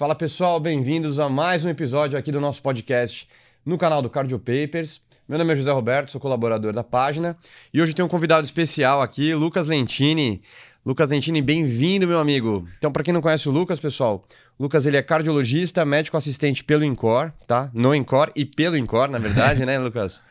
Fala 0.00 0.14
pessoal, 0.14 0.58
bem-vindos 0.58 1.18
a 1.18 1.28
mais 1.28 1.62
um 1.62 1.68
episódio 1.68 2.18
aqui 2.18 2.32
do 2.32 2.40
nosso 2.40 2.62
podcast 2.62 3.28
no 3.66 3.76
canal 3.76 4.00
do 4.00 4.08
Cardio 4.08 4.38
Papers. 4.38 5.02
Meu 5.28 5.36
nome 5.36 5.52
é 5.52 5.56
José 5.56 5.70
Roberto, 5.70 6.10
sou 6.10 6.18
colaborador 6.18 6.72
da 6.72 6.82
página 6.82 7.36
e 7.70 7.82
hoje 7.82 7.92
tem 7.92 8.02
um 8.02 8.08
convidado 8.08 8.42
especial 8.42 9.02
aqui, 9.02 9.34
Lucas 9.34 9.68
Lentini. 9.68 10.40
Lucas 10.86 11.10
Lentini, 11.10 11.42
bem-vindo, 11.42 12.08
meu 12.08 12.18
amigo. 12.18 12.66
Então, 12.78 12.90
para 12.90 13.02
quem 13.02 13.12
não 13.12 13.20
conhece 13.20 13.46
o 13.46 13.52
Lucas, 13.52 13.78
pessoal, 13.78 14.24
o 14.58 14.62
Lucas 14.62 14.86
ele 14.86 14.96
é 14.96 15.02
cardiologista, 15.02 15.84
médico 15.84 16.16
assistente 16.16 16.64
pelo 16.64 16.82
INCOR, 16.82 17.30
tá? 17.46 17.70
No 17.74 17.94
INCOR 17.94 18.32
e 18.34 18.46
pelo 18.46 18.78
INCOR, 18.78 19.10
na 19.10 19.18
verdade, 19.18 19.66
né, 19.68 19.78
Lucas? 19.78 20.22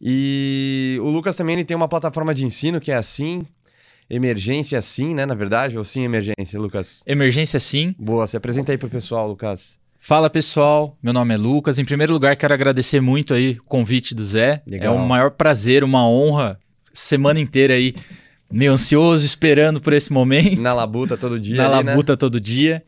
E 0.00 0.96
o 1.02 1.10
Lucas 1.10 1.36
também 1.36 1.56
ele 1.56 1.66
tem 1.66 1.76
uma 1.76 1.86
plataforma 1.86 2.32
de 2.32 2.46
ensino 2.46 2.80
que 2.80 2.90
é 2.90 2.96
assim, 2.96 3.46
emergência 4.12 4.80
sim, 4.82 5.14
né, 5.14 5.24
na 5.24 5.34
verdade, 5.34 5.78
ou 5.78 5.82
sim 5.82 6.04
emergência, 6.04 6.60
Lucas? 6.60 7.02
Emergência 7.06 7.58
sim. 7.58 7.94
Boa, 7.98 8.26
se 8.26 8.36
apresenta 8.36 8.70
aí 8.70 8.76
pro 8.76 8.90
pessoal, 8.90 9.26
Lucas. 9.26 9.78
Fala 9.98 10.28
pessoal, 10.28 10.98
meu 11.02 11.12
nome 11.14 11.32
é 11.32 11.36
Lucas. 11.38 11.78
Em 11.78 11.84
primeiro 11.84 12.12
lugar, 12.12 12.36
quero 12.36 12.52
agradecer 12.52 13.00
muito 13.00 13.32
aí 13.32 13.52
o 13.58 13.64
convite 13.64 14.14
do 14.14 14.22
Zé. 14.22 14.60
Legal. 14.66 14.94
É 14.94 14.98
um 14.98 15.06
maior 15.06 15.30
prazer, 15.30 15.82
uma 15.82 16.06
honra. 16.06 16.58
Semana 16.92 17.40
inteira 17.40 17.74
aí, 17.74 17.94
meio 18.52 18.72
ansioso, 18.72 19.24
esperando 19.24 19.80
por 19.80 19.92
esse 19.94 20.12
momento. 20.12 20.60
Na 20.60 20.74
labuta 20.74 21.16
todo 21.16 21.40
dia. 21.40 21.56
Na 21.56 21.76
ali, 21.76 21.84
né? 21.84 21.90
labuta 21.92 22.16
todo 22.16 22.38
dia. 22.38 22.82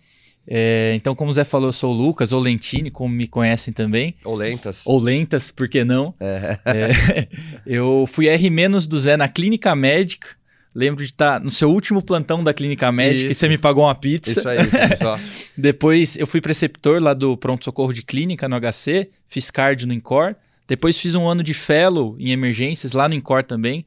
É, 0.46 0.92
então, 0.94 1.14
como 1.14 1.30
o 1.30 1.32
Zé 1.32 1.42
falou, 1.44 1.68
eu 1.68 1.72
sou 1.72 1.90
o 1.94 1.96
Lucas, 1.96 2.32
ou 2.32 2.40
Lentini, 2.40 2.90
como 2.90 3.14
me 3.14 3.26
conhecem 3.26 3.72
também. 3.72 4.14
Ou 4.24 4.34
lentas. 4.34 4.86
Ou 4.86 4.98
Lentas, 4.98 5.50
por 5.50 5.68
que 5.68 5.84
não? 5.84 6.14
É. 6.20 6.58
É, 6.66 7.28
eu 7.64 8.06
fui 8.06 8.26
R- 8.28 8.50
do 8.86 8.98
Zé 9.00 9.16
na 9.16 9.26
clínica 9.28 9.74
médica. 9.74 10.28
Lembro 10.74 11.04
de 11.04 11.10
estar 11.10 11.40
no 11.40 11.52
seu 11.52 11.70
último 11.70 12.02
plantão 12.02 12.42
da 12.42 12.52
clínica 12.52 12.90
médica 12.90 13.30
e 13.30 13.34
você 13.34 13.48
me 13.48 13.56
pagou 13.56 13.84
uma 13.84 13.94
pizza. 13.94 14.32
Isso 14.32 14.48
aí, 14.48 14.66
pessoal. 14.66 15.20
Depois 15.56 16.16
eu 16.16 16.26
fui 16.26 16.40
preceptor 16.40 17.00
lá 17.00 17.14
do 17.14 17.36
pronto-socorro 17.36 17.92
de 17.92 18.02
clínica 18.02 18.48
no 18.48 18.58
HC, 18.60 19.08
fiz 19.28 19.50
cardio 19.50 19.86
no 19.86 19.94
INCOR. 19.94 20.34
Depois 20.66 20.98
fiz 20.98 21.14
um 21.14 21.28
ano 21.28 21.44
de 21.44 21.54
fellow 21.54 22.16
em 22.18 22.32
emergências 22.32 22.92
lá 22.92 23.08
no 23.08 23.14
INCOR 23.14 23.44
também, 23.44 23.84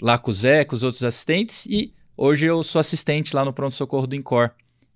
lá 0.00 0.18
com 0.18 0.32
o 0.32 0.34
Zé, 0.34 0.64
com 0.64 0.74
os 0.74 0.82
outros 0.82 1.04
assistentes. 1.04 1.64
E 1.66 1.92
hoje 2.16 2.46
eu 2.46 2.62
sou 2.64 2.80
assistente 2.80 3.36
lá 3.36 3.44
no 3.44 3.52
pronto-socorro 3.52 4.08
do 4.08 4.16
INCOR. 4.16 4.50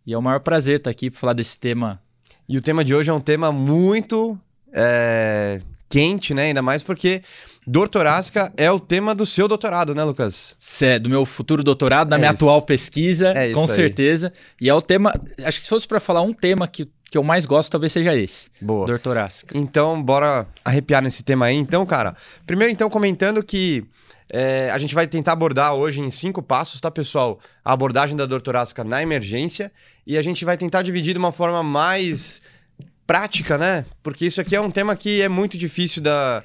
E 0.05 0.13
é 0.13 0.19
o 0.19 0.23
maior 0.23 0.41
prazer 0.41 0.79
estar 0.79 0.91
aqui 0.91 1.11
para 1.11 1.21
falar 1.21 1.33
desse 1.35 1.57
tema. 1.57 2.03
E 2.49 2.59
o 2.59 2.61
tema 2.61 2.83
de 2.83 2.93
hoje 2.93 3.09
é 3.09 3.13
um 3.13 3.21
tema 3.21 3.53
muito 3.53 4.37
é, 4.73 5.61
quente, 5.89 6.35
né? 6.35 6.47
Ainda 6.47 6.63
mais 6.63 6.83
porque 6.83 7.23
dor 7.71 7.89
torácica 7.89 8.53
é 8.57 8.71
o 8.71 8.81
tema 8.81 9.15
do 9.15 9.25
seu 9.25 9.47
doutorado, 9.47 9.95
né, 9.95 10.03
Lucas? 10.03 10.57
Cê- 10.59 10.99
Do 10.99 11.09
meu 11.09 11.25
futuro 11.25 11.63
doutorado, 11.63 12.09
da 12.09 12.17
É 12.17 12.19
minha 12.19 12.33
isso. 12.33 12.43
atual 12.45 12.63
pesquisa, 12.63 13.29
É 13.29 13.53
com 13.53 13.63
aí. 13.63 13.69
certeza. 13.69 14.33
E 14.61 14.69
é 14.69 14.75
o 14.75 14.83
tema. 14.83 15.13
Acho 15.45 15.59
que 15.59 15.65
se 15.65 15.71
fosse 15.71 15.87
para 15.87 16.01
falar 16.01 16.23
um 16.23 16.33
tema 16.33 16.67
que, 16.67 16.89
que 17.11 17.17
eu 17.17 17.23
mais 17.23 17.47
gosto, 17.47 17.71
talvez 17.71 17.93
seja 17.93 18.15
esse: 18.17 18.49
Boa. 18.61 18.87
dor 18.87 18.99
torácica. 18.99 19.57
Então, 19.57 20.03
bora 20.03 20.47
arrepiar 20.65 21.03
nesse 21.03 21.23
tema 21.23 21.47
aí. 21.47 21.57
Então, 21.57 21.87
cara, 21.87 22.17
primeiro 22.47 22.73
então 22.73 22.91
comentando 22.91 23.43
que 23.43 23.85
é, 24.33 24.71
a 24.73 24.79
gente 24.79 24.95
vai 24.95 25.07
tentar 25.07 25.33
abordar 25.33 25.75
hoje 25.75 26.01
em 26.01 26.11
cinco 26.11 26.43
passos, 26.43 26.81
tá, 26.81 26.91
pessoal? 26.91 27.39
A 27.65 27.73
abordagem 27.73 28.17
da 28.17 28.27
dor 28.27 28.41
torácica 28.43 28.83
na 28.85 29.01
emergência. 29.03 29.71
E 30.07 30.19
a 30.19 30.23
gente 30.23 30.45
vai 30.45 30.57
tentar 30.57 30.83
dividir 30.83 31.13
de 31.13 31.19
uma 31.21 31.31
forma 31.31 31.63
mais 31.63 32.43
prática, 33.07 33.57
né? 33.59 33.85
Porque 34.03 34.27
isso 34.27 34.41
aqui 34.41 34.55
é 34.57 34.61
um 34.61 34.71
tema 34.71 34.95
que 34.97 35.21
é 35.21 35.29
muito 35.29 35.57
difícil 35.59 36.03
da... 36.03 36.43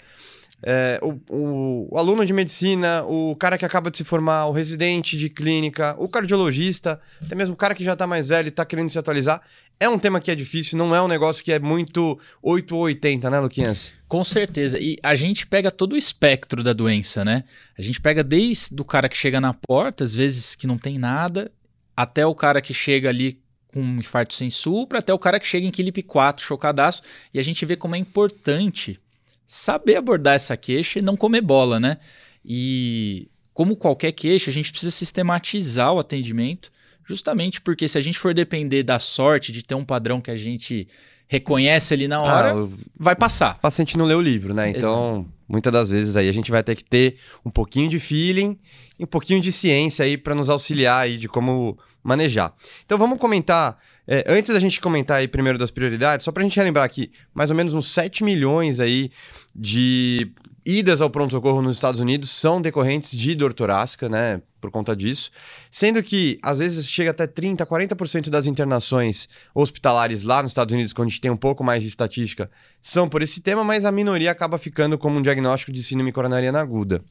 é, 0.68 1.00
o, 1.04 1.12
o- 1.30 1.88
o 1.94 1.98
aluno 2.00 2.26
de 2.26 2.34
medicina, 2.34 3.04
o 3.06 3.36
cara 3.36 3.56
que 3.58 3.64
acaba 3.66 3.92
de 3.92 3.98
se 3.98 4.04
formar, 4.04 4.48
o 4.48 4.52
residente 4.52 5.16
de 5.16 5.30
clínica, 5.30 5.96
o 6.00 6.10
cardiologista, 6.10 7.00
até 7.24 7.36
mesmo 7.36 7.54
o 7.54 7.58
cara 7.58 7.76
que 7.76 7.84
já 7.84 7.96
tá 7.96 8.08
mais 8.08 8.28
velho 8.28 8.48
e 8.48 8.52
tá 8.52 8.66
querendo 8.66 8.90
se 8.90 8.98
atualizar. 8.98 9.42
É 9.80 9.88
um 9.88 10.00
tema 10.00 10.20
que 10.20 10.32
é 10.32 10.36
difícil, 10.36 10.78
não 10.78 10.96
é 10.96 11.02
um 11.02 11.08
negócio 11.08 11.44
que 11.44 11.52
é 11.52 11.60
muito 11.60 12.18
8 12.42 12.75
ou 12.75 12.81
80, 12.84 13.30
né, 13.30 13.40
Luquinhas? 13.40 13.94
Com 14.08 14.24
certeza. 14.24 14.80
E 14.80 14.98
a 15.04 15.14
gente 15.16 15.46
pega 15.46 15.70
todo 15.70 15.94
o 15.94 15.98
espectro 15.98 16.64
da 16.64 16.74
doença, 16.74 17.24
né? 17.24 17.44
A 17.78 17.81
gente 17.81 18.02
pega 18.02 18.24
desde 18.24 18.74
o 18.81 18.86
cara 18.86 19.08
que 19.08 19.18
chega 19.18 19.40
na 19.40 19.54
porta, 19.54 20.04
às 20.04 20.16
vezes 20.16 20.56
que 20.56 20.66
não 20.66 20.78
tem 20.78 20.98
nada, 20.98 21.52
até 21.96 22.25
o 22.25 22.34
cara 22.34 22.62
que 22.62 22.74
chega 22.74 23.09
ali 23.09 23.40
com 23.72 23.81
um 23.81 24.00
infarto 24.00 24.34
sem 24.34 24.50
supra, 24.50 25.00
até 25.00 25.14
o 25.14 25.20
cara 25.20 25.40
que 25.40 25.46
chega 25.46 25.68
em 25.68 25.72
Quilip 25.72 26.02
4, 26.04 26.44
chocadaço. 26.44 27.02
E 27.34 27.40
a 27.40 27.44
gente 27.44 27.66
vê 27.66 27.75
como 27.75 27.96
é 27.96 27.98
importante 28.00 28.98
saber 29.47 29.95
abordar 29.97 30.35
essa 30.35 30.56
queixa 30.57 31.00
e 31.00 31.01
não 31.01 31.16
comer 31.16 31.41
bola, 31.41 31.79
né? 31.79 31.97
E 32.44 33.28
como 33.53 33.75
qualquer 33.75 34.11
queixa, 34.11 34.50
a 34.50 34.53
gente 34.53 34.72
precisa 34.72 34.91
sistematizar 34.91 35.94
o 35.94 36.00
atendimento, 36.00 36.72
justamente 37.06 37.61
porque 37.61 37.88
se 37.88 37.97
a 37.97 38.01
gente 38.01 38.19
for 38.19 38.33
depender 38.33 38.83
da 38.83 39.00
sorte 39.00 39.51
de 39.51 39.63
ter 39.63 39.75
um 39.75 39.85
padrão 39.85 40.19
que 40.22 40.29
a 40.31 40.38
gente 40.38 40.88
reconhece 41.28 41.94
ali 41.94 42.07
na 42.07 42.22
hora, 42.22 42.51
Ah, 42.51 42.56
o 42.56 42.73
vai 42.95 43.16
passar. 43.16 43.57
paciente 43.59 43.97
não 43.97 44.06
lê 44.06 44.13
o 44.13 44.22
livro, 44.22 44.53
né? 44.53 44.69
Então, 44.69 45.25
muitas 45.47 45.72
das 45.73 45.89
vezes 45.89 46.16
aí 46.16 46.29
a 46.29 46.31
gente 46.31 46.51
vai 46.51 46.62
ter 46.63 46.75
que 46.75 46.83
ter 46.83 47.17
um 47.44 47.50
pouquinho 47.50 47.89
de 47.89 48.00
feeling 48.00 48.57
e 49.00 49.03
um 49.03 49.07
pouquinho 49.07 49.41
de 49.41 49.51
ciência 49.51 50.06
aí 50.06 50.17
para 50.17 50.35
nos 50.35 50.50
auxiliar 50.50 51.03
aí 51.03 51.17
de 51.17 51.27
como 51.27 51.77
manejar. 52.03 52.53
Então, 52.85 52.97
vamos 52.97 53.17
comentar. 53.17 53.79
É, 54.08 54.24
antes 54.28 54.54
da 54.54 54.60
gente 54.60 54.80
comentar 54.80 55.18
aí 55.18 55.28
primeiro 55.28 55.58
das 55.58 55.72
prioridades, 55.72 56.24
só 56.24 56.32
para 56.32 56.42
a 56.42 56.44
gente 56.44 56.58
relembrar 56.58 56.86
aqui, 56.86 57.12
mais 57.34 57.50
ou 57.50 57.56
menos 57.56 57.74
uns 57.74 57.88
7 57.88 58.24
milhões 58.24 58.80
aí 58.80 59.12
de 59.56 60.32
idas 60.66 61.00
ao 61.00 61.10
pronto-socorro 61.10 61.62
nos 61.62 61.76
Estados 61.76 62.02
Unidos 62.02 62.32
são 62.32 62.60
decorrentes 62.60 63.16
de 63.16 63.36
dor 63.36 63.54
torácica, 63.54 64.10
né? 64.10 64.42
Por 64.60 64.72
conta 64.72 64.96
disso. 64.96 65.30
Sendo 65.70 66.02
que, 66.02 66.40
às 66.42 66.58
vezes, 66.58 66.90
chega 66.90 67.12
até 67.12 67.28
30%, 67.28 67.58
40% 67.66 68.30
das 68.30 68.48
internações 68.48 69.30
hospitalares 69.54 70.24
lá 70.24 70.42
nos 70.42 70.52
Estados 70.52 70.74
Unidos, 70.74 70.92
quando 70.92 71.08
a 71.08 71.12
gente 71.12 71.22
tem 71.22 71.30
um 71.30 71.38
pouco 71.38 71.64
mais 71.64 71.84
de 71.84 71.88
estatística, 71.88 72.50
são 72.82 73.08
por 73.08 73.22
esse 73.22 73.42
tema, 73.42 73.64
mas 73.64 73.86
a 73.86 73.92
minoria 73.92 74.32
acaba 74.32 74.58
ficando 74.58 74.98
como 74.98 75.20
um 75.20 75.22
diagnóstico 75.22 75.72
de 75.72 75.84
síndrome 75.84 76.12
coronariana 76.12 76.60
aguda. 76.60 77.04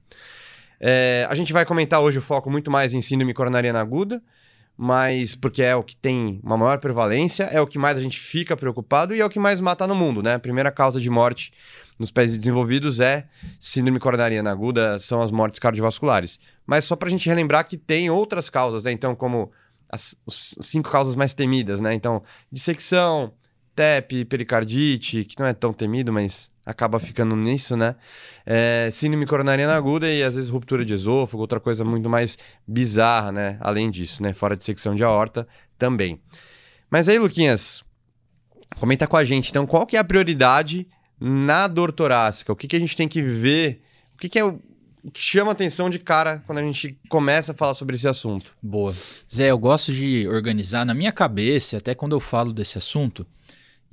É, 0.80 1.24
a 1.30 1.34
gente 1.36 1.52
vai 1.52 1.64
comentar 1.64 2.00
hoje 2.00 2.18
o 2.18 2.22
foco 2.22 2.50
muito 2.50 2.72
mais 2.72 2.92
em 2.92 3.00
síndrome 3.00 3.32
coronariana 3.32 3.80
aguda, 3.80 4.20
mas 4.76 5.34
porque 5.34 5.62
é 5.62 5.74
o 5.76 5.82
que 5.82 5.96
tem 5.96 6.40
uma 6.42 6.56
maior 6.56 6.78
prevalência, 6.78 7.44
é 7.44 7.60
o 7.60 7.66
que 7.66 7.78
mais 7.78 7.96
a 7.96 8.02
gente 8.02 8.18
fica 8.18 8.56
preocupado 8.56 9.14
e 9.14 9.20
é 9.20 9.24
o 9.24 9.30
que 9.30 9.38
mais 9.38 9.60
mata 9.60 9.86
no 9.86 9.94
mundo, 9.94 10.22
né? 10.22 10.34
A 10.34 10.38
primeira 10.38 10.70
causa 10.70 11.00
de 11.00 11.08
morte 11.08 11.52
nos 11.98 12.10
países 12.10 12.36
desenvolvidos 12.36 12.98
é 12.98 13.28
síndrome 13.60 14.00
coronariana 14.00 14.50
aguda, 14.50 14.98
são 14.98 15.22
as 15.22 15.30
mortes 15.30 15.60
cardiovasculares. 15.60 16.40
Mas 16.66 16.84
só 16.84 16.96
para 16.96 17.08
a 17.08 17.10
gente 17.10 17.28
relembrar 17.28 17.66
que 17.66 17.76
tem 17.76 18.10
outras 18.10 18.50
causas, 18.50 18.84
né? 18.84 18.92
Então, 18.92 19.14
como 19.14 19.52
as 19.88 20.16
os 20.26 20.56
cinco 20.60 20.90
causas 20.90 21.14
mais 21.14 21.34
temidas, 21.34 21.80
né? 21.80 21.94
Então, 21.94 22.22
dissecção, 22.50 23.32
TEP, 23.76 24.24
pericardite, 24.24 25.24
que 25.24 25.38
não 25.38 25.46
é 25.46 25.52
tão 25.52 25.72
temido, 25.72 26.12
mas 26.12 26.50
acaba 26.64 26.98
ficando 26.98 27.36
nisso, 27.36 27.76
né? 27.76 27.94
É, 28.46 28.88
síndrome 28.90 29.26
coronariana 29.26 29.74
aguda 29.74 30.10
e 30.10 30.22
às 30.22 30.34
vezes 30.34 30.50
ruptura 30.50 30.84
de 30.84 30.94
esôfago, 30.94 31.40
outra 31.40 31.60
coisa 31.60 31.84
muito 31.84 32.08
mais 32.08 32.38
bizarra, 32.66 33.32
né? 33.32 33.58
Além 33.60 33.90
disso, 33.90 34.22
né? 34.22 34.32
Fora 34.32 34.56
dissecção 34.56 34.94
de 34.94 35.04
aorta 35.04 35.46
também. 35.78 36.20
Mas 36.90 37.08
aí, 37.08 37.18
Luquinhas, 37.18 37.84
comenta 38.78 39.06
com 39.06 39.16
a 39.16 39.24
gente, 39.24 39.50
então, 39.50 39.66
qual 39.66 39.86
que 39.86 39.96
é 39.96 40.00
a 40.00 40.04
prioridade 40.04 40.86
na 41.20 41.66
dor 41.66 41.92
torácica? 41.92 42.52
O 42.52 42.56
que, 42.56 42.68
que 42.68 42.76
a 42.76 42.80
gente 42.80 42.96
tem 42.96 43.08
que 43.08 43.20
ver? 43.20 43.82
O 44.14 44.18
que, 44.18 44.28
que 44.28 44.38
é 44.38 44.44
o 44.44 45.10
que 45.12 45.20
chama 45.20 45.52
atenção 45.52 45.90
de 45.90 45.98
cara 45.98 46.42
quando 46.46 46.58
a 46.58 46.62
gente 46.62 46.98
começa 47.10 47.52
a 47.52 47.54
falar 47.54 47.74
sobre 47.74 47.94
esse 47.94 48.08
assunto? 48.08 48.56
Boa. 48.62 48.94
Zé, 49.32 49.50
eu 49.50 49.58
gosto 49.58 49.92
de 49.92 50.26
organizar 50.26 50.86
na 50.86 50.94
minha 50.94 51.12
cabeça, 51.12 51.76
até 51.76 51.94
quando 51.94 52.16
eu 52.16 52.20
falo 52.20 52.54
desse 52.54 52.78
assunto, 52.78 53.26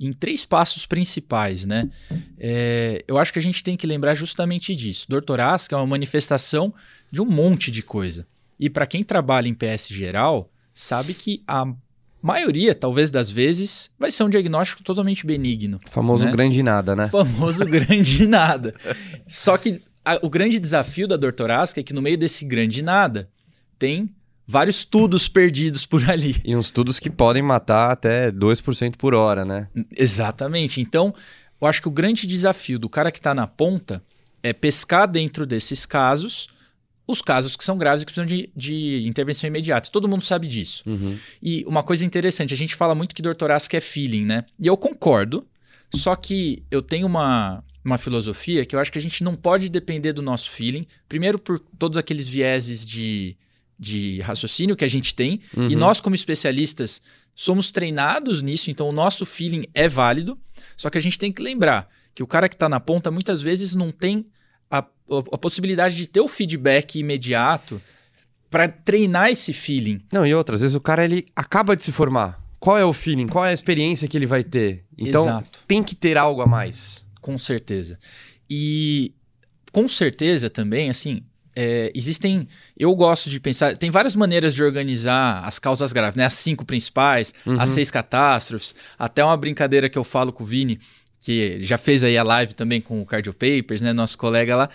em 0.06 0.12
três 0.12 0.44
passos 0.44 0.84
principais, 0.86 1.64
né? 1.66 1.88
É, 2.38 3.04
eu 3.06 3.18
acho 3.18 3.32
que 3.32 3.38
a 3.38 3.42
gente 3.42 3.62
tem 3.62 3.76
que 3.76 3.86
lembrar 3.86 4.14
justamente 4.14 4.74
disso. 4.74 5.06
Dor 5.08 5.22
torácica 5.22 5.76
é 5.76 5.78
uma 5.78 5.86
manifestação 5.86 6.72
de 7.10 7.20
um 7.20 7.26
monte 7.26 7.70
de 7.70 7.82
coisa. 7.82 8.26
E 8.58 8.68
para 8.70 8.86
quem 8.86 9.02
trabalha 9.04 9.48
em 9.48 9.54
PS 9.54 9.88
geral, 9.88 10.50
sabe 10.74 11.14
que 11.14 11.42
a 11.46 11.66
maioria, 12.22 12.74
talvez 12.74 13.10
das 13.10 13.30
vezes, 13.30 13.90
vai 13.98 14.10
ser 14.10 14.22
um 14.24 14.30
diagnóstico 14.30 14.82
totalmente 14.82 15.26
benigno. 15.26 15.80
Famoso 15.88 16.24
Né? 16.26 16.30
grande 16.32 16.62
nada, 16.62 16.94
né? 16.94 17.08
Famoso 17.08 17.64
grande 17.66 18.26
nada. 18.26 18.74
Só 19.26 19.56
que 19.58 19.82
a- 20.04 20.18
o 20.22 20.30
grande 20.30 20.58
desafio 20.60 21.08
da 21.08 21.16
dor 21.16 21.32
torácica 21.32 21.80
é 21.80 21.82
que 21.82 21.92
no 21.92 22.00
meio 22.02 22.16
desse 22.18 22.44
grande 22.44 22.80
nada 22.82 23.28
tem 23.78 24.08
vários 24.46 24.76
estudos 24.76 25.28
perdidos 25.28 25.86
por 25.86 26.08
ali. 26.10 26.36
E 26.44 26.54
uns 26.56 26.66
estudos 26.66 26.98
que 26.98 27.10
podem 27.10 27.42
matar 27.42 27.90
até 27.90 28.30
2% 28.30 28.96
por 28.96 29.14
hora, 29.14 29.44
né? 29.44 29.68
Exatamente. 29.96 30.80
Então, 30.80 31.14
eu 31.60 31.66
acho 31.66 31.80
que 31.80 31.88
o 31.88 31.92
grande 31.92 32.26
desafio 32.26 32.78
do 32.78 32.88
cara 32.88 33.10
que 33.12 33.18
está 33.18 33.34
na 33.34 33.46
ponta 33.46 34.02
é 34.42 34.52
pescar 34.52 35.08
dentro 35.08 35.46
desses 35.46 35.86
casos 35.86 36.48
os 37.06 37.20
casos 37.20 37.56
que 37.56 37.64
são 37.64 37.76
graves 37.76 38.02
e 38.02 38.06
que 38.06 38.12
precisam 38.12 38.26
de, 38.26 38.50
de 38.56 39.06
intervenção 39.06 39.46
imediata. 39.46 39.90
Todo 39.90 40.08
mundo 40.08 40.22
sabe 40.22 40.46
disso. 40.46 40.82
Uhum. 40.86 41.18
E 41.42 41.64
uma 41.66 41.82
coisa 41.82 42.04
interessante, 42.04 42.54
a 42.54 42.56
gente 42.56 42.74
fala 42.74 42.94
muito 42.94 43.14
que 43.14 43.22
dor 43.22 43.34
torácica 43.34 43.76
é 43.76 43.80
feeling, 43.80 44.24
né? 44.24 44.44
E 44.58 44.66
eu 44.66 44.76
concordo, 44.76 45.46
só 45.94 46.14
que 46.16 46.62
eu 46.70 46.80
tenho 46.80 47.06
uma, 47.06 47.62
uma 47.84 47.98
filosofia 47.98 48.64
que 48.64 48.74
eu 48.74 48.80
acho 48.80 48.90
que 48.90 48.98
a 48.98 49.02
gente 49.02 49.22
não 49.22 49.34
pode 49.34 49.68
depender 49.68 50.12
do 50.12 50.22
nosso 50.22 50.50
feeling. 50.50 50.86
Primeiro 51.08 51.38
por 51.38 51.58
todos 51.78 51.98
aqueles 51.98 52.26
vieses 52.28 52.84
de, 52.84 53.36
de 53.82 54.20
raciocínio 54.20 54.76
que 54.76 54.84
a 54.84 54.88
gente 54.88 55.12
tem. 55.12 55.40
Uhum. 55.56 55.68
E 55.68 55.74
nós, 55.74 56.00
como 56.00 56.14
especialistas, 56.14 57.02
somos 57.34 57.72
treinados 57.72 58.40
nisso, 58.40 58.70
então 58.70 58.88
o 58.88 58.92
nosso 58.92 59.26
feeling 59.26 59.64
é 59.74 59.88
válido. 59.88 60.38
Só 60.76 60.88
que 60.88 60.96
a 60.96 61.00
gente 61.00 61.18
tem 61.18 61.32
que 61.32 61.42
lembrar 61.42 61.88
que 62.14 62.22
o 62.22 62.26
cara 62.26 62.48
que 62.48 62.54
está 62.54 62.68
na 62.68 62.78
ponta 62.78 63.10
muitas 63.10 63.42
vezes 63.42 63.74
não 63.74 63.90
tem 63.90 64.24
a, 64.70 64.78
a, 64.78 64.84
a 65.32 65.38
possibilidade 65.38 65.96
de 65.96 66.06
ter 66.06 66.20
o 66.20 66.28
feedback 66.28 67.00
imediato 67.00 67.82
para 68.48 68.68
treinar 68.68 69.30
esse 69.30 69.52
feeling. 69.52 70.00
Não, 70.12 70.24
e 70.24 70.32
outras 70.32 70.60
vezes 70.60 70.76
o 70.76 70.80
cara 70.80 71.04
ele 71.04 71.26
acaba 71.34 71.76
de 71.76 71.82
se 71.82 71.90
formar. 71.90 72.40
Qual 72.60 72.78
é 72.78 72.84
o 72.84 72.92
feeling? 72.92 73.26
Qual 73.26 73.44
é 73.44 73.50
a 73.50 73.52
experiência 73.52 74.06
que 74.06 74.16
ele 74.16 74.26
vai 74.26 74.44
ter? 74.44 74.84
Então 74.96 75.24
Exato. 75.24 75.64
tem 75.66 75.82
que 75.82 75.96
ter 75.96 76.16
algo 76.16 76.40
a 76.40 76.46
mais. 76.46 77.04
Com 77.20 77.36
certeza. 77.36 77.98
E 78.48 79.12
com 79.72 79.88
certeza 79.88 80.48
também, 80.48 80.88
assim, 80.88 81.22
é, 81.54 81.92
existem. 81.94 82.46
Eu 82.76 82.94
gosto 82.94 83.28
de 83.28 83.38
pensar. 83.40 83.76
Tem 83.76 83.90
várias 83.90 84.14
maneiras 84.16 84.54
de 84.54 84.62
organizar 84.62 85.44
as 85.44 85.58
causas 85.58 85.92
graves, 85.92 86.16
né? 86.16 86.24
As 86.24 86.34
cinco 86.34 86.64
principais, 86.64 87.32
Uhum. 87.46 87.60
as 87.60 87.70
seis 87.70 87.90
catástrofes. 87.90 88.74
Até 88.98 89.24
uma 89.24 89.36
brincadeira 89.36 89.88
que 89.88 89.98
eu 89.98 90.04
falo 90.04 90.32
com 90.32 90.44
o 90.44 90.46
Vini, 90.46 90.78
que 91.20 91.58
já 91.64 91.78
fez 91.78 92.02
aí 92.02 92.16
a 92.18 92.22
live 92.22 92.54
também 92.54 92.80
com 92.80 93.00
o 93.00 93.06
Cardio 93.06 93.32
Papers, 93.34 93.82
né? 93.82 93.92
Nosso 93.92 94.16
colega 94.18 94.56
lá. 94.56 94.68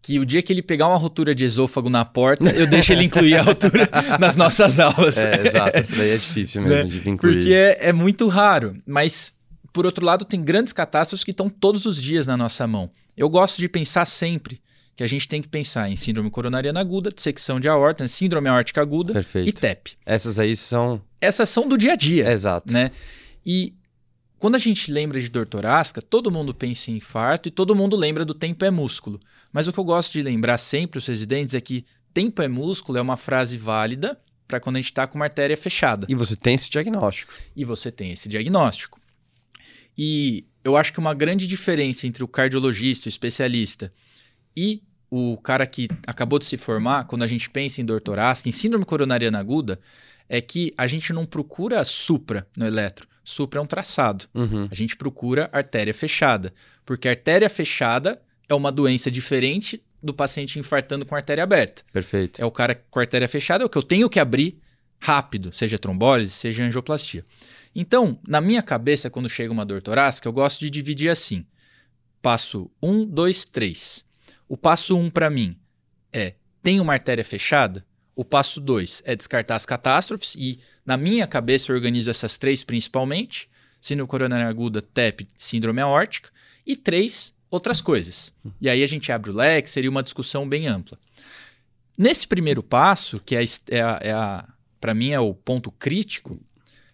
Que 0.00 0.20
o 0.20 0.24
dia 0.24 0.40
que 0.40 0.52
ele 0.52 0.62
pegar 0.62 0.86
uma 0.86 0.96
ruptura 0.96 1.34
de 1.34 1.44
esôfago 1.44 1.90
na 1.90 2.04
porta, 2.04 2.50
eu 2.50 2.68
deixo 2.68 2.92
ele 2.92 3.02
incluir 3.02 3.34
a 3.34 3.42
ruptura 3.42 3.88
nas 4.20 4.36
nossas 4.36 4.78
aulas. 4.78 5.18
É, 5.18 5.46
exato. 5.48 5.76
Isso 5.78 5.96
daí 5.96 6.10
é 6.10 6.16
difícil 6.16 6.62
mesmo 6.62 6.76
Né? 6.76 6.84
de 6.84 7.08
incluir. 7.10 7.34
Porque 7.38 7.52
é, 7.52 7.88
é 7.88 7.92
muito 7.92 8.28
raro. 8.28 8.76
Mas, 8.86 9.34
por 9.72 9.84
outro 9.86 10.06
lado, 10.06 10.24
tem 10.24 10.40
grandes 10.40 10.72
catástrofes 10.72 11.24
que 11.24 11.32
estão 11.32 11.50
todos 11.50 11.84
os 11.84 12.00
dias 12.00 12.28
na 12.28 12.36
nossa 12.36 12.64
mão. 12.64 12.88
Eu 13.16 13.28
gosto 13.28 13.58
de 13.58 13.68
pensar 13.68 14.04
sempre 14.06 14.60
que 14.98 15.04
a 15.04 15.06
gente 15.06 15.28
tem 15.28 15.40
que 15.40 15.46
pensar 15.46 15.88
em 15.88 15.94
síndrome 15.94 16.28
coronariana 16.28 16.80
aguda, 16.80 17.08
dissecção 17.08 17.60
de 17.60 17.68
aorta, 17.68 18.02
né? 18.02 18.08
síndrome 18.08 18.48
aórtica 18.48 18.80
aguda 18.80 19.12
Perfeito. 19.12 19.48
e 19.48 19.52
TEP. 19.52 19.92
Essas 20.04 20.40
aí 20.40 20.56
são. 20.56 21.00
Essas 21.20 21.48
são 21.48 21.68
do 21.68 21.78
dia 21.78 21.92
a 21.92 21.94
dia, 21.94 22.28
Exato. 22.32 22.72
né? 22.72 22.90
E 23.46 23.74
quando 24.40 24.56
a 24.56 24.58
gente 24.58 24.90
lembra 24.90 25.20
de 25.20 25.28
dor 25.28 25.46
torácica, 25.46 26.02
todo 26.02 26.32
mundo 26.32 26.52
pensa 26.52 26.90
em 26.90 26.96
infarto 26.96 27.46
e 27.46 27.52
todo 27.52 27.76
mundo 27.76 27.94
lembra 27.94 28.24
do 28.24 28.34
tempo 28.34 28.64
é 28.64 28.72
músculo. 28.72 29.20
Mas 29.52 29.68
o 29.68 29.72
que 29.72 29.78
eu 29.78 29.84
gosto 29.84 30.14
de 30.14 30.20
lembrar 30.20 30.58
sempre 30.58 30.98
os 30.98 31.06
residentes 31.06 31.54
é 31.54 31.60
que 31.60 31.84
tempo 32.12 32.42
é 32.42 32.48
músculo 32.48 32.98
é 32.98 33.00
uma 33.00 33.16
frase 33.16 33.56
válida 33.56 34.20
para 34.48 34.58
quando 34.58 34.76
a 34.76 34.78
gente 34.80 34.90
está 34.90 35.06
com 35.06 35.14
uma 35.16 35.26
artéria 35.26 35.56
fechada 35.56 36.08
E 36.10 36.14
você 36.16 36.34
tem 36.34 36.54
esse 36.56 36.68
diagnóstico. 36.68 37.32
e 37.54 37.64
você 37.64 37.92
tem 37.92 38.10
esse 38.10 38.28
diagnóstico. 38.28 39.00
E 39.96 40.44
eu 40.64 40.76
acho 40.76 40.92
que 40.92 40.98
uma 40.98 41.14
grande 41.14 41.46
diferença 41.46 42.04
entre 42.04 42.24
o 42.24 42.28
cardiologista, 42.28 43.06
o 43.06 43.08
especialista 43.08 43.92
e 44.56 44.82
o 45.10 45.36
cara 45.38 45.66
que 45.66 45.88
acabou 46.06 46.38
de 46.38 46.46
se 46.46 46.56
formar, 46.56 47.04
quando 47.04 47.22
a 47.22 47.26
gente 47.26 47.48
pensa 47.48 47.80
em 47.80 47.84
dor 47.84 48.00
torácica, 48.00 48.48
em 48.48 48.52
síndrome 48.52 48.84
coronariana 48.84 49.38
aguda, 49.38 49.80
é 50.28 50.40
que 50.40 50.74
a 50.76 50.86
gente 50.86 51.12
não 51.12 51.24
procura 51.24 51.82
supra 51.84 52.46
no 52.56 52.66
eletro. 52.66 53.08
Supra 53.24 53.60
é 53.60 53.62
um 53.62 53.66
traçado. 53.66 54.26
Uhum. 54.34 54.68
A 54.70 54.74
gente 54.74 54.96
procura 54.96 55.48
artéria 55.52 55.94
fechada, 55.94 56.52
porque 56.84 57.08
artéria 57.08 57.48
fechada 57.48 58.20
é 58.48 58.54
uma 58.54 58.72
doença 58.72 59.10
diferente 59.10 59.82
do 60.02 60.14
paciente 60.14 60.58
infartando 60.58 61.04
com 61.04 61.14
artéria 61.14 61.44
aberta. 61.44 61.82
Perfeito. 61.92 62.40
É 62.40 62.44
o 62.44 62.50
cara 62.50 62.74
com 62.90 62.98
a 62.98 63.02
artéria 63.02 63.28
fechada, 63.28 63.64
é 63.64 63.66
o 63.66 63.68
que 63.68 63.78
eu 63.78 63.82
tenho 63.82 64.08
que 64.08 64.20
abrir 64.20 64.58
rápido, 65.00 65.52
seja 65.52 65.78
trombólise, 65.78 66.32
seja 66.32 66.64
angioplastia. 66.64 67.24
Então, 67.74 68.18
na 68.26 68.40
minha 68.40 68.62
cabeça, 68.62 69.10
quando 69.10 69.28
chega 69.28 69.52
uma 69.52 69.64
dor 69.64 69.82
torácica, 69.82 70.28
eu 70.28 70.32
gosto 70.32 70.60
de 70.60 70.70
dividir 70.70 71.10
assim. 71.10 71.44
Passo 72.20 72.70
1, 72.82 73.06
2, 73.06 73.44
3. 73.46 74.04
O 74.48 74.56
passo 74.56 74.96
1 74.96 75.10
para 75.10 75.28
mim 75.28 75.56
é 76.12 76.34
tem 76.62 76.80
uma 76.80 76.94
artéria 76.94 77.24
fechada? 77.24 77.84
O 78.16 78.24
passo 78.24 78.60
2 78.60 79.02
é 79.04 79.14
descartar 79.14 79.54
as 79.54 79.66
catástrofes 79.66 80.34
e 80.36 80.58
na 80.84 80.96
minha 80.96 81.26
cabeça 81.26 81.70
eu 81.70 81.76
organizo 81.76 82.10
essas 82.10 82.38
três 82.38 82.64
principalmente: 82.64 83.48
síndrome 83.80 84.08
coronária 84.08 84.48
aguda, 84.48 84.82
TEP, 84.82 85.28
síndrome 85.36 85.80
aórtica 85.80 86.30
e 86.66 86.74
três 86.74 87.36
outras 87.50 87.80
coisas. 87.80 88.34
E 88.60 88.68
aí 88.68 88.82
a 88.82 88.86
gente 88.86 89.12
abre 89.12 89.30
o 89.30 89.34
leque, 89.34 89.70
seria 89.70 89.90
uma 89.90 90.02
discussão 90.02 90.48
bem 90.48 90.66
ampla. 90.66 90.98
Nesse 91.96 92.26
primeiro 92.26 92.62
passo, 92.62 93.20
que 93.20 93.36
é, 93.36 93.44
é 93.70 93.82
a, 93.82 93.98
é 94.02 94.12
a 94.12 94.48
para 94.80 94.94
mim 94.94 95.10
é 95.10 95.20
o 95.20 95.34
ponto 95.34 95.70
crítico, 95.72 96.40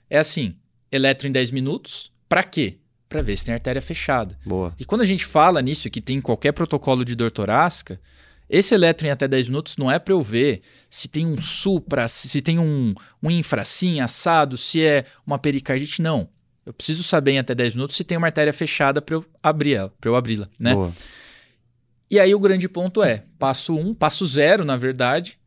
é 0.08 0.18
assim, 0.18 0.56
eletro 0.90 1.28
em 1.28 1.32
10 1.32 1.50
minutos, 1.50 2.10
para 2.28 2.42
quê? 2.42 2.78
Para 3.14 3.22
ver 3.22 3.36
se 3.36 3.44
tem 3.44 3.54
artéria 3.54 3.80
fechada. 3.80 4.36
Boa. 4.44 4.74
E 4.76 4.84
quando 4.84 5.02
a 5.02 5.06
gente 5.06 5.24
fala 5.24 5.62
nisso, 5.62 5.88
que 5.88 6.00
tem 6.00 6.16
em 6.16 6.20
qualquer 6.20 6.50
protocolo 6.50 7.04
de 7.04 7.14
dor 7.14 7.30
torácica, 7.30 8.00
esse 8.50 8.74
eletro 8.74 9.06
em 9.06 9.10
até 9.10 9.28
10 9.28 9.46
minutos 9.46 9.76
não 9.76 9.88
é 9.88 10.00
para 10.00 10.12
eu 10.12 10.20
ver 10.20 10.62
se 10.90 11.06
tem 11.06 11.24
um 11.24 11.40
supra, 11.40 12.08
se 12.08 12.28
se 12.28 12.42
tem 12.42 12.58
um, 12.58 12.92
um 13.22 13.30
infra 13.30 13.62
assim, 13.62 14.00
assado, 14.00 14.58
se 14.58 14.82
é 14.82 15.04
uma 15.24 15.38
pericardite, 15.38 16.02
não. 16.02 16.28
Eu 16.66 16.72
preciso 16.72 17.04
saber 17.04 17.30
em 17.30 17.38
até 17.38 17.54
10 17.54 17.74
minutos 17.76 17.94
se 17.94 18.02
tem 18.02 18.18
uma 18.18 18.26
artéria 18.26 18.52
fechada 18.52 19.00
para 19.00 19.14
eu 19.14 19.24
abrir 19.40 19.74
ela, 19.74 19.92
para 20.00 20.10
eu 20.10 20.16
abri-la, 20.16 20.48
né? 20.58 20.74
Boa. 20.74 20.92
E 22.10 22.18
aí 22.18 22.34
o 22.34 22.40
grande 22.40 22.68
ponto 22.68 23.00
é, 23.00 23.22
passo 23.38 23.76
1, 23.76 23.90
um, 23.90 23.94
passo 23.94 24.26
0, 24.26 24.64
na 24.64 24.76
verdade. 24.76 25.38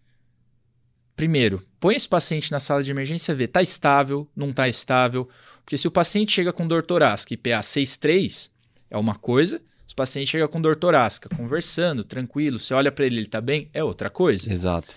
Primeiro, 1.18 1.66
põe 1.80 1.96
esse 1.96 2.08
paciente 2.08 2.52
na 2.52 2.60
sala 2.60 2.84
de 2.84 2.92
emergência, 2.92 3.34
vê, 3.34 3.48
tá 3.48 3.60
estável, 3.60 4.30
não 4.36 4.54
tá 4.54 4.70
estável. 4.70 5.28
Porque 5.66 5.76
se 5.76 5.88
o 5.88 5.92
paciente 5.92 6.32
chega 6.32 6.54
com 6.54 6.68
dor 6.68 6.84
torácica 6.84 7.34
e 7.34 7.38
PA 7.38 7.60
6,3 7.60 8.52
é 8.88 8.96
uma 8.96 9.16
coisa, 9.16 9.60
se 9.88 9.94
o 9.94 9.96
paciente 9.96 10.30
chega 10.30 10.48
com 10.48 10.62
dor 10.62 10.76
torácica, 10.76 11.28
conversando, 11.28 12.04
tranquilo, 12.04 12.60
você 12.60 12.72
olha 12.72 12.92
para 12.92 13.04
ele, 13.04 13.18
ele 13.18 13.26
tá 13.26 13.42
bem, 13.42 13.68
é 13.74 13.84
outra 13.84 14.12
coisa. 14.12 14.54
Exato. 14.54 14.94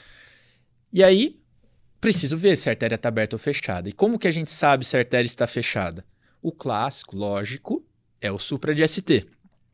E 0.93 1.03
aí, 1.03 1.41
preciso 1.99 2.37
ver 2.37 2.55
se 2.55 2.69
a 2.69 2.73
artéria 2.73 2.97
está 2.97 3.09
aberta 3.09 3.35
ou 3.35 3.41
fechada. 3.41 3.89
E 3.89 3.93
como 3.93 4.19
que 4.19 4.29
a 4.29 4.31
gente 4.31 4.51
sabe 4.51 4.85
se 4.85 4.99
a 4.99 5.01
artéria 5.01 5.27
está 5.27 5.47
fechada? 5.47 6.05
O 6.43 6.53
clássico, 6.53 7.17
lógico, 7.17 7.83
é 8.21 8.31
o 8.31 8.39
supra 8.39 8.75
de 8.75 8.87
ST. 8.87 9.27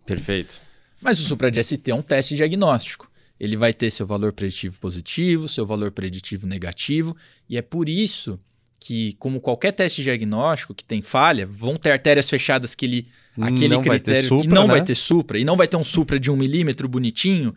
Perfeito. 0.07 0.61
Mas 1.03 1.19
o 1.19 1.25
supra 1.25 1.51
de 1.51 1.63
ST 1.63 1.91
é 1.91 1.95
um 1.95 2.03
teste 2.03 2.37
diagnóstico. 2.37 3.11
Ele 3.39 3.57
vai 3.57 3.73
ter 3.73 3.91
seu 3.91 4.07
valor 4.07 4.33
preditivo 4.33 4.79
positivo, 4.81 5.49
seu 5.49 5.67
valor 5.67 5.91
preditivo 5.91 6.47
negativo, 6.47 7.17
e 7.49 7.57
é 7.57 7.63
por 7.63 7.89
isso 7.89 8.41
que, 8.79 9.15
como 9.15 9.41
qualquer 9.41 9.73
teste 9.73 10.03
diagnóstico 10.03 10.75
que 10.75 10.85
tem 10.85 11.03
falha, 11.03 11.47
vão 11.47 11.77
ter 11.77 11.93
artérias 11.93 12.29
fechadas 12.29 12.75
que 12.75 12.85
ele. 12.87 13.09
Aquele 13.39 13.69
Não 13.69 13.83
critério 13.83 14.23
que 14.23 14.29
supra, 14.29 14.55
não 14.55 14.63
né? 14.63 14.69
vai 14.69 14.83
ter 14.83 14.95
supra, 14.95 15.39
e 15.39 15.45
não 15.45 15.59
vai 15.59 15.69
ter 15.69 15.77
um 15.77 15.85
supra 15.85 16.19
de 16.19 16.31
um 16.31 16.37
milímetro 16.37 16.89
bonitinho, 16.89 17.55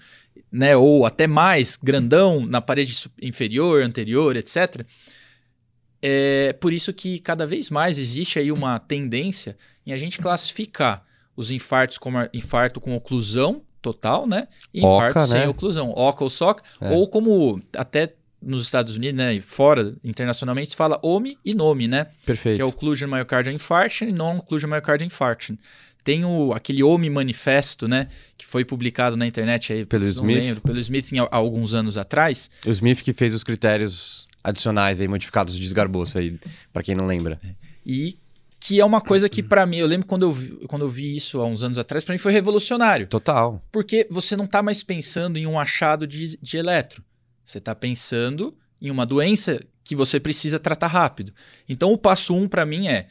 né? 0.52 0.76
Ou 0.76 1.06
até 1.06 1.26
mais, 1.26 1.78
grandão, 1.82 2.46
na 2.46 2.60
parede 2.60 2.98
inferior, 3.22 3.82
anterior, 3.82 4.36
etc. 4.36 4.86
É 6.02 6.52
por 6.54 6.74
isso 6.74 6.92
que 6.92 7.20
cada 7.20 7.48
vez 7.48 7.70
mais 7.70 7.98
existe 7.98 8.40
aí 8.40 8.52
uma 8.52 8.78
tendência 8.78 9.58
em 9.86 9.94
a 9.94 9.98
gente 9.98 10.20
classificar 10.20 11.06
os 11.36 11.50
infartos 11.50 11.98
como 11.98 12.18
infarto 12.34 12.82
com 12.82 12.94
oclusão 12.94 13.62
total, 13.82 14.28
né? 14.28 14.48
E 14.74 14.82
Oca, 14.82 15.10
infarto 15.10 15.30
sem 15.32 15.40
né? 15.42 15.48
oclusão, 15.48 15.92
OCA 15.96 16.24
ou 16.24 16.30
SOCA, 16.30 16.64
É. 16.82 16.90
ou 16.92 17.08
como 17.08 17.62
até 17.76 18.14
nos 18.42 18.64
Estados 18.64 18.96
Unidos, 18.96 19.18
né, 19.18 19.34
e 19.34 19.42
fora 19.42 19.96
internacionalmente 20.04 20.70
se 20.70 20.76
fala 20.76 20.98
OMI 21.04 21.38
e 21.44 21.54
NOMI, 21.54 21.88
né? 21.90 22.08
Perfeito. 22.26 22.56
Que 22.56 22.62
é 22.62 22.66
Occlusion 22.66 23.10
Myocardial 23.10 23.54
Infarction 23.54 24.08
e 24.08 24.12
Non-Occlusion 24.14 24.70
Myocardial 24.70 25.08
Infarction. 25.08 25.56
Tem 26.06 26.24
o, 26.24 26.54
aquele 26.54 26.82
OMI 26.82 27.10
Manifesto, 27.10 27.86
né? 27.86 28.08
Que 28.38 28.46
foi 28.48 28.64
publicado 28.64 29.18
na 29.18 29.28
internet 29.28 29.74
aí, 29.74 29.86
Pelo 29.86 30.06
Smith? 30.06 30.38
lembro, 30.38 30.62
pelo 30.62 30.80
Smith 30.80 31.12
em, 31.12 31.20
há 31.20 31.28
alguns 31.32 31.74
anos 31.74 31.98
atrás. 31.98 32.50
O 32.66 32.70
Smith 32.72 33.02
que 33.04 33.12
fez 33.12 33.34
os 33.34 33.44
critérios 33.44 34.26
adicionais 34.42 35.02
aí, 35.02 35.08
modificados 35.10 35.58
de 35.58 35.64
esgarboço 35.66 36.18
aí, 36.18 36.40
pra 36.72 36.82
quem 36.82 36.96
não 36.96 37.06
lembra. 37.06 37.40
E 37.86 38.18
que 38.60 38.80
é 38.80 38.86
uma 38.86 39.00
coisa 39.00 39.30
que 39.30 39.42
pra 39.42 39.66
mim, 39.66 39.78
eu 39.78 39.88
lembro 39.88 40.06
quando 40.06 40.24
eu 40.24 40.34
vi, 40.34 40.50
quando 40.68 40.84
eu 40.84 40.90
vi 40.90 41.16
isso 41.16 41.40
há 41.40 41.46
uns 41.46 41.64
anos 41.64 41.78
atrás, 41.78 42.04
pra 42.04 42.14
mim 42.14 42.20
foi 42.20 42.32
revolucionário. 42.32 43.08
Total. 43.08 43.64
Porque 43.72 44.08
você 44.12 44.36
não 44.36 44.46
tá 44.46 44.62
mais 44.62 44.84
pensando 44.84 45.38
em 45.38 45.48
um 45.48 45.60
achado 45.60 46.06
de, 46.06 46.38
de 46.38 46.58
eletro. 46.58 47.04
Você 47.46 47.60
tá 47.60 47.74
pensando 47.74 48.58
em 48.82 48.92
uma 48.92 49.06
doença 49.06 49.60
que 49.84 49.96
você 49.96 50.20
precisa 50.20 50.60
tratar 50.60 50.88
rápido. 50.88 51.34
Então 51.68 51.92
o 51.92 51.98
passo 51.98 52.36
um 52.36 52.48
pra 52.48 52.66
mim 52.66 52.88
é 52.88 53.08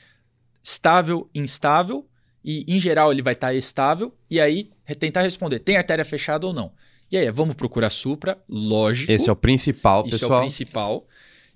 estável, 0.62 1.28
instável, 1.34 2.06
e 2.44 2.64
em 2.68 2.78
geral 2.78 3.10
ele 3.10 3.22
vai 3.22 3.32
estar 3.32 3.54
estável, 3.54 4.14
e 4.30 4.40
aí 4.40 4.70
tentar 4.98 5.22
responder, 5.22 5.58
tem 5.58 5.76
artéria 5.76 6.04
fechada 6.04 6.46
ou 6.46 6.52
não? 6.52 6.72
E 7.10 7.16
aí, 7.16 7.30
vamos 7.30 7.54
procurar 7.54 7.88
supra, 7.88 8.38
lógico. 8.46 9.10
Esse 9.10 9.30
é 9.30 9.32
o 9.32 9.36
principal, 9.36 10.06
Isso 10.06 10.14
é 10.14 10.16
o 10.16 10.20
pessoal. 10.20 10.40
principal. 10.40 11.06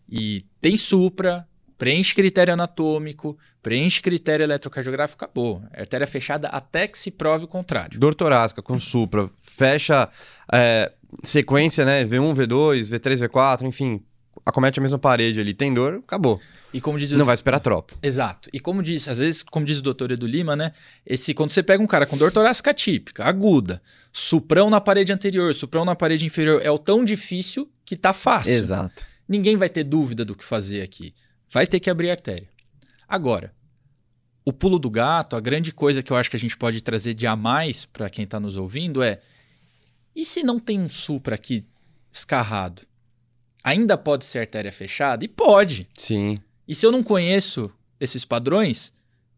E 0.09 0.47
tem 0.63 0.79
supra, 0.79 1.47
preenche 1.83 2.15
critério 2.15 2.55
anatômico, 2.55 3.37
preenche 3.61 4.01
critério 4.01 4.45
eletrocardiográfico, 4.45 5.25
acabou. 5.25 5.65
Artéria 5.73 6.07
fechada 6.07 6.47
até 6.47 6.87
que 6.87 6.97
se 6.97 7.11
prove 7.11 7.47
o 7.47 7.49
contrário. 7.49 7.99
Dor 7.99 8.15
torácica 8.15 8.63
com 8.63 8.79
supra, 8.79 9.29
fecha 9.43 10.09
é, 10.53 10.93
sequência, 11.25 11.85
né? 11.85 12.05
V1, 12.05 12.37
V2, 12.37 12.83
V3, 12.83 13.27
V4, 13.29 13.63
enfim, 13.63 14.01
acomete 14.47 14.79
a 14.79 14.83
mesma 14.83 14.97
parede 14.97 15.41
ali, 15.41 15.53
tem 15.53 15.75
dor, 15.75 15.95
acabou. 16.07 16.41
E 16.73 16.81
como 16.81 16.97
diz 16.97 17.11
o 17.11 17.19
Não 17.19 17.27
vai 17.27 17.35
esperar 17.35 17.59
tropa. 17.59 17.95
Exato. 18.01 18.49
E 18.53 18.61
como 18.61 18.81
diz, 18.81 19.09
às 19.09 19.19
vezes, 19.19 19.43
como 19.43 19.67
diz 19.67 19.79
o 19.79 19.83
doutor 19.83 20.13
Edu 20.13 20.25
Lima, 20.25 20.55
né? 20.55 20.71
Esse, 21.05 21.35
quando 21.35 21.51
você 21.51 21.65
pega 21.65 21.83
um 21.83 21.87
cara 21.89 22.07
com 22.07 22.17
dor 22.17 22.31
torácica 22.31 22.73
típica, 22.73 23.25
aguda, 23.25 23.83
suprão 24.13 24.71
na 24.71 24.81
parede 24.81 25.13
anterior, 25.13 25.53
suprão 25.53 25.85
na 25.85 25.97
parede 25.97 26.25
inferior, 26.25 26.63
é 26.63 26.71
o 26.71 26.79
tão 26.79 27.05
difícil 27.05 27.69
que 27.85 27.97
tá 27.97 28.13
fácil. 28.13 28.53
Exato. 28.53 29.05
Ninguém 29.29 29.57
vai 29.57 29.69
ter 29.69 29.83
dúvida 29.83 30.25
do 30.25 30.37
que 30.37 30.45
fazer 30.45 30.81
aqui. 30.81 31.13
Vai 31.53 31.67
ter 31.67 31.79
que 31.81 31.91
abrir 31.91 32.09
a 32.09 32.13
artéria. 32.13 32.49
Agora, 33.09 33.53
o 34.45 34.53
pulo 34.53 34.79
do 34.79 34.91
gato, 34.91 35.37
a 35.37 35.41
grande 35.41 35.71
coisa 35.73 36.03
que 36.03 36.13
eu 36.13 36.17
acho 36.17 36.31
que 36.31 36.37
a 36.37 36.41
gente 36.41 36.57
pode 36.57 36.83
trazer 36.83 37.15
de 37.15 37.27
a 37.27 37.37
mais 37.37 37.85
para 37.85 38.09
quem 38.11 38.25
está 38.25 38.41
nos 38.41 38.57
ouvindo 38.57 39.03
é: 39.03 39.21
e 40.17 40.25
se 40.25 40.43
não 40.43 40.59
tem 40.59 40.81
um 40.81 40.89
supra 40.89 41.35
aqui 41.35 41.65
escarrado? 42.11 42.83
Ainda 43.65 43.97
pode 43.97 44.25
ser 44.25 44.41
artéria 44.41 44.73
fechada? 44.73 45.25
E 45.25 45.29
pode. 45.29 45.87
Sim. 45.97 46.39
E 46.67 46.75
se 46.75 46.85
eu 46.85 46.91
não 46.91 47.03
conheço 47.03 47.71
esses 48.01 48.25
padrões, 48.25 48.93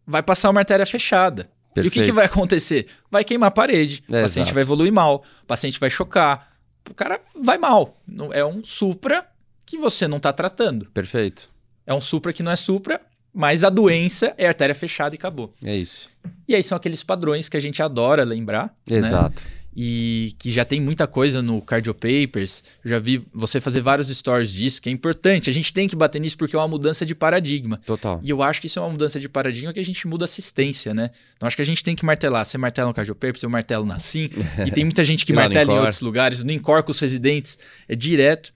vai 0.07 0.23
passar 0.23 0.49
uma 0.51 0.61
artéria 0.61 0.87
fechada. 0.87 1.51
Perfeito. 1.75 1.87
E 1.87 1.89
o 1.89 1.91
que, 2.05 2.09
que 2.11 2.15
vai 2.15 2.25
acontecer? 2.27 2.87
Vai 3.11 3.25
queimar 3.25 3.49
a 3.49 3.51
parede, 3.51 4.03
o 4.09 4.15
É, 4.15 4.23
paciente 4.23 4.45
exato. 4.47 4.55
vai 4.55 4.63
evoluir 4.63 4.93
mal, 4.93 5.25
o 5.43 5.47
paciente 5.47 5.79
vai 5.81 5.91
chocar, 5.91 6.57
o 6.89 6.95
cara 6.95 7.21
vai 7.35 7.59
mal. 7.59 8.01
Não- 8.07 8.33
É 8.33 8.45
um 8.45 8.65
supra 8.65 9.27
que 9.67 9.77
você 9.77 10.07
não 10.09 10.19
está 10.19 10.33
tratando. 10.33 10.87
Perfeito. 10.91 11.51
É 11.87 11.93
um 11.95 12.01
supra 12.01 12.33
que 12.33 12.43
não 12.43 12.51
é 12.53 12.57
supra, 12.57 13.01
mas 13.33 13.65
a 13.65 13.71
doença 13.71 14.35
é 14.39 14.47
artéria 14.47 14.75
fechada 14.75 15.15
e 15.15 15.19
acabou. 15.19 15.53
É 15.63 15.77
isso. 15.77 16.09
E 16.49 16.55
aí 16.55 16.63
são 16.63 16.77
aqueles 16.77 17.03
padrões 17.03 17.49
que 17.49 17.57
a 17.57 17.61
gente 17.61 17.83
adora 17.83 18.23
lembrar. 18.25 18.75
né? 18.89 18.99
Exato. 18.99 19.43
E 19.77 20.37
que 20.39 20.53
já 20.53 20.65
tem 20.65 20.81
muita 20.81 21.05
coisa 21.09 21.43
no 21.43 21.61
Cardio 21.61 21.93
Papers. 21.93 22.63
Eu 22.85 22.91
já 22.91 22.99
vi 23.01 23.21
você 23.35 23.61
fazer 23.61 23.81
vários 23.81 24.07
stories 24.09 24.53
disso, 24.53 24.81
que 24.81 24.89
é 24.89 24.93
importante. 24.93 25.51
A 25.51 25.53
gente 25.53 25.75
tem 25.75 25.89
que 25.89 25.97
bater 25.97 26.21
nisso 26.21 26.39
porque 26.39 26.55
é 26.55 26.59
uma 26.61 26.69
mudança 26.69 27.05
de 27.05 27.13
paradigma. 27.13 27.79
Total. 27.85 28.21
E 28.23 28.31
eu 28.31 28.41
acho 28.41 28.61
que 28.61 28.69
isso 28.69 28.79
é 28.79 28.83
uma 28.83 28.91
mudança 28.91 29.19
de 29.19 29.29
paradigma 29.29 29.73
que 29.73 29.81
a 29.81 29.85
gente 29.85 30.07
muda 30.07 30.25
a 30.25 30.27
assistência, 30.27 30.95
né? 30.95 31.11
Então 31.37 31.45
acho 31.49 31.57
que 31.57 31.63
a 31.63 31.67
gente 31.67 31.83
tem 31.83 31.97
que 31.97 32.05
martelar. 32.05 32.45
Você 32.47 32.57
martela 32.57 32.87
no 32.87 32.95
Cardio 32.95 33.17
Papers, 33.17 33.43
eu 33.43 33.51
martelo 33.51 33.85
na 33.85 33.99
SIM. 33.99 34.31
e 34.65 34.71
tem 34.71 34.85
muita 34.85 35.03
gente 35.03 35.27
que 35.27 35.33
martela 35.35 35.73
em 35.73 35.77
outros 35.79 36.01
lugares. 36.03 36.45
No 36.45 36.53
Incor 36.53 36.85
com 36.85 36.93
os 36.93 37.01
residentes 37.01 37.59
é 37.89 37.97
direto. 37.97 38.53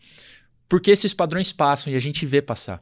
Porque 0.69 0.93
esses 0.93 1.13
padrões 1.13 1.51
passam 1.51 1.93
e 1.93 1.97
a 1.97 2.01
gente 2.01 2.25
vê 2.27 2.41
passar. 2.41 2.81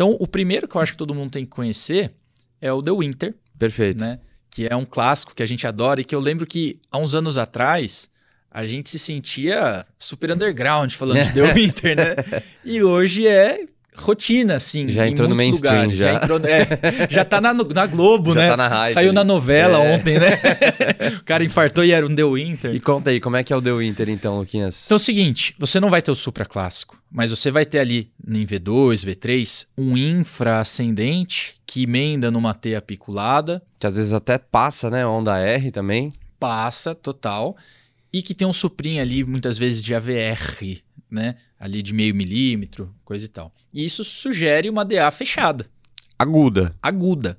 Então, 0.00 0.16
o 0.18 0.26
primeiro 0.26 0.66
que 0.66 0.74
eu 0.74 0.80
acho 0.80 0.92
que 0.92 0.98
todo 0.98 1.14
mundo 1.14 1.30
tem 1.30 1.44
que 1.44 1.50
conhecer 1.50 2.14
é 2.58 2.72
o 2.72 2.82
The 2.82 2.90
Winter, 2.90 3.34
Perfeito. 3.58 4.00
né? 4.00 4.18
Que 4.50 4.66
é 4.66 4.74
um 4.74 4.86
clássico 4.86 5.34
que 5.34 5.42
a 5.42 5.46
gente 5.46 5.66
adora 5.66 6.00
e 6.00 6.04
que 6.06 6.14
eu 6.14 6.20
lembro 6.20 6.46
que 6.46 6.80
há 6.90 6.96
uns 6.96 7.14
anos 7.14 7.36
atrás 7.36 8.08
a 8.50 8.64
gente 8.64 8.88
se 8.88 8.98
sentia 8.98 9.84
super 9.98 10.32
underground 10.32 10.90
falando 10.92 11.22
de 11.22 11.34
The 11.34 11.52
Winter, 11.52 11.96
né? 11.96 12.42
E 12.64 12.82
hoje 12.82 13.26
é 13.26 13.66
rotina, 13.96 14.56
assim. 14.56 14.88
Já 14.88 15.06
entrou 15.08 15.28
no 15.28 15.34
mainstream, 15.36 15.74
lugares. 15.74 15.96
já. 15.98 16.14
entrou, 16.14 16.40
é, 16.44 17.08
já 17.10 17.24
tá 17.24 17.40
na, 17.40 17.52
na 17.52 17.86
Globo, 17.86 18.32
Já 18.34 18.40
né? 18.40 18.48
tá 18.48 18.56
na 18.56 18.68
hype. 18.68 18.94
Saiu 18.94 19.12
na 19.12 19.22
novela 19.24 19.78
É. 19.84 19.94
ontem, 19.94 20.18
né? 20.18 20.38
o 21.20 21.24
cara 21.24 21.44
infartou 21.44 21.84
e 21.84 21.90
era 21.92 22.06
um 22.06 22.14
The 22.14 22.24
Winter. 22.24 22.74
E 22.74 22.80
conta 22.80 23.10
aí, 23.10 23.20
como 23.20 23.36
é 23.36 23.42
que 23.44 23.52
é 23.52 23.56
o 23.56 23.62
The 23.62 23.72
Winter 23.72 24.08
então, 24.08 24.38
Luquinhas? 24.38 24.84
Então 24.86 24.96
é 24.96 25.00
o 25.00 25.02
seguinte, 25.02 25.54
você 25.58 25.78
não 25.80 25.90
vai 25.90 26.00
ter 26.02 26.10
o 26.10 26.14
supra 26.14 26.44
clássico, 26.46 26.98
mas 27.10 27.30
você 27.30 27.50
vai 27.50 27.66
ter 27.66 27.78
ali 27.80 28.10
em 28.26 28.44
V2, 28.46 29.04
V3, 29.06 29.66
um 29.76 29.96
infra 29.96 30.60
ascendente 30.60 31.54
que 31.66 31.82
emenda 31.84 32.30
numa 32.30 32.54
T 32.54 32.74
apiculada, 32.74 33.62
Que 33.78 33.86
às 33.86 33.96
vezes 33.96 34.12
até 34.12 34.38
passa, 34.38 34.90
né? 34.90 35.06
Onda 35.06 35.38
R 35.38 35.70
também. 35.70 36.12
passa 36.38 36.94
total, 36.94 37.56
e 38.12 38.22
que 38.22 38.34
tem 38.34 38.46
um 38.48 38.52
suprinho 38.52 39.00
ali, 39.00 39.22
muitas 39.24 39.56
vezes 39.58 39.82
de 39.82 39.94
AVR, 39.94 40.78
né? 41.10 41.36
Ali 41.58 41.82
de 41.82 41.92
meio 41.92 42.14
milímetro, 42.14 42.94
coisa 43.04 43.24
e 43.24 43.28
tal. 43.28 43.52
E 43.72 43.84
isso 43.84 44.04
sugere 44.04 44.68
uma 44.70 44.84
DA 44.84 45.10
fechada, 45.10 45.66
Aguda. 46.18 46.74
aguda. 46.82 47.38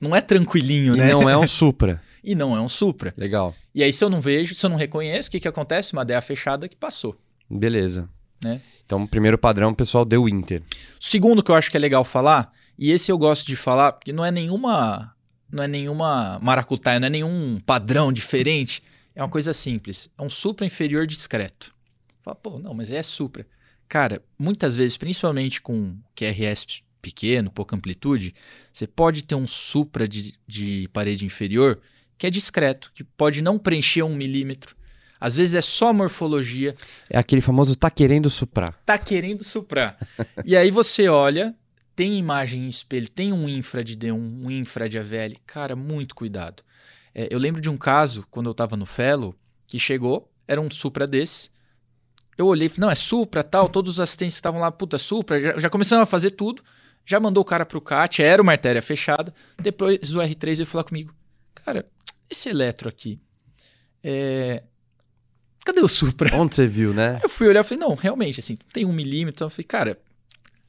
Não 0.00 0.14
é 0.14 0.20
tranquilinho, 0.20 0.94
E 0.96 0.98
né? 0.98 1.10
não 1.12 1.28
é 1.28 1.36
um 1.36 1.46
Supra. 1.48 2.00
E 2.22 2.34
não 2.34 2.56
é 2.56 2.60
um 2.60 2.70
supra. 2.70 3.12
Legal. 3.18 3.54
E 3.74 3.82
aí, 3.82 3.92
se 3.92 4.02
eu 4.02 4.08
não 4.08 4.18
vejo, 4.18 4.54
se 4.54 4.64
eu 4.64 4.70
não 4.70 4.78
reconheço, 4.78 5.28
o 5.28 5.30
que, 5.30 5.40
que 5.40 5.46
acontece? 5.48 5.92
Uma 5.92 6.06
DA 6.06 6.22
fechada 6.22 6.66
que 6.66 6.74
passou. 6.74 7.14
Beleza. 7.50 8.08
Né? 8.42 8.62
Então, 8.84 9.06
primeiro 9.06 9.36
padrão, 9.36 9.74
pessoal, 9.74 10.06
The 10.06 10.16
Winter. 10.16 10.62
Segundo 10.98 11.42
que 11.42 11.50
eu 11.50 11.54
acho 11.54 11.70
que 11.70 11.76
é 11.76 11.80
legal 11.80 12.02
falar, 12.02 12.50
e 12.78 12.90
esse 12.90 13.12
eu 13.12 13.18
gosto 13.18 13.46
de 13.46 13.56
falar, 13.56 13.92
porque 13.92 14.10
não 14.10 14.24
é 14.24 14.30
nenhuma. 14.30 15.14
Não 15.52 15.62
é 15.62 15.68
nenhuma 15.68 16.38
maracutaia, 16.42 16.98
não 16.98 17.08
é 17.08 17.10
nenhum 17.10 17.60
padrão 17.66 18.10
diferente. 18.10 18.82
É 19.14 19.22
uma 19.22 19.28
coisa 19.28 19.52
simples. 19.52 20.08
É 20.18 20.22
um 20.22 20.30
supra 20.30 20.64
inferior 20.64 21.06
discreto. 21.06 21.73
Fala, 22.24 22.34
pô, 22.34 22.58
não, 22.58 22.72
mas 22.72 22.90
é 22.90 23.02
supra. 23.02 23.46
Cara, 23.86 24.22
muitas 24.38 24.74
vezes, 24.74 24.96
principalmente 24.96 25.60
com 25.60 25.98
QRS 26.16 26.82
pequeno, 27.02 27.50
pouca 27.50 27.76
amplitude, 27.76 28.34
você 28.72 28.86
pode 28.86 29.22
ter 29.22 29.34
um 29.34 29.46
supra 29.46 30.08
de, 30.08 30.34
de 30.46 30.88
parede 30.90 31.26
inferior 31.26 31.80
que 32.16 32.26
é 32.26 32.30
discreto, 32.30 32.90
que 32.94 33.04
pode 33.04 33.42
não 33.42 33.58
preencher 33.58 34.02
um 34.02 34.14
milímetro. 34.16 34.74
Às 35.20 35.36
vezes 35.36 35.54
é 35.54 35.60
só 35.60 35.92
morfologia, 35.92 36.74
É 37.10 37.18
aquele 37.18 37.42
famoso 37.42 37.76
tá 37.76 37.90
querendo 37.90 38.30
suprar. 38.30 38.72
tá 38.86 38.96
querendo 38.96 39.44
suprar. 39.44 39.98
e 40.44 40.56
aí 40.56 40.70
você 40.70 41.08
olha, 41.08 41.54
tem 41.94 42.18
imagem 42.18 42.64
em 42.64 42.68
espelho, 42.68 43.08
tem 43.08 43.32
um 43.32 43.46
infra 43.48 43.84
de 43.84 43.96
D1, 43.96 44.14
um 44.14 44.50
infra 44.50 44.88
de 44.88 44.98
AVL. 44.98 45.36
Cara, 45.46 45.76
muito 45.76 46.14
cuidado. 46.14 46.62
É, 47.14 47.28
eu 47.30 47.38
lembro 47.38 47.60
de 47.60 47.68
um 47.68 47.76
caso, 47.76 48.26
quando 48.30 48.48
eu 48.48 48.54
tava 48.54 48.76
no 48.76 48.86
Fellow, 48.86 49.34
que 49.66 49.78
chegou, 49.78 50.32
era 50.48 50.60
um 50.60 50.70
supra 50.70 51.06
desse. 51.06 51.50
Eu 52.36 52.46
olhei 52.46 52.70
não, 52.76 52.90
é 52.90 52.94
supra, 52.94 53.42
tal, 53.42 53.68
todos 53.68 53.94
os 53.94 54.00
assistentes 54.00 54.34
estavam 54.34 54.60
lá, 54.60 54.70
puta, 54.70 54.98
supra, 54.98 55.40
já, 55.40 55.58
já 55.58 55.70
começaram 55.70 56.02
a 56.02 56.06
fazer 56.06 56.30
tudo, 56.30 56.62
já 57.06 57.20
mandou 57.20 57.42
o 57.42 57.44
cara 57.44 57.64
pro 57.64 57.80
CAT, 57.80 58.22
era 58.22 58.42
uma 58.42 58.52
artéria 58.52 58.82
fechada, 58.82 59.32
depois 59.60 60.14
o 60.14 60.18
R3 60.18 60.56
veio 60.56 60.66
falar 60.66 60.84
comigo, 60.84 61.14
cara, 61.54 61.86
esse 62.30 62.48
eletro 62.48 62.88
aqui, 62.88 63.20
é... 64.02 64.62
cadê 65.64 65.80
o 65.80 65.88
supra? 65.88 66.34
Onde 66.36 66.54
você 66.54 66.66
viu, 66.66 66.92
né? 66.92 67.20
Eu 67.22 67.28
fui 67.28 67.48
olhar 67.48 67.60
e 67.60 67.64
falei, 67.64 67.78
não, 67.78 67.94
realmente, 67.94 68.40
assim, 68.40 68.58
tem 68.72 68.84
um 68.84 68.92
milímetro. 68.92 69.46
Eu 69.46 69.50
falei, 69.50 69.64
cara, 69.64 69.98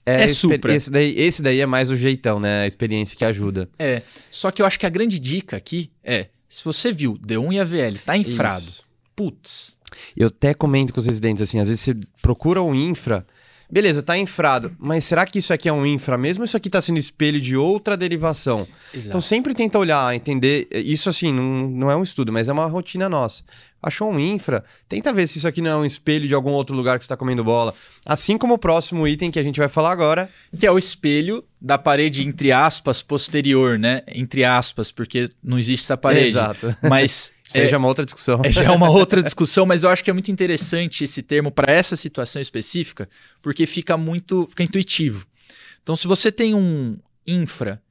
É, 0.05 0.23
É 0.23 0.27
Supra. 0.27 0.73
Esse 0.73 0.91
daí, 0.91 1.19
esse 1.19 1.41
daí 1.41 1.59
é 1.59 1.65
mais 1.65 1.89
o 1.89 1.97
jeitão, 1.97 2.39
né? 2.39 2.61
A 2.61 2.67
experiência 2.67 3.17
que 3.17 3.25
ajuda. 3.25 3.67
é. 3.79 4.03
Só 4.29 4.51
que 4.51 4.61
eu 4.61 4.65
acho 4.65 4.79
que 4.79 4.85
a 4.85 4.89
grande 4.89 5.17
dica 5.17 5.57
aqui 5.57 5.91
é: 6.03 6.27
se 6.47 6.63
você 6.63 6.91
viu 6.93 7.17
D1 7.17 7.53
e 7.53 7.59
AVL, 7.59 7.97
tá 8.05 8.15
infrado. 8.15 8.61
Isso. 8.61 8.83
Putz. 9.15 9.77
Eu 10.15 10.27
até 10.27 10.53
comento 10.53 10.93
com 10.93 10.99
os 10.99 11.05
residentes 11.05 11.41
assim, 11.41 11.59
às 11.59 11.67
vezes 11.67 11.83
você 11.83 11.95
procura 12.21 12.61
um 12.61 12.73
infra, 12.73 13.25
beleza, 13.69 14.03
tá 14.03 14.17
infrado, 14.17 14.75
mas 14.79 15.03
será 15.03 15.25
que 15.25 15.39
isso 15.39 15.53
aqui 15.53 15.67
é 15.67 15.73
um 15.73 15.85
infra 15.85 16.17
mesmo 16.17 16.43
ou 16.43 16.45
isso 16.45 16.55
aqui 16.55 16.69
tá 16.69 16.81
sendo 16.81 16.99
espelho 16.99 17.41
de 17.41 17.57
outra 17.57 17.97
derivação? 17.97 18.67
Então 18.93 19.19
sempre 19.19 19.53
tenta 19.53 19.79
olhar, 19.79 20.15
entender, 20.15 20.67
isso 20.71 21.09
assim, 21.09 21.33
não, 21.33 21.67
não 21.67 21.91
é 21.91 21.95
um 21.95 22.03
estudo, 22.03 22.31
mas 22.31 22.47
é 22.47 22.53
uma 22.53 22.65
rotina 22.65 23.09
nossa. 23.09 23.43
Achou 23.81 24.11
um 24.11 24.19
infra, 24.19 24.63
tenta 24.89 25.13
ver 25.13 25.27
se 25.27 25.37
isso 25.37 25.47
aqui 25.47 25.61
não 25.61 25.69
é 25.69 25.75
um 25.77 25.85
espelho 25.85 26.27
de 26.27 26.33
algum 26.33 26.49
outro 26.49 26.75
lugar 26.75 26.97
que 26.97 27.05
você 27.05 27.09
tá 27.09 27.17
comendo 27.17 27.43
bola. 27.43 27.71
Assim 28.03 28.35
como 28.35 28.55
o 28.55 28.57
próximo 28.57 29.07
item 29.07 29.29
que 29.29 29.37
a 29.37 29.43
gente 29.43 29.59
vai 29.59 29.67
falar 29.67 29.91
agora, 29.91 30.27
que 30.57 30.65
é 30.65 30.71
o 30.71 30.77
espelho 30.77 31.43
da 31.61 31.77
parede, 31.77 32.25
entre 32.25 32.51
aspas, 32.51 33.03
posterior, 33.03 33.77
né? 33.77 34.01
Entre 34.07 34.43
aspas, 34.43 34.91
porque 34.91 35.29
não 35.43 35.59
existe 35.59 35.83
essa 35.83 35.95
parede. 35.95 36.29
Exato. 36.29 36.75
Mas 36.81 37.31
Seja 37.47 37.77
uma 37.77 37.87
outra 37.87 38.03
discussão. 38.03 38.41
É, 38.43 38.51
já 38.51 38.63
é 38.63 38.71
uma 38.71 38.89
outra 38.91 39.21
discussão, 39.21 39.65
mas 39.65 39.83
eu 39.83 39.89
acho 39.89 40.03
que 40.03 40.09
é 40.09 40.13
muito 40.13 40.31
interessante 40.31 41.03
esse 41.03 41.21
termo 41.21 41.51
para 41.51 41.71
essa 41.71 41.95
situação 41.95 42.41
específica, 42.41 43.07
porque 43.41 43.65
fica 43.67 43.95
muito, 43.95 44.47
fica 44.49 44.63
intuitivo. 44.63 45.27
Então, 45.83 45.95
se 45.95 46.07
você 46.07 46.31
tem 46.31 46.55
um 46.55 46.97
infra, 47.27 47.81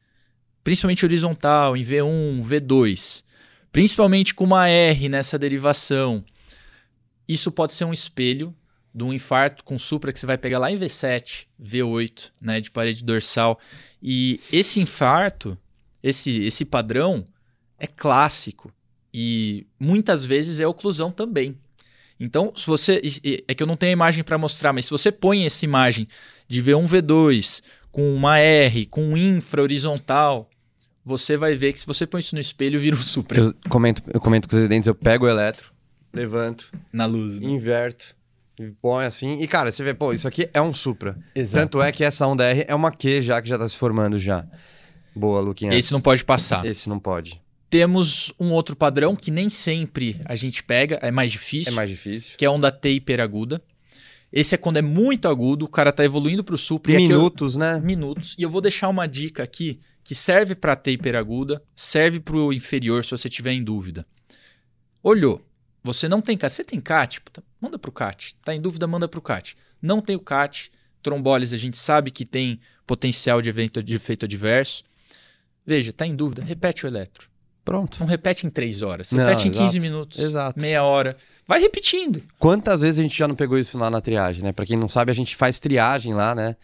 principalmente 0.64 1.04
horizontal, 1.04 1.76
em 1.76 1.82
V1, 1.82 2.44
V2, 2.44 3.22
principalmente 3.70 4.34
com 4.34 4.44
uma 4.44 4.68
R 4.68 5.08
nessa 5.08 5.38
derivação, 5.38 6.24
isso 7.28 7.52
pode 7.52 7.72
ser 7.72 7.84
um 7.84 7.92
espelho 7.92 8.54
de 8.92 9.04
um 9.04 9.12
infarto 9.12 9.64
com 9.64 9.78
supra 9.78 10.12
que 10.12 10.18
você 10.18 10.26
vai 10.26 10.36
pegar 10.36 10.58
lá 10.58 10.70
em 10.70 10.78
V7, 10.78 11.46
V8, 11.62 12.32
né, 12.40 12.60
de 12.60 12.70
parede 12.70 13.04
dorsal. 13.04 13.58
E 14.02 14.40
esse 14.52 14.80
infarto, 14.80 15.56
esse, 16.02 16.44
esse 16.44 16.64
padrão, 16.64 17.24
é 17.78 17.86
clássico 17.86 18.72
e 19.14 19.64
muitas 19.78 20.24
vezes 20.24 20.58
é 20.58 20.66
oclusão 20.66 21.12
também. 21.12 21.56
Então, 22.18 22.52
se 22.56 22.66
você. 22.66 23.00
É 23.46 23.54
que 23.54 23.62
eu 23.62 23.66
não 23.66 23.76
tenho 23.76 23.90
a 23.90 23.92
imagem 23.92 24.24
para 24.24 24.36
mostrar, 24.36 24.72
mas 24.72 24.86
se 24.86 24.90
você 24.90 25.12
põe 25.12 25.46
essa 25.46 25.64
imagem 25.64 26.08
de 26.48 26.62
V1, 26.62 26.88
V2, 26.88 27.62
com 27.92 28.12
uma 28.12 28.40
R, 28.40 28.86
com 28.86 29.04
um 29.04 29.16
infra 29.16 29.62
horizontal, 29.62 30.50
você 31.04 31.36
vai 31.36 31.54
ver 31.54 31.72
que 31.72 31.78
se 31.78 31.86
você 31.86 32.06
põe 32.06 32.20
isso 32.20 32.34
no 32.34 32.40
espelho, 32.40 32.78
vira 32.80 32.96
um 32.96 33.00
supra 33.00 33.40
Eu 33.40 33.54
comento, 33.68 34.02
eu 34.12 34.20
comento 34.20 34.48
com 34.48 34.54
os 34.54 34.58
residentes, 34.58 34.88
eu 34.88 34.94
pego 34.94 35.26
o 35.26 35.28
eletro, 35.28 35.72
levanto, 36.12 36.72
na 36.92 37.06
luz. 37.06 37.38
né? 37.38 37.46
inverto, 37.46 38.16
e 38.58 38.70
põe 38.70 39.04
assim, 39.04 39.40
e 39.40 39.46
cara, 39.46 39.70
você 39.70 39.84
vê, 39.84 39.94
pô, 39.94 40.12
isso 40.12 40.26
aqui 40.26 40.48
é 40.52 40.62
um 40.62 40.72
supra. 40.72 41.16
Exato. 41.34 41.62
Tanto 41.62 41.82
é 41.82 41.92
que 41.92 42.02
essa 42.02 42.26
onda 42.26 42.44
R 42.44 42.64
é 42.66 42.74
uma 42.74 42.90
Q 42.90 43.20
já 43.20 43.40
que 43.40 43.48
já 43.48 43.58
tá 43.58 43.68
se 43.68 43.76
formando 43.76 44.18
já. 44.18 44.46
Boa, 45.14 45.40
Luquinhas. 45.40 45.74
Esse 45.74 45.92
não 45.92 46.00
pode 46.00 46.24
passar. 46.24 46.64
Esse 46.66 46.88
não 46.88 46.98
pode. 46.98 47.43
Temos 47.70 48.32
um 48.38 48.50
outro 48.52 48.76
padrão 48.76 49.16
que 49.16 49.30
nem 49.30 49.50
sempre 49.50 50.20
a 50.24 50.36
gente 50.36 50.62
pega, 50.62 50.98
é 51.02 51.10
mais 51.10 51.32
difícil. 51.32 51.72
É 51.72 51.74
mais 51.74 51.90
difícil. 51.90 52.36
que 52.36 52.44
é 52.44 52.48
a 52.48 52.50
onda 52.50 52.70
T 52.70 52.90
hiperaguda. 52.90 53.60
Esse 54.32 54.54
é 54.54 54.58
quando 54.58 54.76
é 54.78 54.82
muito 54.82 55.28
agudo, 55.28 55.64
o 55.64 55.68
cara 55.68 55.92
tá 55.92 56.04
evoluindo 56.04 56.42
pro 56.44 56.58
supra. 56.58 56.92
e 56.92 56.96
aqui 56.96 57.04
eu- 57.04 57.10
Minutos, 57.18 57.56
né? 57.56 57.80
minutos. 57.80 58.34
E 58.38 58.42
eu 58.42 58.50
vou 58.50 58.60
deixar 58.60 58.88
uma 58.88 59.06
dica 59.06 59.42
aqui 59.42 59.80
que 60.02 60.14
serve 60.14 60.54
para 60.54 60.76
T 60.76 60.92
hiperaguda, 60.92 61.62
serve 61.74 62.20
pro 62.20 62.52
inferior 62.52 63.04
se 63.04 63.10
você 63.12 63.28
tiver 63.28 63.52
em 63.52 63.62
dúvida. 63.62 64.06
Olhou, 65.02 65.44
você 65.82 66.08
não 66.08 66.20
tem 66.20 66.36
CAT, 66.36 66.52
você 66.52 66.64
tem 66.64 66.80
CAT, 66.80 67.20
puta, 67.20 67.42
manda 67.60 67.78
pro 67.78 67.92
CAT. 67.92 68.34
Tá 68.44 68.54
em 68.54 68.60
dúvida, 68.60 68.86
manda 68.86 69.08
pro 69.08 69.20
CAT. 69.22 69.56
Não 69.80 70.00
tem 70.00 70.16
o 70.16 70.20
CAT, 70.20 70.70
trombólise 71.02 71.54
a 71.54 71.58
gente 71.58 71.76
sabe 71.78 72.10
que 72.10 72.24
tem 72.24 72.58
potencial 72.86 73.40
de, 73.42 73.48
evento, 73.48 73.82
de 73.82 73.94
efeito 73.94 74.24
adverso. 74.26 74.82
Veja, 75.66 75.92
tá 75.92 76.06
em 76.06 76.14
dúvida, 76.14 76.42
repete 76.42 76.84
o 76.84 76.88
eletro. 76.88 77.28
Pronto. 77.64 77.98
Não 78.00 78.06
repete 78.06 78.46
em 78.46 78.50
3 78.50 78.82
horas, 78.82 79.10
repete 79.10 79.48
não, 79.48 79.54
em 79.54 79.58
15 79.58 79.80
minutos, 79.80 80.18
exato. 80.18 80.60
meia 80.60 80.82
hora. 80.82 81.16
Vai 81.46 81.60
repetindo. 81.60 82.22
Quantas 82.38 82.80
vezes 82.80 82.98
a 82.98 83.02
gente 83.02 83.16
já 83.16 83.26
não 83.26 83.34
pegou 83.34 83.58
isso 83.58 83.78
lá 83.78 83.90
na 83.90 84.00
triagem, 84.00 84.42
né? 84.42 84.52
Para 84.52 84.66
quem 84.66 84.76
não 84.76 84.88
sabe, 84.88 85.10
a 85.10 85.14
gente 85.14 85.36
faz 85.36 85.58
triagem 85.58 86.14
lá, 86.14 86.34
né? 86.34 86.56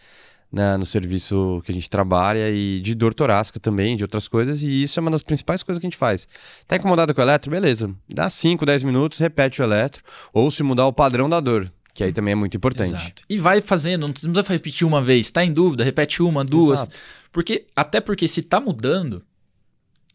Na, 0.51 0.77
no 0.77 0.85
serviço 0.85 1.61
que 1.63 1.71
a 1.71 1.73
gente 1.73 1.89
trabalha 1.89 2.49
e 2.49 2.81
de 2.81 2.93
dor 2.93 3.13
torácica 3.13 3.57
também, 3.57 3.95
de 3.95 4.03
outras 4.03 4.27
coisas, 4.27 4.63
e 4.63 4.83
isso 4.83 4.99
é 4.99 5.01
uma 5.01 5.09
das 5.09 5.23
principais 5.23 5.63
coisas 5.63 5.79
que 5.79 5.85
a 5.85 5.89
gente 5.89 5.97
faz. 5.97 6.27
Tá 6.67 6.75
incomodado 6.75 7.15
com 7.15 7.21
o 7.21 7.23
eletro? 7.23 7.49
Beleza. 7.49 7.89
Dá 8.09 8.29
5, 8.29 8.65
10 8.65 8.83
minutos, 8.83 9.17
repete 9.17 9.61
o 9.61 9.63
eletro, 9.63 10.03
ou 10.33 10.51
se 10.51 10.61
mudar 10.61 10.87
o 10.87 10.93
padrão 10.93 11.29
da 11.29 11.39
dor, 11.39 11.71
que 11.93 12.03
aí 12.03 12.11
também 12.11 12.33
é 12.33 12.35
muito 12.35 12.57
importante. 12.57 12.93
Exato. 12.93 13.23
E 13.29 13.37
vai 13.37 13.61
fazendo, 13.61 14.01
não 14.01 14.11
precisa 14.11 14.43
repetir 14.49 14.85
uma 14.85 15.01
vez, 15.01 15.31
tá 15.31 15.43
em 15.45 15.53
dúvida, 15.53 15.85
repete 15.85 16.21
uma, 16.21 16.43
duas. 16.43 16.81
Exato. 16.81 16.97
Porque, 17.31 17.65
até 17.73 18.01
porque 18.01 18.27
se 18.27 18.43
tá 18.43 18.59
mudando, 18.59 19.23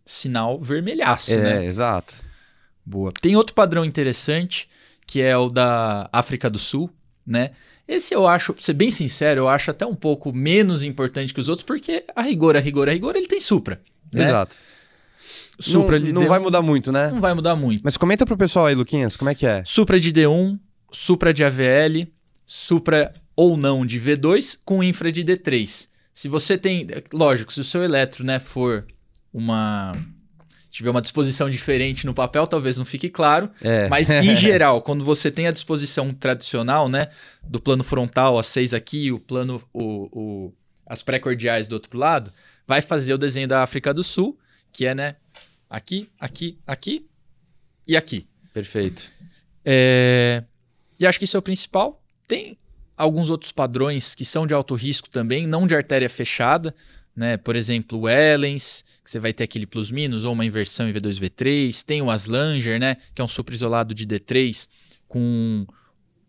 sinal 0.07 0.59
vermelhaço, 0.61 1.33
É, 1.35 1.37
né? 1.37 1.67
exato. 1.67 2.15
Boa. 2.85 3.13
Tem 3.21 3.35
outro 3.37 3.53
padrão 3.55 3.85
interessante, 3.85 4.69
que 5.05 5.21
é 5.21 5.37
o 5.37 5.51
da 5.51 6.09
África 6.13 6.49
do 6.49 6.59
Sul, 6.59 6.89
né? 7.27 7.51
Esse 7.89 8.15
eu 8.15 8.27
acho, 8.27 8.53
pra 8.55 8.63
ser 8.63 8.73
bem 8.73 8.91
sincero, 8.91 9.41
eu 9.43 9.49
acho 9.49 9.71
até 9.71 9.85
um 9.85 9.95
pouco 9.95 10.33
menos 10.33 10.83
importante 10.85 11.35
que 11.35 11.41
os 11.41 11.49
outros, 11.49 11.65
porque 11.65 12.05
a 12.15 12.23
rigor, 12.23 12.57
a 12.57 12.61
rigor, 12.61 12.89
a 12.89 12.93
rigor, 12.93 13.15
ele 13.17 13.27
tem 13.27 13.41
Supra. 13.41 13.81
Né? 14.13 14.25
Exato. 14.25 14.57
Supra 15.59 15.99
não 15.99 16.07
não 16.13 16.23
D1 16.23 16.29
vai 16.29 16.39
mudar 16.39 16.63
muito, 16.63 16.93
né? 16.93 17.11
Não 17.11 17.21
vai 17.21 17.35
mudar 17.35 17.57
muito. 17.57 17.83
Mas 17.83 17.97
comenta 17.97 18.27
pro 18.27 18.37
pessoal 18.37 18.67
aí, 18.67 18.75
Luquinhas, 18.75 19.17
como 19.17 19.31
é 19.31 19.35
que 19.35 19.47
é? 19.47 19.63
Supra 19.65 19.99
de 19.99 20.13
D1, 20.13 20.59
Supra 20.93 21.33
de 21.33 21.43
AVL, 21.45 22.07
Supra 22.45 23.13
ou 23.35 23.57
não 23.57 23.85
de 23.85 24.01
V2 24.01 24.59
com 24.65 24.83
infra 24.83 25.11
de 25.11 25.25
D3. 25.25 25.89
Se 26.13 26.29
você 26.29 26.57
tem, 26.59 26.87
lógico, 27.13 27.53
se 27.53 27.61
o 27.61 27.65
seu 27.65 27.83
eletro, 27.83 28.25
né, 28.25 28.39
for 28.39 28.87
uma 29.37 29.95
tiver 30.71 30.91
uma 30.91 31.01
disposição 31.01 31.49
diferente 31.49 32.05
no 32.05 32.13
papel, 32.13 32.47
talvez 32.47 32.77
não 32.77 32.85
fique 32.85 33.09
claro, 33.09 33.51
É. 33.63 33.89
mas 33.89 34.11
em 34.11 34.35
geral, 34.37 34.83
quando 34.83 35.05
você 35.05 35.31
tem 35.31 35.47
a 35.47 35.51
disposição 35.51 36.13
tradicional, 36.13 36.87
né, 36.87 37.09
do 37.43 37.59
plano 37.59 37.83
frontal, 37.83 38.39
as 38.39 38.47
seis 38.49 38.75
aqui, 38.75 39.11
o 39.11 39.19
plano 39.19 39.63
o, 39.73 40.09
o- 40.13 40.55
as 40.87 41.03
pré-cordiais 41.03 41.67
do 41.67 41.73
outro 41.73 41.97
lado, 41.99 42.31
vai 42.67 42.83
fazer 42.83 43.15
o 43.15 43.19
desenho 43.19 43.49
da 43.49 43.63
África 43.63 43.95
do 43.95 44.05
Sul, 44.05 44.39
que 44.71 44.85
é, 44.85 44.95
né, 44.95 45.17
aqui, 45.71 46.11
aqui, 46.21 46.59
aqui 46.67 47.07
e 47.89 47.97
aqui. 47.97 48.27
Perfeito. 48.53 49.11
É, 49.65 50.45
E 51.01 51.07
acho 51.07 51.19
que 51.19 51.25
isso 51.25 51.37
é 51.37 51.41
o 51.41 51.43
principal. 51.43 52.03
Tem 52.29 52.59
alguns 52.97 53.31
outros 53.31 53.51
padrões 53.53 54.15
que 54.15 54.25
são 54.27 54.47
de 54.47 54.53
alto 54.55 54.75
risco 54.75 55.09
também, 55.11 55.47
não 55.47 55.67
de 55.67 55.75
artéria 55.75 56.09
fechada, 56.11 56.75
né? 57.17 57.37
Por 57.37 57.57
exemplo, 57.57 58.01
o 58.01 58.09
Ellens, 58.09 58.85
que 59.03 59.11
você 59.11 59.19
vai 59.19 59.33
ter 59.33 59.45
aquele 59.45 59.67
plus-minus, 59.67 60.25
ou 60.25 60.33
uma 60.35 60.45
inversão 60.45 60.89
em 60.89 60.93
V2, 60.93 61.19
V3. 61.19 61.83
Tem 61.83 62.03
o 62.03 62.11
Aslanger, 62.11 62.79
né? 62.79 62.97
Que 63.15 63.23
é 63.23 63.25
um 63.25 63.29
super 63.29 63.55
isolado 63.55 63.95
de 63.95 64.07
D3 64.07 64.69
com 65.09 65.67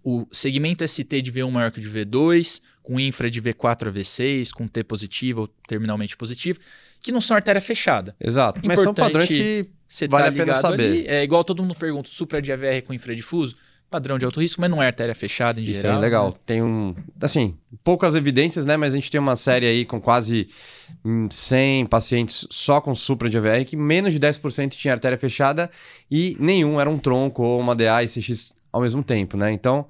o 0.04 0.26
segmento 0.32 0.88
ST 0.88 1.22
de 1.22 1.32
V1 1.32 1.52
maior 1.52 1.70
que 1.72 1.80
o 1.80 1.82
de 1.82 1.90
V2, 1.90 2.62
com 2.82 2.98
infra 2.98 3.30
de 3.30 3.42
V4 3.42 3.90
a 3.90 3.92
V6, 3.92 4.52
com 4.52 4.66
T 4.66 4.84
positivo 4.84 5.42
ou 5.42 5.48
terminalmente 5.68 6.16
positivo, 6.16 6.60
que 7.02 7.12
não 7.12 7.20
são 7.20 7.36
artéria 7.36 7.60
fechada. 7.60 8.16
Exato. 8.18 8.62
Mas 8.64 8.80
são 8.80 8.94
Importante 8.94 9.12
padrões 9.12 9.28
que 9.28 9.70
Você 9.88 10.08
Vale 10.08 10.24
tá 10.24 10.30
a 10.30 10.46
pena 10.46 10.56
saber. 10.56 10.86
ali. 10.86 11.08
É 11.08 11.24
igual 11.24 11.44
todo 11.44 11.62
mundo 11.62 11.76
pergunta, 11.76 12.10
supra 12.10 12.42
de 12.42 12.52
AVR 12.52 12.84
com 12.86 12.94
infradifuso, 12.94 13.56
padrão 13.90 14.18
de 14.18 14.26
alto 14.26 14.42
risco, 14.42 14.60
mas 14.60 14.70
não 14.70 14.82
é 14.82 14.88
artéria 14.88 15.16
fechada 15.16 15.60
em 15.60 15.64
Isso 15.64 15.82
geral. 15.82 15.98
aí 15.98 15.98
é 15.98 16.02
legal. 16.02 16.30
né? 16.30 16.36
Tem 16.46 16.62
um. 16.62 16.96
Assim, 17.22 17.56
poucas 17.84 18.16
evidências, 18.16 18.66
né? 18.66 18.78
Mas 18.78 18.94
a 18.94 18.98
gente 18.98 19.10
tem 19.10 19.20
uma 19.20 19.36
série 19.36 19.66
aí 19.66 19.86
com 19.86 20.00
quase 20.00 20.50
hum, 21.04 21.28
100 21.30 21.86
pacientes 21.88 22.46
só 22.50 22.82
com 22.82 22.94
supra 22.94 23.30
de 23.30 23.38
AVR, 23.38 23.66
que 23.66 23.78
menos 23.78 24.14
de 24.14 24.20
10% 24.20 24.70
tinha 24.76 24.94
artéria 24.94 25.18
fechada 25.18 25.70
e 26.10 26.36
nenhum 26.40 26.80
era 26.80 26.90
um 26.90 26.98
tronco 26.98 27.44
ou 27.44 27.60
uma 27.60 27.76
DA 27.76 28.04
e 28.04 28.08
CX 28.08 28.54
ao 28.72 28.82
mesmo 28.82 29.04
tempo, 29.04 29.38
né? 29.38 29.52
Então. 29.52 29.88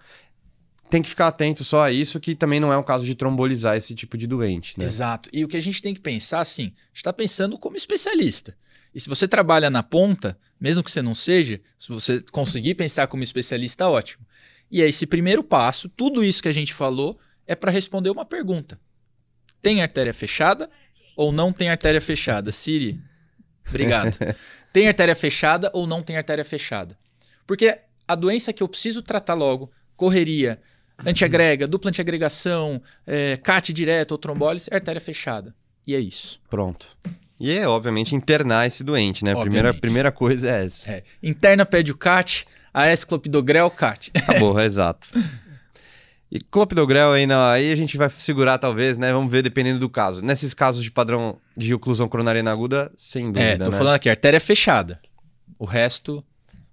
Tem 0.90 1.02
que 1.02 1.10
ficar 1.10 1.28
atento 1.28 1.66
só 1.66 1.82
a 1.82 1.92
isso, 1.92 2.18
que 2.18 2.34
também 2.34 2.62
não 2.62 2.72
é 2.72 2.78
um 2.78 2.82
caso 2.82 3.06
de 3.06 3.14
trombolizar 3.14 3.76
esse 3.76 3.94
tipo 3.94 4.18
de 4.18 4.26
doente, 4.26 4.80
né? 4.80 4.86
Exato. 4.86 5.30
E 5.34 5.44
o 5.44 5.48
que 5.50 5.58
a 5.58 5.62
gente 5.62 5.82
tem 5.82 5.94
que 5.94 6.00
pensar, 6.00 6.40
assim, 6.40 6.64
a 6.64 6.88
gente 6.88 6.96
está 6.96 7.12
pensando 7.12 7.60
como 7.60 7.76
especialista. 7.76 8.56
E 8.94 9.00
se 9.00 9.10
você 9.10 9.28
trabalha 9.28 9.70
na 9.70 9.84
ponta, 9.84 10.38
mesmo 10.60 10.84
que 10.84 10.92
você 10.92 11.02
não 11.02 11.14
seja, 11.14 11.62
se 11.78 11.90
você 11.90 12.22
conseguir 12.32 12.76
pensar 12.76 13.08
como 13.08 13.24
especialista, 13.24 13.88
ótimo. 13.88 14.26
E 14.70 14.82
aí, 14.82 14.90
esse 14.90 15.06
primeiro 15.06 15.44
passo, 15.44 15.88
tudo 15.88 16.24
isso 16.24 16.42
que 16.42 16.50
a 16.50 16.54
gente 16.54 16.74
falou, 16.74 17.20
é 17.46 17.56
para 17.56 17.72
responder 17.72 18.10
uma 18.10 18.26
pergunta. 18.26 18.80
Tem 19.62 19.82
artéria 19.82 20.14
fechada 20.14 20.70
ou 21.16 21.32
não 21.32 21.54
tem 21.54 21.70
artéria 21.70 22.02
fechada? 22.02 22.52
Siri, 22.52 23.00
obrigado. 23.68 24.18
tem 24.74 24.88
artéria 24.88 25.16
fechada 25.16 25.72
ou 25.74 25.88
não 25.88 26.04
tem 26.04 26.18
artéria 26.18 26.44
fechada? 26.46 26.98
Porque 27.46 27.80
a 28.08 28.16
doença 28.16 28.52
que 28.52 28.62
eu 28.62 28.68
preciso 28.68 29.02
tratar 29.02 29.34
logo, 29.34 29.72
correria, 29.96 30.62
antiagrega, 31.06 31.66
dupla 31.68 31.90
antiagregação, 31.90 32.82
é, 33.06 33.38
CAT 33.38 33.72
direto 33.72 34.12
ou 34.12 34.18
trombólise, 34.18 34.70
é 34.72 34.76
artéria 34.76 35.02
fechada. 35.02 35.56
E 35.86 35.96
é 35.96 36.00
isso. 36.00 36.42
Pronto. 36.50 36.98
E 37.40 37.52
é, 37.52 37.68
obviamente, 37.68 38.16
internar 38.16 38.66
esse 38.66 38.84
doente, 38.84 39.24
né? 39.24 39.34
A 39.34 39.42
primeira, 39.42 39.74
primeira 39.74 40.12
coisa 40.12 40.50
é 40.50 40.66
essa. 40.66 40.92
É. 40.92 41.04
Interna 41.22 41.66
pede 41.66 41.92
o 41.92 41.98
CAT, 41.98 42.48
a 42.74 42.92
esclopidogrel, 42.92 43.70
CAT. 43.70 44.12
Acabou, 44.16 44.60
exato. 44.60 45.08
E 46.32 46.40
clopidogrel 46.40 47.14
aí, 47.14 47.26
não, 47.26 47.50
aí 47.50 47.72
a 47.72 47.76
gente 47.76 47.96
vai 47.98 48.10
segurar 48.10 48.58
talvez, 48.58 48.98
né? 48.98 49.14
Vamos 49.14 49.32
ver 49.32 49.42
dependendo 49.42 49.80
do 49.80 49.88
caso. 49.90 50.22
Nesses 50.22 50.54
casos 50.54 50.84
de 50.84 50.92
padrão 50.92 51.38
de 51.56 51.74
oclusão 51.74 52.10
coronariana 52.10 52.52
aguda, 52.52 52.92
sem 52.98 53.26
dúvida, 53.32 53.42
É, 53.42 53.58
tô 53.58 53.70
né? 53.70 53.78
falando 53.78 53.94
aqui, 53.96 54.10
artéria 54.10 54.40
fechada. 54.40 55.00
O 55.58 55.64
resto, 55.66 56.24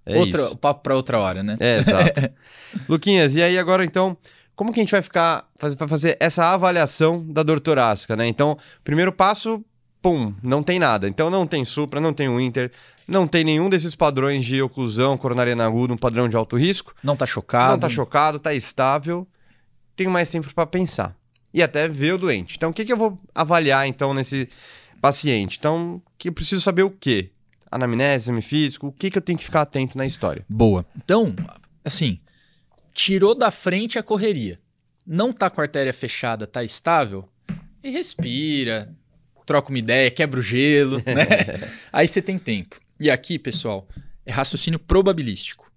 É 0.05 0.19
outra, 0.19 0.43
isso. 0.43 0.57
papo 0.57 0.83
pra 0.83 0.97
outra 0.97 1.21
hora, 1.21 1.43
né? 1.43 1.57
É, 1.61 1.79
exato. 1.79 2.21
Luquinhas, 2.89 3.35
e 3.37 3.43
aí 3.43 3.57
agora 3.57 3.85
então, 3.85 4.17
como 4.57 4.73
que 4.73 4.81
a 4.81 4.83
gente 4.83 4.91
vai 4.91 5.03
ficar, 5.03 5.47
vai 5.61 5.89
fazer 5.89 6.17
essa 6.19 6.53
avaliação 6.53 7.25
da 7.33 7.43
dor 7.45 7.61
torácica, 7.61 8.17
né? 8.17 8.27
Então, 8.27 8.59
primeiro 8.83 9.13
passo, 9.13 9.65
pum, 10.05 10.35
não 10.43 10.63
tem 10.63 10.79
nada. 10.79 11.09
Então 11.09 11.31
não 11.31 11.47
tem 11.47 11.65
supra, 11.65 11.99
não 11.99 12.13
tem 12.13 12.29
Winter, 12.29 12.71
não 13.09 13.27
tem 13.27 13.43
nenhum 13.43 13.71
desses 13.71 13.95
padrões 13.97 14.45
de 14.45 14.61
oclusão 14.61 15.17
coronariana 15.17 15.65
aguda, 15.65 15.95
um 15.95 15.97
padrão 15.97 16.29
de 16.29 16.37
alto 16.37 16.59
risco. 16.59 16.95
Não 17.03 17.17
tá 17.17 17.25
chocado. 17.25 17.73
Não 17.73 17.79
tá 17.79 17.89
chocado, 17.89 18.39
tá 18.39 18.53
estável. 18.53 19.27
Tenho 19.97 20.11
mais 20.11 20.29
tempo 20.29 20.53
para 20.55 20.67
pensar. 20.67 21.17
E 21.55 21.63
até 21.63 21.89
ver 21.89 22.13
o 22.13 22.19
doente. 22.19 22.57
Então, 22.59 22.69
o 22.69 22.73
que, 22.75 22.85
que 22.85 22.93
eu 22.93 22.99
vou 22.99 23.19
avaliar, 23.35 23.89
então, 23.89 24.13
nesse 24.13 24.47
paciente? 25.01 25.57
Então, 25.59 26.03
que 26.19 26.29
eu 26.29 26.33
preciso 26.35 26.61
saber 26.61 26.83
o 26.83 26.91
quê? 26.91 27.31
Anamnese, 27.71 28.25
exame 28.25 28.43
físico, 28.43 28.89
o 28.89 28.93
que, 28.93 29.11
que 29.11 29.17
eu 29.17 29.23
tenho 29.23 29.39
que 29.39 29.45
ficar 29.45 29.63
atento 29.63 29.97
na 29.97 30.05
história? 30.05 30.45
Boa. 30.47 30.85
Então, 31.03 31.35
assim, 31.83 32.21
tirou 32.93 33.35
da 33.35 33.51
frente 33.51 33.99
a 33.99 34.03
correria. 34.03 34.61
Não 35.07 35.33
tá 35.33 35.49
com 35.49 35.63
a 35.63 35.65
artéria 35.65 35.95
fechada, 35.95 36.47
tá 36.47 36.63
estável, 36.63 37.27
e 37.83 37.91
respira, 37.91 38.95
troca 39.45 39.69
uma 39.69 39.79
ideia, 39.79 40.11
quebra 40.11 40.41
o 40.41 40.43
gelo, 40.43 40.99
né? 41.07 41.71
Aí 41.93 42.09
você 42.09 42.23
tem 42.23 42.39
tempo. 42.39 42.81
E 42.99 43.11
aqui, 43.11 43.39
pessoal, 43.39 43.89
é 44.25 44.33
raciocínio 44.33 44.79
probabilístico. 44.79 45.71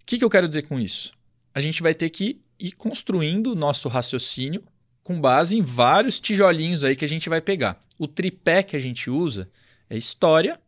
O 0.00 0.06
que, 0.06 0.18
que 0.18 0.24
eu 0.24 0.30
quero 0.30 0.48
dizer 0.48 0.62
com 0.62 0.78
isso? 0.78 1.12
A 1.54 1.60
gente 1.60 1.82
vai 1.82 1.94
ter 1.94 2.10
que 2.10 2.40
ir 2.58 2.72
construindo 2.72 3.52
o 3.52 3.54
nosso 3.54 3.88
raciocínio 3.88 4.62
com 5.02 5.20
base 5.20 5.56
em 5.56 5.62
vários 5.62 6.18
tijolinhos 6.18 6.82
aí 6.82 6.96
que 6.96 7.04
a 7.04 7.08
gente 7.08 7.28
vai 7.28 7.40
pegar. 7.40 7.80
O 7.98 8.08
tripé 8.08 8.62
que 8.62 8.76
a 8.76 8.78
gente 8.78 9.08
usa 9.08 9.48
é 9.88 9.96
história, 9.96 10.60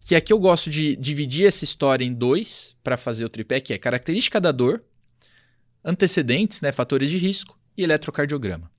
que 0.00 0.16
aqui 0.16 0.32
eu 0.32 0.38
gosto 0.38 0.68
de 0.68 0.96
dividir 0.96 1.46
essa 1.46 1.62
história 1.62 2.04
em 2.04 2.12
dois 2.12 2.74
para 2.82 2.96
fazer 2.96 3.24
o 3.24 3.28
tripé, 3.28 3.60
que 3.60 3.72
é 3.72 3.78
característica 3.78 4.40
da 4.40 4.50
dor, 4.50 4.82
antecedentes, 5.84 6.60
né, 6.60 6.72
fatores 6.72 7.10
de 7.10 7.18
risco 7.18 7.56
e 7.76 7.84
eletrocardiograma. 7.84 8.71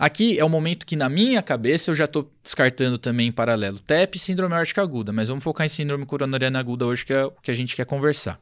Aqui 0.00 0.38
é 0.38 0.44
o 0.46 0.48
momento 0.48 0.86
que 0.86 0.96
na 0.96 1.10
minha 1.10 1.42
cabeça 1.42 1.90
eu 1.90 1.94
já 1.94 2.06
estou 2.06 2.32
descartando 2.42 2.96
também 2.96 3.28
em 3.28 3.32
paralelo 3.32 3.78
TEP 3.78 4.16
e 4.16 4.18
síndrome 4.18 4.54
aórtica 4.54 4.80
aguda, 4.80 5.12
mas 5.12 5.28
vamos 5.28 5.44
focar 5.44 5.66
em 5.66 5.68
síndrome 5.68 6.06
coronariana 6.06 6.58
aguda 6.58 6.86
hoje 6.86 7.04
que 7.04 7.12
é 7.12 7.26
o 7.26 7.32
que 7.32 7.50
a 7.50 7.54
gente 7.54 7.76
quer 7.76 7.84
conversar. 7.84 8.40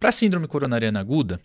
Para 0.00 0.10
síndrome 0.10 0.48
coronariana 0.48 0.98
aguda, 0.98 1.40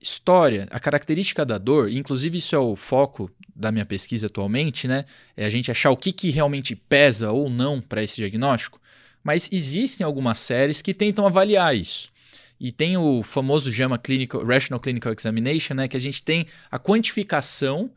história, 0.00 0.68
a 0.70 0.78
característica 0.78 1.44
da 1.44 1.58
dor, 1.58 1.90
inclusive 1.90 2.38
isso 2.38 2.54
é 2.54 2.58
o 2.58 2.76
foco 2.76 3.28
da 3.52 3.72
minha 3.72 3.84
pesquisa 3.84 4.28
atualmente, 4.28 4.86
né? 4.86 5.06
É 5.36 5.44
a 5.44 5.50
gente 5.50 5.72
achar 5.72 5.90
o 5.90 5.96
que, 5.96 6.12
que 6.12 6.30
realmente 6.30 6.76
pesa 6.76 7.32
ou 7.32 7.50
não 7.50 7.80
para 7.80 8.00
esse 8.00 8.14
diagnóstico. 8.14 8.80
Mas 9.24 9.50
existem 9.50 10.04
algumas 10.06 10.38
séries 10.38 10.80
que 10.80 10.94
tentam 10.94 11.26
avaliar 11.26 11.74
isso. 11.74 12.12
E 12.60 12.70
tem 12.70 12.96
o 12.96 13.24
famoso 13.24 13.72
JAMA 13.72 13.98
Clinical, 13.98 14.44
Rational 14.44 14.78
Clinical 14.78 15.12
Examination, 15.12 15.74
né? 15.74 15.88
Que 15.88 15.96
a 15.96 16.00
gente 16.00 16.22
tem 16.22 16.46
a 16.70 16.78
quantificação 16.78 17.90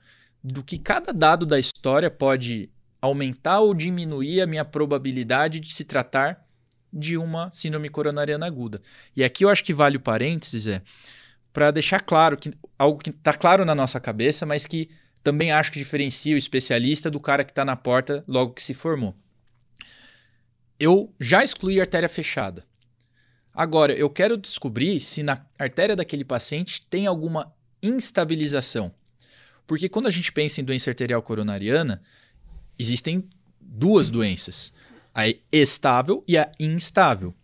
do 0.51 0.63
que 0.63 0.77
cada 0.77 1.11
dado 1.11 1.45
da 1.45 1.59
história 1.59 2.09
pode 2.09 2.69
aumentar 3.01 3.59
ou 3.59 3.73
diminuir 3.73 4.41
a 4.41 4.47
minha 4.47 4.65
probabilidade 4.65 5.59
de 5.59 5.73
se 5.73 5.83
tratar 5.85 6.45
de 6.91 7.17
uma 7.17 7.51
síndrome 7.51 7.89
coronariana 7.89 8.45
aguda. 8.45 8.81
E 9.15 9.23
aqui 9.23 9.43
eu 9.43 9.49
acho 9.49 9.63
que 9.63 9.73
vale 9.73 9.97
o 9.97 10.01
parênteses, 10.01 10.67
é 10.67 10.81
para 11.51 11.71
deixar 11.71 11.99
claro 11.99 12.37
que 12.37 12.53
algo 12.77 12.99
que 12.99 13.09
está 13.09 13.33
claro 13.33 13.65
na 13.65 13.75
nossa 13.75 13.99
cabeça, 13.99 14.45
mas 14.45 14.65
que 14.65 14.89
também 15.23 15.51
acho 15.51 15.71
que 15.71 15.79
diferencia 15.79 16.35
o 16.35 16.37
especialista 16.37 17.09
do 17.11 17.19
cara 17.19 17.43
que 17.43 17.51
está 17.51 17.65
na 17.65 17.75
porta 17.75 18.23
logo 18.27 18.53
que 18.53 18.63
se 18.63 18.73
formou. 18.73 19.15
Eu 20.79 21.13
já 21.19 21.43
excluí 21.43 21.81
artéria 21.81 22.07
fechada. 22.07 22.63
Agora, 23.53 23.91
eu 23.93 24.09
quero 24.09 24.37
descobrir 24.37 24.99
se 24.99 25.23
na 25.23 25.45
artéria 25.57 25.95
daquele 25.95 26.23
paciente 26.23 26.85
tem 26.85 27.07
alguma 27.07 27.51
instabilização. 27.81 28.93
Porque 29.67 29.89
quando 29.89 30.07
a 30.07 30.11
gente 30.11 30.31
pensa 30.31 30.61
em 30.61 30.63
doença 30.63 30.89
arterial 30.89 31.21
coronariana, 31.21 32.01
existem 32.79 33.27
duas 33.59 34.09
doenças: 34.09 34.73
a 35.13 35.25
estável 35.51 36.23
e 36.27 36.37
a 36.37 36.49
instável. 36.59 37.35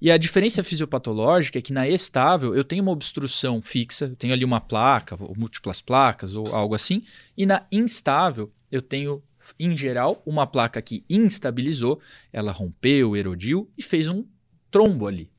E 0.00 0.10
a 0.10 0.18
diferença 0.18 0.62
fisiopatológica 0.62 1.58
é 1.58 1.62
que 1.62 1.72
na 1.72 1.88
estável 1.88 2.54
eu 2.54 2.64
tenho 2.64 2.82
uma 2.82 2.92
obstrução 2.92 3.62
fixa, 3.62 4.06
eu 4.06 4.16
tenho 4.16 4.32
ali 4.34 4.44
uma 4.44 4.60
placa, 4.60 5.16
ou 5.18 5.34
múltiplas 5.34 5.80
placas, 5.80 6.34
ou 6.34 6.54
algo 6.54 6.74
assim, 6.74 7.02
e 7.34 7.46
na 7.46 7.66
instável 7.72 8.52
eu 8.70 8.82
tenho, 8.82 9.22
em 9.58 9.74
geral, 9.74 10.22
uma 10.26 10.46
placa 10.46 10.82
que 10.82 11.02
instabilizou, 11.08 11.98
ela 12.30 12.52
rompeu, 12.52 13.16
erodiu 13.16 13.70
e 13.78 13.82
fez 13.82 14.06
um 14.06 14.24
trombo 14.70 15.06
ali. 15.06 15.30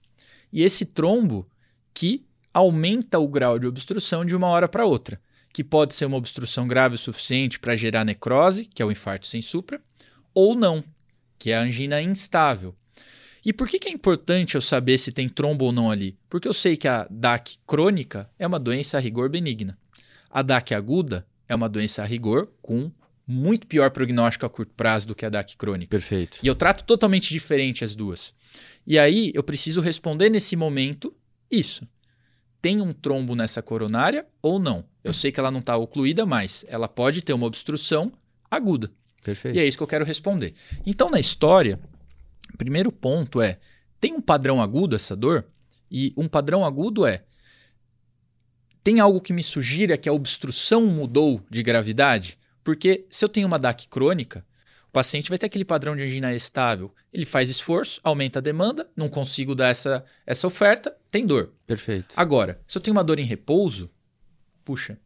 E 0.52 0.64
esse 0.64 0.86
trombo 0.86 1.48
que 1.94 2.26
aumenta 2.54 3.20
o 3.20 3.28
grau 3.28 3.60
de 3.60 3.68
obstrução 3.68 4.26
de 4.26 4.36
uma 4.36 4.48
hora 4.48 4.68
para 4.68 4.86
outra, 4.86 5.22
que 5.54 5.64
pode 5.64 5.94
ser 5.94 6.06
uma 6.06 6.18
obstrução 6.18 6.68
grave 6.68 6.96
o 6.96 6.98
suficiente 6.98 7.60
para 7.60 7.76
gerar 7.76 8.06
necrose, 8.06 8.66
que 8.66 8.82
é 8.82 8.86
o 8.86 8.92
infarto 8.92 9.28
sem 9.28 9.42
supra, 9.42 9.82
ou 10.34 10.56
não, 10.56 10.84
que 11.38 11.52
é 11.52 11.58
a 11.58 11.62
angina 11.62 12.02
instável. 12.02 12.76
E 13.44 13.52
por 13.52 13.68
que, 13.68 13.80
que 13.80 13.90
é 13.90 13.92
importante 13.92 14.56
eu 14.56 14.62
saber 14.62 14.98
se 14.98 15.12
tem 15.12 15.28
trombo 15.28 15.66
ou 15.66 15.72
não 15.72 15.90
ali? 15.90 16.18
Porque 16.30 16.48
eu 16.48 16.54
sei 16.54 16.78
que 16.78 16.88
a 16.88 17.08
DAC 17.10 17.58
crônica 17.66 18.30
é 18.38 18.46
uma 18.46 18.60
doença 18.60 18.98
a 18.98 19.02
rigor 19.02 19.30
benigna. 19.30 19.78
A 20.30 20.44
DAC 20.44 20.74
aguda 20.74 21.26
é 21.50 21.56
uma 21.56 21.68
doença 21.68 22.04
a 22.04 22.06
rigor 22.06 22.52
com 22.62 22.92
muito 23.26 23.66
pior 23.66 23.90
prognóstico 23.90 24.46
a 24.46 24.50
curto 24.50 24.74
prazo 24.76 25.08
do 25.08 25.16
que 25.16 25.26
a 25.26 25.30
DAC 25.30 25.58
crônica. 25.58 25.90
Perfeito. 25.90 26.38
E 26.44 26.48
eu 26.48 26.54
trato 26.54 26.84
totalmente 26.84 27.30
diferente 27.30 27.84
as 27.84 27.96
duas. 27.96 28.36
E 28.86 29.00
aí 29.00 29.32
eu 29.34 29.44
preciso 29.44 29.82
responder 29.82 30.30
nesse 30.30 30.56
momento 30.56 31.14
isso. 31.50 31.88
Tem 32.62 32.80
um 32.80 32.94
trombo 32.94 33.36
nessa 33.36 33.62
coronária 33.62 34.28
ou 34.42 34.60
não? 34.60 34.86
Eu 35.04 35.14
sei 35.14 35.32
que 35.32 35.40
ela 35.40 35.52
não 35.52 35.60
está 35.60 35.76
ocluída, 35.78 36.26
mas 36.26 36.66
ela 36.68 36.88
pode 36.88 37.22
ter 37.22 37.34
uma 37.34 37.46
obstrução 37.46 38.12
aguda. 38.50 38.92
Perfeito. 39.24 39.56
E 39.56 39.60
é 39.60 39.66
isso 39.66 39.78
que 39.78 39.84
eu 39.84 39.88
quero 39.88 40.06
responder. 40.06 40.54
Então, 40.86 41.10
na 41.10 41.20
história, 41.20 41.80
o 42.54 42.58
primeiro 42.58 42.92
ponto 42.92 43.42
é: 43.42 43.58
tem 44.00 44.14
um 44.14 44.22
padrão 44.22 44.62
agudo 44.62 44.96
essa 44.96 45.16
dor? 45.16 45.46
E 45.90 46.14
um 46.16 46.28
padrão 46.28 46.66
agudo 46.66 47.06
é: 47.06 47.24
tem 48.84 49.00
algo 49.00 49.22
que 49.22 49.34
me 49.34 49.44
sugira 49.44 49.98
que 49.98 50.10
a 50.10 50.14
obstrução 50.14 50.86
mudou 50.86 51.42
de 51.50 51.62
gravidade? 51.62 52.38
Porque 52.64 53.06
se 53.10 53.24
eu 53.26 53.30
tenho 53.30 53.48
uma 53.48 53.60
DAC 53.60 53.88
crônica, 53.88 54.46
o 54.88 54.92
paciente 54.92 55.30
vai 55.30 55.38
ter 55.38 55.46
aquele 55.46 55.66
padrão 55.66 55.96
de 55.96 56.04
angina 56.04 56.34
estável. 56.34 56.94
Ele 57.14 57.26
faz 57.26 57.50
esforço, 57.50 58.00
aumenta 58.04 58.40
a 58.40 58.42
demanda, 58.42 58.90
não 58.96 59.08
consigo 59.08 59.56
dar 59.56 59.70
essa, 59.70 60.04
essa 60.26 60.46
oferta, 60.48 60.96
tem 61.10 61.26
dor. 61.26 61.54
Perfeito. 61.66 62.14
Agora, 62.16 62.60
se 62.68 62.78
eu 62.78 62.82
tenho 62.82 62.96
uma 62.96 63.04
dor 63.04 63.18
em 63.18 63.26
repouso, 63.26 63.90
puxa, 64.72 64.98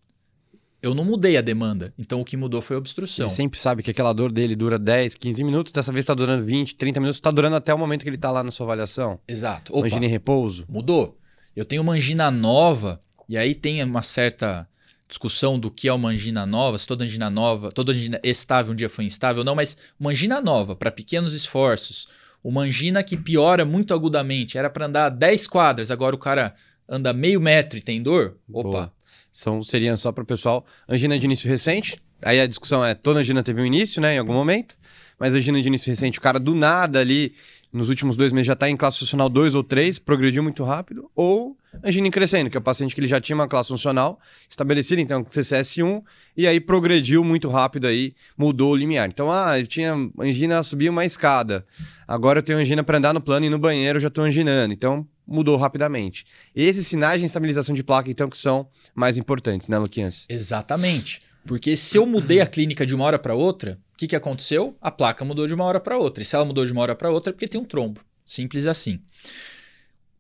eu 0.80 0.94
não 0.94 1.04
mudei 1.04 1.36
a 1.38 1.42
demanda. 1.42 1.92
Então 1.98 2.22
o 2.22 2.26
que 2.26 2.38
mudou 2.38 2.62
foi 2.62 2.76
a 2.76 2.80
obstrução. 2.80 3.26
Ele 3.26 3.34
sempre 3.34 3.60
sabe 3.60 3.82
que 3.82 3.90
aquela 3.90 4.14
dor 4.14 4.32
dele 4.32 4.56
dura 4.56 4.78
10, 4.78 5.16
15 5.16 5.44
minutos, 5.44 5.74
dessa 5.74 5.92
vez 5.92 6.04
está 6.04 6.14
durando 6.14 6.46
20, 6.46 6.76
30 6.76 7.00
minutos, 7.00 7.18
está 7.18 7.32
durando 7.32 7.56
até 7.56 7.74
o 7.74 7.80
momento 7.80 8.04
que 8.04 8.10
ele 8.10 8.16
está 8.16 8.30
lá 8.30 8.44
na 8.44 8.52
sua 8.52 8.68
avaliação. 8.68 9.20
Exato. 9.28 9.76
Opa, 9.76 9.88
angina 9.88 10.06
em 10.06 10.10
repouso. 10.10 10.66
Mudou. 10.70 11.18
Eu 11.56 11.66
tenho 11.66 11.82
uma 11.82 11.94
angina 11.94 12.30
nova, 12.30 13.02
e 13.28 13.36
aí 13.36 13.56
tem 13.56 13.84
uma 13.84 14.04
certa 14.04 14.68
discussão 15.08 15.58
do 15.58 15.72
que 15.72 15.88
é 15.88 15.94
uma 15.94 16.10
angina 16.10 16.46
nova, 16.46 16.78
se 16.78 16.86
toda 16.86 17.04
angina 17.04 17.28
nova, 17.32 17.72
toda 17.72 17.92
angina 17.92 18.20
estável 18.24 18.72
um 18.72 18.76
dia 18.76 18.90
foi 18.90 19.06
instável, 19.06 19.44
não, 19.44 19.56
mas 19.56 19.78
uma 20.00 20.12
angina 20.12 20.40
nova 20.42 20.76
para 20.76 20.92
pequenos 20.92 21.34
esforços, 21.34 22.08
uma 22.44 22.62
angina 22.62 23.02
que 23.02 23.18
piora 23.18 23.66
muito 23.66 23.96
agudamente, 23.96 24.60
era 24.60 24.70
para 24.70 24.86
andar 24.86 25.10
10 25.10 25.48
quadras, 25.48 25.90
agora 25.90 26.16
o 26.16 26.20
cara 26.20 26.54
anda 26.88 27.12
meio 27.14 27.42
metro 27.42 27.80
e 27.80 27.82
tem 27.82 28.02
dor? 28.02 28.38
Opa. 28.52 28.70
Boa. 28.70 28.95
São, 29.36 29.62
seriam 29.62 29.98
só 29.98 30.14
para 30.14 30.24
o 30.24 30.26
pessoal 30.26 30.66
angina 30.88 31.20
de 31.20 31.26
início 31.26 31.50
recente. 31.50 32.02
Aí 32.24 32.40
a 32.40 32.48
discussão 32.48 32.84
é, 32.84 32.96
toda 32.96 33.20
angina 33.20 33.44
teve 33.44 33.62
um 33.62 33.66
início, 33.66 34.02
né, 34.02 34.16
em 34.16 34.18
algum 34.18 34.32
momento, 34.32 34.78
mas 35.20 35.36
angina 35.36 35.62
de 35.62 35.68
início 35.68 35.90
recente, 35.90 36.20
o 36.20 36.22
cara 36.22 36.40
do 36.40 36.56
nada 36.56 37.02
ali 37.02 37.36
nos 37.70 37.90
últimos 37.90 38.16
dois 38.16 38.32
meses 38.32 38.48
já 38.48 38.54
está 38.54 38.70
em 38.70 38.78
classe 38.78 39.00
funcional 39.00 39.28
2 39.28 39.54
ou 39.56 39.62
3, 39.62 40.00
progrediu 40.00 40.42
muito 40.42 40.64
rápido, 40.64 41.12
ou 41.14 41.58
angina 41.84 42.10
crescendo, 42.10 42.50
que 42.50 42.56
é 42.56 42.60
o 42.62 42.64
paciente 42.64 42.96
que 42.96 43.02
ele 43.02 43.10
já 43.10 43.20
tinha 43.20 43.36
uma 43.36 43.50
classe 43.50 43.68
funcional 43.68 44.18
estabelecida, 44.50 45.02
então 45.02 45.22
CCS1, 45.26 46.02
e 46.38 46.48
aí 46.48 46.62
progrediu 46.62 47.22
muito 47.22 47.50
rápido 47.50 47.88
aí, 47.88 48.16
mudou 48.38 48.72
o 48.72 48.76
limiar. 48.78 49.10
Então, 49.10 49.30
ah, 49.30 49.60
eu 49.60 49.68
tinha 49.68 49.94
angina, 50.18 50.64
subir 50.64 50.88
uma 50.88 51.04
escada, 51.04 51.66
agora 52.08 52.40
eu 52.40 52.44
tenho 52.44 52.58
angina 52.58 52.86
para 52.86 52.98
andar 52.98 53.14
no 53.14 53.20
plano 53.20 53.46
e 53.46 53.50
no 53.50 53.60
banheiro 53.60 54.00
já 54.00 54.08
estou 54.08 54.24
anginando, 54.24 54.74
então 54.74 55.06
mudou 55.28 55.58
rapidamente. 55.58 56.26
Esses 56.56 56.88
sinais 56.88 57.20
de 57.20 57.26
estabilização 57.26 57.74
de 57.74 57.84
placa, 57.84 58.10
então, 58.10 58.30
que 58.30 58.38
são 58.38 58.68
mais 58.94 59.18
importantes, 59.18 59.68
né, 59.68 59.78
Luquinhas? 59.78 60.26
Exatamente. 60.30 61.22
Porque 61.46 61.78
se 61.78 61.98
eu 61.98 62.06
mudei 62.06 62.42
a 62.42 62.48
clínica 62.48 62.86
de 62.86 62.96
uma 62.96 63.06
hora 63.06 63.20
para 63.20 63.36
outra, 63.36 63.80
o 63.94 63.98
que, 63.98 64.08
que 64.08 64.16
aconteceu? 64.16 64.76
A 64.82 64.92
placa 64.92 65.24
mudou 65.24 65.48
de 65.48 65.54
uma 65.54 65.64
hora 65.64 65.80
para 65.80 65.98
outra. 65.98 66.24
E 66.24 66.26
se 66.26 66.36
ela 66.36 66.44
mudou 66.44 66.66
de 66.66 66.72
uma 66.72 66.82
hora 66.82 66.96
para 66.96 67.12
outra, 67.12 67.30
é 67.30 67.34
porque 67.34 67.48
tem 67.48 67.62
um 67.62 67.66
trombo. 67.66 68.02
Simples 68.26 68.66
assim. 68.66 69.00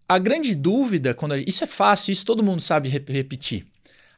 A 0.07 0.19
grande 0.19 0.53
dúvida, 0.53 1.13
quando 1.13 1.33
a... 1.33 1.37
isso 1.39 1.63
é 1.63 1.67
fácil, 1.67 2.11
isso 2.11 2.25
todo 2.25 2.43
mundo 2.43 2.61
sabe 2.61 2.89
rep 2.89 3.11
repetir. 3.11 3.65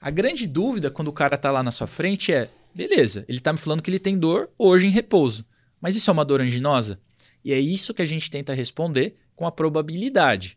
A 0.01 0.11
grande 0.11 0.45
dúvida 0.45 0.91
quando 0.91 1.07
o 1.07 1.13
cara 1.13 1.35
está 1.35 1.49
lá 1.49 1.63
na 1.63 1.71
sua 1.71 1.87
frente 1.87 2.31
é: 2.31 2.49
beleza, 2.75 3.25
ele 3.27 3.37
está 3.37 3.53
me 3.53 3.57
falando 3.57 3.81
que 3.81 3.89
ele 3.89 3.99
tem 3.99 4.17
dor 4.17 4.49
hoje 4.57 4.85
em 4.85 4.91
repouso, 4.91 5.45
mas 5.81 5.95
isso 5.95 6.09
é 6.09 6.13
uma 6.13 6.25
dor 6.25 6.41
anginosa? 6.41 6.99
E 7.43 7.53
é 7.53 7.59
isso 7.59 7.93
que 7.93 8.01
a 8.01 8.05
gente 8.05 8.29
tenta 8.29 8.53
responder 8.53 9.15
com 9.33 9.47
a 9.47 9.51
probabilidade. 9.51 10.56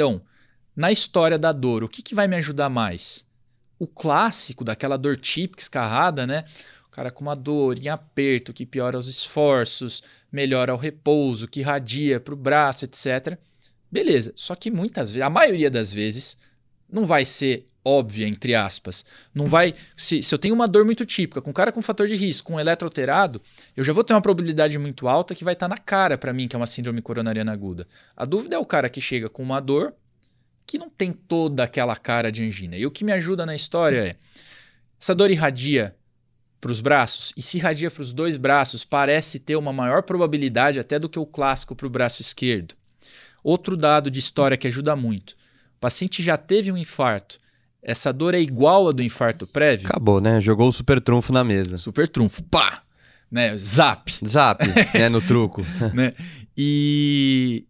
Então, 0.00 0.22
na 0.74 0.90
história 0.90 1.38
da 1.38 1.52
dor, 1.52 1.84
o 1.84 1.88
que, 1.88 2.00
que 2.00 2.14
vai 2.14 2.26
me 2.26 2.34
ajudar 2.36 2.70
mais? 2.70 3.26
O 3.78 3.86
clássico 3.86 4.64
daquela 4.64 4.96
dor 4.96 5.14
típica 5.14 5.60
escarrada, 5.60 6.26
né? 6.26 6.46
O 6.86 6.88
cara 6.88 7.10
com 7.10 7.20
uma 7.20 7.36
dor 7.36 7.78
em 7.78 7.88
aperto 7.88 8.54
que 8.54 8.64
piora 8.64 8.96
os 8.96 9.08
esforços, 9.08 10.02
melhora 10.32 10.74
o 10.74 10.78
repouso, 10.78 11.46
que 11.46 11.60
radia 11.60 12.18
para 12.18 12.32
o 12.32 12.36
braço, 12.36 12.86
etc. 12.86 13.38
Beleza, 13.92 14.32
só 14.34 14.54
que 14.54 14.70
muitas 14.70 15.10
vezes, 15.10 15.22
a 15.22 15.28
maioria 15.28 15.70
das 15.70 15.92
vezes, 15.92 16.38
não 16.90 17.04
vai 17.04 17.26
ser 17.26 17.66
óbvia, 17.84 18.26
entre 18.26 18.54
aspas. 18.54 19.04
Não 19.34 19.46
vai. 19.46 19.74
Se, 19.96 20.22
se 20.22 20.34
eu 20.34 20.38
tenho 20.38 20.54
uma 20.54 20.68
dor 20.68 20.84
muito 20.84 21.04
típica, 21.04 21.40
com 21.40 21.50
um 21.50 21.54
cara 21.54 21.72
com 21.72 21.82
fator 21.82 22.06
de 22.06 22.14
risco, 22.14 22.48
com 22.48 22.54
um 22.56 22.60
eletroalterado, 22.60 23.40
eu 23.76 23.84
já 23.84 23.92
vou 23.92 24.04
ter 24.04 24.14
uma 24.14 24.22
probabilidade 24.22 24.78
muito 24.78 25.08
alta 25.08 25.34
que 25.34 25.44
vai 25.44 25.54
estar 25.54 25.68
tá 25.68 25.74
na 25.74 25.78
cara 25.78 26.18
para 26.18 26.32
mim 26.32 26.48
que 26.48 26.56
é 26.56 26.58
uma 26.58 26.66
síndrome 26.66 27.02
coronariana 27.02 27.52
aguda. 27.52 27.86
A 28.16 28.24
dúvida 28.24 28.56
é 28.56 28.58
o 28.58 28.66
cara 28.66 28.88
que 28.88 29.00
chega 29.00 29.28
com 29.28 29.42
uma 29.42 29.60
dor 29.60 29.94
que 30.66 30.78
não 30.78 30.88
tem 30.88 31.12
toda 31.12 31.64
aquela 31.64 31.96
cara 31.96 32.30
de 32.30 32.44
angina. 32.44 32.76
E 32.76 32.86
o 32.86 32.90
que 32.90 33.04
me 33.04 33.12
ajuda 33.12 33.44
na 33.44 33.54
história 33.54 34.06
é. 34.06 34.16
Essa 35.00 35.14
dor 35.14 35.30
irradia 35.30 35.96
para 36.60 36.70
os 36.70 36.80
braços, 36.80 37.32
e 37.36 37.42
se 37.42 37.56
irradia 37.56 37.90
para 37.90 38.02
os 38.02 38.12
dois 38.12 38.36
braços, 38.36 38.84
parece 38.84 39.40
ter 39.40 39.56
uma 39.56 39.72
maior 39.72 40.02
probabilidade 40.02 40.78
até 40.78 40.98
do 40.98 41.08
que 41.08 41.18
o 41.18 41.24
clássico 41.24 41.74
para 41.74 41.86
o 41.86 41.90
braço 41.90 42.20
esquerdo. 42.20 42.74
Outro 43.42 43.76
dado 43.76 44.10
de 44.10 44.18
história 44.18 44.56
que 44.56 44.66
ajuda 44.68 44.94
muito: 44.94 45.30
o 45.30 45.80
paciente 45.80 46.22
já 46.22 46.36
teve 46.36 46.70
um 46.70 46.76
infarto. 46.76 47.40
Essa 47.82 48.12
dor 48.12 48.34
é 48.34 48.40
igual 48.40 48.88
à 48.88 48.90
do 48.90 49.02
infarto 49.02 49.46
prévio? 49.46 49.88
Acabou, 49.88 50.20
né? 50.20 50.40
Jogou 50.40 50.68
o 50.68 50.72
super 50.72 51.00
trunfo 51.00 51.32
na 51.32 51.42
mesa. 51.42 51.78
Super 51.78 52.06
trunfo, 52.06 52.42
pá! 52.44 52.82
Né? 53.30 53.56
Zap. 53.56 54.12
Zap, 54.26 54.62
né? 54.94 55.08
No 55.08 55.20
truco. 55.20 55.62
né? 55.94 56.12
E 56.56 57.64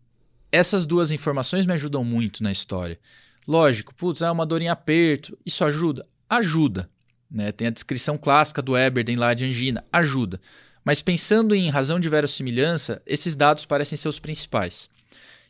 essas 0.51 0.85
duas 0.85 1.11
informações 1.13 1.65
me 1.67 1.73
ajudam 1.75 2.03
muito 2.03 2.43
na 2.43 2.51
história. 2.51 2.99
Lógico, 3.47 3.95
putz, 3.95 4.23
é 4.23 4.31
uma 4.31 4.47
dor 4.47 4.63
em 4.63 4.69
aperto. 4.69 5.39
Isso 5.45 5.65
ajuda? 5.65 6.07
Ajuda. 6.29 6.89
Né? 7.31 7.53
Tem 7.53 7.69
a 7.69 7.71
descrição 7.71 8.19
clássica 8.19 8.61
do 8.61 8.77
Eberden 8.77 9.17
lá 9.17 9.33
de 9.35 9.45
angina, 9.45 9.85
ajuda. 9.93 10.41
Mas 10.85 11.03
pensando 11.03 11.55
em 11.55 11.69
razão 11.69 12.01
de 12.01 12.09
verossimilhança, 12.09 13.01
esses 13.07 13.37
dados 13.37 13.65
parecem 13.65 13.97
ser 13.97 14.09
os 14.09 14.19
principais. 14.19 14.89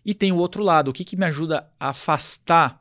E 0.05 0.13
tem 0.13 0.33
o 0.33 0.37
outro 0.37 0.63
lado, 0.63 0.89
o 0.89 0.93
que, 0.93 1.05
que 1.05 1.17
me 1.17 1.25
ajuda 1.25 1.67
a 1.79 1.91
afastar 1.91 2.80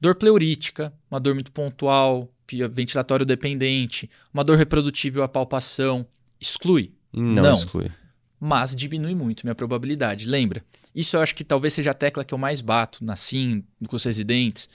dor 0.00 0.14
pleurítica, 0.14 0.92
uma 1.10 1.20
dor 1.20 1.34
muito 1.34 1.52
pontual, 1.52 2.30
ventilatório 2.70 3.26
dependente, 3.26 4.10
uma 4.32 4.44
dor 4.44 4.56
reprodutível 4.56 5.22
à 5.22 5.28
palpação. 5.28 6.06
Exclui? 6.40 6.92
Não, 7.12 7.42
Não, 7.42 7.54
exclui. 7.54 7.90
Mas 8.38 8.74
diminui 8.74 9.14
muito 9.14 9.44
minha 9.44 9.54
probabilidade. 9.54 10.26
Lembra? 10.26 10.64
Isso 10.94 11.16
eu 11.16 11.20
acho 11.20 11.34
que 11.34 11.44
talvez 11.44 11.74
seja 11.74 11.90
a 11.90 11.94
tecla 11.94 12.24
que 12.24 12.32
eu 12.32 12.38
mais 12.38 12.60
bato 12.60 13.04
na 13.04 13.16
SIM, 13.16 13.64
com 13.86 13.96
os 13.96 14.04
residentes. 14.04 14.68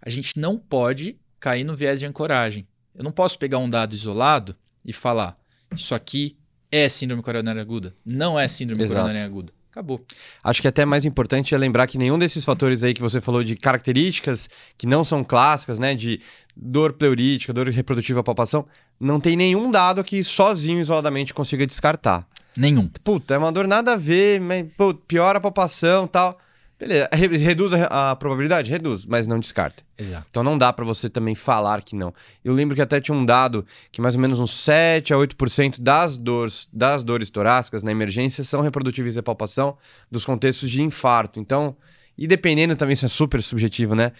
A 0.00 0.10
gente 0.10 0.38
não 0.38 0.58
pode 0.58 1.18
cair 1.40 1.64
no 1.64 1.74
viés 1.74 2.00
de 2.00 2.06
ancoragem. 2.06 2.66
Eu 2.94 3.04
não 3.04 3.12
posso 3.12 3.38
pegar 3.38 3.58
um 3.58 3.68
dado 3.68 3.94
isolado 3.94 4.56
e 4.84 4.92
falar 4.92 5.38
isso 5.74 5.94
aqui 5.94 6.36
é 6.70 6.88
síndrome 6.88 7.22
coronária 7.22 7.60
aguda. 7.60 7.94
Não 8.04 8.38
é 8.38 8.46
síndrome 8.48 8.82
Exato. 8.82 9.00
coronária 9.00 9.24
aguda. 9.24 9.52
Acabou. 9.70 10.04
Acho 10.42 10.62
que 10.62 10.68
até 10.68 10.84
mais 10.84 11.04
importante 11.04 11.54
é 11.54 11.58
lembrar 11.58 11.86
que 11.86 11.98
nenhum 11.98 12.18
desses 12.18 12.44
fatores 12.44 12.82
aí 12.82 12.94
que 12.94 13.02
você 13.02 13.20
falou 13.20 13.44
de 13.44 13.54
características 13.54 14.48
que 14.76 14.86
não 14.86 15.04
são 15.04 15.22
clássicas, 15.22 15.78
né? 15.78 15.94
De 15.94 16.20
dor 16.56 16.94
pleurítica, 16.94 17.52
dor 17.52 17.68
reprodutiva 17.68 18.22
palpação, 18.22 18.66
não 18.98 19.20
tem 19.20 19.36
nenhum 19.36 19.70
dado 19.70 20.02
que 20.02 20.24
sozinho, 20.24 20.80
isoladamente, 20.80 21.32
consiga 21.32 21.66
descartar. 21.66 22.26
Nenhum. 22.56 22.90
Puta, 23.04 23.34
é 23.34 23.38
uma 23.38 23.52
dor 23.52 23.68
nada 23.68 23.92
a 23.92 23.96
ver, 23.96 24.40
mas, 24.40 24.66
pô, 24.76 24.92
piora 24.92 25.38
a 25.38 25.40
palpação 25.40 26.06
e 26.06 26.08
tal. 26.08 26.38
Beleza, 26.78 27.08
Re- 27.12 27.36
reduz 27.38 27.72
a, 27.72 28.10
a 28.10 28.16
probabilidade? 28.16 28.70
Reduz, 28.70 29.04
mas 29.04 29.26
não 29.26 29.40
descarta. 29.40 29.82
Exato. 29.98 30.26
Então 30.30 30.44
não 30.44 30.56
dá 30.56 30.72
pra 30.72 30.84
você 30.84 31.08
também 31.08 31.34
falar 31.34 31.82
que 31.82 31.96
não. 31.96 32.14
Eu 32.44 32.52
lembro 32.54 32.76
que 32.76 32.82
até 32.82 33.00
tinha 33.00 33.16
um 33.16 33.26
dado 33.26 33.66
que 33.90 34.00
mais 34.00 34.14
ou 34.14 34.20
menos 34.20 34.38
uns 34.38 34.52
7 34.52 35.12
a 35.12 35.16
8% 35.16 35.80
das 35.80 36.16
dores, 36.16 36.68
das 36.72 37.02
dores 37.02 37.30
torácicas 37.30 37.82
na 37.82 37.90
emergência 37.90 38.44
são 38.44 38.60
reprodutíveis 38.60 39.18
à 39.18 39.22
palpação 39.22 39.76
dos 40.10 40.24
contextos 40.24 40.70
de 40.70 40.82
infarto. 40.82 41.40
Então, 41.40 41.76
e 42.16 42.26
dependendo 42.26 42.74
também, 42.76 42.94
isso 42.94 43.06
é 43.06 43.08
super 43.08 43.40
subjetivo, 43.42 43.94
né? 43.94 44.12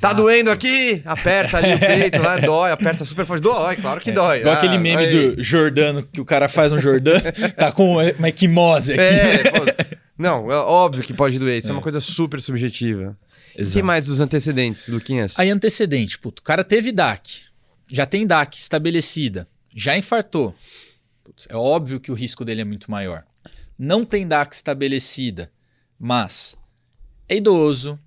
Tá 0.00 0.12
doendo 0.12 0.50
aqui? 0.50 1.02
Aperta 1.04 1.58
ali 1.58 1.74
o 1.74 1.78
peito, 1.78 2.20
lá, 2.22 2.38
dói, 2.38 2.70
aperta 2.72 3.04
super 3.04 3.26
forte. 3.26 3.42
Dói, 3.42 3.76
claro 3.76 4.00
que 4.00 4.10
dói. 4.10 4.40
Igual 4.40 4.54
Ah, 4.54 4.58
aquele 4.58 4.78
meme 4.78 5.04
aí. 5.04 5.32
do 5.34 5.42
Jordano, 5.42 6.02
que 6.02 6.20
o 6.20 6.24
cara 6.24 6.48
faz 6.48 6.72
um 6.72 6.78
Jordano, 6.80 7.20
tá 7.56 7.70
com 7.70 7.92
uma 8.18 8.28
equimose 8.28 8.92
aqui. 8.92 9.00
É, 9.02 9.50
pô, 9.50 9.83
não, 10.16 10.50
é 10.50 10.56
óbvio 10.56 11.02
que 11.02 11.12
pode 11.12 11.38
doer. 11.38 11.58
Isso 11.58 11.70
é, 11.70 11.72
uma 11.72 11.82
coisa 11.82 12.00
super 12.00 12.40
subjetiva. 12.40 13.16
O 13.58 13.70
que 13.70 13.82
mais 13.82 14.04
dos 14.04 14.20
antecedentes, 14.20 14.88
Luquinhas? 14.88 15.38
Aí 15.38 15.50
antecedente, 15.50 16.18
puto, 16.18 16.40
o 16.40 16.44
cara 16.44 16.62
teve 16.62 16.92
DAC, 16.92 17.46
já 17.90 18.06
tem 18.06 18.26
DAC 18.26 18.56
estabelecida, 18.56 19.48
já 19.74 19.96
infartou. 19.96 20.54
Putz, 21.22 21.46
é 21.48 21.56
óbvio 21.56 22.00
que 22.00 22.12
o 22.12 22.14
risco 22.14 22.44
dele 22.44 22.60
é 22.60 22.64
muito 22.64 22.90
maior. 22.90 23.24
Não 23.78 24.04
tem 24.04 24.26
DAC 24.26 24.54
estabelecida, 24.54 25.50
mas 25.98 26.56
é 27.28 27.36
idoso, 27.36 27.98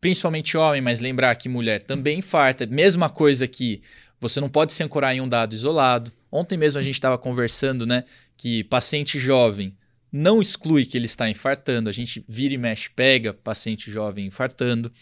principalmente 0.00 0.56
homem, 0.56 0.82
mas 0.82 1.00
lembrar 1.00 1.34
que 1.36 1.48
mulher 1.48 1.82
também 1.82 2.18
infarta. 2.18 2.66
Mesma 2.66 3.08
coisa 3.08 3.48
que 3.48 3.82
você 4.20 4.38
não 4.40 4.50
pode 4.50 4.72
se 4.72 4.82
ancorar 4.82 5.14
em 5.14 5.20
um 5.20 5.28
dado 5.28 5.54
isolado. 5.54 6.12
Ontem 6.30 6.58
mesmo 6.58 6.78
a 6.78 6.82
gente 6.82 6.94
estava 6.94 7.16
conversando, 7.16 7.86
né, 7.86 8.04
que 8.36 8.64
paciente 8.64 9.18
jovem 9.18 9.74
não 10.16 10.40
exclui 10.40 10.86
que 10.86 10.96
ele 10.96 11.06
está 11.06 11.28
infartando. 11.28 11.90
A 11.90 11.92
gente 11.92 12.24
vira 12.28 12.54
e 12.54 12.58
mexe, 12.58 12.88
pega 12.88 13.34
paciente 13.34 13.90
jovem 13.90 14.26
infartando. 14.26 14.92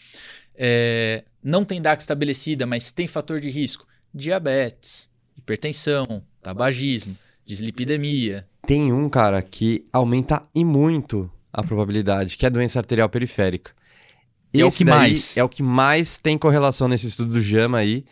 É, 0.55 1.23
não 1.43 1.63
tem 1.63 1.79
DAC 1.79 2.01
estabelecida, 2.01 2.65
mas 2.65 2.91
tem 2.91 3.05
fator 3.07 3.39
de 3.39 3.51
risco: 3.51 3.85
diabetes, 4.11 5.11
hipertensão, 5.37 6.23
tabagismo, 6.41 7.15
dislipidemia. 7.45 8.47
Tem 8.65 8.91
um, 8.91 9.07
cara, 9.07 9.39
que 9.43 9.85
aumenta 9.93 10.41
e 10.55 10.65
muito 10.65 11.31
a 11.51 11.61
probabilidade, 11.61 12.35
que 12.35 12.45
é 12.45 12.47
a 12.47 12.51
doença 12.51 12.79
arterial 12.79 13.07
periférica. 13.07 13.71
E 14.51 14.61
é 14.61 14.65
o 14.65 14.69
Esse 14.69 14.79
que 14.79 14.85
mais? 14.85 15.37
É 15.37 15.43
o 15.43 15.49
que 15.49 15.61
mais 15.61 16.17
tem 16.17 16.39
correlação 16.39 16.87
nesse 16.87 17.07
estudo 17.07 17.33
do 17.33 17.41
JAMA 17.41 17.77
aí. 17.77 18.03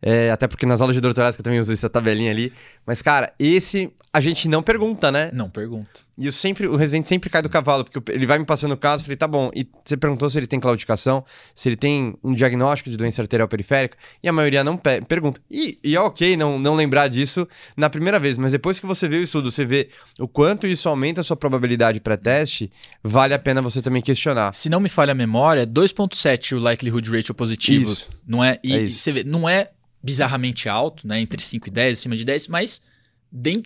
É, 0.00 0.30
até 0.30 0.46
porque 0.46 0.64
nas 0.64 0.80
aulas 0.80 0.94
de 0.94 1.02
doutorado 1.02 1.34
que 1.34 1.40
eu 1.40 1.44
também 1.44 1.60
uso 1.60 1.72
essa 1.72 1.90
tabelinha 1.90 2.30
ali. 2.30 2.52
Mas, 2.86 3.02
cara, 3.02 3.34
esse 3.38 3.92
a 4.10 4.20
gente 4.20 4.48
não 4.48 4.62
pergunta, 4.62 5.12
né? 5.12 5.30
Não 5.34 5.50
pergunta. 5.50 6.05
E 6.18 6.24
eu 6.24 6.32
sempre, 6.32 6.66
o 6.66 6.76
residente 6.76 7.08
sempre 7.08 7.28
cai 7.28 7.42
do 7.42 7.48
cavalo, 7.50 7.84
porque 7.84 8.10
ele 8.12 8.26
vai 8.26 8.38
me 8.38 8.46
passando 8.46 8.72
o 8.72 8.76
caso, 8.76 9.02
eu 9.02 9.04
falei, 9.04 9.16
tá 9.18 9.28
bom. 9.28 9.50
E 9.54 9.68
você 9.84 9.98
perguntou 9.98 10.30
se 10.30 10.38
ele 10.38 10.46
tem 10.46 10.58
claudicação, 10.58 11.22
se 11.54 11.68
ele 11.68 11.76
tem 11.76 12.16
um 12.24 12.32
diagnóstico 12.32 12.88
de 12.88 12.96
doença 12.96 13.20
arterial 13.20 13.46
periférica, 13.46 13.98
e 14.22 14.28
a 14.28 14.32
maioria 14.32 14.64
não 14.64 14.78
pe- 14.78 15.02
pergunta. 15.02 15.38
E, 15.50 15.78
e 15.84 15.94
é 15.94 16.00
ok 16.00 16.34
não, 16.34 16.58
não 16.58 16.74
lembrar 16.74 17.08
disso 17.08 17.46
na 17.76 17.90
primeira 17.90 18.18
vez, 18.18 18.38
mas 18.38 18.52
depois 18.52 18.80
que 18.80 18.86
você 18.86 19.06
vê 19.06 19.16
o 19.18 19.22
estudo, 19.24 19.50
você 19.50 19.62
vê 19.66 19.90
o 20.18 20.26
quanto 20.26 20.66
isso 20.66 20.88
aumenta 20.88 21.20
a 21.20 21.24
sua 21.24 21.36
probabilidade 21.36 22.00
pré-teste, 22.00 22.72
vale 23.04 23.34
a 23.34 23.38
pena 23.38 23.60
você 23.60 23.82
também 23.82 24.00
questionar. 24.00 24.54
Se 24.54 24.70
não 24.70 24.80
me 24.80 24.88
falha 24.88 25.12
a 25.12 25.14
memória, 25.14 25.60
é 25.62 25.66
2.7 25.66 26.56
o 26.56 26.58
likelihood 26.58 27.10
ratio 27.10 27.34
positivo. 27.34 27.92
Isso. 27.92 28.08
Não 28.26 28.42
é, 28.42 28.58
e 28.64 28.72
É 28.74 28.78
isso. 28.84 29.00
você 29.00 29.12
vê, 29.12 29.22
não 29.22 29.46
é 29.46 29.70
bizarramente 30.02 30.66
alto, 30.68 31.06
né, 31.06 31.20
entre 31.20 31.42
5 31.42 31.68
e 31.68 31.70
10, 31.70 31.98
acima 31.98 32.16
de 32.16 32.24
10, 32.24 32.48
mas 32.48 32.80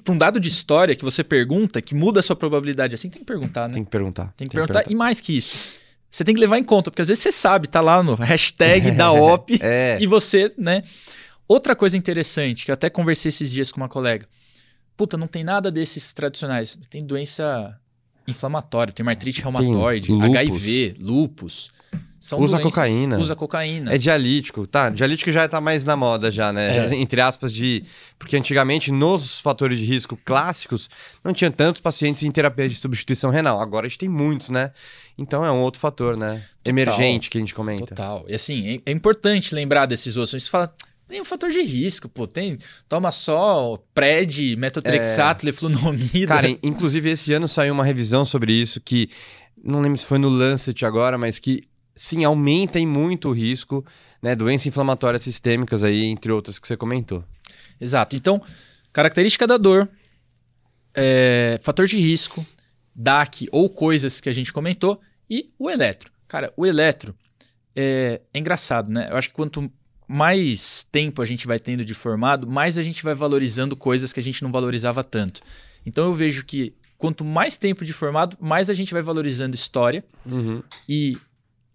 para 0.03 0.15
um 0.15 0.19
dado 0.19 0.41
de 0.41 0.49
história 0.49 0.97
que 0.97 1.05
você 1.05 1.23
pergunta, 1.23 1.81
que 1.81 1.95
muda 1.95 2.21
a 2.21 2.23
sua 2.23 2.35
probabilidade 2.35 2.95
assim, 2.95 3.09
tem 3.09 3.21
que 3.21 3.27
perguntar, 3.27 3.69
né? 3.69 3.75
Tem 3.75 3.85
que 3.85 3.91
perguntar. 3.91 4.33
Tem 4.37 4.49
que 4.49 4.55
perguntar. 4.55 4.91
E 4.91 4.95
mais 4.95 5.21
que 5.21 5.37
isso, 5.37 5.55
você 6.11 6.25
tem 6.25 6.35
que 6.35 6.41
levar 6.41 6.59
em 6.59 6.65
conta, 6.65 6.91
porque 6.91 7.03
às 7.03 7.09
vezes 7.09 7.23
você 7.23 7.33
sabe, 7.33 7.69
tá 7.69 7.81
lá 7.81 8.03
no 8.03 8.15
hashtag 8.15 8.91
da 8.97 9.13
OP 9.13 9.59
É. 9.63 9.99
e 10.01 10.07
você, 10.07 10.53
né? 10.59 10.83
Outra 11.47 11.75
coisa 11.75 11.97
interessante, 11.97 12.65
que 12.65 12.71
eu 12.71 12.75
até 12.75 12.89
conversei 12.89 13.29
esses 13.29 13.51
dias 13.51 13.73
com 13.73 13.81
uma 13.81 13.89
colega. 13.89 14.27
Puta, 14.97 15.17
não 15.17 15.27
tem 15.27 15.43
nada 15.43 15.71
desses 15.71 16.13
tradicionais. 16.13 16.79
Tem 16.89 17.05
doença 17.05 17.77
inflamatória, 18.29 18.93
tem 18.93 19.07
artrite 19.09 19.43
reumatoide, 19.43 20.13
lúpus. 20.13 20.29
HIV, 20.37 20.95
lupus. 21.01 21.71
São 22.21 22.39
Usa 22.39 22.59
doenças- 22.59 22.75
cocaína. 22.75 23.19
Usa 23.19 23.35
cocaína. 23.35 23.95
É 23.95 23.97
dialítico, 23.97 24.67
tá? 24.67 24.91
Dialítico 24.91 25.33
já 25.33 25.49
tá 25.49 25.59
mais 25.59 25.85
na 25.85 25.97
moda 25.97 26.31
já, 26.31 26.53
né? 26.53 26.77
É. 26.87 26.95
Entre 26.95 27.19
aspas 27.19 27.51
de... 27.51 27.83
Porque 28.19 28.37
antigamente, 28.37 28.93
nos 28.93 29.41
fatores 29.41 29.79
de 29.79 29.87
risco 29.87 30.19
clássicos, 30.23 30.91
não 31.25 31.33
tinha 31.33 31.51
tantos 31.51 31.81
pacientes 31.81 32.23
em 32.23 32.31
terapia 32.31 32.69
de 32.69 32.77
substituição 32.77 33.31
renal. 33.31 33.59
Agora 33.59 33.87
a 33.87 33.89
gente 33.89 33.99
tem 34.01 34.09
muitos, 34.09 34.51
né? 34.51 34.71
Então 35.17 35.43
é 35.47 35.51
um 35.51 35.61
outro 35.61 35.81
fator, 35.81 36.15
né? 36.15 36.43
Emergente 36.63 37.31
que 37.31 37.39
a 37.39 37.41
gente 37.41 37.55
comenta. 37.55 37.87
Total. 37.87 38.27
E 38.29 38.35
assim, 38.35 38.83
é, 38.87 38.91
é 38.91 38.93
importante 38.93 39.55
lembrar 39.55 39.87
desses 39.87 40.19
outros. 40.19 40.43
Você 40.43 40.51
fala, 40.51 40.71
tem 41.09 41.23
um 41.23 41.25
fator 41.25 41.51
de 41.51 41.63
risco, 41.63 42.07
pô. 42.07 42.27
Tem, 42.27 42.59
toma 42.87 43.11
só 43.11 43.83
pred, 43.95 44.57
metotrexato, 44.57 45.47
leflunomida. 45.47 46.27
Cara, 46.35 46.51
in- 46.51 46.59
inclusive 46.63 47.09
esse 47.09 47.33
ano 47.33 47.49
saiu 47.49 47.73
uma 47.73 47.85
revisão 47.85 48.27
sobre 48.27 48.53
isso 48.53 48.79
que... 48.79 49.09
Não 49.63 49.81
lembro 49.81 49.97
se 49.99 50.05
foi 50.07 50.19
no 50.19 50.29
Lancet 50.29 50.85
agora, 50.85 51.17
mas 51.17 51.39
que... 51.39 51.63
Sim, 52.03 52.25
aumenta 52.25 52.79
em 52.81 52.87
muito 52.87 53.29
o 53.29 53.33
risco, 53.33 53.85
né? 54.23 54.35
Doenças 54.35 54.67
inflamatórias 54.67 55.21
sistêmicas 55.21 55.85
aí, 55.85 56.05
entre 56.07 56.33
outras 56.33 56.59
que 56.59 56.67
você 56.67 56.75
comentou. 56.75 57.23
Exato. 57.79 58.17
Então, 58.17 58.41
característica 58.91 59.47
da 59.47 59.59
dor, 59.59 59.87
é, 60.95 61.61
fator 61.63 61.87
de 61.87 61.99
risco, 62.01 62.45
DAC 62.95 63.49
ou 63.53 63.69
coisas 63.69 64.19
que 64.19 64.31
a 64.31 64.33
gente 64.33 64.51
comentou 64.51 64.99
e 65.29 65.51
o 65.59 65.69
eletro. 65.69 66.11
Cara, 66.27 66.51
o 66.57 66.65
eletro 66.65 67.15
é, 67.77 68.23
é 68.33 68.39
engraçado, 68.39 68.91
né? 68.91 69.09
Eu 69.11 69.17
acho 69.19 69.29
que 69.29 69.35
quanto 69.35 69.71
mais 70.09 70.85
tempo 70.91 71.21
a 71.21 71.27
gente 71.27 71.47
vai 71.47 71.59
tendo 71.59 71.85
de 71.85 71.93
formado, 71.93 72.47
mais 72.47 72.79
a 72.79 72.83
gente 72.83 73.03
vai 73.05 73.15
valorizando 73.15 73.77
coisas 73.77 74.11
que 74.11 74.21
a 74.21 74.23
gente 74.23 74.43
não 74.43 74.51
valorizava 74.51 75.05
tanto. 75.05 75.43
Então 75.85 76.07
eu 76.07 76.15
vejo 76.15 76.47
que 76.47 76.75
quanto 76.97 77.27
mais 77.27 77.59
tempo 77.59 77.85
de 77.85 77.93
formado, 77.93 78.39
mais 78.41 78.71
a 78.71 78.75
gente 78.75 78.95
vai 78.95 79.03
valorizando 79.03 79.55
história 79.55 80.03
Uhum. 80.25 80.63
e 80.89 81.17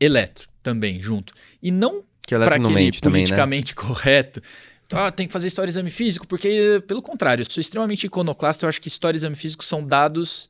eletro 0.05 0.47
também 0.61 1.01
junto. 1.01 1.33
E 1.61 1.71
não 1.71 2.03
para 2.27 2.55
aquele 2.55 2.73
mente 2.73 3.01
também, 3.01 3.23
né? 3.23 3.27
politicamente 3.27 3.75
correto. 3.75 4.41
Ah, 4.91 5.11
tem 5.11 5.27
que 5.27 5.33
fazer 5.33 5.47
história 5.47 5.69
exame 5.69 5.89
físico, 5.89 6.27
porque, 6.27 6.83
pelo 6.87 7.01
contrário, 7.01 7.41
eu 7.41 7.45
sou 7.49 7.61
extremamente 7.61 8.05
iconoclasta, 8.05 8.65
eu 8.65 8.69
acho 8.69 8.79
que 8.79 8.87
história 8.87 9.17
exame 9.17 9.35
físico 9.35 9.63
são 9.63 9.85
dados. 9.85 10.49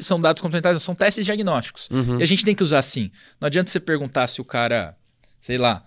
São 0.00 0.20
dados 0.20 0.42
complementares, 0.42 0.82
são 0.82 0.94
testes 0.94 1.24
diagnósticos. 1.24 1.88
Uhum. 1.90 2.20
E 2.20 2.22
a 2.22 2.26
gente 2.26 2.44
tem 2.44 2.54
que 2.54 2.62
usar 2.62 2.78
assim. 2.78 3.10
Não 3.40 3.46
adianta 3.46 3.70
você 3.70 3.80
perguntar 3.80 4.26
se 4.26 4.38
o 4.38 4.44
cara, 4.44 4.94
sei 5.40 5.56
lá, 5.56 5.82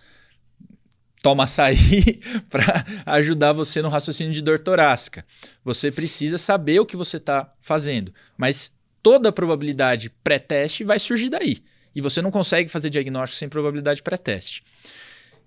toma 1.22 1.44
açaí 1.44 2.20
para 2.50 2.84
ajudar 3.06 3.54
você 3.54 3.84
no 3.84 3.90
raciocínio 3.90 4.34
de 4.34 4.42
dor 4.42 4.58
torácica. 4.58 5.24
Você 5.64 5.92
precisa 5.92 6.40
saber 6.40 6.80
o 6.80 6.86
que 6.86 6.98
você 6.98 7.18
está 7.18 7.54
fazendo. 7.62 8.12
Mas 8.36 8.72
toda 9.04 9.30
a 9.30 9.32
probabilidade 9.32 10.10
pré-teste 10.24 10.84
vai 10.84 10.98
surgir 10.98 11.30
daí. 11.30 11.62
E 11.96 12.02
você 12.02 12.22
não 12.22 12.30
consegue 12.30 12.70
fazer 12.70 12.90
diagnóstico 12.90 13.40
sem 13.40 13.48
probabilidade 13.48 14.04
pré-teste. 14.04 14.64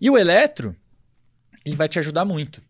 E 0.01 0.09
o 0.09 0.17
eletro, 0.17 0.75
ele 1.65 1.77
vai 1.77 1.89
te 1.89 1.99
ajudar 1.99 2.25
muito. 2.25 2.63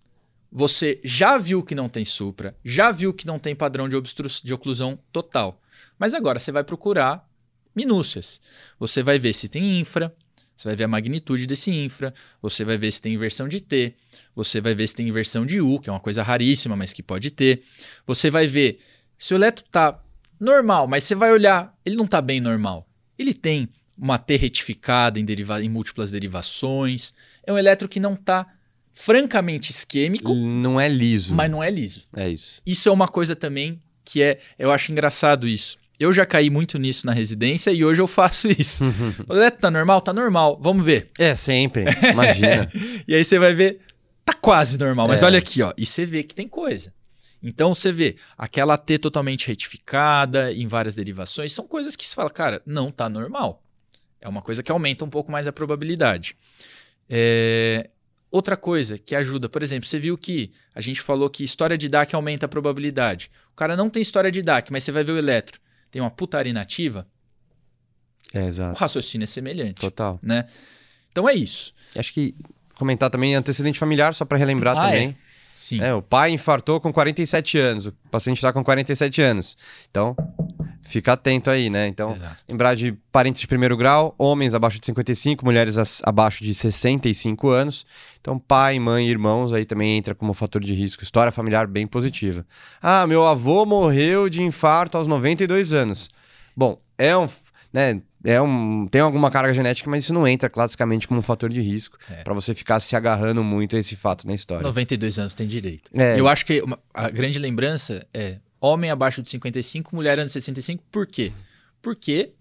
Você 0.50 0.98
já 1.04 1.38
viu 1.38 1.62
que 1.62 1.74
não 1.74 1.88
tem 1.88 2.04
supra, 2.04 2.56
já 2.64 2.90
viu 2.90 3.12
que 3.12 3.26
não 3.26 3.38
tem 3.38 3.54
padrão 3.54 3.88
de, 3.88 3.96
de 4.42 4.54
oclusão 4.54 4.98
total. 5.12 5.60
Mas 5.98 6.14
agora 6.14 6.38
você 6.38 6.50
vai 6.50 6.64
procurar 6.64 7.28
minúcias. 7.74 8.40
Você 8.78 9.02
vai 9.02 9.18
ver 9.18 9.34
se 9.34 9.48
tem 9.48 9.78
infra, 9.78 10.12
você 10.56 10.68
vai 10.68 10.76
ver 10.76 10.84
a 10.84 10.88
magnitude 10.88 11.46
desse 11.46 11.70
infra, 11.70 12.12
você 12.42 12.64
vai 12.64 12.76
ver 12.76 12.90
se 12.90 13.00
tem 13.00 13.14
inversão 13.14 13.46
de 13.46 13.60
T, 13.60 13.94
você 14.34 14.60
vai 14.60 14.74
ver 14.74 14.88
se 14.88 14.94
tem 14.96 15.06
inversão 15.06 15.46
de 15.46 15.60
U, 15.60 15.78
que 15.78 15.88
é 15.88 15.92
uma 15.92 16.00
coisa 16.00 16.22
raríssima, 16.22 16.74
mas 16.74 16.92
que 16.92 17.02
pode 17.02 17.30
ter. 17.30 17.62
Você 18.06 18.30
vai 18.30 18.48
ver 18.48 18.80
se 19.16 19.34
o 19.34 19.36
eletro 19.36 19.64
está 19.64 20.02
normal, 20.40 20.88
mas 20.88 21.04
você 21.04 21.14
vai 21.14 21.30
olhar, 21.30 21.76
ele 21.84 21.94
não 21.94 22.06
está 22.06 22.20
bem 22.20 22.40
normal. 22.40 22.87
Ele 23.18 23.34
tem 23.34 23.68
uma 23.96 24.16
T 24.18 24.36
retificada 24.36 25.18
em, 25.18 25.24
deriva- 25.24 25.62
em 25.62 25.68
múltiplas 25.68 26.10
derivações. 26.12 27.12
É 27.46 27.52
um 27.52 27.58
eletro 27.58 27.88
que 27.88 27.98
não 27.98 28.14
está 28.14 28.46
francamente 28.92 29.70
isquêmico, 29.70 30.34
Não 30.34 30.80
é 30.80 30.88
liso. 30.88 31.34
mas 31.34 31.50
não 31.50 31.62
é 31.62 31.70
liso. 31.70 32.06
É 32.16 32.28
isso. 32.28 32.60
Isso 32.66 32.88
é 32.88 32.92
uma 32.92 33.08
coisa 33.08 33.34
também 33.36 33.80
que 34.04 34.22
é, 34.22 34.38
eu 34.58 34.70
acho 34.70 34.90
engraçado 34.90 35.46
isso. 35.46 35.76
Eu 36.00 36.12
já 36.12 36.24
caí 36.24 36.48
muito 36.48 36.78
nisso 36.78 37.04
na 37.06 37.12
residência 37.12 37.70
e 37.72 37.84
hoje 37.84 38.00
eu 38.00 38.06
faço 38.06 38.48
isso. 38.58 38.82
o 39.28 39.34
eletro 39.34 39.60
tá 39.60 39.70
normal? 39.70 40.00
Tá 40.00 40.12
normal. 40.12 40.58
Vamos 40.62 40.84
ver. 40.84 41.10
É, 41.18 41.34
sempre. 41.34 41.84
Imagina. 42.12 42.70
E 43.06 43.14
aí 43.14 43.24
você 43.24 43.38
vai 43.38 43.54
ver, 43.54 43.80
tá 44.24 44.32
quase 44.34 44.78
normal. 44.78 45.08
Mas 45.08 45.22
É. 45.22 45.26
olha 45.26 45.38
aqui, 45.38 45.62
ó. 45.62 45.72
E 45.76 45.84
você 45.86 46.04
vê 46.04 46.22
que 46.22 46.34
tem 46.34 46.46
coisa. 46.48 46.92
Então 47.42 47.74
você 47.74 47.92
vê 47.92 48.16
aquela 48.36 48.76
T 48.76 48.98
totalmente 48.98 49.46
retificada 49.46 50.52
em 50.52 50.66
várias 50.66 50.94
derivações, 50.94 51.52
são 51.52 51.66
coisas 51.66 51.94
que 51.94 52.06
se 52.06 52.14
fala, 52.14 52.30
cara, 52.30 52.60
não 52.66 52.90
tá 52.90 53.08
normal. 53.08 53.62
É 54.20 54.28
uma 54.28 54.42
coisa 54.42 54.62
que 54.62 54.72
aumenta 54.72 55.04
um 55.04 55.10
pouco 55.10 55.30
mais 55.30 55.46
a 55.46 55.52
probabilidade. 55.52 56.36
É... 57.08 57.90
Outra 58.30 58.56
coisa 58.58 58.98
que 58.98 59.14
ajuda, 59.14 59.48
por 59.48 59.62
exemplo, 59.62 59.88
você 59.88 59.98
viu 59.98 60.18
que 60.18 60.50
a 60.74 60.80
gente 60.82 61.00
falou 61.00 61.30
que 61.30 61.42
história 61.42 61.78
de 61.78 61.88
DAC 61.88 62.14
aumenta 62.14 62.44
a 62.44 62.48
probabilidade. 62.48 63.30
O 63.52 63.56
cara 63.56 63.74
não 63.74 63.88
tem 63.88 64.02
história 64.02 64.30
de 64.30 64.42
DAC, 64.42 64.70
mas 64.70 64.84
você 64.84 64.92
vai 64.92 65.02
ver 65.02 65.12
o 65.12 65.18
eletro. 65.18 65.58
Tem 65.90 66.02
uma 66.02 66.10
putaria 66.10 66.50
inativa. 66.50 67.06
É, 68.34 68.42
O 68.42 68.46
exato. 68.46 68.78
raciocínio 68.78 69.24
é 69.24 69.26
semelhante. 69.26 69.80
Total. 69.80 70.18
Né? 70.22 70.44
Então 71.10 71.26
é 71.26 71.32
isso. 71.34 71.72
Acho 71.96 72.12
que 72.12 72.34
comentar 72.74 73.08
também 73.08 73.34
antecedente 73.34 73.78
familiar, 73.78 74.12
só 74.14 74.26
para 74.26 74.36
relembrar 74.36 74.76
Ah, 74.76 74.86
também. 74.86 75.16
Sim. 75.58 75.80
É, 75.80 75.92
o 75.92 76.00
pai 76.00 76.30
infartou 76.30 76.80
com 76.80 76.92
47 76.92 77.58
anos, 77.58 77.86
o 77.86 77.92
paciente 78.12 78.36
está 78.36 78.52
com 78.52 78.62
47 78.62 79.20
anos. 79.20 79.56
Então, 79.90 80.14
fica 80.86 81.14
atento 81.14 81.50
aí, 81.50 81.68
né? 81.68 81.88
Então, 81.88 82.12
Exato. 82.12 82.36
lembrar 82.48 82.76
de 82.76 82.92
parentes 83.10 83.40
de 83.40 83.48
primeiro 83.48 83.76
grau, 83.76 84.14
homens 84.16 84.54
abaixo 84.54 84.78
de 84.78 84.86
55, 84.86 85.44
mulheres 85.44 86.00
abaixo 86.04 86.44
de 86.44 86.54
65 86.54 87.48
anos. 87.48 87.84
Então, 88.20 88.38
pai, 88.38 88.78
mãe, 88.78 89.08
irmãos 89.08 89.52
aí 89.52 89.64
também 89.64 89.96
entra 89.98 90.14
como 90.14 90.32
fator 90.32 90.62
de 90.62 90.72
risco. 90.72 91.02
História 91.02 91.32
familiar 91.32 91.66
bem 91.66 91.88
positiva. 91.88 92.46
Ah, 92.80 93.04
meu 93.08 93.26
avô 93.26 93.66
morreu 93.66 94.28
de 94.28 94.40
infarto 94.40 94.96
aos 94.96 95.08
92 95.08 95.72
anos. 95.72 96.08
Bom, 96.56 96.80
é 96.96 97.16
um, 97.16 97.28
né, 97.72 98.00
é 98.30 98.40
um, 98.42 98.86
tem 98.86 99.00
alguma 99.00 99.30
carga 99.30 99.54
genética, 99.54 99.88
mas 99.88 100.04
isso 100.04 100.12
não 100.12 100.26
entra 100.28 100.50
classicamente 100.50 101.08
como 101.08 101.20
um 101.20 101.22
fator 101.22 101.48
de 101.50 101.62
risco 101.62 101.96
É. 102.10 102.22
para 102.22 102.34
você 102.34 102.54
ficar 102.54 102.78
se 102.80 102.94
agarrando 102.94 103.42
muito 103.42 103.74
a 103.74 103.78
esse 103.78 103.96
fato 103.96 104.26
na 104.26 104.34
história. 104.34 104.62
92 104.64 105.18
anos 105.18 105.34
tem 105.34 105.46
direito. 105.46 105.90
É. 105.94 106.18
Eu 106.20 106.28
acho 106.28 106.44
que 106.44 106.60
uma- 106.60 106.78
a 106.92 107.08
grande 107.08 107.38
lembrança 107.38 108.06
é 108.12 108.38
homem 108.60 108.90
abaixo 108.90 109.22
de 109.22 109.30
55, 109.30 109.94
mulher 109.96 110.18
antes 110.18 110.32
de 110.34 110.42
65. 110.42 110.82
Por 110.90 111.06
quê? 111.06 111.32
Porque, 111.80 112.32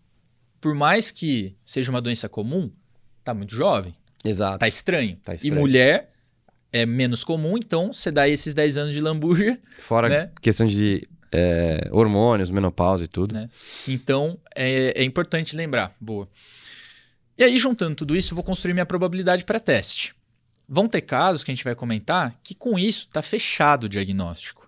por 0.60 0.76
mais 0.76 1.12
que 1.12 1.56
seja 1.64 1.90
uma 1.92 2.02
doença 2.02 2.28
comum, 2.28 2.70
tá 3.24 3.34
muito 3.34 3.56
jovem, 3.56 3.94
Exato. 4.26 4.60
tá 4.60 4.68
estranho. 4.68 5.18
Tá 5.24 5.34
E 5.34 5.36
estranho. 5.38 5.56
mulher 5.62 6.10
é 6.74 6.86
menos 6.86 7.24
comum, 7.24 7.58
então 7.58 7.94
você 7.94 8.12
dá 8.12 8.28
esses 8.28 8.54
10 8.54 8.78
anos 8.78 8.94
de 8.94 9.00
lambuja, 9.00 9.58
Fora 9.80 10.10
né? 10.10 10.32
questão 10.42 10.68
de 10.68 11.08
é, 11.32 11.90
hormônios, 11.92 12.50
menopausa 12.50 13.04
e 13.04 13.08
tudo. 13.08 13.34
Né? 13.34 13.50
Então 13.88 14.40
é, 14.56 15.02
é 15.02 15.04
importante 15.04 15.56
lembrar. 15.56 15.96
Boa. 16.00 16.28
E 17.38 17.44
aí, 17.44 17.58
juntando 17.58 17.96
tudo 17.96 18.16
isso, 18.16 18.34
eu 18.34 18.36
vou 18.36 18.44
construir 18.44 18.74
minha 18.74 18.86
probabilidade 18.86 19.46
para 19.46 19.60
teste. 19.60 20.16
Vão 20.68 20.88
ter 20.88 21.02
casos 21.02 21.44
que 21.44 21.52
a 21.52 21.54
gente 21.54 21.64
vai 21.64 21.76
comentar 21.76 22.36
que 22.44 22.56
com 22.56 22.78
isso 22.80 23.02
está 23.08 23.22
fechado 23.22 23.86
o 23.86 23.90
diagnóstico. 23.90 24.68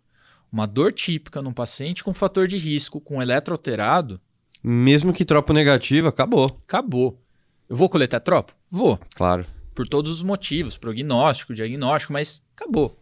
Uma 0.52 0.66
dor 0.66 0.92
típica 0.94 1.42
num 1.42 1.52
paciente 1.54 2.04
com 2.04 2.14
fator 2.14 2.48
de 2.48 2.58
risco, 2.58 3.02
com 3.02 3.22
eletro 3.22 3.54
alterado, 3.54 4.20
Mesmo 4.64 5.14
que 5.14 5.24
tropo 5.24 5.54
negativo, 5.54 6.08
acabou. 6.08 6.46
acabou. 6.46 7.22
Eu 7.68 7.78
vou 7.78 7.88
coletar 7.88 8.20
tropo? 8.20 8.54
Vou. 8.70 9.00
Claro. 9.16 9.46
Por 9.74 9.88
todos 9.88 10.12
os 10.12 10.22
motivos, 10.22 10.78
prognóstico, 10.78 11.54
diagnóstico, 11.54 12.12
mas 12.12 12.42
acabou. 12.56 12.99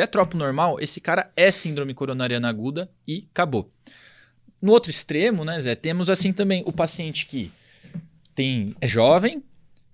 É 0.00 0.06
tropo 0.06 0.36
normal, 0.36 0.78
esse 0.80 1.00
cara 1.00 1.30
é 1.36 1.50
síndrome 1.50 1.92
coronariana 1.92 2.48
aguda 2.48 2.90
e 3.06 3.26
acabou. 3.30 3.70
No 4.60 4.72
outro 4.72 4.90
extremo, 4.90 5.44
né, 5.44 5.60
Zé, 5.60 5.74
temos 5.74 6.08
assim 6.10 6.32
também 6.32 6.62
o 6.66 6.72
paciente 6.72 7.26
que 7.26 7.52
tem 8.34 8.74
é 8.80 8.86
jovem, 8.86 9.42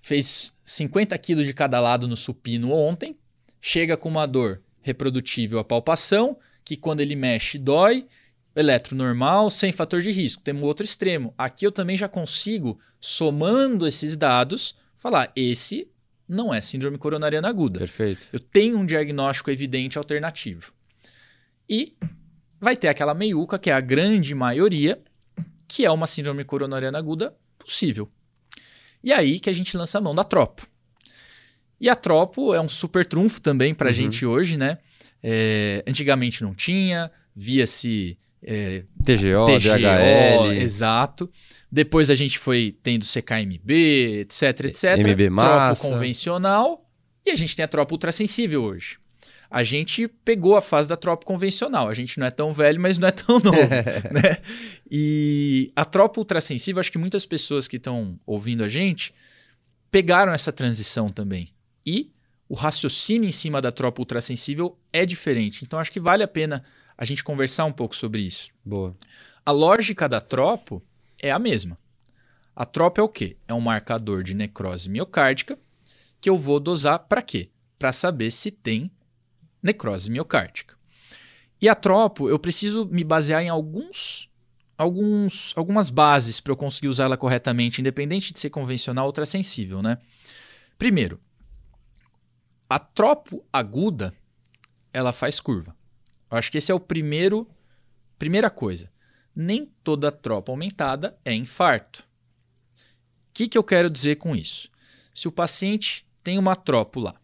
fez 0.00 0.54
50 0.64 1.16
quilos 1.18 1.46
de 1.46 1.54
cada 1.54 1.80
lado 1.80 2.06
no 2.06 2.16
supino 2.16 2.72
ontem, 2.72 3.16
chega 3.60 3.96
com 3.96 4.08
uma 4.08 4.26
dor 4.26 4.62
reprodutível 4.82 5.58
à 5.58 5.64
palpação, 5.64 6.36
que 6.62 6.76
quando 6.76 7.00
ele 7.00 7.16
mexe 7.16 7.58
dói, 7.58 8.06
eletro 8.54 8.94
normal, 8.94 9.50
sem 9.50 9.72
fator 9.72 10.00
de 10.00 10.10
risco. 10.10 10.42
Temos 10.42 10.62
outro 10.62 10.84
extremo. 10.84 11.34
Aqui 11.36 11.66
eu 11.66 11.72
também 11.72 11.96
já 11.96 12.08
consigo, 12.08 12.78
somando 13.00 13.86
esses 13.86 14.16
dados, 14.16 14.74
falar: 14.96 15.32
esse 15.34 15.88
não 16.28 16.52
é 16.54 16.60
síndrome 16.60 16.96
coronariana 16.98 17.48
aguda. 17.48 17.78
Perfeito. 17.80 18.26
Eu 18.32 18.40
tenho 18.40 18.78
um 18.78 18.86
diagnóstico 18.86 19.50
evidente 19.50 19.98
alternativo. 19.98 20.72
E 21.68 21.94
vai 22.60 22.76
ter 22.76 22.88
aquela 22.88 23.14
meiuca, 23.14 23.58
que 23.58 23.70
é 23.70 23.72
a 23.72 23.80
grande 23.80 24.34
maioria, 24.34 25.00
que 25.68 25.84
é 25.84 25.90
uma 25.90 26.06
síndrome 26.06 26.44
coronariana 26.44 26.98
aguda 26.98 27.34
possível. 27.58 28.10
E 29.02 29.12
aí 29.12 29.38
que 29.38 29.50
a 29.50 29.52
gente 29.52 29.76
lança 29.76 29.98
a 29.98 30.00
mão 30.00 30.14
da 30.14 30.24
tropo. 30.24 30.66
E 31.80 31.88
a 31.88 31.96
tropo 31.96 32.54
é 32.54 32.60
um 32.60 32.68
super 32.68 33.04
trunfo 33.04 33.40
também 33.40 33.74
pra 33.74 33.88
Uhum. 33.88 33.94
gente 33.94 34.24
hoje, 34.24 34.56
né? 34.56 34.78
É, 35.22 35.82
antigamente 35.86 36.42
não 36.42 36.54
tinha, 36.54 37.10
via-se 37.34 38.18
é, 38.42 38.84
TGO, 39.02 39.46
TGO, 39.46 39.78
DHL, 39.78 40.52
exato. 40.62 41.30
Depois 41.74 42.08
a 42.08 42.14
gente 42.14 42.38
foi 42.38 42.78
tendo 42.84 43.04
CKMB, 43.04 44.20
etc, 44.20 44.66
etc. 44.66 44.96
MB 44.96 45.28
massa. 45.28 45.80
Tropo 45.80 45.94
convencional. 45.94 46.88
E 47.26 47.32
a 47.32 47.34
gente 47.34 47.56
tem 47.56 47.64
a 47.64 47.68
tropa 47.68 47.92
ultrassensível 47.92 48.62
hoje. 48.62 48.96
A 49.50 49.64
gente 49.64 50.06
pegou 50.06 50.56
a 50.56 50.62
fase 50.62 50.88
da 50.88 50.94
tropa 50.94 51.26
convencional. 51.26 51.88
A 51.88 51.94
gente 51.94 52.20
não 52.20 52.28
é 52.28 52.30
tão 52.30 52.52
velho, 52.52 52.80
mas 52.80 52.96
não 52.96 53.08
é 53.08 53.10
tão 53.10 53.40
novo. 53.40 53.58
né? 54.14 54.38
E 54.88 55.72
a 55.74 55.84
tropa 55.84 56.20
ultrassensível, 56.20 56.78
acho 56.78 56.92
que 56.92 56.98
muitas 56.98 57.26
pessoas 57.26 57.66
que 57.66 57.76
estão 57.76 58.20
ouvindo 58.24 58.62
a 58.62 58.68
gente 58.68 59.12
pegaram 59.90 60.32
essa 60.32 60.52
transição 60.52 61.08
também. 61.08 61.48
E 61.84 62.12
o 62.48 62.54
raciocínio 62.54 63.28
em 63.28 63.32
cima 63.32 63.60
da 63.60 63.72
tropa 63.72 64.00
ultrassensível 64.00 64.78
é 64.92 65.04
diferente. 65.04 65.64
Então 65.64 65.80
acho 65.80 65.90
que 65.90 65.98
vale 65.98 66.22
a 66.22 66.28
pena 66.28 66.62
a 66.96 67.04
gente 67.04 67.24
conversar 67.24 67.64
um 67.64 67.72
pouco 67.72 67.96
sobre 67.96 68.20
isso. 68.20 68.48
Boa. 68.64 68.96
A 69.44 69.50
lógica 69.50 70.08
da 70.08 70.20
tropo 70.20 70.80
é 71.24 71.30
a 71.30 71.38
mesma. 71.38 71.78
A 72.54 72.66
tropo 72.66 73.00
é 73.00 73.04
o 73.04 73.08
quê? 73.08 73.38
É 73.48 73.54
um 73.54 73.60
marcador 73.60 74.22
de 74.22 74.34
necrose 74.34 74.90
miocárdica 74.90 75.58
que 76.20 76.28
eu 76.28 76.36
vou 76.38 76.60
dosar 76.60 76.98
para 77.00 77.22
quê? 77.22 77.50
Para 77.78 77.92
saber 77.92 78.30
se 78.30 78.50
tem 78.50 78.90
necrose 79.62 80.10
miocárdica. 80.10 80.76
E 81.60 81.68
a 81.68 81.74
tropo, 81.74 82.28
eu 82.28 82.38
preciso 82.38 82.84
me 82.86 83.02
basear 83.02 83.42
em 83.42 83.48
alguns, 83.48 84.30
alguns 84.76 85.54
algumas 85.56 85.88
bases 85.88 86.40
para 86.40 86.52
eu 86.52 86.56
conseguir 86.56 86.88
usar 86.88 87.04
ela 87.04 87.16
corretamente, 87.16 87.80
independente 87.80 88.32
de 88.32 88.38
ser 88.38 88.50
convencional 88.50 89.06
ou 89.06 89.08
ultrassensível, 89.08 89.82
né? 89.82 89.98
Primeiro, 90.76 91.18
a 92.68 92.78
tropo 92.78 93.42
aguda, 93.50 94.12
ela 94.92 95.12
faz 95.12 95.40
curva. 95.40 95.74
Eu 96.30 96.36
acho 96.36 96.52
que 96.52 96.58
esse 96.58 96.70
é 96.70 96.74
o 96.74 96.80
primeiro 96.80 97.48
primeira 98.18 98.50
coisa 98.50 98.93
nem 99.34 99.70
toda 99.82 100.12
tropa 100.12 100.52
aumentada 100.52 101.16
é 101.24 101.34
infarto. 101.34 102.00
O 102.00 103.34
que, 103.34 103.48
que 103.48 103.58
eu 103.58 103.64
quero 103.64 103.90
dizer 103.90 104.16
com 104.16 104.36
isso? 104.36 104.70
Se 105.12 105.26
o 105.26 105.32
paciente 105.32 106.06
tem 106.22 106.38
uma 106.38 106.54
tropo 106.54 107.00
lá, 107.00 107.14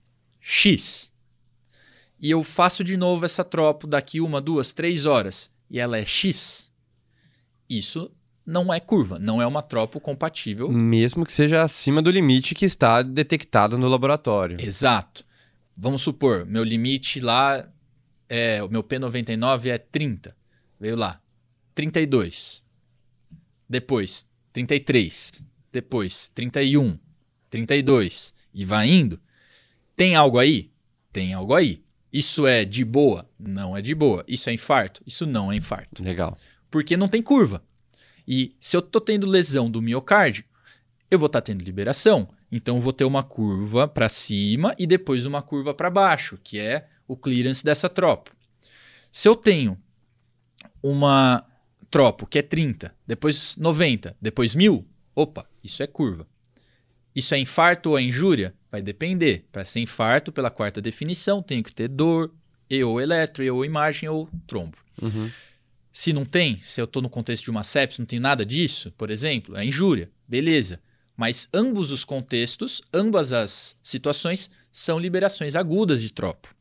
X, 0.40 1.12
e 2.18 2.30
eu 2.30 2.42
faço 2.44 2.82
de 2.82 2.96
novo 2.96 3.24
essa 3.24 3.44
tropo 3.44 3.86
daqui 3.86 4.20
uma, 4.20 4.40
duas, 4.40 4.72
três 4.72 5.06
horas, 5.06 5.50
e 5.70 5.78
ela 5.78 5.96
é 5.96 6.04
X, 6.04 6.70
isso 7.68 8.10
não 8.44 8.72
é 8.74 8.80
curva, 8.80 9.18
não 9.18 9.40
é 9.40 9.46
uma 9.46 9.62
tropo 9.62 10.00
compatível. 10.00 10.70
Mesmo 10.70 11.24
que 11.24 11.32
seja 11.32 11.62
acima 11.62 12.02
do 12.02 12.10
limite 12.10 12.54
que 12.54 12.64
está 12.64 13.00
detectado 13.02 13.78
no 13.78 13.88
laboratório. 13.88 14.60
Exato. 14.60 15.24
Vamos 15.76 16.02
supor, 16.02 16.44
meu 16.44 16.64
limite 16.64 17.20
lá, 17.20 17.66
é, 18.28 18.62
o 18.62 18.68
meu 18.68 18.82
P99 18.82 19.66
é 19.66 19.78
30. 19.78 20.36
Veio 20.78 20.96
lá, 20.96 21.20
32. 21.74 22.62
Depois, 23.68 24.28
33. 24.52 25.42
Depois, 25.72 26.28
31. 26.34 26.98
32. 27.48 28.34
E 28.52 28.64
vai 28.64 28.88
indo. 28.88 29.20
Tem 29.94 30.14
algo 30.14 30.38
aí? 30.38 30.72
Tem 31.12 31.34
algo 31.34 31.54
aí. 31.54 31.82
Isso 32.12 32.46
é 32.46 32.64
de 32.64 32.84
boa? 32.84 33.28
Não 33.38 33.76
é 33.76 33.82
de 33.82 33.94
boa. 33.94 34.24
Isso 34.26 34.50
é 34.50 34.52
infarto? 34.52 35.02
Isso 35.06 35.26
não 35.26 35.52
é 35.52 35.56
infarto. 35.56 36.02
Legal. 36.02 36.36
Porque 36.70 36.96
não 36.96 37.08
tem 37.08 37.22
curva. 37.22 37.62
E 38.26 38.56
se 38.60 38.76
eu 38.76 38.82
tô 38.82 39.00
tendo 39.00 39.26
lesão 39.26 39.70
do 39.70 39.82
miocárdio, 39.82 40.44
eu 41.10 41.18
vou 41.18 41.26
estar 41.26 41.40
tendo 41.40 41.62
liberação. 41.62 42.28
Então 42.50 42.76
eu 42.76 42.82
vou 42.82 42.92
ter 42.92 43.04
uma 43.04 43.22
curva 43.22 43.86
para 43.86 44.08
cima 44.08 44.74
e 44.78 44.86
depois 44.86 45.26
uma 45.26 45.42
curva 45.42 45.72
para 45.72 45.90
baixo, 45.90 46.38
que 46.42 46.58
é 46.58 46.88
o 47.06 47.16
clearance 47.16 47.64
dessa 47.64 47.88
tropa. 47.88 48.32
Se 49.12 49.28
eu 49.28 49.36
tenho 49.36 49.78
uma 50.82 51.44
tropo 51.90 52.26
que 52.26 52.38
é 52.38 52.42
30, 52.42 52.94
depois 53.06 53.56
90, 53.56 54.16
depois 54.20 54.54
1000, 54.54 54.86
opa, 55.14 55.46
isso 55.62 55.82
é 55.82 55.86
curva. 55.86 56.26
Isso 57.14 57.34
é 57.34 57.38
infarto 57.38 57.90
ou 57.90 57.98
é 57.98 58.02
injúria? 58.02 58.54
Vai 58.70 58.80
depender. 58.80 59.44
Para 59.50 59.64
ser 59.64 59.80
infarto, 59.80 60.30
pela 60.30 60.50
quarta 60.50 60.80
definição, 60.80 61.42
tenho 61.42 61.62
que 61.62 61.72
ter 61.72 61.88
dor, 61.88 62.32
e 62.68 62.82
ou 62.84 63.00
eletro, 63.00 63.42
e 63.42 63.50
ou 63.50 63.64
imagem, 63.64 64.08
ou 64.08 64.28
trombo. 64.46 64.78
Uhum. 65.02 65.28
Se 65.92 66.12
não 66.12 66.24
tem, 66.24 66.58
se 66.60 66.80
eu 66.80 66.84
estou 66.84 67.02
no 67.02 67.10
contexto 67.10 67.44
de 67.44 67.50
uma 67.50 67.64
sepsis, 67.64 67.98
não 67.98 68.06
tem 68.06 68.20
nada 68.20 68.46
disso, 68.46 68.92
por 68.96 69.10
exemplo, 69.10 69.56
é 69.56 69.64
injúria, 69.64 70.08
beleza. 70.26 70.80
Mas 71.16 71.48
ambos 71.52 71.90
os 71.90 72.04
contextos, 72.04 72.80
ambas 72.94 73.32
as 73.32 73.76
situações, 73.82 74.48
são 74.70 74.98
liberações 74.98 75.56
agudas 75.56 76.00
de 76.00 76.12
tropo. 76.12 76.54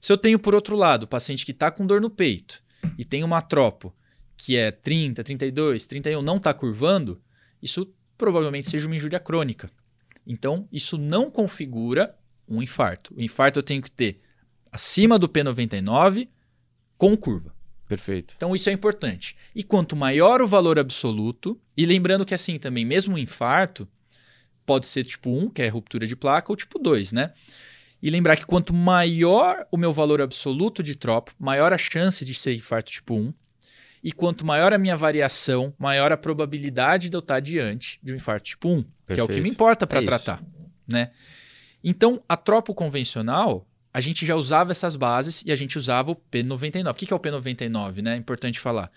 Se 0.00 0.12
eu 0.12 0.18
tenho, 0.18 0.38
por 0.38 0.54
outro 0.54 0.76
lado, 0.76 1.04
o 1.04 1.08
paciente 1.08 1.46
que 1.46 1.52
está 1.52 1.70
com 1.70 1.86
dor 1.86 2.00
no 2.00 2.10
peito 2.10 2.62
e 2.98 3.04
tem 3.04 3.22
uma 3.22 3.40
tropo 3.40 3.94
que 4.36 4.56
é 4.56 4.70
30, 4.70 5.24
32, 5.24 5.86
31, 5.86 6.22
não 6.22 6.36
está 6.36 6.52
curvando, 6.52 7.20
isso 7.62 7.92
provavelmente 8.16 8.68
seja 8.68 8.86
uma 8.86 8.96
injúria 8.96 9.20
crônica. 9.20 9.70
Então, 10.26 10.68
isso 10.72 10.98
não 10.98 11.30
configura 11.30 12.16
um 12.48 12.62
infarto. 12.62 13.14
O 13.16 13.22
infarto 13.22 13.58
eu 13.58 13.62
tenho 13.62 13.82
que 13.82 13.90
ter 13.90 14.20
acima 14.70 15.18
do 15.18 15.28
P99 15.28 16.28
com 16.96 17.16
curva. 17.16 17.54
Perfeito. 17.88 18.34
Então 18.36 18.54
isso 18.54 18.68
é 18.68 18.72
importante. 18.72 19.36
E 19.54 19.62
quanto 19.62 19.94
maior 19.94 20.42
o 20.42 20.48
valor 20.48 20.78
absoluto, 20.78 21.60
e 21.76 21.86
lembrando 21.86 22.26
que 22.26 22.34
assim 22.34 22.58
também, 22.58 22.84
mesmo 22.84 23.14
um 23.14 23.18
infarto, 23.18 23.88
pode 24.64 24.86
ser 24.86 25.04
tipo 25.04 25.30
1, 25.30 25.50
que 25.50 25.62
é 25.62 25.68
ruptura 25.68 26.06
de 26.06 26.16
placa, 26.16 26.50
ou 26.50 26.56
tipo 26.56 26.78
2, 26.78 27.12
né? 27.12 27.32
E 28.02 28.10
lembrar 28.10 28.36
que 28.36 28.44
quanto 28.44 28.74
maior 28.74 29.66
o 29.70 29.76
meu 29.76 29.92
valor 29.92 30.20
absoluto 30.20 30.82
de 30.82 30.96
tropo, 30.96 31.32
maior 31.38 31.72
a 31.72 31.78
chance 31.78 32.24
de 32.24 32.34
ser 32.34 32.54
infarto 32.54 32.90
tipo 32.90 33.14
1. 33.14 33.32
E 34.02 34.12
quanto 34.12 34.46
maior 34.46 34.72
a 34.72 34.78
minha 34.78 34.96
variação, 34.96 35.74
maior 35.78 36.12
a 36.12 36.16
probabilidade 36.16 37.08
de 37.08 37.16
eu 37.16 37.20
estar 37.20 37.40
diante 37.40 37.98
de 38.02 38.12
um 38.12 38.16
infarto 38.16 38.44
tipo 38.44 38.68
1, 38.68 38.82
Perfeito. 38.82 38.92
que 39.06 39.20
é 39.20 39.22
o 39.24 39.28
que 39.28 39.40
me 39.40 39.48
importa 39.48 39.86
para 39.86 40.00
é 40.00 40.04
tratar, 40.04 40.42
né? 40.90 41.10
Então, 41.82 42.22
a 42.28 42.36
tropo 42.36 42.74
convencional, 42.74 43.66
a 43.92 44.00
gente 44.00 44.26
já 44.26 44.34
usava 44.34 44.72
essas 44.72 44.96
bases 44.96 45.42
e 45.46 45.52
a 45.52 45.56
gente 45.56 45.78
usava 45.78 46.10
o 46.10 46.16
P99. 46.16 46.90
O 46.90 46.94
que 46.94 47.12
é 47.12 47.16
o 47.16 47.20
P99, 47.20 48.02
né? 48.02 48.14
É 48.14 48.16
importante 48.16 48.60
falar. 48.60 48.90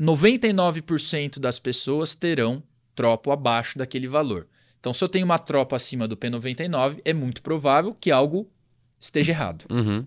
99% 0.00 1.38
das 1.38 1.58
pessoas 1.58 2.14
terão 2.14 2.62
tropo 2.94 3.30
abaixo 3.30 3.78
daquele 3.78 4.08
valor. 4.08 4.48
Então, 4.78 4.92
se 4.94 5.04
eu 5.04 5.08
tenho 5.08 5.24
uma 5.24 5.38
tropa 5.38 5.76
acima 5.76 6.08
do 6.08 6.16
P99, 6.16 7.00
é 7.04 7.12
muito 7.12 7.42
provável 7.42 7.94
que 7.94 8.10
algo 8.10 8.50
esteja 8.98 9.32
errado. 9.32 9.66
Uhum. 9.70 10.06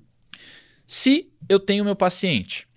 Se 0.86 1.31
eu 1.47 1.59
tenho 1.59 1.86
meu 1.86 1.95
paciente 1.95 2.67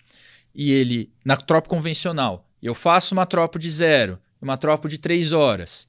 e 0.56 0.72
ele, 0.72 1.12
na 1.22 1.36
tropa 1.36 1.68
convencional, 1.68 2.48
eu 2.62 2.74
faço 2.74 3.14
uma 3.14 3.26
tropa 3.26 3.58
de 3.58 3.70
zero, 3.70 4.18
uma 4.40 4.56
tropa 4.56 4.88
de 4.88 4.96
três 4.96 5.30
horas 5.30 5.86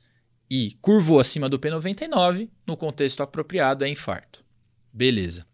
e 0.49 0.77
curvou 0.81 1.21
acima 1.21 1.47
do 1.47 1.57
P99, 1.57 2.49
no 2.65 2.75
contexto 2.75 3.23
apropriado 3.23 3.85
é 3.85 3.89
infarto. 3.89 4.43
Beleza. 4.91 5.45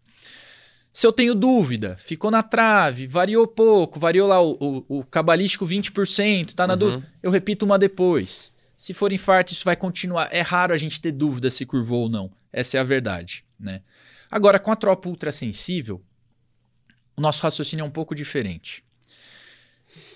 Se 0.92 1.06
eu 1.06 1.12
tenho 1.12 1.34
dúvida, 1.34 1.96
ficou 1.96 2.30
na 2.30 2.42
trave, 2.42 3.06
variou 3.06 3.46
pouco, 3.46 4.00
variou 4.00 4.26
lá 4.26 4.40
o, 4.40 4.56
o, 4.88 4.98
o 4.98 5.04
cabalístico 5.04 5.64
20%, 5.64 6.52
tá 6.52 6.66
na 6.66 6.74
uhum. 6.74 6.78
dúvida, 6.78 7.12
eu 7.22 7.30
repito 7.30 7.64
uma 7.64 7.78
depois. 7.78 8.52
Se 8.76 8.92
for 8.92 9.12
infarto, 9.12 9.52
isso 9.52 9.64
vai 9.64 9.76
continuar. 9.76 10.28
É 10.32 10.40
raro 10.40 10.72
a 10.72 10.76
gente 10.76 11.00
ter 11.00 11.12
dúvida 11.12 11.50
se 11.50 11.64
curvou 11.64 12.02
ou 12.02 12.08
não. 12.08 12.32
Essa 12.52 12.78
é 12.78 12.80
a 12.80 12.84
verdade, 12.84 13.44
né? 13.58 13.82
Agora, 14.30 14.58
com 14.58 14.72
a 14.72 14.76
tropa 14.76 15.08
ultrassensível, 15.08 16.02
o 17.16 17.20
nosso 17.20 17.42
raciocínio 17.42 17.84
é 17.84 17.86
um 17.86 17.90
pouco 17.90 18.14
diferente. 18.14 18.84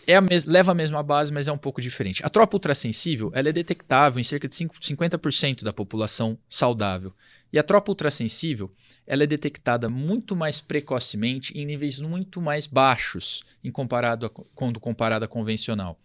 É 0.08 0.16
a 0.16 0.22
leva 0.46 0.72
a 0.72 0.74
mesma 0.74 1.02
base, 1.02 1.30
mas 1.30 1.48
é 1.48 1.52
um 1.52 1.58
pouco 1.58 1.82
diferente. 1.82 2.24
A 2.24 2.30
tropa 2.30 2.56
ultrassensível 2.56 3.30
ela 3.34 3.50
é 3.50 3.52
detectável 3.52 4.18
em 4.18 4.24
cerca 4.24 4.48
de 4.48 4.56
5, 4.56 4.76
50% 4.80 5.62
da 5.62 5.70
população 5.70 6.38
saudável. 6.48 7.12
E 7.52 7.58
a 7.58 7.62
tropa 7.62 7.90
ultrassensível 7.90 8.74
ela 9.06 9.24
é 9.24 9.26
detectada 9.26 9.90
muito 9.90 10.34
mais 10.34 10.62
precocemente 10.62 11.52
em 11.52 11.66
níveis 11.66 12.00
muito 12.00 12.40
mais 12.40 12.66
baixos 12.66 13.44
em 13.62 13.70
comparado 13.70 14.24
a, 14.24 14.30
quando 14.30 14.80
comparada 14.80 15.26
à 15.26 15.28
convencional. 15.28 16.00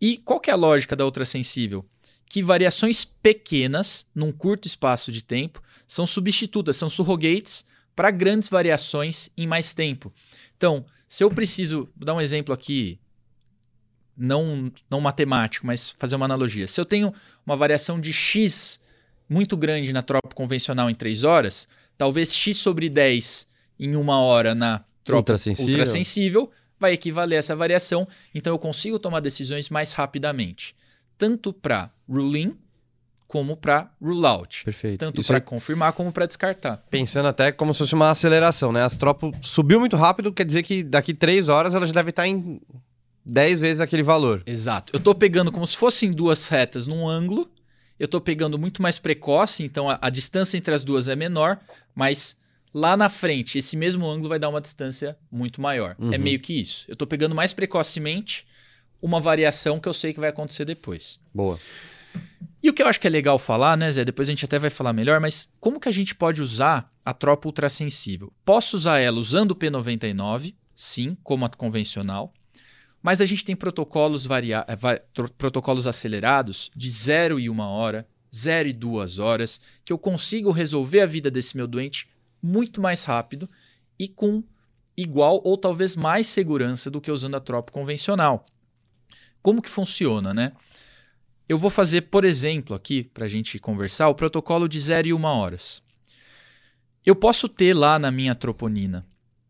E 0.00 0.18
qual 0.18 0.38
que 0.38 0.48
é 0.48 0.52
a 0.52 0.56
lógica 0.56 0.94
da 0.94 1.04
ultrassensível? 1.04 1.84
Que 2.24 2.40
variações 2.40 3.04
pequenas, 3.04 4.06
num 4.14 4.30
curto 4.30 4.68
espaço 4.68 5.10
de 5.10 5.24
tempo, 5.24 5.60
são 5.88 6.06
substitutas, 6.06 6.76
são 6.76 6.88
surrogates 6.88 7.64
para 7.96 8.12
grandes 8.12 8.48
variações 8.48 9.28
em 9.36 9.44
mais 9.44 9.74
tempo. 9.74 10.12
Então, 10.56 10.86
se 11.08 11.24
eu 11.24 11.30
preciso, 11.32 11.88
vou 11.96 12.06
dar 12.06 12.14
um 12.14 12.20
exemplo 12.20 12.54
aqui, 12.54 13.00
não, 14.18 14.70
não 14.90 15.00
matemático, 15.00 15.66
mas 15.66 15.90
fazer 15.90 16.16
uma 16.16 16.24
analogia. 16.24 16.66
Se 16.66 16.80
eu 16.80 16.84
tenho 16.84 17.14
uma 17.46 17.56
variação 17.56 18.00
de 18.00 18.12
x 18.12 18.80
muito 19.28 19.56
grande 19.56 19.92
na 19.92 20.02
tropa 20.02 20.34
convencional 20.34 20.90
em 20.90 20.94
3 20.94 21.22
horas, 21.22 21.68
talvez 21.96 22.34
x 22.34 22.56
sobre 22.56 22.88
10 22.88 23.46
em 23.78 23.94
uma 23.94 24.18
hora 24.18 24.54
na 24.54 24.84
tropa 25.04 25.32
ultrassensível. 25.32 25.72
ultrassensível 25.72 26.50
vai 26.80 26.92
equivaler 26.92 27.36
a 27.36 27.40
essa 27.40 27.56
variação, 27.56 28.06
então 28.34 28.52
eu 28.52 28.58
consigo 28.58 28.98
tomar 28.98 29.20
decisões 29.20 29.68
mais 29.68 29.92
rapidamente, 29.92 30.74
tanto 31.16 31.52
para 31.52 31.90
rule-in 32.08 32.56
como 33.26 33.56
para 33.56 33.90
rule 34.00 34.24
out. 34.24 34.64
Perfeito. 34.64 35.00
Tanto 35.00 35.22
para 35.22 35.36
é... 35.36 35.40
confirmar 35.40 35.92
como 35.92 36.10
para 36.10 36.24
descartar. 36.26 36.78
Pensando 36.88 37.28
até 37.28 37.52
como 37.52 37.74
se 37.74 37.78
fosse 37.80 37.94
uma 37.94 38.10
aceleração, 38.10 38.72
né? 38.72 38.82
As 38.82 38.96
tropas 38.96 39.32
subiu 39.42 39.78
muito 39.78 39.96
rápido, 39.96 40.32
quer 40.32 40.44
dizer 40.44 40.62
que 40.62 40.82
daqui 40.82 41.12
três 41.12 41.48
horas 41.48 41.74
ela 41.74 41.86
já 41.86 41.92
deve 41.92 42.10
estar 42.10 42.26
em 42.26 42.60
10 43.28 43.60
vezes 43.60 43.80
aquele 43.80 44.02
valor. 44.02 44.42
Exato. 44.46 44.92
Eu 44.94 44.98
estou 44.98 45.14
pegando 45.14 45.52
como 45.52 45.66
se 45.66 45.76
fossem 45.76 46.10
duas 46.10 46.48
retas 46.48 46.86
num 46.86 47.06
ângulo 47.06 47.48
eu 47.98 48.04
estou 48.04 48.20
pegando 48.20 48.58
muito 48.58 48.80
mais 48.80 48.98
precoce, 48.98 49.64
então 49.64 49.90
a, 49.90 49.98
a, 50.00 50.08
distância 50.08 50.56
entre 50.56 50.72
as 50.72 50.84
duas 50.84 51.08
é 51.08 51.16
menor, 51.16 51.58
mas 51.94 52.36
lá 52.72 52.96
na 52.96 53.10
frente, 53.10 53.58
esse 53.58 53.76
mesmo 53.76 54.08
ângulo 54.08 54.28
vai 54.28 54.38
dar 54.38 54.48
uma 54.48 54.60
distância 54.60 55.18
muito 55.30 55.60
maior. 55.60 55.96
É 55.98 56.04
uhum. 56.04 56.12
É 56.12 56.18
meio 56.18 56.38
que 56.38 56.52
isso. 56.52 56.84
Eu 56.86 56.92
estou 56.92 57.08
pegando 57.08 57.34
mais 57.34 57.52
precocemente 57.52 58.46
uma 59.02 59.20
variação 59.20 59.80
que 59.80 59.88
eu 59.88 59.94
sei 59.94 60.12
que 60.12 60.20
vai 60.20 60.28
acontecer 60.28 60.64
depois. 60.64 61.18
Boa. 61.34 61.58
E 62.62 62.70
o 62.70 62.72
que 62.72 62.82
eu 62.82 62.86
acho 62.86 63.00
que 63.00 63.06
é 63.06 63.10
legal 63.10 63.38
falar, 63.38 63.76
né, 63.76 63.90
Zé? 63.90 64.04
Depois 64.04 64.28
a 64.28 64.32
gente 64.32 64.44
até 64.44 64.58
vai 64.58 64.70
falar 64.70 64.92
melhor, 64.92 65.20
mas 65.20 65.48
como 65.60 65.80
que 65.80 65.88
a 65.88 65.92
gente 65.92 66.14
pode 66.14 66.40
usar 66.40 66.92
a 67.04 67.12
tropa 67.12 67.48
ultrassensível? 67.48 68.32
Posso 68.44 68.76
usar 68.76 68.98
ela 68.98 69.18
usando 69.18 69.52
o 69.52 69.56
P99, 69.56 70.54
sim, 70.74 71.16
como 71.22 71.44
a 71.44 71.48
convencional. 71.48 72.32
Mas 73.02 73.20
a 73.20 73.24
gente 73.24 73.44
tem 73.44 73.54
protocolos, 73.54 74.26
varia 74.26 74.64
eh, 74.68 75.02
protocolos 75.36 75.86
acelerados 75.86 76.70
de 76.74 76.90
0 76.90 77.38
e 77.38 77.48
1 77.48 77.60
hora, 77.60 78.06
0 78.34 78.68
e 78.68 78.72
2 78.72 79.18
horas, 79.18 79.60
que 79.84 79.92
eu 79.92 79.98
consigo 79.98 80.50
resolver 80.50 81.00
a 81.00 81.06
vida 81.06 81.30
desse 81.30 81.56
meu 81.56 81.66
doente 81.66 82.08
muito 82.42 82.80
mais 82.80 83.04
rápido 83.04 83.48
e 83.98 84.08
com 84.08 84.42
igual 84.96 85.40
ou 85.44 85.56
talvez 85.56 85.94
mais 85.94 86.26
segurança 86.26 86.90
do 86.90 87.00
que 87.00 87.10
usando 87.10 87.36
a 87.36 87.40
tropa 87.40 87.72
convencional. 87.72 88.44
Como 89.40 89.62
que 89.62 89.68
funciona, 89.68 90.34
né? 90.34 90.52
Eu 91.48 91.58
vou 91.58 91.70
fazer, 91.70 92.02
por 92.02 92.24
exemplo, 92.24 92.74
aqui, 92.74 93.04
para 93.04 93.24
a 93.24 93.28
gente 93.28 93.58
conversar, 93.58 94.08
o 94.08 94.14
protocolo 94.14 94.68
de 94.68 94.78
0 94.80 95.08
e 95.08 95.14
1 95.14 95.24
horas. 95.24 95.82
Eu 97.06 97.16
posso 97.16 97.48
ter 97.48 97.72
lá 97.72 97.98
na 97.98 98.10
minha 98.10 98.34
troponina, 98.34 99.06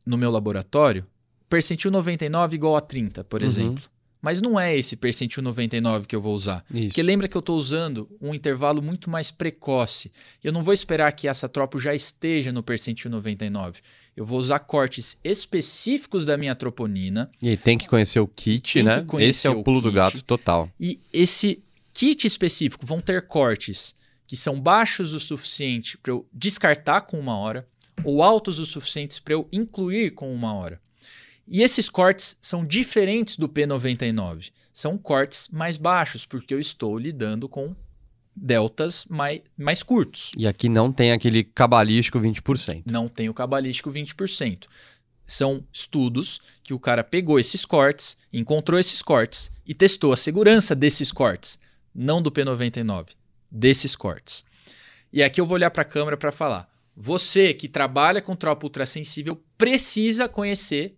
no 0.06 0.16
meu 0.16 0.30
laboratório, 0.30 1.04
percentil 1.48 1.90
99 1.90 2.56
igual 2.56 2.76
a 2.76 2.80
30, 2.80 3.24
por 3.24 3.42
uhum. 3.42 3.48
exemplo. 3.48 3.84
Mas 4.20 4.42
não 4.42 4.58
é 4.58 4.76
esse 4.76 4.96
percentil 4.96 5.42
99 5.42 6.06
que 6.06 6.16
eu 6.16 6.20
vou 6.20 6.34
usar. 6.34 6.64
Isso. 6.74 6.88
Porque 6.88 7.02
lembra 7.02 7.28
que 7.28 7.36
eu 7.36 7.40
estou 7.40 7.56
usando 7.56 8.08
um 8.20 8.34
intervalo 8.34 8.82
muito 8.82 9.08
mais 9.08 9.30
precoce. 9.30 10.10
Eu 10.42 10.52
não 10.52 10.62
vou 10.62 10.74
esperar 10.74 11.12
que 11.12 11.28
essa 11.28 11.48
tropa 11.48 11.78
já 11.78 11.94
esteja 11.94 12.50
no 12.50 12.62
percentil 12.62 13.10
99. 13.10 13.80
Eu 14.16 14.26
vou 14.26 14.40
usar 14.40 14.58
cortes 14.58 15.16
específicos 15.22 16.26
da 16.26 16.36
minha 16.36 16.54
troponina. 16.56 17.30
E 17.40 17.56
tem 17.56 17.78
que 17.78 17.86
conhecer 17.86 18.18
o 18.18 18.26
kit, 18.26 18.82
né? 18.82 19.04
Esse 19.20 19.46
é 19.46 19.50
o 19.50 19.62
pulo 19.62 19.80
do 19.80 19.92
gato 19.92 20.22
total. 20.24 20.68
E 20.80 20.98
esse 21.12 21.62
kit 21.94 22.26
específico 22.26 22.84
vão 22.84 23.00
ter 23.00 23.22
cortes 23.28 23.94
que 24.26 24.36
são 24.36 24.60
baixos 24.60 25.14
o 25.14 25.20
suficiente 25.20 25.96
para 25.96 26.12
eu 26.12 26.28
descartar 26.32 27.02
com 27.02 27.18
uma 27.18 27.36
hora 27.36 27.66
ou 28.04 28.22
altos 28.22 28.58
o 28.58 28.66
suficientes 28.66 29.18
para 29.18 29.34
eu 29.34 29.48
incluir 29.52 30.10
com 30.10 30.32
uma 30.34 30.52
hora. 30.52 30.80
E 31.50 31.62
esses 31.62 31.88
cortes 31.88 32.36
são 32.42 32.64
diferentes 32.64 33.36
do 33.36 33.48
P99. 33.48 34.50
São 34.72 34.98
cortes 34.98 35.48
mais 35.48 35.78
baixos, 35.78 36.26
porque 36.26 36.52
eu 36.52 36.60
estou 36.60 36.98
lidando 36.98 37.48
com 37.48 37.74
deltas 38.36 39.06
mais, 39.08 39.40
mais 39.56 39.82
curtos. 39.82 40.30
E 40.36 40.46
aqui 40.46 40.68
não 40.68 40.92
tem 40.92 41.10
aquele 41.10 41.42
cabalístico 41.42 42.20
20%. 42.20 42.82
Não 42.86 43.08
tem 43.08 43.30
o 43.30 43.34
cabalístico 43.34 43.90
20%. 43.90 44.66
São 45.26 45.64
estudos 45.72 46.38
que 46.62 46.74
o 46.74 46.78
cara 46.78 47.02
pegou 47.02 47.40
esses 47.40 47.64
cortes, 47.64 48.16
encontrou 48.32 48.78
esses 48.78 49.00
cortes 49.00 49.50
e 49.66 49.74
testou 49.74 50.12
a 50.12 50.16
segurança 50.16 50.74
desses 50.74 51.10
cortes, 51.10 51.58
não 51.94 52.22
do 52.22 52.30
P99, 52.30 53.08
desses 53.50 53.96
cortes. 53.96 54.44
E 55.10 55.22
aqui 55.22 55.40
eu 55.40 55.46
vou 55.46 55.54
olhar 55.54 55.70
para 55.70 55.82
a 55.82 55.86
câmera 55.86 56.16
para 56.16 56.30
falar. 56.30 56.68
Você 56.94 57.54
que 57.54 57.68
trabalha 57.68 58.20
com 58.20 58.36
tropa 58.36 58.66
ultrassensível 58.66 59.42
precisa 59.56 60.28
conhecer 60.28 60.97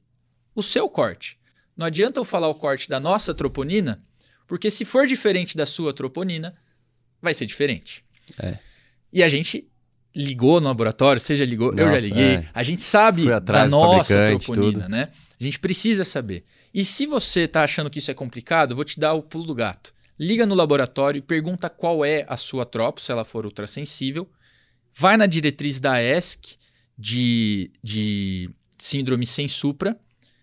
o 0.61 0.62
seu 0.62 0.88
corte. 0.88 1.38
Não 1.76 1.86
adianta 1.86 2.20
eu 2.20 2.24
falar 2.24 2.48
o 2.48 2.54
corte 2.54 2.88
da 2.88 3.00
nossa 3.00 3.34
troponina, 3.34 4.02
porque 4.46 4.70
se 4.70 4.84
for 4.84 5.06
diferente 5.06 5.56
da 5.56 5.66
sua 5.66 5.92
troponina, 5.92 6.54
vai 7.20 7.34
ser 7.34 7.46
diferente. 7.46 8.04
É. 8.38 8.58
E 9.12 9.22
a 9.22 9.28
gente 9.28 9.68
ligou 10.14 10.61
no 10.61 10.68
laboratório, 10.68 11.20
você 11.20 11.34
já 11.34 11.44
ligou, 11.44 11.72
nossa, 11.72 11.82
eu 11.82 11.90
já 11.90 11.96
liguei. 11.96 12.34
É. 12.36 12.48
A 12.52 12.62
gente 12.62 12.82
sabe 12.82 13.26
da 13.40 13.66
nossa 13.66 14.26
troponina, 14.26 14.82
tudo. 14.84 14.88
né? 14.88 15.08
A 15.40 15.42
gente 15.42 15.58
precisa 15.58 16.04
saber. 16.04 16.44
E 16.72 16.84
se 16.84 17.06
você 17.06 17.40
está 17.40 17.64
achando 17.64 17.88
que 17.88 17.98
isso 17.98 18.11
é 18.11 18.14
complicado, 18.14 18.74
vou 18.74 18.84
te 18.84 19.00
dar 19.00 19.14
o 19.14 19.22
pulo 19.22 19.46
do 19.46 19.54
gato. 19.54 19.94
Liga 20.18 20.44
no 20.44 20.54
laboratório 20.54 21.18
e 21.18 21.22
pergunta 21.22 21.70
qual 21.70 22.04
é 22.04 22.26
a 22.28 22.36
sua 22.36 22.66
tropo, 22.66 23.00
se 23.00 23.11
ela 23.11 23.24
for 23.24 23.46
ultrassensível. 23.46 24.30
Vai 24.92 25.16
na 25.16 25.24
diretriz 25.24 25.80
da 25.80 26.02
ESC 26.02 26.58
de, 26.98 27.70
de 27.82 28.50
síndrome 28.76 29.24
sem 29.24 29.48
supra, 29.48 29.98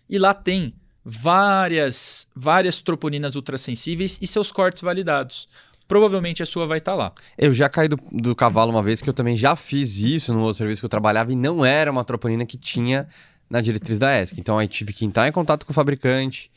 e 0.08 0.18
lá 0.18 0.32
tem 0.32 0.74
várias, 1.04 2.26
várias 2.34 2.80
troponinas 2.80 3.34
ultrassensíveis 3.34 4.18
e 4.20 4.26
seus 4.26 4.52
cortes 4.52 4.82
validados. 4.82 5.48
Provavelmente 5.86 6.42
a 6.42 6.46
sua 6.46 6.66
vai 6.66 6.78
estar 6.78 6.92
tá 6.92 6.98
lá. 6.98 7.12
Eu 7.38 7.54
já 7.54 7.68
caí 7.68 7.88
do, 7.88 7.98
do 8.12 8.36
cavalo 8.36 8.70
uma 8.70 8.82
vez 8.82 9.00
que 9.00 9.08
eu 9.08 9.14
também 9.14 9.34
já 9.34 9.56
fiz 9.56 9.98
isso 9.98 10.34
no 10.34 10.40
outro 10.40 10.58
serviço 10.58 10.82
que 10.82 10.84
eu 10.84 10.90
trabalhava 10.90 11.32
e 11.32 11.36
não 11.36 11.64
era 11.64 11.90
uma 11.90 12.04
troponina 12.04 12.44
que 12.44 12.58
tinha 12.58 13.08
na 13.48 13.62
diretriz 13.62 13.98
da 13.98 14.20
ESC. 14.20 14.38
Então 14.38 14.58
aí 14.58 14.68
tive 14.68 14.92
que 14.92 15.06
entrar 15.06 15.26
em 15.26 15.32
contato 15.32 15.64
com 15.64 15.72
o 15.72 15.74
fabricante, 15.74 16.50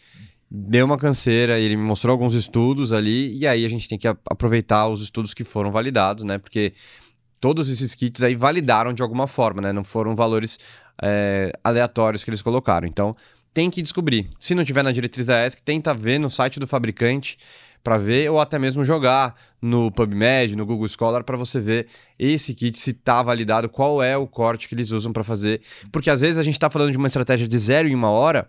deu 0.50 0.86
uma 0.86 0.98
canseira, 0.98 1.58
ele 1.58 1.78
me 1.78 1.84
mostrou 1.84 2.12
alguns 2.12 2.34
estudos 2.34 2.92
ali, 2.92 3.38
e 3.38 3.48
aí 3.48 3.64
a 3.64 3.70
gente 3.70 3.88
tem 3.88 3.98
que 3.98 4.06
aproveitar 4.08 4.90
os 4.90 5.02
estudos 5.02 5.34
que 5.34 5.46
foram 5.46 5.72
validados, 5.72 6.26
né? 6.26 6.38
Porque 6.38 6.74
todos 7.40 7.70
esses 7.70 7.96
kits 7.96 8.22
aí 8.22 8.36
validaram 8.36 8.92
de 8.92 9.02
alguma 9.02 9.28
forma, 9.28 9.62
né? 9.62 9.72
Não 9.72 9.86
foram 9.86 10.14
valores 10.14 10.60
é, 11.02 11.54
aleatórios 11.64 12.22
que 12.24 12.30
eles 12.30 12.42
colocaram. 12.42 12.86
Então, 12.86 13.16
tem 13.54 13.70
que 13.70 13.82
descobrir. 13.82 14.30
Se 14.40 14.56
não 14.56 14.64
tiver 14.64 14.84
na 14.84 14.92
diretriz 14.92 15.26
da 15.26 15.46
ESC, 15.46 15.62
tenta 15.64 15.94
ver 15.94 16.20
no 16.20 16.30
site 16.30 16.60
do 16.60 16.68
fabricante 16.68 17.38
para 17.84 17.98
ver 17.98 18.30
ou 18.30 18.40
até 18.40 18.60
mesmo 18.60 18.86
jogar 18.86 19.36
no 19.62 19.92
PubMed, 19.92 20.56
no 20.56 20.66
Google 20.66 20.88
Scholar 20.88 21.24
para 21.24 21.38
você 21.38 21.60
ver 21.60 21.88
esse 22.18 22.54
kit 22.54 22.78
se 22.78 22.92
está 22.92 23.22
validado, 23.24 23.70
qual 23.70 24.02
é 24.04 24.16
o 24.16 24.28
corte 24.28 24.68
que 24.68 24.76
eles 24.76 24.92
usam 24.92 25.12
para 25.12 25.24
fazer, 25.24 25.62
porque 25.92 26.10
às 26.10 26.22
vezes 26.22 26.38
a 26.38 26.44
gente 26.44 26.54
está 26.54 26.70
falando 26.70 26.92
de 26.92 26.98
uma 26.98 27.08
estratégia 27.08 27.48
de 27.48 27.58
zero 27.58 27.88
em 27.88 27.96
uma 27.96 28.10
hora 28.10 28.48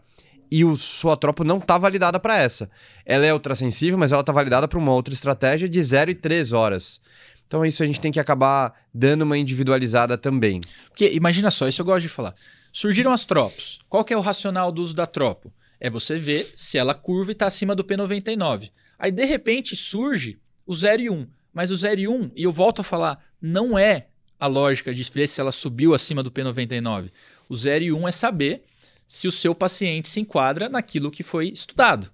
e 0.50 0.66
o 0.66 0.76
sua 0.76 1.16
tropa 1.16 1.42
não 1.42 1.56
está 1.56 1.78
validada 1.78 2.20
para 2.20 2.36
essa. 2.36 2.70
Ela 3.06 3.24
é 3.24 3.32
ultrassensível, 3.32 3.98
mas 3.98 4.12
ela 4.12 4.20
está 4.20 4.32
validada 4.32 4.68
para 4.68 4.78
uma 4.78 4.92
outra 4.92 5.14
estratégia 5.14 5.66
de 5.66 5.82
0 5.82 6.10
e 6.10 6.14
3 6.14 6.52
horas. 6.52 7.00
Então 7.46 7.64
isso 7.64 7.82
a 7.82 7.86
gente 7.86 7.98
tem 7.98 8.12
que 8.12 8.20
acabar 8.20 8.74
dando 8.92 9.22
uma 9.22 9.38
individualizada 9.38 10.18
também. 10.18 10.60
Porque 10.88 11.10
imagina 11.14 11.50
só, 11.50 11.66
isso 11.66 11.80
eu 11.80 11.86
gosto 11.86 12.02
de 12.02 12.08
falar. 12.10 12.34
Surgiram 12.72 13.12
as 13.12 13.26
tropos. 13.26 13.80
Qual 13.86 14.02
que 14.02 14.14
é 14.14 14.16
o 14.16 14.22
racional 14.22 14.72
do 14.72 14.80
uso 14.80 14.94
da 14.94 15.06
tropo? 15.06 15.52
É 15.78 15.90
você 15.90 16.18
ver 16.18 16.50
se 16.56 16.78
ela 16.78 16.94
curva 16.94 17.30
e 17.30 17.34
está 17.34 17.46
acima 17.46 17.76
do 17.76 17.84
P99. 17.84 18.70
Aí 18.98 19.12
de 19.12 19.24
repente 19.26 19.76
surge 19.76 20.40
o 20.66 20.74
0 20.74 21.02
e 21.02 21.10
1. 21.10 21.26
Mas 21.52 21.70
o 21.70 21.76
0 21.76 22.00
e 22.00 22.08
1, 22.08 22.30
e 22.34 22.44
eu 22.44 22.50
volto 22.50 22.80
a 22.80 22.84
falar, 22.84 23.22
não 23.40 23.78
é 23.78 24.06
a 24.40 24.46
lógica 24.46 24.94
de 24.94 25.02
ver 25.12 25.28
se 25.28 25.38
ela 25.38 25.52
subiu 25.52 25.94
acima 25.94 26.22
do 26.22 26.30
P99. 26.30 27.10
O 27.46 27.54
0 27.54 27.84
e 27.84 27.92
1 27.92 28.08
é 28.08 28.12
saber 28.12 28.64
se 29.06 29.28
o 29.28 29.32
seu 29.32 29.54
paciente 29.54 30.08
se 30.08 30.20
enquadra 30.20 30.70
naquilo 30.70 31.10
que 31.10 31.22
foi 31.22 31.48
estudado. 31.48 32.10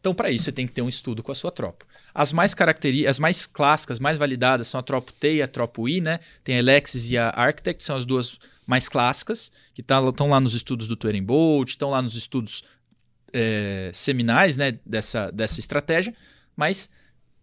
Então, 0.00 0.12
para 0.12 0.30
isso, 0.30 0.46
você 0.46 0.52
tem 0.52 0.66
que 0.66 0.72
ter 0.72 0.82
um 0.82 0.88
estudo 0.88 1.22
com 1.22 1.30
a 1.30 1.34
sua 1.34 1.52
tropa. 1.52 1.86
As 2.12 2.32
mais 2.32 2.54
características, 2.54 3.10
as 3.10 3.18
mais 3.20 3.46
clássicas, 3.46 4.00
mais 4.00 4.18
validadas 4.18 4.66
são 4.66 4.80
a 4.80 4.82
tropo 4.82 5.12
T 5.12 5.36
e 5.36 5.42
a 5.42 5.46
tropo 5.46 5.88
I, 5.88 6.00
né? 6.00 6.18
Tem 6.42 6.56
a 6.56 6.58
Alexis 6.58 7.08
e 7.10 7.16
a 7.16 7.28
Architect, 7.28 7.84
são 7.84 7.96
as 7.96 8.04
duas 8.04 8.38
mais 8.70 8.88
clássicas, 8.88 9.50
que 9.74 9.80
estão 9.80 10.12
tá, 10.12 10.24
lá 10.24 10.38
nos 10.38 10.54
estudos 10.54 10.86
do 10.86 10.94
Turing 10.94 11.24
Bolt, 11.24 11.70
estão 11.70 11.90
lá 11.90 12.00
nos 12.00 12.14
estudos 12.14 12.62
é, 13.32 13.90
seminais 13.92 14.56
né, 14.56 14.78
dessa, 14.86 15.28
dessa 15.32 15.58
estratégia, 15.58 16.14
mas 16.54 16.88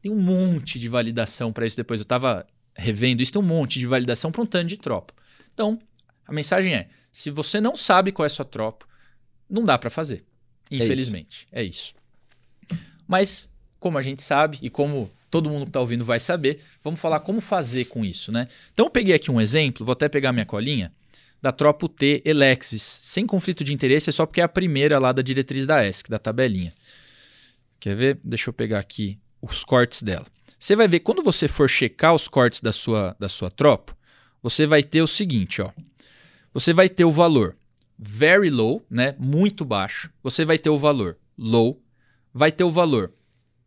tem 0.01 0.09
um 0.09 0.21
monte 0.21 0.80
de 0.80 0.88
validação 0.88 1.51
para 1.51 1.65
isso 1.65 1.75
depois. 1.75 1.99
Eu 1.99 2.03
estava 2.03 2.47
revendo 2.73 3.21
isso, 3.21 3.34
tem 3.34 3.41
um 3.41 3.45
monte 3.45 3.78
de 3.78 3.86
validação 3.86 4.32
para 4.32 4.41
um 4.41 4.45
tanto 4.45 4.67
de 4.67 4.78
tropa. 4.78 5.13
Então, 5.53 5.78
a 6.25 6.32
mensagem 6.32 6.73
é: 6.73 6.88
se 7.11 7.30
você 7.30 7.59
não 7.59 7.75
sabe 7.75 8.13
qual 8.13 8.23
é 8.23 8.28
a 8.28 8.30
sua 8.30 8.45
tropa, 8.45 8.86
não 9.49 9.65
dá 9.65 9.78
para 9.78 9.89
fazer. 9.89 10.23
Infelizmente. 10.71 11.45
É 11.51 11.61
isso. 11.61 11.93
é 12.71 12.78
isso. 12.78 12.88
Mas, 13.05 13.51
como 13.82 13.97
a 13.97 14.01
gente 14.01 14.23
sabe 14.23 14.59
e 14.61 14.69
como 14.69 15.11
todo 15.30 15.49
mundo 15.49 15.63
que 15.63 15.69
está 15.71 15.82
ouvindo 15.82 16.05
vai 16.05 16.21
saber, 16.21 16.61
vamos 16.82 17.01
falar 17.01 17.19
como 17.19 17.41
fazer 17.41 17.86
com 17.86 18.05
isso, 18.05 18.32
né? 18.32 18.47
Então, 18.73 18.86
eu 18.86 18.89
peguei 18.89 19.13
aqui 19.13 19.30
um 19.30 19.41
exemplo, 19.41 19.86
vou 19.86 19.91
até 19.91 20.07
pegar 20.07 20.32
minha 20.32 20.45
colinha, 20.45 20.93
da 21.41 21.51
tropa 21.51 21.88
T 21.88 22.21
Elexis, 22.25 22.81
sem 22.81 23.25
conflito 23.25 23.63
de 23.63 23.73
interesse, 23.73 24.09
é 24.09 24.13
só 24.13 24.25
porque 24.25 24.41
é 24.41 24.43
a 24.43 24.49
primeira 24.49 24.99
lá 24.99 25.11
da 25.11 25.21
diretriz 25.21 25.65
da 25.67 25.88
ESC, 25.88 26.09
da 26.09 26.19
tabelinha. 26.19 26.73
Quer 27.79 27.95
ver? 27.95 28.19
Deixa 28.23 28.49
eu 28.49 28.53
pegar 28.53 28.79
aqui 28.79 29.19
os 29.41 29.63
cortes 29.63 30.01
dela. 30.01 30.25
Você 30.57 30.75
vai 30.75 30.88
ver, 30.88 31.01
quando 31.01 31.21
você 31.21 31.47
for 31.47 31.69
checar 31.69 32.15
os 32.15 32.27
cortes 32.27 32.61
da 32.61 32.71
sua, 32.71 33.15
da 33.19 33.29
sua 33.29 33.51
tropa, 33.51 33.95
você 34.41 34.65
vai 34.65 34.81
ter 34.81 35.01
o 35.01 35.07
seguinte, 35.07 35.61
ó. 35.61 35.71
Você 36.53 36.73
vai 36.73 36.89
ter 36.89 37.05
o 37.05 37.11
valor 37.11 37.55
very 37.97 38.49
low, 38.49 38.85
né, 38.89 39.15
muito 39.17 39.63
baixo. 39.63 40.11
Você 40.23 40.45
vai 40.45 40.57
ter 40.57 40.69
o 40.69 40.77
valor 40.77 41.17
low, 41.38 41.81
vai 42.33 42.51
ter 42.51 42.63
o 42.63 42.71
valor 42.71 43.13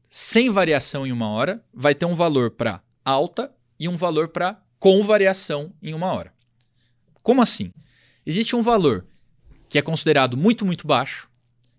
sem 0.09 0.51
variação 0.51 1.07
em 1.07 1.13
uma 1.13 1.29
hora, 1.29 1.65
vai 1.73 1.95
ter 1.95 2.07
um 2.07 2.15
valor 2.17 2.51
para 2.51 2.83
alta 3.05 3.53
e 3.79 3.89
um 3.89 3.97
valor 3.97 4.29
para 4.29 4.61
com 4.79 5.05
variação 5.05 5.73
em 5.81 5.95
uma 5.95 6.13
hora. 6.13 6.33
Como 7.23 7.43
assim? 7.43 7.73
Existe 8.25 8.55
um 8.55 8.63
valor 8.63 9.07
que 9.69 9.79
é 9.79 9.83
considerado 9.83 10.37
muito, 10.37 10.67
muito 10.67 10.87
baixo, 10.87 11.29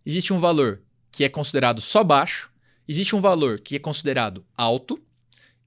existe 0.06 0.34
um 0.34 0.40
valor 0.40 0.82
que 1.12 1.24
é 1.24 1.30
considerado 1.30 1.82
só 1.82 2.04
baixo, 2.04 2.50
existe 2.88 3.16
um 3.16 3.22
valor 3.22 3.60
que 3.60 3.76
é 3.76 3.80
considerado 3.80 4.46
alto, 4.58 5.00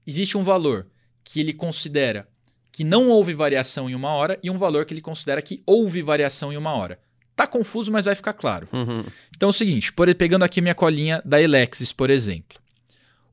existe 0.05 0.37
um 0.37 0.43
valor 0.43 0.87
que 1.23 1.39
ele 1.39 1.53
considera 1.53 2.27
que 2.71 2.83
não 2.83 3.07
houve 3.07 3.33
variação 3.33 3.89
em 3.89 3.95
uma 3.95 4.09
hora 4.09 4.37
e 4.43 4.49
um 4.49 4.57
valor 4.57 4.85
que 4.85 4.93
ele 4.93 5.01
considera 5.01 5.41
que 5.41 5.63
houve 5.65 6.01
variação 6.01 6.51
em 6.51 6.57
uma 6.57 6.73
hora. 6.73 6.99
Tá 7.35 7.47
confuso, 7.47 7.91
mas 7.91 8.05
vai 8.05 8.15
ficar 8.15 8.33
claro. 8.33 8.67
Uhum. 8.71 9.05
Então 9.35 9.47
é 9.47 9.49
o 9.49 9.53
seguinte, 9.53 9.93
por, 9.93 10.13
pegando 10.15 10.43
aqui 10.43 10.61
minha 10.61 10.75
colinha 10.75 11.21
da 11.23 11.41
Elexis, 11.41 11.91
por 11.91 12.09
exemplo. 12.09 12.59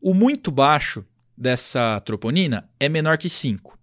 O 0.00 0.14
muito 0.14 0.50
baixo 0.50 1.04
dessa 1.36 2.00
troponina 2.00 2.68
é 2.78 2.88
menor 2.88 3.18
que 3.18 3.28
5. 3.28 3.78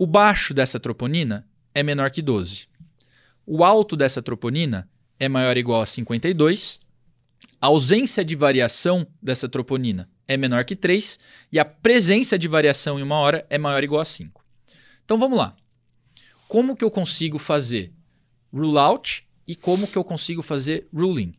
O 0.00 0.06
baixo 0.06 0.54
dessa 0.54 0.78
troponina 0.78 1.44
é 1.74 1.82
menor 1.82 2.12
que 2.12 2.22
12. 2.22 2.68
O 3.44 3.64
alto 3.64 3.96
dessa 3.96 4.22
troponina 4.22 4.88
é 5.18 5.28
maior 5.28 5.56
ou 5.56 5.58
igual 5.58 5.82
a 5.82 5.86
52. 5.86 6.80
A 7.60 7.66
ausência 7.66 8.24
de 8.24 8.36
variação 8.36 9.04
dessa 9.20 9.48
troponina 9.48 10.08
é 10.28 10.36
menor 10.36 10.64
que 10.64 10.76
3 10.76 11.18
e 11.50 11.58
a 11.58 11.64
presença 11.64 12.38
de 12.38 12.46
variação 12.46 13.00
em 13.00 13.02
uma 13.02 13.16
hora 13.16 13.44
é 13.50 13.58
maior 13.58 13.78
ou 13.78 13.84
igual 13.84 14.00
a 14.00 14.04
5. 14.04 14.40
Então 15.04 15.18
vamos 15.18 15.36
lá. 15.36 15.56
Como 16.46 16.76
que 16.76 16.84
eu 16.84 16.92
consigo 16.92 17.36
fazer 17.36 17.92
rule 18.52 18.78
out 18.78 19.26
e 19.48 19.56
como 19.56 19.88
que 19.88 19.98
eu 19.98 20.04
consigo 20.04 20.42
fazer 20.42 20.86
ruling? 20.94 21.34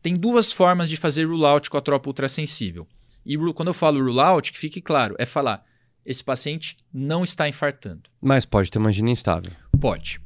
Tem 0.00 0.14
duas 0.14 0.50
formas 0.50 0.88
de 0.88 0.96
fazer 0.96 1.26
rule 1.26 1.44
out 1.44 1.68
com 1.68 1.76
a 1.76 1.82
tropa 1.82 2.08
ultrassensível. 2.08 2.88
E 3.26 3.36
quando 3.52 3.68
eu 3.68 3.74
falo 3.74 4.02
rule 4.02 4.18
out, 4.18 4.50
que 4.50 4.58
fique 4.58 4.80
claro, 4.80 5.14
é 5.18 5.26
falar 5.26 5.62
esse 6.04 6.22
paciente 6.22 6.76
não 6.92 7.24
está 7.24 7.48
infartando. 7.48 8.10
Mas 8.20 8.44
pode 8.44 8.70
ter 8.70 8.78
uma 8.78 8.88
angina 8.88 9.10
instável. 9.10 9.52
Pode. 9.80 10.20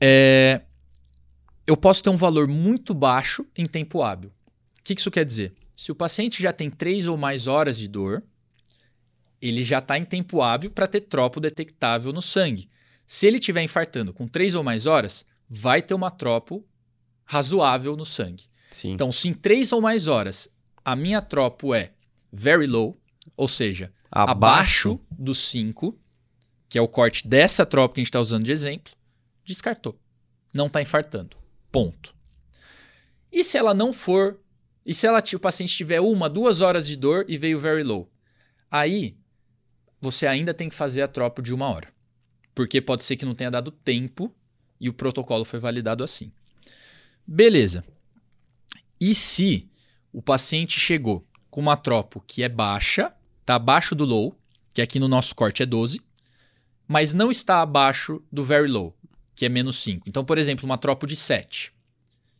É... 0.00 0.62
Eu 1.66 1.76
posso 1.76 2.02
ter 2.02 2.10
um 2.10 2.16
valor 2.16 2.48
muito 2.48 2.92
baixo 2.92 3.46
em 3.56 3.66
tempo 3.66 4.02
hábil. 4.02 4.30
O 4.78 4.82
que 4.82 4.94
isso 4.94 5.10
quer 5.10 5.24
dizer? 5.24 5.54
Se 5.76 5.92
o 5.92 5.94
paciente 5.94 6.42
já 6.42 6.52
tem 6.52 6.70
três 6.70 7.06
ou 7.06 7.16
mais 7.16 7.46
horas 7.46 7.78
de 7.78 7.88
dor, 7.88 8.22
ele 9.40 9.64
já 9.64 9.78
está 9.78 9.98
em 9.98 10.04
tempo 10.04 10.42
hábil 10.42 10.70
para 10.70 10.86
ter 10.86 11.02
tropo 11.02 11.40
detectável 11.40 12.12
no 12.12 12.22
sangue. 12.22 12.68
Se 13.06 13.26
ele 13.26 13.38
estiver 13.38 13.62
infartando 13.62 14.12
com 14.12 14.26
três 14.26 14.54
ou 14.54 14.62
mais 14.62 14.86
horas, 14.86 15.24
vai 15.48 15.82
ter 15.82 15.94
uma 15.94 16.10
tropo 16.10 16.64
razoável 17.24 17.96
no 17.96 18.04
sangue. 18.04 18.44
Sim. 18.70 18.92
Então, 18.92 19.12
se 19.12 19.28
em 19.28 19.34
três 19.34 19.72
ou 19.72 19.80
mais 19.80 20.08
horas 20.08 20.48
a 20.84 20.96
minha 20.96 21.20
tropo 21.20 21.74
é 21.74 21.92
very 22.32 22.66
low, 22.66 22.96
ou 23.36 23.46
seja, 23.46 23.92
abaixo, 24.12 24.90
abaixo 24.90 25.00
dos 25.10 25.48
5, 25.48 25.98
que 26.68 26.78
é 26.78 26.82
o 26.82 26.88
corte 26.88 27.26
dessa 27.26 27.64
tropa 27.64 27.94
que 27.94 28.00
a 28.00 28.02
gente 28.02 28.08
está 28.08 28.20
usando 28.20 28.44
de 28.44 28.52
exemplo, 28.52 28.92
descartou. 29.44 29.98
Não 30.54 30.66
está 30.66 30.82
infartando. 30.82 31.36
Ponto. 31.70 32.14
E 33.32 33.42
se 33.42 33.56
ela 33.56 33.72
não 33.72 33.92
for 33.92 34.38
e 34.84 34.92
se 34.92 35.06
ela, 35.06 35.22
o 35.34 35.38
paciente 35.38 35.76
tiver 35.76 36.00
uma, 36.00 36.28
duas 36.28 36.60
horas 36.60 36.86
de 36.86 36.96
dor 36.96 37.24
e 37.28 37.38
veio 37.38 37.58
very 37.58 37.82
low? 37.82 38.10
Aí, 38.70 39.16
você 40.00 40.26
ainda 40.26 40.52
tem 40.52 40.68
que 40.68 40.74
fazer 40.74 41.02
a 41.02 41.08
tropa 41.08 41.40
de 41.40 41.54
uma 41.54 41.68
hora. 41.68 41.88
Porque 42.54 42.80
pode 42.80 43.04
ser 43.04 43.16
que 43.16 43.24
não 43.24 43.34
tenha 43.34 43.50
dado 43.50 43.70
tempo 43.70 44.34
e 44.80 44.88
o 44.88 44.92
protocolo 44.92 45.44
foi 45.44 45.60
validado 45.60 46.02
assim. 46.02 46.32
Beleza. 47.26 47.84
E 49.00 49.14
se 49.14 49.70
o 50.12 50.20
paciente 50.20 50.78
chegou 50.80 51.26
com 51.48 51.60
uma 51.60 51.76
tropo 51.76 52.22
que 52.26 52.42
é 52.42 52.48
baixa, 52.48 53.14
está 53.42 53.56
abaixo 53.56 53.94
do 53.94 54.04
low, 54.04 54.34
que 54.72 54.80
aqui 54.80 54.98
no 54.98 55.08
nosso 55.08 55.34
corte 55.34 55.62
é 55.62 55.66
12, 55.66 56.00
mas 56.88 57.12
não 57.12 57.30
está 57.30 57.60
abaixo 57.60 58.22
do 58.32 58.42
very 58.42 58.68
low, 58.68 58.96
que 59.34 59.44
é 59.44 59.48
menos 59.48 59.82
5. 59.82 60.08
Então, 60.08 60.24
por 60.24 60.38
exemplo, 60.38 60.64
uma 60.64 60.78
tropo 60.78 61.06
de 61.06 61.16
7. 61.16 61.68
O 61.68 61.72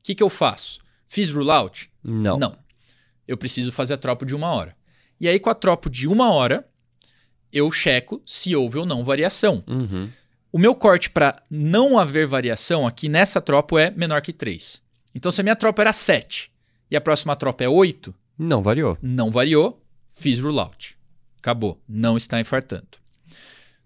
que, 0.03 0.14
que 0.14 0.22
eu 0.22 0.30
faço? 0.30 0.80
Fiz 1.07 1.30
rollout? 1.30 1.90
Não. 2.03 2.38
Não. 2.38 2.57
Eu 3.26 3.36
preciso 3.36 3.70
fazer 3.70 3.94
a 3.94 3.98
tropa 3.98 4.24
de 4.24 4.34
uma 4.34 4.53
hora. 4.53 4.76
E 5.20 5.28
aí, 5.28 5.38
com 5.38 5.50
a 5.50 5.55
tropa 5.55 5.88
de 5.88 6.09
uma 6.09 6.32
hora, 6.32 6.66
eu 7.53 7.70
checo 7.70 8.22
se 8.26 8.57
houve 8.57 8.78
ou 8.78 8.86
não 8.86 9.05
variação. 9.05 9.62
Uhum. 9.66 10.09
O 10.50 10.59
meu 10.59 10.74
corte 10.74 11.11
para 11.11 11.42
não 11.50 11.98
haver 11.98 12.26
variação 12.26 12.86
aqui 12.86 13.09
nessa 13.09 13.40
tropa 13.40 13.80
é 13.80 13.90
menor 13.90 14.20
que 14.22 14.32
3. 14.32 14.82
Então, 15.14 15.30
se 15.30 15.40
a 15.40 15.44
minha 15.44 15.57
tropa 15.57 15.82
era 15.82 15.92
7 15.92 16.50
e 16.90 16.96
a 16.96 17.00
próxima 17.00 17.36
tropa 17.36 17.64
é 17.64 17.68
8, 17.68 18.14
não 18.38 18.62
variou. 18.62 18.98
Não 19.00 19.30
variou, 19.30 19.81
fiz 20.12 20.38
rollout. 20.38 20.96
Acabou. 21.38 21.80
Não 21.88 22.16
está 22.16 22.40
infartando. 22.40 22.98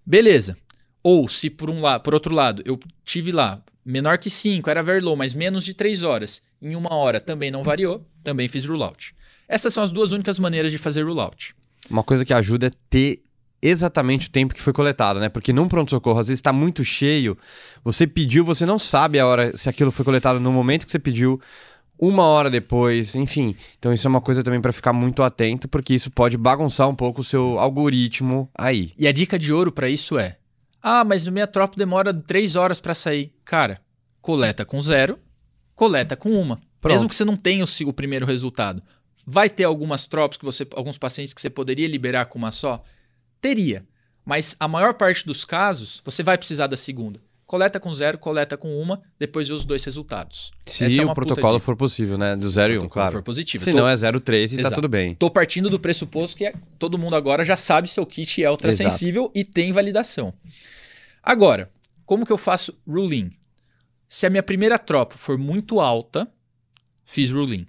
Beleza. 0.05 0.57
Ou 1.03 1.29
se 1.29 1.49
por 1.49 1.71
um 1.71 1.81
lado, 1.81 2.03
por 2.03 2.15
outro 2.15 2.35
lado, 2.35 2.63
eu 2.67 2.79
tive 3.05 3.33
lá 3.33 3.63
menor 3.85 4.19
que 4.19 4.29
5, 4.29 4.69
era 4.69 4.83
very 4.83 5.01
low, 5.01 5.17
mas 5.17 5.33
menos 5.33 5.65
de 5.65 5.73
3 5.73 6.03
horas, 6.03 6.43
em 6.61 6.75
uma 6.75 6.93
hora 6.93 7.21
também 7.21 7.51
não 7.51 7.63
variou, 7.63 8.05
também 8.25 8.49
fiz 8.49 8.65
rollout. 8.65 9.15
Essas 9.49 9.73
são 9.73 9.83
as 9.83 9.93
duas 9.93 10.11
únicas 10.11 10.39
maneiras 10.41 10.73
de 10.73 10.79
fazer 10.79 11.05
rollout. 11.05 11.55
Uma 11.89 12.03
coisa 12.03 12.25
que 12.25 12.35
ajuda 12.35 12.67
é 12.67 12.71
ter 12.91 13.23
exatamente 13.63 14.29
o 14.29 14.31
tempo 14.31 14.55
que 14.55 14.61
foi 14.61 14.73
coletado, 14.73 15.21
né? 15.21 15.29
Porque 15.29 15.53
num 15.53 15.69
pronto-socorro, 15.69 16.19
às 16.19 16.29
vezes 16.29 16.39
está 16.39 16.53
muito 16.53 16.85
cheio, 16.85 17.39
você 17.83 18.07
pediu, 18.07 18.45
você 18.45 18.67
não 18.67 18.79
sabe 18.79 19.19
a 19.19 19.27
hora, 19.27 19.57
se 19.57 19.69
aquilo 19.69 19.93
foi 19.93 20.05
coletado 20.05 20.41
no 20.41 20.53
momento 20.53 20.85
que 20.85 20.91
você 20.91 20.99
pediu, 20.99 21.41
uma 21.99 22.25
hora 22.25 22.51
depois, 22.51 23.15
enfim. 23.15 23.57
Então 23.79 23.93
isso 23.93 24.07
é 24.07 24.11
uma 24.11 24.21
coisa 24.21 24.43
também 24.43 24.61
para 24.61 24.73
ficar 24.73 24.93
muito 24.93 25.23
atento, 25.23 25.69
porque 25.69 25.95
isso 25.95 26.11
pode 26.11 26.37
bagunçar 26.37 26.89
um 26.89 26.95
pouco 26.95 27.21
o 27.21 27.25
seu 27.25 27.59
algoritmo 27.59 28.51
aí. 28.55 28.93
E 28.99 29.07
a 29.07 29.13
dica 29.13 29.39
de 29.39 29.53
ouro 29.53 29.73
para 29.73 29.89
isso 29.89 30.19
é: 30.19 30.37
ah, 30.83 31.05
mas 31.05 31.27
o 31.27 31.33
minha 31.33 31.47
tropa 31.47 31.77
demora 31.77 32.13
três 32.13 32.55
horas 32.57 32.79
para 32.79 32.95
sair. 32.95 33.33
Cara, 33.45 33.81
coleta 34.21 34.65
com 34.65 34.81
zero, 34.81 35.19
coleta 35.75 36.17
com 36.17 36.31
uma. 36.31 36.61
Pronto. 36.81 36.93
Mesmo 36.93 37.09
que 37.09 37.17
você 37.17 37.25
não 37.25 37.37
tenha 37.37 37.65
o, 37.65 37.69
o 37.87 37.93
primeiro 37.93 38.27
resultado. 38.27 38.83
Vai 39.27 39.51
ter 39.51 39.65
algumas 39.65 40.07
tropas 40.07 40.39
que 40.39 40.45
você, 40.45 40.67
alguns 40.73 40.97
pacientes 40.97 41.35
que 41.35 41.41
você 41.41 41.51
poderia 41.51 41.89
liberar 41.89 42.27
com 42.27 42.39
uma 42.39 42.53
só? 42.53 42.85
Teria. 43.41 43.85
Mas 44.25 44.55
a 44.61 44.69
maior 44.69 44.95
parte 44.95 45.27
dos 45.27 45.45
casos, 45.45 46.01
você 46.05 46.23
vai 46.23 46.39
precisar 46.39 46.69
da 46.69 46.77
segunda. 46.77 47.21
Coleta 47.47 47.79
com 47.79 47.95
zero, 47.95 48.19
coleta 48.19 48.57
com 48.57 48.77
uma, 48.77 49.01
depois 49.21 49.47
vê 49.47 49.55
os 49.55 49.65
dois 49.65 49.85
resultados. 49.85 50.51
Se 50.67 50.85
Essa 50.85 51.03
é 51.03 51.05
o 51.07 51.15
protocolo 51.15 51.61
for 51.61 51.77
possível, 51.77 52.19
né? 52.19 52.35
Do 52.35 52.51
zero 52.51 52.73
e 52.73 52.79
um, 52.79 52.89
claro. 52.89 53.13
for 53.13 53.23
positivo. 53.23 53.63
Se 53.63 53.71
tô... 53.71 53.79
não 53.79 53.89
é 53.89 53.95
0,3 53.95 54.35
e 54.35 54.43
Exato. 54.43 54.63
tá 54.63 54.71
tudo 54.75 54.89
bem. 54.89 55.15
Tô 55.15 55.31
partindo 55.31 55.71
do 55.71 55.79
pressuposto 55.79 56.37
que 56.37 56.47
é... 56.47 56.55
todo 56.77 56.99
mundo 56.99 57.15
agora 57.15 57.45
já 57.45 57.57
sabe 57.57 57.89
se 57.89 58.01
o 58.01 58.07
kit 58.07 58.43
é 58.43 58.51
ultrassensível 58.51 59.31
e 59.33 59.45
tem 59.45 59.71
validação. 59.71 60.35
Agora, 61.23 61.71
como 62.05 62.27
que 62.27 62.33
eu 62.33 62.39
faço 62.39 62.77
ruling? 62.87 63.31
Se 64.09 64.27
a 64.27 64.31
minha 64.31 64.43
primeira 64.43 64.77
tropa 64.77 65.17
for 65.17 65.39
muito 65.39 65.79
alta, 65.79 66.27
fiz 67.05 67.31
ruling. 67.31 67.65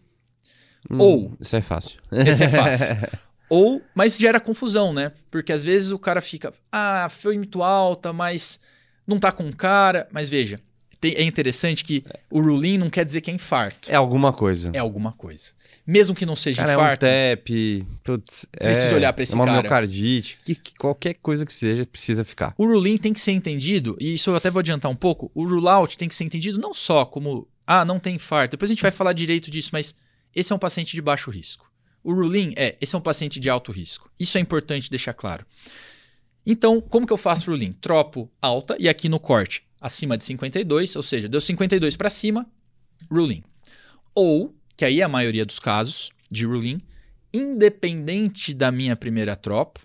Hum, 0.89 0.97
Ou. 0.99 1.37
Isso 1.39 1.55
é 1.55 1.61
fácil. 1.61 1.99
Esse 2.11 2.45
é 2.45 2.49
fácil. 2.49 2.97
Ou, 3.47 3.81
mas 3.93 4.17
gera 4.17 4.39
confusão, 4.39 4.91
né? 4.91 5.11
Porque 5.29 5.53
às 5.53 5.63
vezes 5.63 5.91
o 5.91 5.99
cara 5.99 6.19
fica, 6.19 6.51
ah, 6.71 7.07
foi 7.09 7.37
muito 7.37 7.61
alta, 7.61 8.11
mas 8.11 8.59
não 9.07 9.19
tá 9.19 9.31
com 9.31 9.51
cara. 9.51 10.07
Mas 10.11 10.29
veja, 10.29 10.59
tem, 10.99 11.13
é 11.13 11.23
interessante 11.23 11.83
que 11.83 12.03
o 12.29 12.41
ruling 12.41 12.77
não 12.77 12.89
quer 12.89 13.05
dizer 13.05 13.21
que 13.21 13.29
é 13.29 13.33
infarto. 13.33 13.89
É 13.89 13.95
alguma 13.95 14.33
coisa. 14.33 14.71
É 14.73 14.79
alguma 14.79 15.11
coisa. 15.11 15.51
Mesmo 15.85 16.15
que 16.15 16.25
não 16.25 16.35
seja 16.35 16.63
cara, 16.63 16.73
infarto. 16.73 17.05
É 17.05 17.33
um 17.33 17.35
TEP, 17.35 17.87
putz, 18.03 18.45
precisa 18.51 18.93
é, 18.93 18.95
olhar 18.95 19.13
para 19.13 19.23
esse 19.23 19.33
é 19.33 19.35
uma 19.35 19.45
cara. 19.45 19.61
miocardite, 19.61 20.37
que, 20.43 20.55
que, 20.55 20.73
qualquer 20.75 21.13
coisa 21.13 21.45
que 21.45 21.53
seja 21.53 21.85
precisa 21.85 22.25
ficar. 22.25 22.53
O 22.57 22.65
ruling 22.65 22.97
tem 22.97 23.13
que 23.13 23.19
ser 23.19 23.31
entendido, 23.31 23.95
e 23.99 24.15
isso 24.15 24.31
eu 24.31 24.35
até 24.35 24.49
vou 24.49 24.59
adiantar 24.59 24.91
um 24.91 24.95
pouco. 24.95 25.31
O 25.33 25.47
rule 25.47 25.67
out 25.67 25.97
tem 25.97 26.09
que 26.09 26.15
ser 26.15 26.23
entendido 26.23 26.59
não 26.59 26.73
só 26.73 27.05
como, 27.05 27.47
ah, 27.65 27.85
não 27.85 27.99
tem 27.99 28.15
infarto. 28.15 28.51
Depois 28.51 28.69
a 28.69 28.73
gente 28.73 28.81
vai 28.81 28.91
falar 28.91 29.13
direito 29.13 29.51
disso, 29.51 29.69
mas 29.71 29.95
esse 30.35 30.51
é 30.51 30.55
um 30.55 30.59
paciente 30.59 30.93
de 30.93 31.01
baixo 31.01 31.29
risco. 31.31 31.71
O 32.03 32.13
ruling 32.13 32.53
é, 32.55 32.75
esse 32.81 32.95
é 32.95 32.97
um 32.97 33.01
paciente 33.01 33.39
de 33.39 33.49
alto 33.49 33.71
risco. 33.71 34.09
Isso 34.19 34.37
é 34.37 34.41
importante 34.41 34.89
deixar 34.89 35.13
claro. 35.13 35.45
Então, 36.49 36.79
como 36.79 37.05
que 37.05 37.11
eu 37.11 37.17
faço 37.17 37.51
ruling? 37.51 37.73
Tropo 37.73 38.31
alta 38.41 38.77
e 38.79 38.87
aqui 38.87 39.09
no 39.09 39.19
corte 39.19 39.67
acima 39.81 40.17
de 40.17 40.23
52, 40.25 40.95
ou 40.95 41.03
seja, 41.03 41.27
deu 41.27 41.41
52 41.41 41.95
para 41.95 42.09
cima, 42.09 42.47
ruling. 43.11 43.43
Ou, 44.15 44.55
que 44.75 44.85
aí 44.85 45.01
é 45.01 45.03
a 45.03 45.09
maioria 45.09 45.45
dos 45.45 45.59
casos 45.59 46.09
de 46.31 46.45
ruling, 46.45 46.81
independente 47.33 48.53
da 48.53 48.71
minha 48.71 48.95
primeira 48.95 49.35
tropa, 49.35 49.81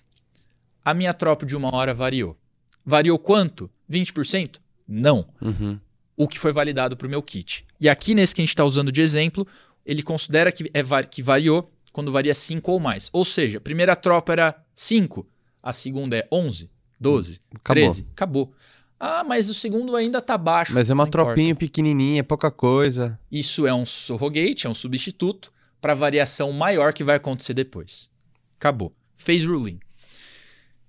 a 0.84 0.94
minha 0.94 1.12
tropa 1.12 1.44
de 1.44 1.56
uma 1.56 1.74
hora 1.74 1.92
variou. 1.92 2.38
Variou 2.84 3.18
quanto? 3.18 3.70
20%? 3.90 4.58
Não. 4.86 5.28
Uhum. 5.40 5.78
O 6.16 6.26
que 6.26 6.38
foi 6.38 6.52
validado 6.52 6.96
para 6.96 7.06
o 7.06 7.10
meu 7.10 7.22
kit. 7.22 7.64
E 7.80 7.88
aqui, 7.88 8.14
nesse 8.14 8.34
que 8.34 8.40
a 8.40 8.44
gente 8.44 8.50
está 8.50 8.64
usando 8.64 8.90
de 8.90 9.02
exemplo, 9.02 9.46
ele 9.84 10.02
considera 10.02 10.50
que, 10.50 10.70
é, 10.72 11.02
que 11.04 11.22
variou 11.22 11.70
quando 11.92 12.10
varia 12.10 12.34
5 12.34 12.70
ou 12.70 12.80
mais. 12.80 13.10
Ou 13.12 13.24
seja, 13.24 13.58
a 13.58 13.60
primeira 13.60 13.94
tropa 13.94 14.32
era 14.32 14.64
5, 14.74 15.26
a 15.62 15.72
segunda 15.72 16.16
é 16.16 16.26
11, 16.32 16.70
12, 16.98 17.40
acabou. 17.54 17.82
13. 17.84 18.06
Acabou. 18.12 18.52
Ah, 18.98 19.24
mas 19.24 19.50
o 19.50 19.54
segundo 19.54 19.96
ainda 19.96 20.20
tá 20.20 20.38
baixo. 20.38 20.72
Mas 20.72 20.88
é 20.88 20.94
uma 20.94 21.08
tropinha 21.08 21.54
pequenininha, 21.56 22.20
é 22.20 22.22
pouca 22.22 22.50
coisa. 22.50 23.18
Isso 23.30 23.66
é 23.66 23.74
um 23.74 23.84
surrogate, 23.84 24.66
é 24.66 24.70
um 24.70 24.74
substituto 24.74 25.52
para 25.80 25.94
variação 25.94 26.52
maior 26.52 26.92
que 26.92 27.02
vai 27.02 27.16
acontecer 27.16 27.54
depois. 27.54 28.08
Acabou. 28.56 28.94
Fez 29.16 29.44
ruling. 29.44 29.80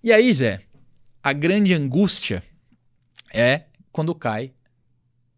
E 0.04 0.12
aí, 0.12 0.32
Zé, 0.32 0.62
a 1.24 1.34
grande 1.34 1.74
angústia 1.74 2.44
é 3.34 3.64
quando 3.92 4.14
cai 4.14 4.54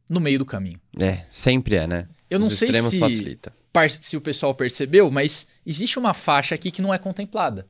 no 0.09 0.19
meio 0.19 0.39
do 0.39 0.45
caminho. 0.45 0.79
É, 0.99 1.25
sempre 1.29 1.75
é, 1.75 1.87
né? 1.87 2.09
Eu 2.29 2.39
não 2.39 2.47
Os 2.47 2.57
sei 2.57 2.73
se, 2.73 2.99
facilita. 2.99 3.53
se 3.89 4.17
o 4.17 4.21
pessoal 4.21 4.53
percebeu, 4.53 5.09
mas 5.09 5.47
existe 5.65 5.97
uma 5.97 6.13
faixa 6.13 6.55
aqui 6.55 6.71
que 6.71 6.81
não 6.81 6.93
é 6.93 6.97
contemplada. 6.97 7.67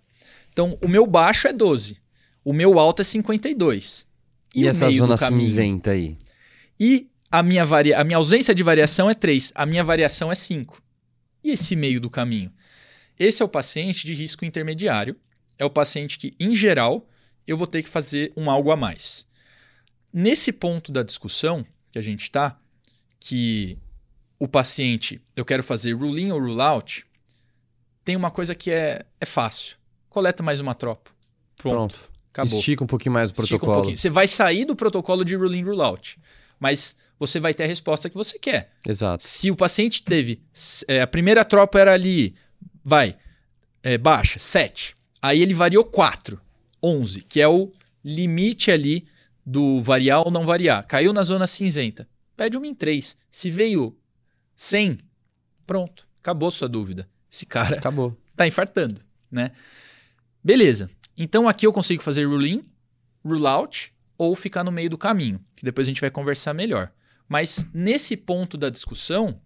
Então, 0.55 0.77
o 0.81 0.87
meu 0.87 1.05
baixo 1.05 1.49
é 1.49 1.51
12. 1.51 1.97
O 2.41 2.53
meu 2.53 2.79
alto 2.79 3.01
é 3.01 3.03
52. 3.03 4.07
E, 4.55 4.61
e 4.63 4.67
essa 4.67 4.89
zona 4.89 5.17
cinzenta 5.17 5.91
aí? 5.91 6.17
E 6.79 7.09
a 7.29 7.43
minha, 7.43 7.65
varia... 7.65 7.99
a 7.99 8.05
minha 8.05 8.15
ausência 8.15 8.55
de 8.55 8.63
variação 8.63 9.09
é 9.09 9.13
3. 9.13 9.51
A 9.53 9.65
minha 9.65 9.83
variação 9.83 10.31
é 10.31 10.35
5. 10.35 10.81
E 11.43 11.51
esse 11.51 11.75
meio 11.75 11.99
do 11.99 12.09
caminho? 12.09 12.53
Esse 13.19 13.41
é 13.41 13.45
o 13.45 13.49
paciente 13.49 14.05
de 14.05 14.13
risco 14.13 14.45
intermediário. 14.45 15.17
É 15.57 15.65
o 15.65 15.69
paciente 15.69 16.17
que, 16.17 16.33
em 16.39 16.55
geral, 16.55 17.05
eu 17.45 17.57
vou 17.57 17.67
ter 17.67 17.83
que 17.83 17.89
fazer 17.89 18.31
um 18.37 18.49
algo 18.49 18.71
a 18.71 18.77
mais. 18.77 19.27
Nesse 20.13 20.53
ponto 20.53 20.89
da 20.89 21.03
discussão 21.03 21.65
que 21.91 21.99
a 21.99 22.01
gente 22.01 22.21
está, 22.21 22.57
que 23.19 23.77
o 24.39 24.47
paciente, 24.47 25.21
eu 25.35 25.43
quero 25.43 25.63
fazer 25.63 25.91
rule 25.91 26.21
in 26.21 26.31
ou 26.31 26.39
rule 26.39 26.61
out, 26.61 27.05
tem 28.05 28.15
uma 28.15 28.31
coisa 28.31 28.55
que 28.55 28.71
é, 28.71 29.05
é 29.19 29.25
fácil 29.25 29.75
coleta 30.15 30.41
mais 30.41 30.61
uma 30.61 30.73
tropa. 30.73 31.11
Pronto. 31.57 31.75
Pronto. 31.75 32.11
Acabou. 32.31 32.57
Estica 32.57 32.85
um 32.85 32.87
pouquinho 32.87 33.11
mais 33.11 33.31
o 33.31 33.33
protocolo. 33.33 33.89
Um 33.89 33.97
você 33.97 34.09
vai 34.09 34.29
sair 34.29 34.63
do 34.63 34.73
protocolo 34.73 35.25
de 35.25 35.35
ruling 35.35 35.63
rule 35.63 35.81
out, 35.81 36.17
mas 36.57 36.95
você 37.19 37.37
vai 37.37 37.53
ter 37.53 37.65
a 37.65 37.67
resposta 37.67 38.09
que 38.09 38.15
você 38.15 38.39
quer. 38.39 38.71
Exato. 38.87 39.21
Se 39.21 39.51
o 39.51 39.57
paciente 39.57 40.03
teve. 40.03 40.41
É, 40.87 41.01
a 41.01 41.07
primeira 41.07 41.43
tropa 41.43 41.79
era 41.79 41.93
ali, 41.93 42.33
vai, 42.83 43.17
é, 43.83 43.97
baixa, 43.97 44.39
7. 44.39 44.95
Aí 45.21 45.41
ele 45.41 45.53
variou 45.53 45.83
4, 45.83 46.39
11, 46.81 47.21
que 47.23 47.41
é 47.41 47.47
o 47.47 47.73
limite 48.03 48.71
ali 48.71 49.05
do 49.45 49.81
variar 49.81 50.21
ou 50.21 50.31
não 50.31 50.45
variar. 50.45 50.85
Caiu 50.87 51.11
na 51.11 51.23
zona 51.23 51.45
cinzenta. 51.45 52.07
Pede 52.37 52.57
uma 52.57 52.67
em 52.67 52.73
3. 52.73 53.17
Se 53.29 53.49
veio 53.49 53.97
100, 54.55 54.97
pronto. 55.67 56.07
Acabou 56.21 56.49
sua 56.51 56.69
dúvida. 56.69 57.09
Esse 57.29 57.45
cara 57.45 57.77
acabou. 57.77 58.17
tá 58.35 58.47
infartando, 58.47 59.01
né? 59.29 59.51
Beleza. 60.45 60.91
Então 61.17 61.49
aqui 61.49 61.65
eu 61.65 61.73
consigo 61.73 62.03
fazer 62.03 62.25
rule 62.25 62.51
in, 62.51 62.63
rule 63.25 63.47
out 63.47 63.91
ou 64.15 64.35
ficar 64.35 64.63
no 64.63 64.71
meio 64.71 64.91
do 64.91 64.97
caminho, 64.97 65.39
que 65.55 65.65
depois 65.65 65.87
a 65.87 65.89
gente 65.89 65.99
vai 65.99 66.11
conversar 66.11 66.53
melhor. 66.53 66.91
Mas 67.27 67.67
nesse 67.73 68.15
ponto 68.15 68.55
da 68.55 68.69
discussão, 68.69 69.41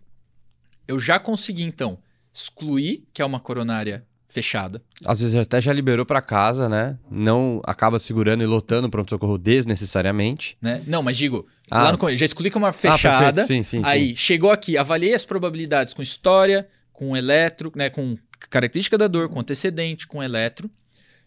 eu 0.86 1.00
já 1.00 1.18
consegui 1.18 1.64
então 1.64 2.00
excluir 2.34 3.08
que 3.14 3.22
é 3.22 3.26
uma 3.26 3.40
coronária 3.40 4.06
fechada. 4.28 4.84
Às 5.06 5.22
vezes 5.22 5.36
até 5.38 5.62
já 5.62 5.72
liberou 5.72 6.06
para 6.06 6.22
casa, 6.22 6.68
né? 6.68 7.00
Não 7.10 7.62
acaba 7.66 7.98
segurando 7.98 8.44
e 8.44 8.46
lotando 8.46 8.90
o 8.90 8.92
pronto-socorro 8.92 9.38
desnecessariamente. 9.38 10.58
Né? 10.62 10.84
Não, 10.86 11.02
mas 11.02 11.18
digo, 11.18 11.48
ah. 11.72 11.84
lá 11.84 11.92
no 11.94 12.16
já 12.18 12.26
excluí 12.26 12.52
que 12.52 12.58
é 12.58 12.60
uma 12.60 12.70
ah, 12.70 12.74
fechada. 12.74 13.42
Ah, 13.42 13.46
sim, 13.46 13.64
sim, 13.64 13.82
aí 13.86 14.10
sim. 14.10 14.16
chegou 14.18 14.52
aqui, 14.52 14.78
avaliei 14.78 15.14
as 15.14 15.24
probabilidades 15.24 15.94
com 15.94 16.02
história, 16.02 16.68
com 16.92 17.16
eletro, 17.16 17.72
né, 17.74 17.90
com 17.90 18.18
característica 18.50 18.98
da 18.98 19.08
dor, 19.08 19.30
com 19.30 19.40
antecedente, 19.40 20.06
com 20.06 20.22
eletro. 20.22 20.70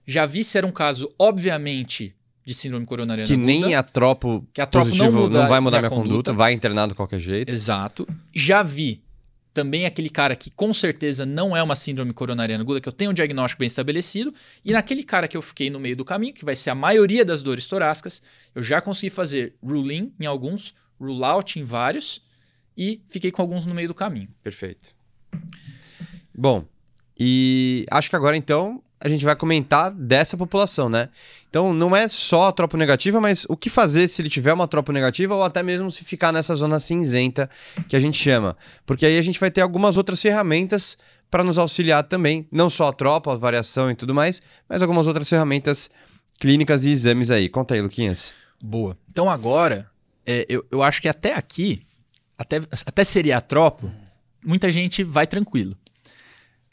Já 0.07 0.27
vi 0.27 0.43
se 0.43 0.59
era 0.59 0.67
um 0.67 0.73
caso, 0.73 1.13
obviamente, 1.19 2.15
de 2.45 2.55
síndrome 2.55 2.85
coronariana 2.85 3.27
Que 3.27 3.37
nem 3.37 3.75
a 3.75 3.83
tropo 3.83 4.47
que 4.53 4.61
a 4.61 4.67
tropo 4.67 4.89
positivo 4.89 5.13
não, 5.13 5.23
muda, 5.23 5.43
não 5.43 5.49
vai 5.49 5.61
mudar 5.61 5.79
minha 5.79 5.91
conduta, 5.91 6.09
conduta, 6.09 6.33
vai 6.33 6.53
internar 6.53 6.89
de 6.89 6.95
qualquer 6.95 7.21
jeito. 7.21 7.51
Exato. 7.51 8.07
Já 8.35 8.63
vi 8.63 9.03
também 9.53 9.85
aquele 9.85 10.09
cara 10.09 10.35
que 10.35 10.51
com 10.51 10.73
certeza 10.73 11.27
não 11.27 11.57
é 11.57 11.63
uma 11.63 11.77
síndrome 11.77 12.13
coronariana 12.13 12.65
aguda, 12.65 12.81
que 12.81 12.89
eu 12.89 12.93
tenho 12.93 13.11
um 13.11 13.15
diagnóstico 13.15 13.61
bem 13.61 13.67
estabelecido, 13.67 14.35
e 14.65 14.73
naquele 14.73 15.03
cara 15.03 15.29
que 15.29 15.37
eu 15.37 15.43
fiquei 15.43 15.69
no 15.69 15.79
meio 15.79 15.97
do 15.97 16.05
caminho, 16.05 16.33
que 16.33 16.45
vai 16.45 16.57
ser 16.57 16.71
a 16.71 16.75
maioria 16.75 17.25
das 17.25 17.43
dores 17.43 17.67
torácicas, 17.67 18.23
eu 18.55 18.63
já 18.63 18.81
consegui 18.81 19.11
fazer 19.11 19.55
rule-in 19.63 20.13
em 20.19 20.27
alguns, 20.27 20.75
rule-out 20.99 21.59
em 21.59 21.65
vários, 21.65 22.23
e 22.77 23.03
fiquei 23.09 23.31
com 23.31 23.43
alguns 23.43 23.67
no 23.67 23.75
meio 23.75 23.89
do 23.89 23.95
caminho. 23.95 24.29
Perfeito. 24.43 24.95
Bom, 26.35 26.65
e 27.19 27.85
acho 27.91 28.09
que 28.09 28.17
agora 28.17 28.37
então 28.37 28.83
a 29.03 29.09
gente 29.09 29.25
vai 29.25 29.35
comentar 29.35 29.91
dessa 29.91 30.37
população, 30.37 30.89
né? 30.89 31.09
Então 31.51 31.75
não 31.75 31.95
é 31.95 32.07
só 32.07 32.49
a 32.49 32.53
tropa 32.53 32.79
negativa, 32.79 33.21
mas 33.21 33.45
o 33.49 33.57
que 33.57 33.69
fazer 33.69 34.07
se 34.07 34.23
ele 34.23 34.31
tiver 34.31 34.53
uma 34.53 34.69
tropa 34.69 34.93
negativa 34.93 35.35
ou 35.35 35.43
até 35.43 35.61
mesmo 35.61 35.91
se 35.91 36.05
ficar 36.05 36.33
nessa 36.33 36.55
zona 36.55 36.79
cinzenta 36.79 37.51
que 37.89 37.97
a 37.97 37.99
gente 37.99 38.17
chama. 38.17 38.57
Porque 38.87 39.05
aí 39.05 39.19
a 39.19 39.23
gente 39.23 39.41
vai 39.41 39.51
ter 39.51 39.61
algumas 39.61 39.97
outras 39.97 40.23
ferramentas 40.23 40.97
para 41.29 41.43
nos 41.43 41.59
auxiliar 41.59 42.05
também, 42.05 42.47
não 42.53 42.71
só 42.71 42.89
a 42.89 42.93
tropa, 42.93 43.33
a 43.33 43.37
variação 43.37 43.91
e 43.91 43.95
tudo 43.95 44.15
mais, 44.15 44.41
mas 44.69 44.81
algumas 44.83 45.09
outras 45.09 45.29
ferramentas 45.29 45.91
clínicas 46.39 46.85
e 46.85 46.91
exames 46.91 47.31
aí. 47.31 47.49
Conta 47.49 47.75
aí, 47.75 47.81
Luquinhas. 47.81 48.33
Boa. 48.63 48.97
Então 49.11 49.29
agora, 49.29 49.91
é, 50.25 50.47
eu, 50.49 50.65
eu 50.71 50.81
acho 50.81 51.03
que 51.03 51.09
até 51.09 51.35
aqui, 51.35 51.83
até, 52.39 52.61
até 52.87 53.03
seria 53.03 53.39
a 53.39 53.41
tropa, 53.41 53.93
muita 54.45 54.71
gente 54.71 55.03
vai 55.03 55.27
tranquilo. 55.27 55.77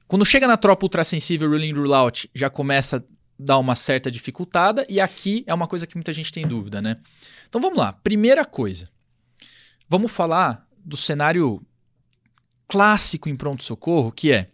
Quando 0.10 0.26
chega 0.26 0.48
na 0.48 0.58
tropa 0.58 0.86
ultrassensível, 0.86 1.48
ruling 1.48 1.72
rule 1.72 1.94
out, 1.94 2.28
já 2.34 2.50
começa 2.50 2.98
a 2.98 3.02
dar 3.38 3.60
uma 3.60 3.76
certa 3.76 4.10
dificultada, 4.10 4.84
e 4.90 5.00
aqui 5.00 5.44
é 5.46 5.54
uma 5.54 5.68
coisa 5.68 5.86
que 5.86 5.96
muita 5.96 6.12
gente 6.12 6.34
tem 6.34 6.48
dúvida, 6.48 6.82
né? 6.82 6.98
Então 7.48 7.62
vamos 7.62 7.78
lá. 7.78 7.94
Primeira 7.94 8.44
coisa. 8.44 8.90
Vamos 9.88 10.12
falar 10.12 10.68
do 10.84 10.98
cenário 10.98 11.62
clássico 12.68 13.30
em 13.30 13.36
pronto-socorro, 13.36 14.12
que 14.12 14.32
é: 14.32 14.50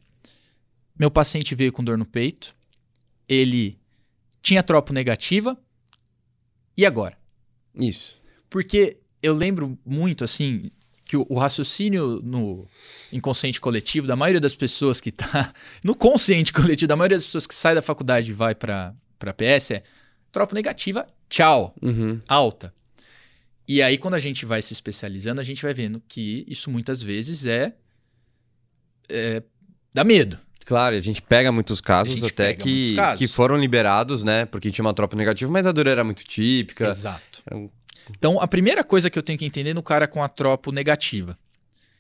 meu 0.99 1.10
paciente 1.10 1.56
veio 1.56 1.72
com 1.72 1.86
dor 1.86 1.97
no 1.97 2.06
peito, 2.06 2.53
ele 3.26 3.80
tinha 4.41 4.62
tropo 4.62 4.91
negativa, 4.91 5.58
e 6.76 6.86
agora? 6.86 7.18
Isso. 7.74 8.22
Porque 8.49 8.97
eu 9.24 9.34
lembro 9.34 9.80
muito, 9.86 10.26
assim, 10.26 10.70
que 11.06 11.16
o, 11.16 11.26
o, 11.30 11.38
raciocínio 11.38 12.20
no 12.24 12.68
inconsciente 13.14 13.62
coletivo 13.62 14.08
da 14.08 14.16
maioria 14.16 14.41
das 14.41 14.56
pessoas 14.56 14.99
que 14.99 15.12
tá. 15.12 15.53
No 15.84 15.95
consciente 15.95 16.51
coletivo 16.51 16.88
da 16.88 16.95
maioria 16.95 17.18
das 17.18 17.26
pessoas 17.26 17.45
que 17.45 17.53
sai 17.53 17.76
da 17.76 17.82
faculdade 17.82 18.32
e 18.32 18.34
vai 18.34 18.56
para 18.56 18.93
PS 19.20 19.72
é 19.72 19.84
tropa 20.32 20.53
negativa, 20.56 21.08
tchau. 21.30 21.74
Uhum. 21.82 22.20
Alta. 22.28 22.74
E 23.68 23.82
aí, 23.82 23.97
quando 23.97 24.16
a 24.16 24.20
gente 24.20 24.45
vai 24.45 24.62
se 24.62 24.74
especializando, 24.74 25.41
a 25.41 25.43
gente 25.43 25.62
vai 25.62 25.74
vendo 25.74 26.01
que 26.08 26.45
isso 26.47 26.70
muitas 26.70 27.01
vezes 27.01 27.45
é. 27.45 27.74
é 29.10 29.41
dá 29.93 30.03
medo. 30.03 30.38
Claro, 30.66 30.95
a 30.95 31.01
gente 31.01 31.22
pega 31.22 31.51
muitos 31.51 31.80
casos 31.80 32.24
até 32.24 32.56
que, 32.56 32.95
casos. 32.95 33.20
que 33.20 33.28
foram 33.28 33.56
liberados, 33.56 34.24
né? 34.24 34.45
Porque 34.45 34.72
tinha 34.72 34.84
uma 34.84 34.93
tropa 34.93 35.16
negativa, 35.16 35.51
mas 35.51 35.68
a 35.68 35.72
dor 35.72 35.86
era 35.86 36.03
muito 36.03 36.24
típica. 36.24 36.89
Exato. 36.89 37.43
Então, 38.09 38.39
a 38.39 38.47
primeira 38.47 38.83
coisa 38.83 39.09
que 39.09 39.17
eu 39.17 39.23
tenho 39.23 39.39
que 39.39 39.45
entender 39.45 39.73
no 39.73 39.83
cara 39.83 40.07
com 40.07 40.21
a 40.23 40.27
tropo 40.27 40.71
negativa. 40.71 41.37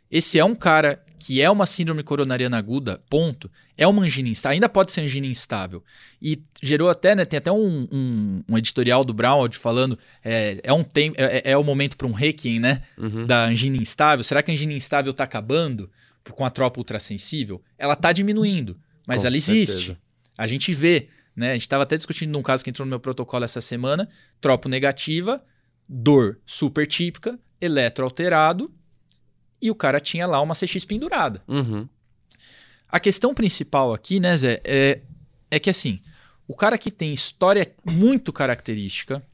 Esse 0.09 0.37
é 0.37 0.45
um 0.45 0.55
cara 0.55 1.03
que 1.17 1.41
é 1.41 1.49
uma 1.49 1.65
síndrome 1.65 2.03
coronariana 2.03 2.57
aguda, 2.57 3.01
ponto. 3.09 3.49
É 3.77 3.87
uma 3.87 4.03
angina 4.03 4.29
instável, 4.29 4.53
ainda 4.53 4.69
pode 4.69 4.91
ser 4.91 5.01
angina 5.01 5.25
instável. 5.25 5.83
E 6.21 6.41
gerou 6.61 6.89
até, 6.89 7.15
né, 7.15 7.25
tem 7.25 7.37
até 7.37 7.51
um, 7.51 7.87
um, 7.91 8.43
um 8.47 8.57
editorial 8.57 9.03
do 9.03 9.13
Brownwood 9.13 9.57
falando, 9.57 9.97
é, 10.23 10.59
é 10.63 10.71
um 10.71 10.83
tem, 10.83 11.13
é, 11.17 11.37
é, 11.37 11.51
é 11.51 11.57
o 11.57 11.63
momento 11.63 11.97
para 11.97 12.05
um 12.07 12.11
requiem, 12.11 12.59
né, 12.59 12.83
uhum. 12.97 13.25
da 13.25 13.45
angina 13.45 13.77
instável. 13.77 14.23
Será 14.23 14.43
que 14.43 14.51
a 14.51 14.53
angina 14.53 14.73
instável 14.73 15.11
está 15.11 15.23
acabando 15.23 15.89
com 16.31 16.45
a 16.45 16.49
tropa 16.49 16.79
ultrassensível? 16.79 17.61
Ela 17.77 17.93
está 17.93 18.11
diminuindo, 18.11 18.77
mas 19.07 19.21
com 19.21 19.27
ela 19.27 19.35
existe. 19.35 19.73
Certeza. 19.73 19.97
A 20.37 20.45
gente 20.45 20.73
vê, 20.73 21.07
né, 21.35 21.51
a 21.51 21.53
gente 21.53 21.63
estava 21.63 21.83
até 21.83 21.97
discutindo 21.97 22.31
num 22.31 22.43
caso 22.43 22.63
que 22.63 22.69
entrou 22.69 22.85
no 22.85 22.89
meu 22.89 22.99
protocolo 22.99 23.43
essa 23.43 23.61
semana, 23.61 24.07
tropo 24.39 24.69
negativa, 24.69 25.43
dor 25.87 26.39
super 26.45 26.87
típica, 26.87 27.39
eletro 27.59 28.03
alterado, 28.03 28.73
e 29.61 29.71
o 29.71 29.75
cara 29.75 29.99
tinha 29.99 30.27
lá 30.27 30.41
uma 30.41 30.55
CX 30.55 30.85
pendurada. 30.85 31.43
Uhum. 31.47 31.87
A 32.87 32.99
questão 32.99 33.33
principal 33.33 33.93
aqui, 33.93 34.19
né, 34.19 34.35
Zé, 34.37 34.61
é, 34.63 35.01
é 35.49 35.59
que 35.59 35.69
assim, 35.69 35.99
o 36.47 36.55
cara 36.55 36.77
que 36.77 36.91
tem 36.91 37.13
história 37.13 37.73
muito 37.83 38.31
característica 38.31 39.25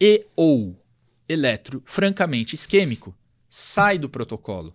e 0.00 0.26
ou 0.36 0.80
eletro 1.28 1.82
francamente 1.84 2.54
isquêmico 2.54 3.14
sai 3.48 3.98
do 3.98 4.08
protocolo. 4.08 4.74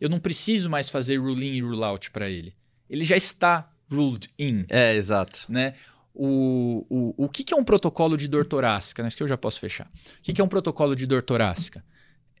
Eu 0.00 0.08
não 0.08 0.20
preciso 0.20 0.68
mais 0.68 0.90
fazer 0.90 1.16
rule 1.16 1.46
in 1.46 1.54
e 1.54 1.60
rule 1.60 1.82
out 1.82 2.10
para 2.10 2.28
ele. 2.28 2.54
Ele 2.88 3.04
já 3.04 3.16
está 3.16 3.72
ruled 3.90 4.28
in. 4.38 4.66
É, 4.68 4.94
exato. 4.94 5.46
Né? 5.48 5.74
O, 6.18 6.86
o, 6.88 7.24
o 7.24 7.28
que, 7.28 7.44
que 7.44 7.52
é 7.52 7.56
um 7.56 7.64
protocolo 7.64 8.16
de 8.16 8.26
dor 8.26 8.44
torácica? 8.44 9.02
Né? 9.02 9.08
Isso 9.08 9.16
que 9.16 9.22
eu 9.22 9.28
já 9.28 9.36
posso 9.36 9.60
fechar. 9.60 9.86
O 9.86 10.22
que, 10.22 10.32
que 10.32 10.40
é 10.40 10.44
um 10.44 10.48
protocolo 10.48 10.96
de 10.96 11.06
dor 11.06 11.22
torácica? 11.22 11.84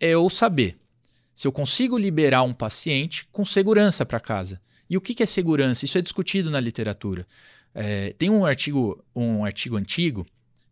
É 0.00 0.08
eu 0.08 0.28
saber 0.30 0.78
se 1.34 1.46
eu 1.46 1.52
consigo 1.52 1.98
liberar 1.98 2.42
um 2.42 2.54
paciente 2.54 3.28
com 3.30 3.44
segurança 3.44 4.06
para 4.06 4.18
casa. 4.18 4.58
E 4.88 4.96
o 4.96 5.00
que, 5.00 5.14
que 5.14 5.22
é 5.22 5.26
segurança? 5.26 5.84
Isso 5.84 5.98
é 5.98 6.02
discutido 6.02 6.50
na 6.50 6.58
literatura. 6.58 7.26
É, 7.74 8.14
tem 8.18 8.30
um 8.30 8.46
artigo, 8.46 9.04
um 9.14 9.44
artigo 9.44 9.76
antigo 9.76 10.26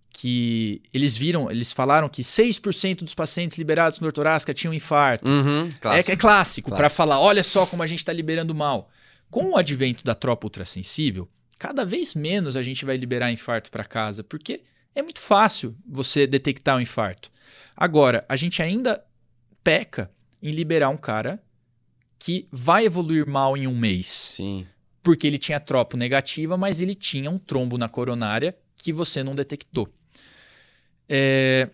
que 0.08 0.80
eles 0.94 1.16
viram, 1.16 1.50
eles 1.50 1.72
falaram 1.72 2.08
que 2.08 2.22
6% 2.22 3.02
dos 3.02 3.14
pacientes 3.14 3.58
liberados 3.58 3.98
com 3.98 4.04
dor 4.04 4.12
torácica 4.12 4.54
tinham 4.54 4.72
infarto. 4.72 5.30
Uhum, 5.30 5.68
clássico. 5.80 6.10
É, 6.10 6.14
é 6.14 6.16
clássico, 6.16 6.70
para 6.70 6.88
falar, 6.88 7.20
olha 7.20 7.44
só 7.44 7.66
como 7.66 7.82
a 7.82 7.86
gente 7.86 7.98
está 7.98 8.12
liberando 8.12 8.54
mal. 8.54 8.88
Com 9.28 9.50
o 9.50 9.56
advento 9.56 10.04
da 10.04 10.14
tropa 10.14 10.46
ultrassensível, 10.46 11.28
cada 11.58 11.84
vez 11.84 12.14
menos 12.14 12.56
a 12.56 12.62
gente 12.62 12.84
vai 12.84 12.96
liberar 12.96 13.30
infarto 13.32 13.70
para 13.70 13.84
casa, 13.84 14.22
porque 14.22 14.62
é 14.94 15.02
muito 15.02 15.20
fácil 15.20 15.76
você 15.86 16.26
detectar 16.26 16.76
o 16.76 16.78
um 16.78 16.82
infarto. 16.82 17.30
Agora, 17.76 18.24
a 18.28 18.36
gente 18.36 18.62
ainda 18.62 19.04
peca 19.62 20.10
em 20.42 20.50
liberar 20.50 20.90
um 20.90 20.96
cara 20.96 21.42
que 22.18 22.48
vai 22.52 22.84
evoluir 22.86 23.26
mal 23.26 23.56
em 23.56 23.66
um 23.66 23.76
mês. 23.76 24.06
Sim. 24.06 24.66
Porque 25.02 25.26
ele 25.26 25.38
tinha 25.38 25.60
tropo 25.60 25.96
negativa, 25.96 26.56
mas 26.56 26.80
ele 26.80 26.94
tinha 26.94 27.30
um 27.30 27.38
trombo 27.38 27.76
na 27.76 27.88
coronária 27.88 28.56
que 28.76 28.92
você 28.92 29.22
não 29.22 29.34
detectou. 29.34 29.92
É... 31.08 31.68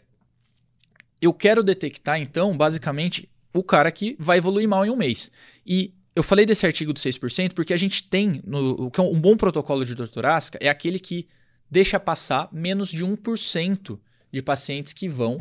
Eu 1.20 1.35
quero 1.35 1.62
detectar, 1.62 2.18
então, 2.18 2.57
basicamente, 2.57 3.28
o 3.53 3.62
cara 3.62 3.93
que 3.93 4.16
vai 4.18 4.39
evoluir 4.39 4.68
mal 4.68 4.87
em 4.87 4.91
um 4.91 4.97
mês. 4.97 5.31
E 5.66 5.93
eu 6.15 6.23
falei 6.23 6.45
desse 6.45 6.67
artigo 6.67 6.93
do 6.93 6.99
6% 6.99 7.53
porque 7.53 7.73
a 7.73 7.77
gente 7.77 8.03
tem 8.03 8.43
no, 8.45 8.91
é 8.97 9.01
um 9.01 9.21
bom 9.21 9.37
protocolo 9.37 9.85
de 9.85 9.95
dor 9.95 10.09
torácica 10.09 10.59
é 10.61 10.69
aquele 10.69 10.99
que 10.99 11.29
deixa 11.71 12.01
passar 12.01 12.49
menos 12.53 12.91
de 12.91 13.05
1% 13.05 13.99
de 14.33 14.43
pacientes 14.43 14.93
que 14.93 15.09
vão 15.09 15.41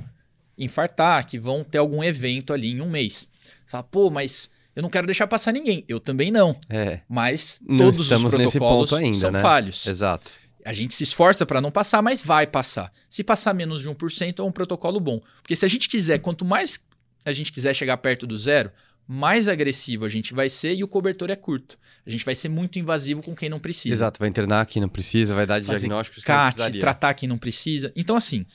infartar, 0.57 1.26
que 1.26 1.39
vão 1.39 1.63
ter 1.63 1.78
algum 1.78 2.03
evento 2.03 2.53
ali 2.53 2.72
em 2.72 2.82
um 2.82 2.89
mês. 2.89 3.30
Você 3.65 3.72
fala, 3.72 3.84
pô, 3.84 4.11
mas 4.11 4.49
eu 4.76 4.84
não 4.84 4.89
quero 4.89 5.07
deixar 5.07 5.28
passar 5.28 5.51
ninguém. 5.51 5.84
Eu 5.88 5.99
também 5.99 6.32
não. 6.32 6.55
É. 6.70 6.99
Mas 7.07 7.61
todos 7.78 7.99
os 7.99 8.07
protocolos 8.07 8.93
ainda, 8.93 9.17
são 9.17 9.32
né? 9.32 9.41
falhos. 9.41 9.88
Exato. 9.88 10.32
A 10.65 10.74
gente 10.74 10.93
se 10.93 11.03
esforça 11.03 11.45
para 11.45 11.61
não 11.61 11.72
passar, 11.72 12.01
mas 12.01 12.24
vai 12.24 12.45
passar. 12.45 12.91
Se 13.09 13.24
passar 13.24 13.53
menos 13.53 13.82
de 13.82 13.89
1%, 13.89 14.39
é 14.39 14.43
um 14.43 14.51
protocolo 14.51 14.99
bom. 14.99 15.22
Porque 15.41 15.55
se 15.55 15.65
a 15.65 15.67
gente 15.70 15.88
quiser, 15.88 16.20
quanto 16.20 16.43
mais 16.43 16.86
a 17.26 17.32
gente 17.32 17.51
quiser 17.51 17.74
chegar 17.74 17.97
perto 17.97 18.28
do 18.28 18.38
zero, 18.38 18.72
mais 19.12 19.47
agressivo 19.47 20.05
a 20.05 20.07
gente 20.07 20.36
vai 20.36 20.51
ser 20.51 20.76
e 20.76 20.84
o 20.84 20.88
cobertor 20.88 21.32
é 21.32 21.36
curto. 21.36 21.80
A 22.05 22.12
gente 22.12 22.24
vai 22.24 22.36
ser 22.36 22.47
muito 22.47 22.78
invasivo 22.78 23.24
com 23.24 23.36
quem 23.36 23.49
não 23.49 23.57
precisa. 23.57 23.95
Exato, 23.95 24.20
vai 24.20 24.30
internar 24.30 24.68
quem 24.68 24.80
não 24.80 24.88
precisa, 24.88 25.34
vai 25.34 25.47
dar 25.47 25.55
Fazer 25.55 25.80
diagnósticos 25.80 26.24
que 26.24 26.32
não 26.32 26.80
tratar 26.80 27.16
quem 27.16 27.28
não 27.28 27.39
precisa. 27.39 27.91
Então, 27.95 28.16
assim, 28.16 28.45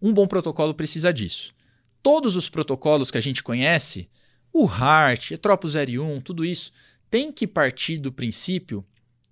um 0.00 0.10
bom 0.10 0.26
protocolo 0.26 0.72
precisa 0.72 1.12
disso. 1.12 1.52
Todos 2.02 2.36
os 2.36 2.48
protocolos 2.48 3.10
que 3.10 3.18
a 3.18 3.20
gente 3.20 3.42
conhece, 3.42 4.08
o 4.50 4.66
HART, 4.66 5.32
Etropo 5.32 5.68
01, 5.68 6.22
tudo 6.22 6.42
isso, 6.42 6.72
tem 7.10 7.30
que 7.30 7.46
partir 7.46 7.98
do 7.98 8.10
princípio 8.10 8.82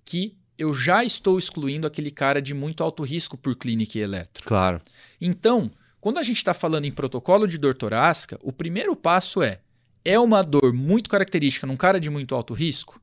que 0.05 0.37
eu 0.59 0.75
já 0.75 1.03
estou 1.03 1.39
excluindo 1.39 1.87
aquele 1.87 2.11
cara 2.11 2.43
de 2.43 2.53
muito 2.53 2.85
alto 2.85 3.03
risco 3.03 3.39
por 3.39 3.57
clínica 3.57 3.97
e 3.97 4.03
eletro. 4.03 4.45
Claro. 4.45 4.83
Então, 5.19 5.71
quando 6.03 6.19
a 6.19 6.23
gente 6.23 6.37
está 6.37 6.53
falando 6.53 6.85
em 6.85 6.93
protocolo 6.93 7.47
de 7.47 7.57
dor 7.57 7.75
torácica, 7.75 8.39
o 8.43 8.53
primeiro 8.53 8.95
passo 8.95 9.43
é 9.43 9.61
é 10.05 10.19
uma 10.19 10.43
dor 10.43 10.73
muito 10.73 11.11
característica 11.11 11.67
num 11.67 11.77
cara 11.77 12.01
de 12.01 12.11
muito 12.11 12.35
alto 12.35 12.55
risco, 12.55 13.01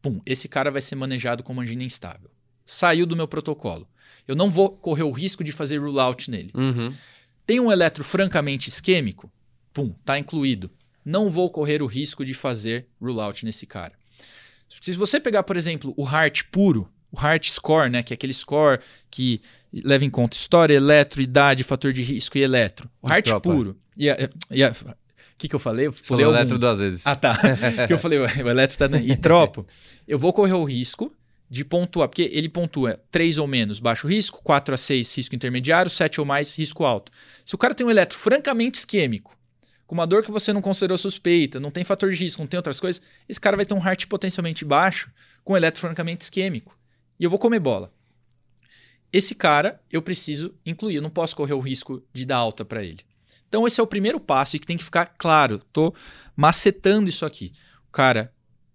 pum, 0.00 0.20
esse 0.24 0.48
cara 0.48 0.70
vai 0.70 0.80
ser 0.80 0.94
manejado 0.94 1.42
como 1.42 1.60
angina 1.60 1.82
instável. 1.82 2.30
Saiu 2.64 3.06
do 3.06 3.16
meu 3.16 3.28
protocolo. 3.28 3.88
Eu 4.26 4.34
não 4.34 4.50
vou 4.50 4.70
correr 4.70 5.04
o 5.04 5.10
risco 5.10 5.44
de 5.44 5.52
fazer 5.52 5.78
rule 5.78 6.00
out 6.00 6.30
nele. 6.30 6.50
Uhum. 6.54 6.92
Tem 7.46 7.60
um 7.60 7.70
eletro 7.70 8.02
francamente 8.02 8.68
isquêmico, 8.68 9.30
pum, 9.72 9.94
tá 10.04 10.18
incluído. 10.18 10.70
Não 11.04 11.30
vou 11.30 11.48
correr 11.48 11.82
o 11.82 11.86
risco 11.86 12.24
de 12.24 12.34
fazer 12.34 12.88
rule 13.00 13.20
out 13.20 13.44
nesse 13.44 13.66
cara. 13.66 13.92
Se 14.82 14.92
você 14.92 15.20
pegar, 15.20 15.44
por 15.44 15.56
exemplo, 15.56 15.94
o 15.96 16.04
heart 16.04 16.44
puro, 16.50 16.88
o 17.10 17.20
heart 17.20 17.50
score, 17.50 17.88
né, 17.88 18.02
que 18.02 18.12
é 18.12 18.16
aquele 18.16 18.32
score 18.32 18.80
que 19.10 19.40
leva 19.72 20.04
em 20.04 20.10
conta 20.10 20.36
história, 20.36 20.74
eletro, 20.74 21.22
idade, 21.22 21.62
fator 21.62 21.92
de 21.92 22.02
risco 22.02 22.36
e 22.36 22.42
eletro. 22.42 22.90
O 23.00 23.08
heart 23.08 23.30
puro. 23.40 23.76
E 23.96 24.10
a, 24.10 24.16
e 24.50 24.64
a, 24.64 24.74
que, 25.38 25.48
que 25.48 25.54
eu 25.54 25.60
falei? 25.60 25.86
Eu 25.86 25.92
falei 25.92 26.24
o 26.24 26.30
eletro 26.30 26.58
duas 26.58 26.78
vezes. 26.78 27.06
Ah, 27.06 27.16
tá. 27.16 27.36
que 27.86 27.92
eu 27.92 27.98
falei, 27.98 28.18
o 28.18 28.48
eletro 28.48 28.78
tá. 28.78 28.86
E 28.98 29.16
tropo. 29.16 29.66
Eu 30.06 30.18
vou 30.18 30.32
correr 30.32 30.54
o 30.54 30.64
risco 30.64 31.12
de 31.48 31.64
pontuar, 31.64 32.08
porque 32.08 32.28
ele 32.32 32.48
pontua 32.48 33.00
3 33.10 33.38
ou 33.38 33.46
menos 33.46 33.78
baixo 33.78 34.08
risco, 34.08 34.40
4 34.42 34.74
a 34.74 34.78
6 34.78 35.16
risco 35.16 35.34
intermediário, 35.34 35.90
7 35.90 36.20
ou 36.20 36.26
mais 36.26 36.56
risco 36.58 36.84
alto. 36.84 37.12
Se 37.44 37.54
o 37.54 37.58
cara 37.58 37.74
tem 37.74 37.86
um 37.86 37.90
eletro 37.90 38.18
francamente 38.18 38.78
isquêmico, 38.78 39.36
com 39.86 39.94
uma 39.94 40.06
dor 40.06 40.24
que 40.24 40.32
você 40.32 40.52
não 40.52 40.60
considerou 40.60 40.98
suspeita, 40.98 41.60
não 41.60 41.70
tem 41.70 41.84
fator 41.84 42.10
de 42.10 42.16
risco, 42.16 42.42
não 42.42 42.48
tem 42.48 42.58
outras 42.58 42.80
coisas, 42.80 43.00
esse 43.28 43.40
cara 43.40 43.56
vai 43.56 43.64
ter 43.64 43.74
um 43.74 43.84
heart 43.84 44.06
potencialmente 44.06 44.64
baixo 44.64 45.10
com 45.44 45.52
um 45.52 45.56
eletro 45.56 45.80
francamente 45.80 46.22
isquêmico. 46.22 46.76
E 47.20 47.24
eu 47.24 47.30
vou 47.30 47.38
comer 47.38 47.60
bola. 47.60 47.92
Esse 49.12 49.34
cara 49.34 49.80
eu 49.90 50.02
preciso 50.02 50.52
incluir, 50.64 50.96
eu 50.96 51.02
não 51.02 51.10
posso 51.10 51.36
correr 51.36 51.54
o 51.54 51.60
risco 51.60 52.02
de 52.12 52.26
dar 52.26 52.38
alta 52.38 52.64
para 52.64 52.82
ele. 52.82 53.04
Então, 53.56 53.66
esse 53.66 53.80
é 53.80 53.82
o 53.82 53.86
primeiro 53.86 54.20
passo 54.20 54.54
e 54.54 54.58
que 54.58 54.66
tem 54.66 54.76
que 54.76 54.84
ficar 54.84 55.06
claro. 55.06 55.62
Tô 55.72 55.94
macetando 56.36 57.08
isso 57.08 57.24
aqui. 57.24 57.54
O 57.88 57.90
cara 57.90 58.30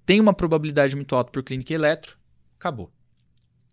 tem 0.07 0.19
uma 0.19 0.33
probabilidade 0.33 0.95
muito 0.95 1.15
alta 1.15 1.29
por 1.29 1.43
clínica 1.43 1.71
eletro, 1.71 2.17
acabou. 2.57 2.91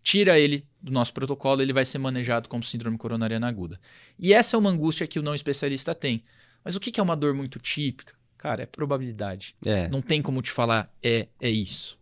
Tira 0.03 0.37
ele 0.37 0.67
do 0.79 0.91
nosso 0.91 1.11
protocolo 1.11 1.63
ele 1.63 1.73
vai 1.73 1.83
ser 1.83 1.97
manejado 1.97 2.47
como 2.47 2.63
síndrome 2.63 2.95
coronariana 2.95 3.47
aguda. 3.47 3.79
E 4.19 4.35
essa 4.35 4.55
é 4.55 4.59
uma 4.59 4.69
angústia 4.69 5.07
que 5.07 5.17
o 5.17 5.23
não 5.23 5.33
especialista 5.33 5.95
tem. 5.95 6.23
Mas 6.63 6.75
o 6.75 6.79
que 6.79 6.99
é 6.99 7.03
uma 7.03 7.15
dor 7.17 7.33
muito 7.33 7.57
típica? 7.57 8.13
Cara, 8.37 8.61
é 8.61 8.65
probabilidade. 8.67 9.55
É. 9.65 9.87
Não 9.87 10.03
tem 10.03 10.21
como 10.21 10.43
te 10.43 10.51
falar 10.51 10.93
é, 11.01 11.27
é 11.41 11.49
isso. 11.49 11.97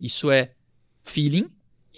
Isso 0.00 0.30
é 0.30 0.52
feeling 1.02 1.50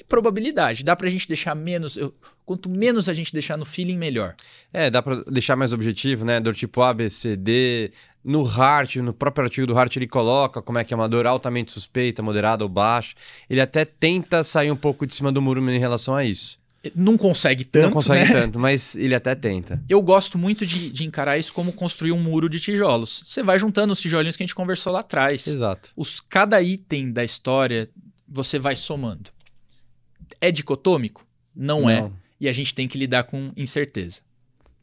probabilidade. 0.08 0.84
Dá 0.84 0.94
pra 0.96 1.08
gente 1.08 1.26
deixar 1.28 1.54
menos. 1.54 1.96
eu- 1.96 2.14
quanto 2.44 2.68
menos 2.68 3.08
a 3.08 3.12
gente 3.12 3.32
deixar 3.32 3.56
no 3.56 3.64
feeling, 3.64 3.96
melhor. 3.96 4.34
É, 4.72 4.90
dá 4.90 5.00
pra 5.02 5.22
deixar 5.28 5.54
mais 5.56 5.72
objetivo, 5.72 6.24
né? 6.24 6.40
Dor 6.40 6.54
tipo 6.54 6.82
A, 6.82 6.92
B, 6.92 7.08
C, 7.10 7.36
D. 7.36 7.92
No 8.22 8.44
Heart, 8.46 8.96
no 8.96 9.14
próprio 9.14 9.44
artigo 9.44 9.66
do 9.66 9.72
Heart, 9.74 9.96
ele 9.96 10.06
coloca 10.06 10.60
como 10.60 10.78
é 10.78 10.84
que 10.84 10.92
é 10.92 10.96
uma 10.96 11.08
dor 11.08 11.26
altamente 11.26 11.72
suspeita, 11.72 12.22
moderada 12.22 12.62
ou 12.64 12.68
baixa. 12.68 13.14
Ele 13.48 13.60
até 13.60 13.84
tenta 13.84 14.44
sair 14.44 14.70
um 14.70 14.76
pouco 14.76 15.06
de 15.06 15.14
cima 15.14 15.32
do 15.32 15.40
muro 15.40 15.60
em 15.70 15.78
relação 15.78 16.14
a 16.14 16.24
isso. 16.24 16.58
Não 16.94 17.16
consegue 17.18 17.64
tanto, 17.64 17.84
Não 17.84 17.92
consegue 17.92 18.32
né? 18.32 18.40
tanto, 18.40 18.58
mas 18.58 18.94
ele 18.96 19.14
até 19.14 19.34
tenta. 19.34 19.82
Eu 19.88 20.00
gosto 20.02 20.36
muito 20.38 20.64
de, 20.66 20.90
de 20.90 21.04
encarar 21.04 21.38
isso 21.38 21.52
como 21.52 21.72
construir 21.72 22.12
um 22.12 22.18
muro 22.22 22.48
de 22.48 22.58
tijolos. 22.58 23.22
Você 23.26 23.42
vai 23.42 23.58
juntando 23.58 23.92
os 23.92 24.00
tijolinhos 24.00 24.34
que 24.36 24.42
a 24.42 24.46
gente 24.46 24.54
conversou 24.54 24.92
lá 24.92 25.00
atrás. 25.00 25.46
Exato. 25.46 25.90
Os, 25.94 26.20
cada 26.20 26.60
item 26.62 27.12
da 27.12 27.22
história 27.22 27.88
você 28.26 28.58
vai 28.58 28.76
somando. 28.76 29.30
É 30.40 30.50
dicotômico? 30.50 31.26
Não, 31.54 31.88
é. 31.88 32.10
E 32.40 32.48
a 32.48 32.52
gente 32.52 32.74
tem 32.74 32.88
que 32.88 32.98
lidar 32.98 33.24
com 33.24 33.52
incerteza. 33.56 34.20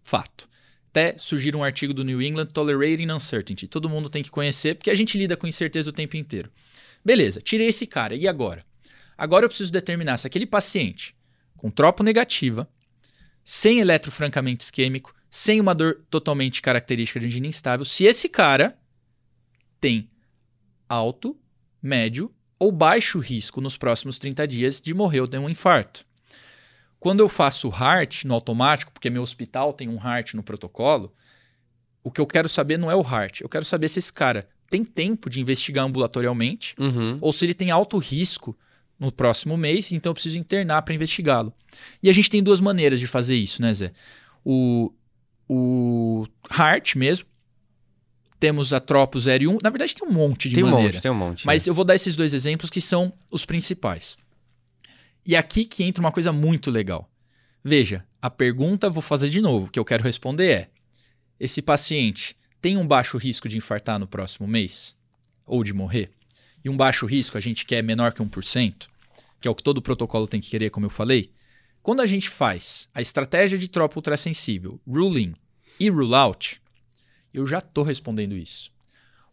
Fato. 0.03 0.47
Até 0.89 1.17
surgir 1.17 1.55
um 1.55 1.63
artigo 1.63 1.93
do 1.93 2.03
New 2.03 2.21
England 2.21 2.47
Tolerating 2.47 3.11
Uncertainty. 3.11 3.67
Todo 3.67 3.89
mundo 3.89 4.09
tem 4.09 4.23
que 4.23 4.31
conhecer, 4.31 4.75
porque 4.75 4.89
a 4.89 4.95
gente 4.95 5.17
lida 5.17 5.35
com 5.35 5.47
incerteza 5.47 5.89
o 5.89 5.93
tempo 5.93 6.17
inteiro. 6.17 6.51
Beleza, 7.03 7.41
tirei 7.41 7.67
esse 7.67 7.85
cara. 7.85 8.15
E 8.15 8.27
agora? 8.27 8.65
Agora 9.17 9.45
eu 9.45 9.49
preciso 9.49 9.71
determinar 9.71 10.17
se 10.17 10.27
aquele 10.27 10.45
paciente 10.45 11.15
com 11.55 11.71
tropo 11.71 12.03
negativa, 12.03 12.69
sem 13.43 13.79
eletro 13.79 14.11
francamente 14.11 14.61
isquêmico, 14.61 15.13
sem 15.29 15.59
uma 15.59 15.73
dor 15.73 16.05
totalmente 16.09 16.61
característica 16.61 17.19
de 17.19 17.25
angina 17.25 17.47
instável, 17.47 17.85
se 17.85 18.05
esse 18.05 18.29
cara 18.29 18.77
tem 19.79 20.09
alto, 20.87 21.37
médio 21.81 22.33
ou 22.59 22.71
baixo 22.71 23.19
risco 23.19 23.61
nos 23.61 23.77
próximos 23.77 24.17
30 24.17 24.47
dias 24.47 24.81
de 24.81 24.93
morrer 24.93 25.21
ou 25.21 25.27
ter 25.27 25.37
um 25.37 25.49
infarto. 25.49 26.05
Quando 26.99 27.19
eu 27.19 27.29
faço 27.29 27.69
heart 27.69 28.25
no 28.25 28.33
automático, 28.33 28.91
porque 28.91 29.09
meu 29.09 29.21
hospital 29.21 29.71
tem 29.73 29.87
um 29.87 29.95
heart 29.97 30.33
no 30.33 30.41
protocolo, 30.43 31.13
o 32.03 32.09
que 32.11 32.19
eu 32.19 32.25
quero 32.25 32.49
saber 32.49 32.77
não 32.77 32.89
é 32.89 32.95
o 32.95 33.01
heart, 33.03 33.41
eu 33.41 33.49
quero 33.49 33.63
saber 33.65 33.87
se 33.87 33.99
esse 33.99 34.11
cara 34.11 34.47
tem 34.69 34.83
tempo 34.83 35.29
de 35.29 35.39
investigar 35.39 35.85
ambulatorialmente 35.85 36.75
Uhum. 36.79 37.17
ou 37.21 37.31
se 37.31 37.45
ele 37.45 37.53
tem 37.53 37.69
alto 37.71 37.97
risco 37.97 38.57
no 38.99 39.11
próximo 39.11 39.55
mês, 39.55 39.91
então 39.91 40.09
eu 40.09 40.13
preciso 40.15 40.39
internar 40.39 40.81
para 40.81 40.93
investigá-lo. 40.95 41.53
E 42.01 42.09
a 42.09 42.13
gente 42.13 42.29
tem 42.31 42.41
duas 42.41 42.59
maneiras 42.59 42.99
de 42.99 43.05
fazer 43.05 43.35
isso, 43.35 43.61
né, 43.61 43.71
Zé? 43.73 43.91
O, 44.43 44.91
o 45.47 46.25
heart 46.57 46.95
mesmo, 46.95 47.25
temos 48.39 48.73
a 48.73 48.79
Tropo 48.79 49.19
0 49.19 49.43
e 49.43 49.47
1, 49.47 49.57
na 49.63 49.69
verdade 49.69 49.95
tem 49.95 50.07
um 50.07 50.11
monte 50.11 50.49
de 50.49 50.55
Tem 50.55 50.63
um 50.63 50.69
maneira. 50.69 50.93
monte, 50.93 51.01
tem 51.01 51.11
um 51.11 51.15
monte. 51.15 51.45
Mas 51.45 51.65
eu 51.65 51.73
vou 51.73 51.83
dar 51.83 51.95
esses 51.95 52.15
dois 52.15 52.33
exemplos 52.33 52.69
que 52.69 52.81
são 52.81 53.11
os 53.31 53.45
principais. 53.45 54.17
E 55.25 55.35
aqui 55.35 55.65
que 55.65 55.83
entra 55.83 56.01
uma 56.01 56.11
coisa 56.11 56.31
muito 56.31 56.71
legal. 56.71 57.09
Veja, 57.63 58.05
a 58.21 58.29
pergunta 58.29 58.89
vou 58.89 59.01
fazer 59.01 59.29
de 59.29 59.41
novo, 59.41 59.69
que 59.69 59.79
eu 59.79 59.85
quero 59.85 60.03
responder 60.03 60.49
é: 60.51 60.69
esse 61.39 61.61
paciente 61.61 62.35
tem 62.61 62.77
um 62.77 62.87
baixo 62.87 63.17
risco 63.17 63.49
de 63.49 63.57
infartar 63.57 63.99
no 63.99 64.07
próximo 64.07 64.47
mês 64.47 64.95
ou 65.45 65.63
de 65.63 65.73
morrer? 65.73 66.11
E 66.63 66.69
um 66.69 66.77
baixo 66.77 67.05
risco 67.05 67.37
a 67.37 67.41
gente 67.41 67.65
quer 67.65 67.81
menor 67.81 68.13
que 68.13 68.21
1%, 68.21 68.87
que 69.41 69.47
é 69.47 69.51
o 69.51 69.55
que 69.55 69.63
todo 69.63 69.81
protocolo 69.81 70.27
tem 70.27 70.39
que 70.41 70.49
querer, 70.49 70.69
como 70.69 70.85
eu 70.85 70.89
falei. 70.89 71.31
Quando 71.81 72.01
a 72.01 72.05
gente 72.05 72.29
faz 72.29 72.89
a 72.93 73.01
estratégia 73.01 73.57
de 73.57 73.67
tropa 73.67 73.97
ultrassensível, 73.97 74.79
rule 74.87 75.23
in 75.23 75.35
e 75.79 75.89
rule 75.89 76.13
out, 76.15 76.61
eu 77.39 77.45
já 77.45 77.59
estou 77.59 77.83
respondendo 77.83 78.35
isso. 78.35 78.71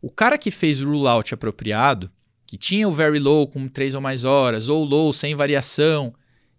O 0.01 0.11
cara 0.11 0.37
que 0.37 0.51
fez 0.51 0.81
o 0.81 0.87
rule 0.87 1.07
out 1.09 1.33
apropriado, 1.33 2.11
que 2.47 2.57
tinha 2.59 2.89
o 2.89 2.93
very 2.95 3.19
low 3.19 3.47
com 3.49 3.67
3 3.69 3.95
ou 3.95 4.01
mais 4.01 4.25
horas, 4.25 4.69
ou 4.69 4.85
low 4.85 5.13
sem 5.13 5.35
variação, 5.35 6.15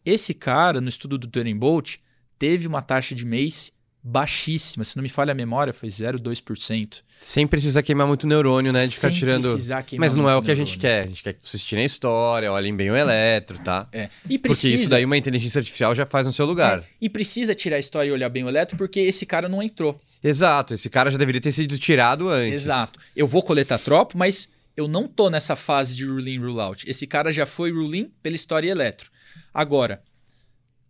esse 0.05 0.33
cara, 0.33 0.81
no 0.81 0.89
estudo 0.89 1.17
do 1.17 1.27
Turing 1.27 1.57
Bolt, 1.57 1.97
teve 2.39 2.67
uma 2.67 2.81
taxa 2.81 3.13
de 3.15 3.25
MACE 3.25 3.71
baixíssima. 4.07 4.83
Se 4.83 4.95
não 4.95 5.01
me 5.03 5.09
falha 5.09 5.31
a 5.31 5.35
memória, 5.35 5.73
foi 5.73 5.89
0,2%. 5.89 7.01
Sem 7.19 7.47
precisar 7.47 7.81
queimar 7.81 8.05
muito 8.05 8.27
neurônio, 8.27 8.71
né? 8.71 8.85
De 8.85 8.93
ficar 8.93 9.07
Sem 9.09 9.17
tirando. 9.17 9.41
precisar 9.49 9.81
queimar 9.83 10.07
Mas 10.07 10.15
não 10.15 10.29
é 10.29 10.35
o 10.35 10.41
que 10.43 10.51
a 10.51 10.55
gente 10.55 10.77
neurônio. 10.77 10.81
quer. 10.81 11.05
A 11.05 11.07
gente 11.07 11.23
quer 11.23 11.33
que 11.33 11.47
vocês 11.49 11.63
tirem 11.63 11.83
a 11.83 11.85
história, 11.87 12.51
olhem 12.51 12.75
bem 12.75 12.91
o 12.91 12.95
eletro, 12.95 13.57
tá? 13.59 13.87
É. 13.91 14.09
E 14.25 14.37
Porque 14.37 14.49
precisa, 14.49 14.73
isso 14.75 14.89
daí 14.89 15.03
uma 15.05 15.17
inteligência 15.17 15.57
artificial 15.59 15.95
já 15.95 16.05
faz 16.05 16.27
no 16.27 16.33
seu 16.33 16.45
lugar. 16.45 16.79
é, 16.79 16.83
e 17.01 17.09
precisa 17.09 17.55
tirar 17.55 17.77
a 17.77 17.79
história 17.79 18.09
e 18.09 18.11
olhar 18.11 18.29
bem 18.29 18.43
o 18.43 18.49
eletro, 18.49 18.77
porque 18.77 18.99
esse 18.99 19.25
cara 19.25 19.49
não 19.49 19.61
entrou. 19.63 19.99
Exato, 20.27 20.73
esse 20.73 20.89
cara 20.89 21.11
já 21.11 21.19
deveria 21.19 21.39
ter 21.39 21.51
sido 21.51 21.77
tirado 21.77 22.29
antes. 22.29 22.63
Exato. 22.63 22.99
Eu 23.15 23.27
vou 23.27 23.43
coletar 23.43 23.77
tropo, 23.77 24.17
mas 24.17 24.49
eu 24.75 24.87
não 24.87 25.07
tô 25.07 25.29
nessa 25.29 25.55
fase 25.55 25.93
de 25.93 26.03
rule 26.03 26.33
in, 26.33 26.39
rule 26.39 26.59
out. 26.59 26.89
Esse 26.89 27.05
cara 27.05 27.31
já 27.31 27.45
foi 27.45 27.71
rule 27.71 27.99
in 27.99 28.11
pela 28.23 28.35
história 28.35 28.71
eletro. 28.71 29.11
Agora, 29.53 30.01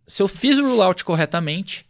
se 0.06 0.22
eu 0.22 0.26
fiz 0.26 0.56
o 0.56 0.66
rule 0.66 0.80
out 0.80 1.04
corretamente, 1.04 1.86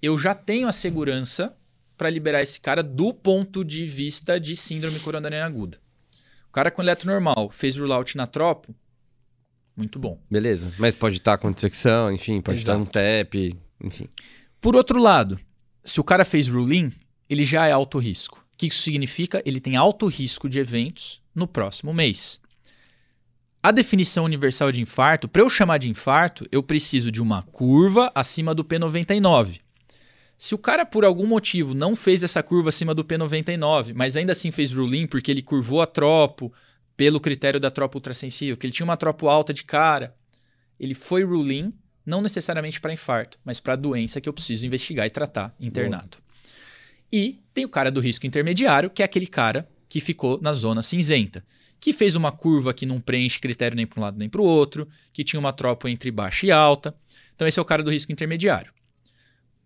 eu 0.00 0.16
já 0.16 0.36
tenho 0.36 0.68
a 0.68 0.72
segurança 0.72 1.52
para 1.96 2.08
liberar 2.08 2.42
esse 2.42 2.60
cara 2.60 2.80
do 2.80 3.12
ponto 3.12 3.64
de 3.64 3.84
vista 3.88 4.38
de 4.38 4.54
síndrome 4.54 5.00
coronariana 5.00 5.46
aguda. 5.46 5.80
O 6.48 6.52
cara 6.52 6.70
com 6.70 6.80
eletro 6.80 7.10
normal 7.10 7.50
fez 7.52 7.74
rule 7.76 7.92
out 7.92 8.16
na 8.16 8.28
tropo, 8.28 8.72
muito 9.76 9.98
bom. 9.98 10.20
Beleza. 10.30 10.72
Mas 10.78 10.94
pode 10.94 11.16
estar 11.16 11.38
com 11.38 11.50
dissecção, 11.50 12.12
enfim, 12.12 12.40
pode 12.40 12.58
estar 12.58 12.74
Exato. 12.74 12.84
um 12.84 12.86
TEP, 12.86 13.58
enfim. 13.82 14.08
Por 14.60 14.76
outro 14.76 15.00
lado, 15.00 15.40
se 15.84 16.00
o 16.00 16.04
cara 16.04 16.24
fez 16.24 16.48
ruling, 16.48 16.92
ele 17.28 17.44
já 17.44 17.66
é 17.66 17.72
alto 17.72 17.98
risco. 17.98 18.38
O 18.38 18.56
que 18.56 18.66
isso 18.66 18.82
significa? 18.82 19.42
Ele 19.44 19.60
tem 19.60 19.76
alto 19.76 20.06
risco 20.06 20.48
de 20.48 20.58
eventos 20.58 21.22
no 21.34 21.46
próximo 21.46 21.94
mês. 21.94 22.40
A 23.62 23.70
definição 23.70 24.24
universal 24.24 24.70
de 24.70 24.80
infarto, 24.80 25.28
para 25.28 25.42
eu 25.42 25.50
chamar 25.50 25.78
de 25.78 25.90
infarto, 25.90 26.46
eu 26.50 26.62
preciso 26.62 27.10
de 27.10 27.20
uma 27.20 27.42
curva 27.42 28.10
acima 28.14 28.54
do 28.54 28.64
P99. 28.64 29.60
Se 30.36 30.54
o 30.54 30.58
cara, 30.58 30.86
por 30.86 31.04
algum 31.04 31.26
motivo, 31.26 31.74
não 31.74 31.96
fez 31.96 32.22
essa 32.22 32.42
curva 32.42 32.68
acima 32.68 32.94
do 32.94 33.04
P99, 33.04 33.92
mas 33.94 34.16
ainda 34.16 34.32
assim 34.32 34.52
fez 34.52 34.70
ruling 34.70 35.08
porque 35.08 35.32
ele 35.32 35.42
curvou 35.42 35.82
a 35.82 35.86
tropo 35.86 36.52
pelo 36.96 37.18
critério 37.18 37.58
da 37.58 37.70
tropa 37.70 37.96
ultrassensível, 37.96 38.56
que 38.56 38.66
ele 38.66 38.72
tinha 38.72 38.84
uma 38.84 38.96
tropo 38.96 39.28
alta 39.28 39.52
de 39.52 39.64
cara, 39.64 40.14
ele 40.78 40.94
foi 40.94 41.24
ruling, 41.24 41.72
não 42.08 42.22
necessariamente 42.22 42.80
para 42.80 42.92
infarto, 42.92 43.38
mas 43.44 43.60
para 43.60 43.76
doença 43.76 44.18
que 44.18 44.26
eu 44.28 44.32
preciso 44.32 44.64
investigar 44.66 45.06
e 45.06 45.10
tratar 45.10 45.54
internado. 45.60 46.16
E 47.12 47.38
tem 47.52 47.66
o 47.66 47.68
cara 47.68 47.90
do 47.90 48.00
risco 48.00 48.26
intermediário, 48.26 48.88
que 48.88 49.02
é 49.02 49.04
aquele 49.04 49.26
cara 49.26 49.68
que 49.90 50.00
ficou 50.00 50.40
na 50.40 50.54
zona 50.54 50.82
cinzenta, 50.82 51.44
que 51.78 51.92
fez 51.92 52.16
uma 52.16 52.32
curva 52.32 52.72
que 52.72 52.86
não 52.86 52.98
preenche 52.98 53.38
critério 53.38 53.76
nem 53.76 53.86
para 53.86 54.00
um 54.00 54.02
lado 54.02 54.18
nem 54.18 54.28
para 54.28 54.40
o 54.40 54.44
outro, 54.44 54.88
que 55.12 55.22
tinha 55.22 55.38
uma 55.38 55.52
tropa 55.52 55.90
entre 55.90 56.10
baixa 56.10 56.46
e 56.46 56.50
alta. 56.50 56.94
Então 57.34 57.46
esse 57.46 57.58
é 57.58 57.62
o 57.62 57.64
cara 57.64 57.82
do 57.82 57.90
risco 57.90 58.10
intermediário. 58.10 58.72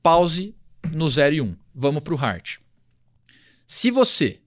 Pause 0.02 0.52
no 0.90 1.08
0 1.08 1.34
e 1.36 1.40
1. 1.40 1.56
Vamos 1.72 2.02
para 2.02 2.14
o 2.14 2.20
heart. 2.20 2.56
Se 3.68 3.88
você 3.92 4.40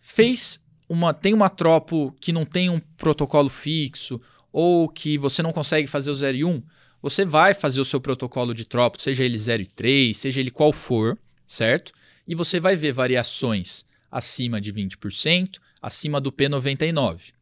fez 0.00 0.64
uma 0.88 1.12
tem 1.12 1.34
uma 1.34 1.50
tropo 1.50 2.16
que 2.20 2.32
não 2.32 2.46
tem 2.46 2.70
um 2.70 2.80
protocolo 2.96 3.50
fixo 3.50 4.18
ou 4.50 4.88
que 4.88 5.18
você 5.18 5.42
não 5.42 5.52
consegue 5.52 5.86
fazer 5.86 6.10
o 6.10 6.14
0 6.14 6.36
e 6.36 6.44
1, 6.44 6.62
você 7.04 7.22
vai 7.22 7.52
fazer 7.52 7.82
o 7.82 7.84
seu 7.84 8.00
protocolo 8.00 8.54
de 8.54 8.64
tropo, 8.64 8.98
seja 8.98 9.22
ele 9.22 9.36
0 9.36 9.62
e 9.62 9.66
3, 9.66 10.16
seja 10.16 10.40
ele 10.40 10.50
qual 10.50 10.72
for, 10.72 11.18
certo? 11.46 11.92
E 12.26 12.34
você 12.34 12.58
vai 12.58 12.76
ver 12.76 12.92
variações 12.94 13.84
acima 14.10 14.58
de 14.58 14.72
20%, 14.72 15.58
acima 15.82 16.18
do 16.18 16.32
P99. 16.32 17.34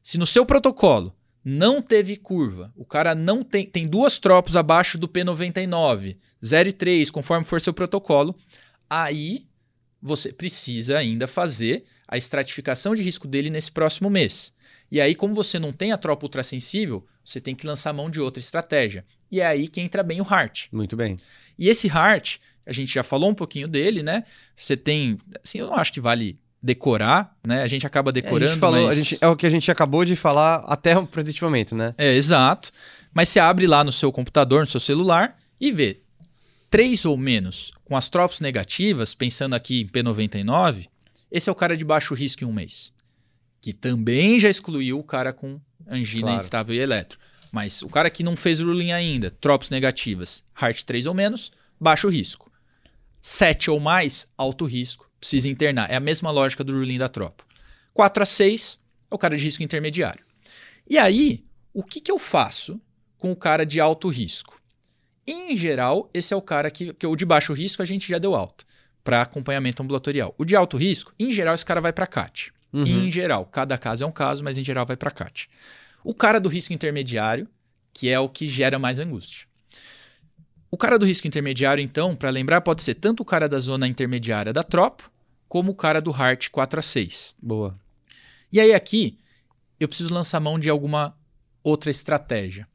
Se 0.00 0.18
no 0.18 0.24
seu 0.24 0.46
protocolo 0.46 1.12
não 1.44 1.82
teve 1.82 2.16
curva, 2.16 2.72
o 2.76 2.84
cara 2.84 3.12
não 3.12 3.42
tem, 3.42 3.66
tem 3.66 3.88
duas 3.88 4.20
tropos 4.20 4.56
abaixo 4.56 4.96
do 4.96 5.08
P99, 5.08 6.16
0 6.44 6.68
e 6.68 6.72
3, 6.72 7.10
conforme 7.10 7.44
for 7.44 7.60
seu 7.60 7.74
protocolo, 7.74 8.36
aí 8.88 9.48
você 10.00 10.32
precisa 10.32 10.96
ainda 10.96 11.26
fazer 11.26 11.82
a 12.06 12.16
estratificação 12.16 12.94
de 12.94 13.02
risco 13.02 13.26
dele 13.26 13.50
nesse 13.50 13.72
próximo 13.72 14.08
mês. 14.08 14.52
E 14.92 15.00
aí, 15.00 15.14
como 15.14 15.34
você 15.34 15.58
não 15.58 15.72
tem 15.72 15.90
a 15.90 15.96
tropa 15.96 16.26
ultrassensível, 16.26 17.02
você 17.24 17.40
tem 17.40 17.54
que 17.54 17.66
lançar 17.66 17.94
mão 17.94 18.10
de 18.10 18.20
outra 18.20 18.38
estratégia. 18.40 19.06
E 19.30 19.40
é 19.40 19.46
aí 19.46 19.66
que 19.66 19.80
entra 19.80 20.02
bem 20.02 20.20
o 20.20 20.24
heart. 20.30 20.66
Muito 20.70 20.94
bem. 20.94 21.16
E 21.58 21.70
esse 21.70 21.88
heart, 21.88 22.36
a 22.66 22.72
gente 22.74 22.92
já 22.92 23.02
falou 23.02 23.30
um 23.30 23.34
pouquinho 23.34 23.66
dele, 23.66 24.02
né? 24.02 24.22
Você 24.54 24.76
tem, 24.76 25.16
assim, 25.42 25.58
eu 25.60 25.68
não 25.68 25.74
acho 25.76 25.94
que 25.94 26.00
vale 26.00 26.38
decorar, 26.62 27.34
né? 27.42 27.62
A 27.62 27.66
gente 27.66 27.86
acaba 27.86 28.10
É, 28.10 28.12
decorando, 28.12 28.44
a 28.44 28.48
gente 28.48 28.60
falou, 28.60 28.86
mas... 28.86 28.98
a 28.98 29.02
gente- 29.02 29.18
é 29.24 29.26
o 29.28 29.34
que 29.34 29.46
a 29.46 29.50
gente 29.50 29.70
acabou 29.70 30.04
de 30.04 30.14
falar 30.14 30.56
até 30.66 30.96
o 30.98 31.06
presente 31.06 31.42
momento, 31.42 31.74
né? 31.74 31.94
É, 31.96 32.12
exato. 32.14 32.70
Mas 33.14 33.30
você 33.30 33.40
abre 33.40 33.66
lá 33.66 33.82
no 33.82 33.90
seu 33.92 34.12
computador, 34.12 34.60
no 34.60 34.66
seu 34.70 34.78
celular 34.78 35.38
e 35.58 35.72
vê 35.72 36.00
três 36.68 37.06
ou 37.06 37.16
menos 37.16 37.72
com 37.84 37.96
as 37.96 38.10
tropas 38.10 38.40
negativas, 38.40 39.14
pensando 39.14 39.54
aqui 39.54 39.80
em 39.80 39.86
P99, 39.86 40.86
esse 41.30 41.48
é 41.48 41.52
o 41.52 41.54
cara 41.56 41.74
de 41.78 41.84
baixo 41.84 42.14
risco 42.14 42.44
em 42.44 42.46
um 42.46 42.52
mês. 42.52 42.92
Que 43.62 43.72
também 43.72 44.38
já 44.38 44.50
excluiu 44.50 44.98
o 44.98 45.04
cara 45.04 45.32
com 45.32 45.58
angina 45.88 46.26
Claro. 46.26 46.42
instável 46.42 46.74
e 46.74 46.78
eletro. 46.78 47.18
Mas 47.50 47.80
o 47.80 47.88
cara 47.88 48.10
que 48.10 48.22
não 48.22 48.36
fez 48.36 48.60
o 48.60 48.66
ruling 48.66 48.92
ainda, 48.92 49.30
tropos 49.30 49.70
negativas, 49.70 50.44
heart 50.60 50.82
3 50.82 51.06
ou 51.06 51.14
menos, 51.14 51.50
baixo 51.80 52.08
risco. 52.10 52.52
7 53.20 53.70
ou 53.70 53.78
mais, 53.78 54.26
alto 54.36 54.64
risco, 54.64 55.08
precisa 55.20 55.48
internar. 55.48 55.90
É 55.90 55.94
a 55.94 56.00
mesma 56.00 56.30
lógica 56.30 56.64
do 56.64 56.72
ruling 56.72 56.98
da 56.98 57.08
tropa. 57.08 57.44
4 57.94 58.22
a 58.22 58.26
6 58.26 58.80
é 59.10 59.14
o 59.14 59.18
cara 59.18 59.36
de 59.36 59.44
risco 59.44 59.62
intermediário. 59.62 60.24
E 60.88 60.98
aí, 60.98 61.44
o 61.72 61.82
que, 61.84 62.00
que 62.00 62.10
eu 62.10 62.18
faço 62.18 62.80
com 63.16 63.30
o 63.30 63.36
cara 63.36 63.64
de 63.64 63.80
alto 63.80 64.08
risco? 64.08 64.60
Em 65.26 65.54
geral, 65.56 66.10
esse 66.12 66.34
é 66.34 66.36
o 66.36 66.42
cara 66.42 66.68
que, 66.70 66.92
que 66.94 67.06
o 67.06 67.14
de 67.14 67.24
baixo 67.24 67.52
risco 67.52 67.80
a 67.80 67.84
gente 67.84 68.08
já 68.08 68.18
deu 68.18 68.34
alta 68.34 68.64
para 69.04 69.22
acompanhamento 69.22 69.82
ambulatorial. 69.82 70.34
O 70.36 70.44
de 70.44 70.56
alto 70.56 70.76
risco, 70.76 71.14
em 71.18 71.30
geral, 71.30 71.54
esse 71.54 71.64
cara 71.64 71.80
vai 71.80 71.92
para 71.92 72.06
CAT. 72.08 72.52
Uhum. 72.72 72.84
Em 72.84 73.10
geral, 73.10 73.44
cada 73.46 73.76
caso 73.76 74.04
é 74.04 74.06
um 74.06 74.12
caso, 74.12 74.42
mas 74.42 74.56
em 74.56 74.64
geral 74.64 74.86
vai 74.86 74.96
para 74.96 75.10
CAT. 75.10 75.48
O 76.02 76.14
cara 76.14 76.40
do 76.40 76.48
risco 76.48 76.72
intermediário, 76.72 77.48
que 77.92 78.08
é 78.08 78.18
o 78.18 78.28
que 78.28 78.46
gera 78.46 78.78
mais 78.78 78.98
angústia. 78.98 79.46
O 80.70 80.76
cara 80.76 80.98
do 80.98 81.04
risco 81.04 81.26
intermediário, 81.26 81.84
então, 81.84 82.16
para 82.16 82.30
lembrar, 82.30 82.62
pode 82.62 82.82
ser 82.82 82.94
tanto 82.94 83.20
o 83.20 83.26
cara 83.26 83.46
da 83.46 83.58
zona 83.58 83.86
intermediária 83.86 84.52
da 84.52 84.62
tropa, 84.62 85.04
como 85.46 85.72
o 85.72 85.74
cara 85.74 86.00
do 86.00 86.10
Heart 86.10 86.48
4 86.48 86.78
a 86.78 86.82
6. 86.82 87.34
Boa. 87.42 87.78
E 88.50 88.58
aí 88.58 88.72
aqui, 88.72 89.18
eu 89.78 89.86
preciso 89.86 90.14
lançar 90.14 90.40
mão 90.40 90.58
de 90.58 90.70
alguma 90.70 91.14
outra 91.62 91.90
estratégia. 91.90 92.66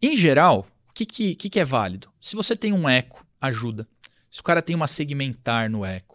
Em 0.00 0.14
geral, 0.14 0.66
o 0.88 0.92
que, 0.92 1.04
que, 1.04 1.34
que, 1.34 1.58
é 1.58 1.64
válido? 1.64 2.08
Se 2.20 2.36
você 2.36 2.54
tem 2.54 2.72
um 2.72 2.88
eco, 2.88 3.26
ajuda. 3.40 3.88
Se 4.30 4.40
o 4.40 4.44
cara 4.44 4.62
tem 4.62 4.76
uma 4.76 4.86
segmentar 4.86 5.68
no 5.68 5.84
eco, 5.84 6.13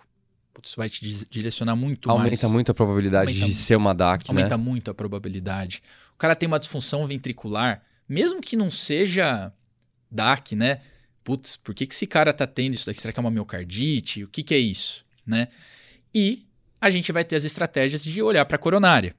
vai 0.75 0.89
te 0.89 1.25
direcionar 1.29 1.75
muito 1.75 2.09
aumenta 2.09 2.29
mais. 2.29 2.43
Aumenta 2.43 2.53
muito 2.53 2.71
a 2.71 2.73
probabilidade 2.73 3.31
aumenta, 3.31 3.47
de 3.47 3.53
ser 3.55 3.75
uma 3.75 3.93
DAC, 3.93 4.29
aumenta 4.29 4.33
né? 4.33 4.53
Aumenta 4.53 4.57
muito 4.57 4.91
a 4.91 4.93
probabilidade. 4.93 5.81
O 6.13 6.17
cara 6.17 6.35
tem 6.35 6.47
uma 6.47 6.59
disfunção 6.59 7.05
ventricular, 7.07 7.81
mesmo 8.07 8.41
que 8.41 8.55
não 8.55 8.69
seja 8.69 9.53
DAC, 10.11 10.55
né? 10.55 10.81
Putz, 11.23 11.55
por 11.55 11.75
que, 11.75 11.85
que 11.85 11.93
esse 11.93 12.07
cara 12.07 12.33
tá 12.33 12.47
tendo 12.47 12.73
isso 12.73 12.85
daqui? 12.85 12.99
Será 12.99 13.13
que 13.13 13.19
é 13.19 13.21
uma 13.21 13.31
miocardite? 13.31 14.23
O 14.23 14.27
que, 14.27 14.41
que 14.41 14.53
é 14.53 14.57
isso? 14.57 15.05
Né? 15.25 15.47
E 16.13 16.45
a 16.81 16.89
gente 16.89 17.11
vai 17.11 17.23
ter 17.23 17.35
as 17.35 17.43
estratégias 17.43 18.03
de 18.03 18.21
olhar 18.21 18.45
para 18.45 18.55
a 18.55 18.59
coronária. 18.59 19.15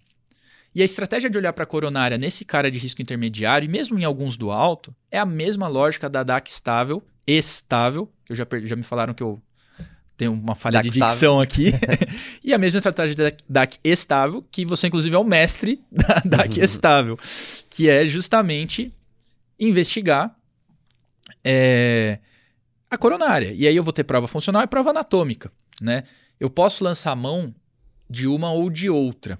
E 0.75 0.83
a 0.83 0.85
estratégia 0.85 1.29
de 1.29 1.37
olhar 1.37 1.53
para 1.53 1.65
a 1.65 1.67
coronária 1.67 2.17
nesse 2.17 2.45
cara 2.45 2.71
de 2.71 2.79
risco 2.79 3.03
intermediário, 3.03 3.67
e 3.67 3.69
mesmo 3.69 3.99
em 3.99 4.05
alguns 4.05 4.37
do 4.37 4.51
alto, 4.51 4.95
é 5.11 5.19
a 5.19 5.27
mesma 5.27 5.67
lógica 5.67 6.09
da 6.09 6.23
DAC 6.23 6.49
estável, 6.49 7.03
estável, 7.27 8.11
que 8.25 8.33
eu 8.33 8.37
já, 8.37 8.47
já 8.65 8.77
me 8.77 8.83
falaram 8.83 9.13
que 9.13 9.23
eu 9.23 9.43
tenho 10.21 10.35
uma 10.35 10.55
falha 10.55 10.75
DAC 10.75 10.91
de 10.91 11.01
dicção 11.01 11.41
aqui, 11.41 11.73
e 12.45 12.53
a 12.53 12.59
mesma 12.59 12.77
estratégia 12.77 13.17
da 13.17 13.33
DAC 13.49 13.79
estável, 13.83 14.45
que 14.53 14.67
você 14.67 14.87
inclusive 14.87 15.17
é 15.17 15.19
o 15.19 15.25
mestre 15.25 15.83
da 15.91 16.21
DAC 16.23 16.59
uhum. 16.59 16.65
estável, 16.65 17.19
que 17.71 17.89
é 17.89 18.05
justamente 18.05 18.93
investigar 19.59 20.37
é, 21.43 22.19
a 22.91 22.99
coronária. 22.99 23.53
E 23.53 23.67
aí 23.67 23.75
eu 23.75 23.83
vou 23.83 23.95
ter 23.95 24.05
prova 24.05 24.29
funcional 24.29 24.63
e 24.63 24.67
prova 24.67 24.91
anatômica, 24.91 25.51
né? 25.81 26.05
Eu 26.39 26.51
posso 26.51 26.85
lançar 26.85 27.17
mão 27.17 27.55
de 28.09 28.27
uma 28.27 28.53
ou 28.53 28.69
de 28.69 28.91
outra. 28.91 29.39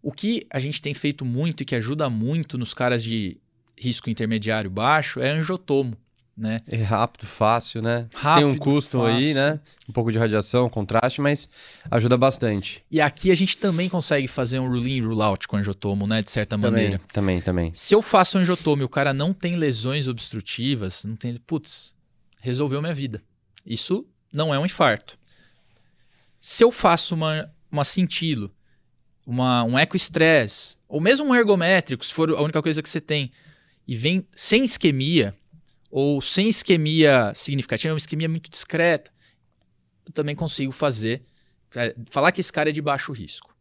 O 0.00 0.12
que 0.12 0.46
a 0.50 0.60
gente 0.60 0.80
tem 0.80 0.94
feito 0.94 1.24
muito 1.24 1.62
e 1.62 1.66
que 1.66 1.74
ajuda 1.74 2.08
muito 2.08 2.56
nos 2.56 2.72
caras 2.72 3.02
de 3.02 3.40
risco 3.76 4.08
intermediário 4.08 4.70
baixo 4.70 5.20
é 5.20 5.30
angiotomo. 5.30 5.96
Né? 6.36 6.60
É 6.68 6.82
rápido, 6.82 7.26
fácil, 7.26 7.80
né? 7.80 8.06
Rápido, 8.14 8.44
Tem 8.44 8.44
um 8.44 8.58
custo 8.58 8.98
fácil. 8.98 9.14
aí, 9.14 9.32
né? 9.32 9.58
Um 9.88 9.92
pouco 9.92 10.12
de 10.12 10.18
radiação, 10.18 10.68
contraste, 10.68 11.20
mas 11.20 11.48
ajuda 11.90 12.18
bastante. 12.18 12.84
E 12.90 13.00
aqui 13.00 13.30
a 13.30 13.34
gente 13.34 13.56
também 13.56 13.88
consegue 13.88 14.28
fazer 14.28 14.58
um 14.58 14.68
rule 14.68 14.98
in, 14.98 15.00
rule 15.00 15.22
out 15.22 15.48
com 15.48 15.56
angiotomo, 15.56 16.06
né? 16.06 16.20
De 16.20 16.30
certa 16.30 16.58
também, 16.58 16.70
maneira. 16.70 17.00
Também, 17.10 17.40
também. 17.40 17.72
Se 17.74 17.94
eu 17.94 18.02
faço 18.02 18.36
angiotomo 18.36 18.82
e 18.82 18.84
o 18.84 18.88
cara 18.88 19.14
não 19.14 19.32
tem 19.32 19.56
lesões 19.56 20.08
obstrutivas, 20.08 21.04
não 21.04 21.16
tem. 21.16 21.36
Putz, 21.46 21.94
resolveu 22.42 22.82
minha 22.82 22.92
vida. 22.92 23.22
Isso 23.64 24.06
não 24.30 24.54
é 24.54 24.58
um 24.58 24.66
infarto. 24.66 25.18
Se 26.38 26.62
eu 26.62 26.70
faço 26.70 27.14
uma, 27.14 27.50
uma 27.72 27.82
cintilo 27.82 28.54
uma, 29.26 29.64
um 29.64 29.76
eco-stress, 29.76 30.78
ou 30.88 31.00
mesmo 31.00 31.26
um 31.26 31.34
ergométrico, 31.34 32.06
se 32.06 32.14
for 32.14 32.30
a 32.30 32.40
única 32.40 32.62
coisa 32.62 32.80
que 32.80 32.88
você 32.88 33.00
tem, 33.00 33.32
e 33.86 33.96
vem 33.96 34.24
sem 34.36 34.62
isquemia, 34.62 35.34
ou 35.96 36.20
sem 36.20 36.50
isquemia 36.50 37.32
significativa, 37.34 37.94
uma 37.94 37.96
isquemia 37.96 38.28
muito 38.28 38.50
discreta, 38.50 39.10
eu 40.04 40.12
também 40.12 40.36
consigo 40.36 40.70
fazer, 40.70 41.22
é, 41.74 41.96
falar 42.10 42.32
que 42.32 42.40
esse 42.42 42.52
cara 42.52 42.68
é 42.68 42.72
de 42.72 42.82
baixo 42.82 43.12
risco. 43.12 43.56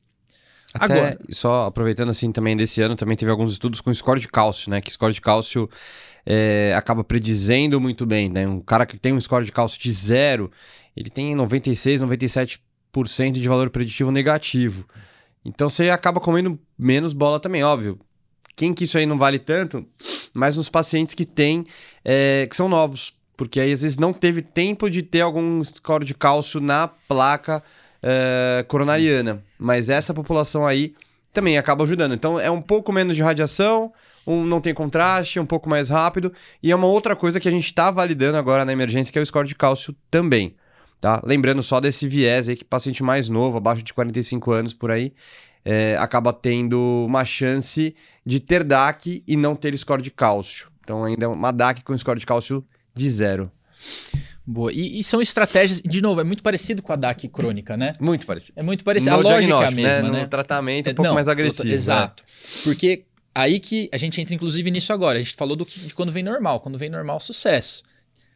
Até, 0.73 0.93
Agora, 0.95 1.19
só 1.29 1.67
aproveitando 1.67 2.09
assim 2.09 2.33
também 2.33 2.57
desse 2.57 2.81
ano, 2.81 2.97
também 2.97 3.15
teve 3.15 3.31
alguns 3.31 3.53
estudos 3.53 3.79
com 3.79 3.93
score 3.93 4.19
de 4.19 4.27
cálcio, 4.27 4.69
né? 4.69 4.81
Que 4.81 4.91
score 4.91 5.13
de 5.13 5.21
cálcio 5.21 5.69
é, 6.25 6.73
acaba 6.75 7.05
predizendo 7.05 7.79
muito 7.79 8.05
bem, 8.05 8.27
né? 8.27 8.45
Um 8.45 8.59
cara 8.59 8.85
que 8.85 8.97
tem 8.97 9.13
um 9.13 9.21
score 9.21 9.45
de 9.45 9.53
cálcio 9.53 9.79
de 9.79 9.89
zero, 9.93 10.51
ele 10.93 11.09
tem 11.09 11.33
96, 11.35 12.01
97% 12.01 12.59
de 13.31 13.47
valor 13.47 13.69
preditivo 13.69 14.11
negativo. 14.11 14.85
Então 15.45 15.69
você 15.69 15.89
acaba 15.89 16.19
comendo 16.19 16.59
menos 16.77 17.13
bola 17.13 17.39
também, 17.39 17.63
óbvio. 17.63 17.97
Quem 18.55 18.73
que 18.73 18.85
isso 18.85 18.97
aí 18.97 19.05
não 19.05 19.17
vale 19.17 19.39
tanto, 19.39 19.85
mas 20.33 20.55
nos 20.55 20.69
pacientes 20.69 21.13
que 21.13 21.25
tem, 21.25 21.65
é, 22.03 22.47
que 22.49 22.55
são 22.55 22.69
novos. 22.69 23.13
Porque 23.35 23.59
aí 23.59 23.73
às 23.73 23.81
vezes 23.81 23.97
não 23.97 24.13
teve 24.13 24.41
tempo 24.41 24.89
de 24.89 25.03
ter 25.03 25.21
algum 25.21 25.61
score 25.63 26.05
de 26.05 26.13
cálcio 26.13 26.61
na 26.61 26.87
placa 26.87 27.61
é, 28.01 28.63
coronariana. 28.67 29.43
Mas 29.59 29.89
essa 29.89 30.13
população 30.13 30.65
aí 30.65 30.93
também 31.33 31.57
acaba 31.57 31.83
ajudando. 31.83 32.13
Então 32.13 32.39
é 32.39 32.49
um 32.49 32.61
pouco 32.61 32.93
menos 32.93 33.15
de 33.15 33.21
radiação, 33.21 33.91
um, 34.25 34.45
não 34.45 34.61
tem 34.61 34.73
contraste, 34.73 35.39
um 35.39 35.45
pouco 35.45 35.69
mais 35.69 35.89
rápido. 35.89 36.31
E 36.63 36.71
é 36.71 36.75
uma 36.75 36.87
outra 36.87 37.15
coisa 37.15 37.39
que 37.39 37.47
a 37.47 37.51
gente 37.51 37.65
está 37.65 37.91
validando 37.91 38.37
agora 38.37 38.63
na 38.63 38.71
emergência, 38.71 39.11
que 39.11 39.19
é 39.19 39.21
o 39.21 39.25
score 39.25 39.47
de 39.47 39.55
cálcio 39.55 39.93
também. 40.09 40.55
Tá? 41.01 41.21
Lembrando 41.23 41.61
só 41.61 41.79
desse 41.79 42.07
viés 42.07 42.49
aí 42.49 42.55
que 42.55 42.63
paciente 42.63 43.03
mais 43.03 43.29
novo, 43.29 43.57
abaixo 43.57 43.83
de 43.83 43.93
45 43.93 44.51
anos 44.51 44.73
por 44.73 44.89
aí, 44.89 45.13
é, 45.65 45.97
acaba 45.97 46.31
tendo 46.31 46.79
uma 47.05 47.25
chance 47.25 47.95
de 48.23 48.39
ter 48.39 48.63
DAC 48.63 49.23
e 49.27 49.35
não 49.35 49.55
ter 49.55 49.75
score 49.77 50.01
de 50.01 50.11
cálcio. 50.11 50.69
Então 50.81 51.03
ainda 51.03 51.25
é 51.25 51.27
uma 51.27 51.51
DAC 51.51 51.83
com 51.83 51.97
score 51.97 52.19
de 52.19 52.25
cálcio 52.25 52.63
de 52.93 53.09
zero. 53.09 53.51
Boa. 54.45 54.71
E, 54.71 54.99
e, 54.99 55.03
são 55.03 55.19
estratégias, 55.21 55.81
de 55.81 56.01
novo, 56.01 56.21
é 56.21 56.23
muito 56.23 56.43
parecido 56.43 56.83
com 56.83 56.93
a 56.93 56.95
DAC 56.95 57.27
crônica, 57.29 57.75
né? 57.75 57.93
Muito 57.99 58.27
parecido. 58.27 58.59
É 58.59 58.61
muito 58.61 58.83
parecido. 58.83 59.15
No 59.15 59.27
a 59.27 59.31
lógica 59.31 59.55
é 59.55 59.67
a 59.67 59.71
mesma, 59.71 60.03
né? 60.03 60.07
No 60.07 60.13
né? 60.13 60.27
tratamento 60.27 60.87
é 60.87 60.91
um 60.91 60.95
pouco 60.95 61.07
não, 61.07 61.15
mais 61.15 61.27
agressivo. 61.27 61.73
Exato. 61.73 62.23
Né? 62.23 62.61
Porque 62.63 63.05
aí 63.33 63.59
que 63.59 63.89
a 63.91 63.97
gente 63.97 64.21
entra, 64.21 64.35
inclusive, 64.35 64.69
nisso 64.69 64.93
agora. 64.93 65.17
A 65.17 65.21
gente 65.21 65.33
falou 65.33 65.55
do 65.55 65.65
que, 65.65 65.79
de 65.79 65.95
quando 65.95 66.11
vem 66.11 66.21
normal. 66.21 66.59
Quando 66.59 66.77
vem 66.77 66.91
normal, 66.91 67.19
sucesso. 67.19 67.83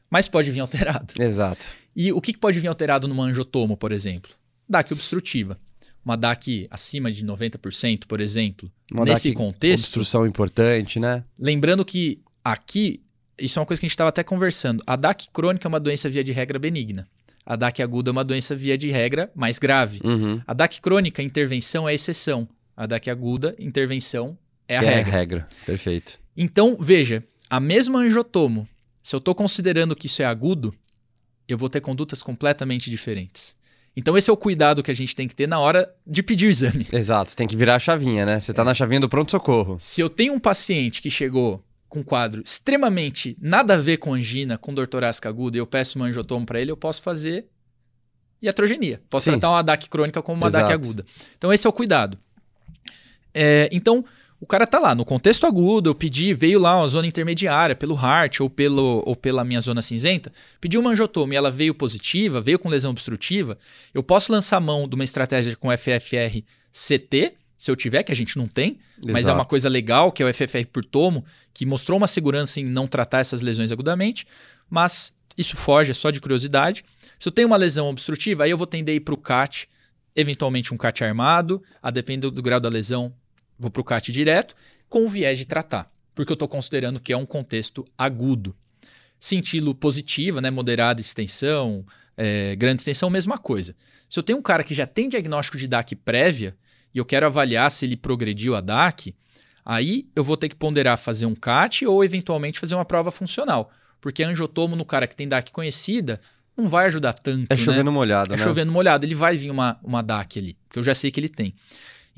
Mas 0.09 0.27
pode 0.27 0.51
vir 0.51 0.61
alterado. 0.61 1.13
Exato. 1.19 1.63
E 1.95 2.11
o 2.11 2.19
que 2.19 2.35
pode 2.35 2.59
vir 2.59 2.67
alterado 2.67 3.07
numa 3.07 3.25
angiotomo, 3.25 3.77
por 3.77 3.91
exemplo? 3.91 4.31
DAC 4.67 4.91
obstrutiva. 4.93 5.59
Uma 6.03 6.15
DAC 6.15 6.67
acima 6.71 7.11
de 7.11 7.25
90%, 7.25 8.05
por 8.07 8.21
exemplo. 8.21 8.71
Uma 8.91 9.05
nesse 9.05 9.29
DAC 9.29 9.37
contexto. 9.37 9.85
Obstrução 9.85 10.25
importante, 10.25 10.99
né? 10.99 11.23
Lembrando 11.37 11.83
que 11.85 12.21
aqui, 12.43 13.01
isso 13.37 13.59
é 13.59 13.61
uma 13.61 13.65
coisa 13.65 13.79
que 13.79 13.85
a 13.85 13.87
gente 13.87 13.93
estava 13.93 14.09
até 14.09 14.23
conversando. 14.23 14.83
A 14.87 14.95
DAC 14.95 15.27
crônica 15.31 15.67
é 15.67 15.69
uma 15.69 15.79
doença 15.79 16.09
via 16.09 16.23
de 16.23 16.31
regra 16.31 16.57
benigna. 16.57 17.07
A 17.45 17.55
DAC 17.55 17.81
aguda 17.81 18.09
é 18.09 18.13
uma 18.13 18.23
doença 18.23 18.55
via 18.55 18.77
de 18.77 18.89
regra 18.89 19.31
mais 19.35 19.57
grave. 19.59 19.99
Uhum. 20.03 20.41
A 20.45 20.53
DAC 20.53 20.79
crônica, 20.81 21.21
intervenção 21.21 21.89
é 21.89 21.93
exceção. 21.93 22.47
A 22.77 22.85
DAC 22.85 23.09
aguda, 23.09 23.55
intervenção 23.59 24.37
é 24.67 24.77
a 24.77 24.83
é 24.83 24.85
regra. 24.85 24.99
É 24.99 25.03
a 25.03 25.17
regra, 25.17 25.47
perfeito. 25.65 26.19
Então, 26.37 26.77
veja, 26.79 27.23
a 27.49 27.59
mesma 27.59 27.99
angiotomo, 27.99 28.67
se 29.01 29.15
eu 29.15 29.17
estou 29.17 29.33
considerando 29.33 29.95
que 29.95 30.05
isso 30.05 30.21
é 30.21 30.25
agudo, 30.25 30.73
eu 31.47 31.57
vou 31.57 31.69
ter 31.69 31.81
condutas 31.81 32.21
completamente 32.21 32.89
diferentes. 32.89 33.55
Então 33.99 34.17
esse 34.17 34.29
é 34.29 34.33
o 34.33 34.37
cuidado 34.37 34.81
que 34.81 34.89
a 34.89 34.93
gente 34.93 35.13
tem 35.13 35.27
que 35.27 35.35
ter 35.35 35.47
na 35.47 35.59
hora 35.59 35.93
de 36.07 36.23
pedir 36.23 36.47
o 36.47 36.49
exame. 36.49 36.87
Exato, 36.93 37.31
você 37.31 37.35
tem 37.35 37.47
que 37.47 37.55
virar 37.55 37.75
a 37.75 37.79
chavinha, 37.79 38.25
né? 38.25 38.39
Você 38.39 38.51
está 38.51 38.61
é. 38.61 38.65
na 38.65 38.73
chavinha 38.73 39.01
do 39.01 39.09
pronto-socorro. 39.09 39.77
Se 39.79 39.99
eu 39.99 40.09
tenho 40.09 40.33
um 40.33 40.39
paciente 40.39 41.01
que 41.01 41.09
chegou 41.09 41.61
com 41.89 41.99
um 41.99 42.03
quadro 42.03 42.41
extremamente 42.45 43.35
nada 43.41 43.73
a 43.73 43.77
ver 43.77 43.97
com 43.97 44.13
angina, 44.13 44.57
com 44.57 44.73
dor 44.73 44.87
torácica 44.87 45.27
aguda, 45.27 45.57
e 45.57 45.59
eu 45.59 45.67
peço 45.67 45.99
uma 45.99 46.05
angiotomo 46.05 46.45
para 46.45 46.61
ele, 46.61 46.71
eu 46.71 46.77
posso 46.77 47.01
fazer 47.01 47.47
iatrogenia. 48.41 49.01
Posso 49.09 49.25
Sim. 49.25 49.31
tratar 49.31 49.49
uma 49.49 49.61
DAC 49.61 49.89
crônica 49.89 50.21
como 50.21 50.37
uma 50.37 50.47
Exato. 50.47 50.65
DAC 50.65 50.73
aguda. 50.73 51.05
Então 51.37 51.51
esse 51.51 51.67
é 51.67 51.69
o 51.69 51.73
cuidado. 51.73 52.17
É, 53.33 53.69
então, 53.71 54.05
o 54.41 54.45
cara 54.45 54.65
tá 54.65 54.79
lá, 54.79 54.95
no 54.95 55.03
contexto 55.03 55.45
agudo, 55.45 55.89
eu 55.89 55.95
pedi, 55.95 56.33
veio 56.33 56.59
lá 56.59 56.77
uma 56.77 56.87
zona 56.87 57.05
intermediária, 57.05 57.75
pelo 57.75 57.95
heart 57.95 58.39
ou, 58.39 58.49
pelo, 58.49 59.03
ou 59.05 59.15
pela 59.15 59.43
minha 59.43 59.59
zona 59.59 59.81
cinzenta, 59.81 60.31
pedi 60.61 60.77
uma 60.77 60.91
angiotoma 60.91 61.33
e 61.33 61.37
ela 61.37 61.51
veio 61.51 61.73
positiva, 61.73 62.39
veio 62.39 62.57
com 62.57 62.69
lesão 62.69 62.91
obstrutiva, 62.91 63.57
eu 63.93 64.01
posso 64.01 64.31
lançar 64.31 64.61
mão 64.61 64.87
de 64.87 64.95
uma 64.95 65.03
estratégia 65.03 65.55
com 65.57 65.69
FFR 65.75 66.41
CT, 66.71 67.33
se 67.57 67.69
eu 67.69 67.75
tiver, 67.75 68.03
que 68.03 68.11
a 68.13 68.15
gente 68.15 68.37
não 68.37 68.47
tem, 68.47 68.79
Exato. 68.97 69.11
mas 69.11 69.27
é 69.27 69.33
uma 69.33 69.43
coisa 69.43 69.67
legal, 69.67 70.13
que 70.13 70.23
é 70.23 70.25
o 70.25 70.33
FFR 70.33 70.65
por 70.71 70.85
tomo, 70.85 71.25
que 71.53 71.65
mostrou 71.65 71.97
uma 71.97 72.07
segurança 72.07 72.61
em 72.61 72.63
não 72.63 72.87
tratar 72.87 73.19
essas 73.19 73.41
lesões 73.41 73.69
agudamente, 73.69 74.25
mas 74.69 75.13
isso 75.37 75.57
foge, 75.57 75.91
é 75.91 75.93
só 75.93 76.09
de 76.09 76.21
curiosidade. 76.21 76.85
Se 77.19 77.27
eu 77.27 77.31
tenho 77.33 77.47
uma 77.47 77.57
lesão 77.57 77.89
obstrutiva, 77.89 78.45
aí 78.45 78.51
eu 78.51 78.57
vou 78.57 78.65
tender 78.65 78.93
a 78.93 78.95
ir 78.95 79.01
para 79.01 79.13
o 79.13 79.17
CAT, 79.17 79.67
eventualmente 80.15 80.73
um 80.73 80.77
CAT 80.77 81.03
armado, 81.03 81.61
a 81.83 81.91
depender 81.91 82.29
do 82.29 82.41
grau 82.41 82.61
da 82.61 82.69
lesão, 82.69 83.13
vou 83.59 83.69
para 83.69 83.81
o 83.81 83.83
CAT 83.83 84.11
direto. 84.11 84.55
com 84.87 85.05
o 85.05 85.09
viés 85.09 85.37
de 85.37 85.45
tratar, 85.45 85.91
porque 86.15 86.31
eu 86.31 86.35
estou 86.35 86.47
considerando 86.47 86.99
que 86.99 87.13
é 87.13 87.17
um 87.17 87.25
contexto 87.25 87.85
agudo. 87.97 88.55
Cintilo 89.19 89.75
positiva, 89.75 90.41
né, 90.41 90.49
moderada 90.49 91.01
extensão, 91.01 91.85
é, 92.17 92.55
grande 92.55 92.81
extensão, 92.81 93.09
mesma 93.09 93.37
coisa. 93.37 93.75
Se 94.09 94.17
eu 94.17 94.23
tenho 94.23 94.39
um 94.39 94.41
cara 94.41 94.63
que 94.63 94.73
já 94.73 94.87
tem 94.87 95.09
diagnóstico 95.09 95.57
de 95.57 95.67
DAC 95.67 95.95
prévia 95.95 96.55
e 96.93 96.97
eu 96.97 97.05
quero 97.05 97.25
avaliar 97.25 97.69
se 97.69 97.85
ele 97.85 97.95
progrediu 97.95 98.55
a 98.55 98.61
DAC, 98.61 99.13
aí 99.63 100.07
eu 100.15 100.23
vou 100.23 100.35
ter 100.37 100.49
que 100.49 100.55
ponderar 100.55 100.97
fazer 100.97 101.25
um 101.25 101.35
CAT 101.35 101.85
ou 101.85 102.03
eventualmente 102.03 102.59
fazer 102.59 102.75
uma 102.75 102.85
prova 102.85 103.11
funcional. 103.11 103.71
Porque 104.01 104.23
angiotomo 104.23 104.75
no 104.75 104.85
cara 104.85 105.05
que 105.05 105.15
tem 105.15 105.27
DAC 105.27 105.51
conhecida 105.51 106.19
não 106.57 106.67
vai 106.67 106.87
ajudar 106.87 107.13
tanto. 107.13 107.45
É 107.49 107.55
chovendo 107.55 107.85
né? 107.85 107.91
molhado, 107.91 108.33
É 108.33 108.37
né? 108.37 108.43
chovendo 108.43 108.71
molhado. 108.71 109.05
Ele 109.05 109.15
vai 109.15 109.37
vir 109.37 109.51
uma, 109.51 109.77
uma 109.83 110.01
DAC 110.01 110.39
ali, 110.39 110.57
porque 110.67 110.79
eu 110.79 110.83
já 110.83 110.95
sei 110.95 111.11
que 111.11 111.19
ele 111.19 111.29
tem. 111.29 111.53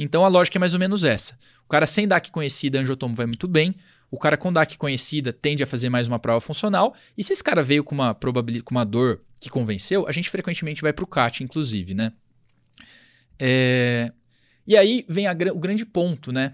Então 0.04 0.26
a 0.26 0.28
lógica 0.28 0.58
é 0.58 0.60
mais 0.60 0.74
ou 0.74 0.80
menos 0.80 1.04
essa. 1.04 1.38
O 1.64 1.70
cara 1.70 1.86
sem 1.86 2.08
DAC 2.08 2.32
conhecida, 2.32 2.80
angiotomo 2.80 3.14
vai 3.14 3.28
muito 3.28 3.48
bem. 3.48 3.76
O 4.10 4.18
cara 4.18 4.36
com 4.36 4.52
DAC 4.52 4.76
conhecida 4.78 5.32
tende 5.32 5.64
a 5.64 5.68
fazer 5.68 5.90
mais 5.90 6.08
uma 6.08 6.18
prova 6.18 6.42
funcional. 6.42 6.96
E 7.16 7.24
se 7.24 7.34
esse 7.34 7.44
cara 7.44 7.62
veio 7.62 7.84
com 7.84 7.94
uma 7.94 8.14
probabilidade, 8.16 8.64
com 8.64 8.74
uma 8.74 8.84
dor 8.84 9.22
que 9.40 9.50
convenceu, 9.50 10.08
a 10.08 10.12
gente 10.12 10.30
frequentemente 10.30 10.82
vai 10.82 10.92
para 10.92 11.04
o 11.04 11.08
CAT, 11.08 11.44
inclusive, 11.44 11.94
né? 11.94 12.14
É... 13.40 14.12
E 14.66 14.76
aí 14.76 15.06
vem 15.08 15.28
a, 15.28 15.34
o 15.54 15.60
grande 15.60 15.86
ponto, 15.86 16.32
né? 16.32 16.54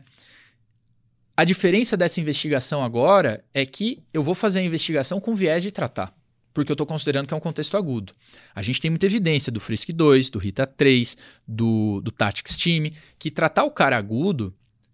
A 1.35 1.45
diferença 1.45 1.95
dessa 1.95 2.19
investigação 2.19 2.83
agora 2.83 3.45
é 3.53 3.65
que 3.65 4.03
eu 4.13 4.23
vou 4.23 4.35
fazer 4.35 4.59
a 4.59 4.63
investigação 4.63 5.21
com 5.21 5.35
viés 5.35 5.63
de 5.63 5.71
tratar, 5.71 6.13
porque 6.57 6.71
eu 6.71 6.73
estou 6.73 6.87
considerando 6.87 7.27
que 7.27 7.33
é 7.35 7.37
um 7.37 7.39
contexto 7.39 7.77
agudo. 7.77 8.13
A 8.55 8.63
gente 8.63 8.81
tem 8.81 8.89
muita 8.89 9.05
evidência 9.05 9.51
do 9.51 9.59
Frisk 9.59 9.89
2, 9.91 10.31
do 10.31 10.39
Rita 10.39 10.65
3, 10.65 11.15
do, 11.47 12.01
do 12.01 12.09
Tactics 12.09 12.57
Team, 12.57 12.89
que 13.19 13.29
tratar 13.29 13.63
o 13.63 13.69
cara 13.69 13.95
agudo 13.95 14.51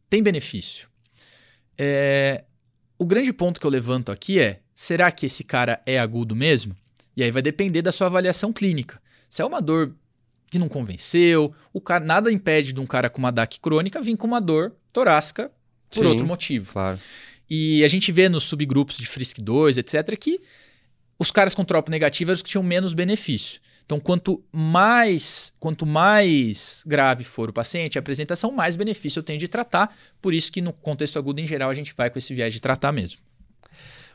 tem 0.09 0.21
benefício. 0.21 0.89
É... 1.77 2.43
O 2.99 3.05
grande 3.05 3.31
ponto 3.31 3.61
que 3.61 3.65
eu 3.65 3.71
levanto 3.71 4.11
aqui 4.11 4.41
é: 4.41 4.59
será 4.75 5.09
que 5.09 5.25
esse 5.25 5.41
cara 5.41 5.81
é 5.85 5.97
agudo 5.97 6.35
mesmo? 6.35 6.75
E 7.15 7.23
aí 7.23 7.31
vai 7.31 7.41
depender 7.41 7.81
da 7.81 7.93
sua 7.93 8.07
avaliação 8.07 8.51
clínica. 8.51 9.01
Se 9.29 9.41
é 9.41 9.45
uma 9.45 9.61
dor 9.61 9.95
que 10.51 10.59
não 10.59 10.67
convenceu, 10.67 11.55
o 11.71 11.79
cara 11.79 12.03
nada 12.03 12.29
impede 12.29 12.73
de 12.73 12.81
um 12.81 12.85
cara 12.85 13.09
com 13.09 13.19
uma 13.19 13.31
DAC 13.31 13.61
crônica 13.61 14.01
vir 14.01 14.17
com 14.17 14.27
uma 14.27 14.41
dor 14.41 14.75
torácica 14.91 15.49
por 15.89 16.03
Sim, 16.03 16.11
outro 16.11 16.27
motivo. 16.27 16.73
Claro. 16.73 16.99
E 17.49 17.85
a 17.85 17.87
gente 17.87 18.11
vê 18.11 18.27
nos 18.27 18.43
subgrupos 18.43 18.97
de 18.97 19.07
Frisk 19.07 19.39
2, 19.39 19.77
etc, 19.77 20.17
que 20.17 20.41
os 21.17 21.31
caras 21.31 21.53
com 21.53 21.63
tropo 21.63 21.91
negativo 21.91 22.31
eram 22.31 22.35
os 22.35 22.41
que 22.41 22.49
tinham 22.49 22.63
menos 22.63 22.93
benefício. 22.93 23.61
Então, 23.85 23.99
quanto 23.99 24.43
mais, 24.51 25.53
quanto 25.59 25.85
mais 25.85 26.83
grave 26.87 27.23
for 27.23 27.49
o 27.49 27.53
paciente, 27.53 27.97
a 27.97 28.01
apresentação, 28.01 28.51
mais 28.51 28.75
benefício 28.75 29.19
eu 29.19 29.23
tenho 29.23 29.39
de 29.39 29.47
tratar. 29.47 29.95
Por 30.21 30.33
isso 30.33 30.51
que 30.51 30.61
no 30.61 30.71
contexto 30.71 31.19
agudo 31.19 31.41
em 31.41 31.47
geral 31.47 31.69
a 31.69 31.73
gente 31.73 31.93
vai 31.95 32.09
com 32.09 32.17
esse 32.17 32.33
viés 32.33 32.53
de 32.53 32.61
tratar 32.61 32.91
mesmo. 32.91 33.19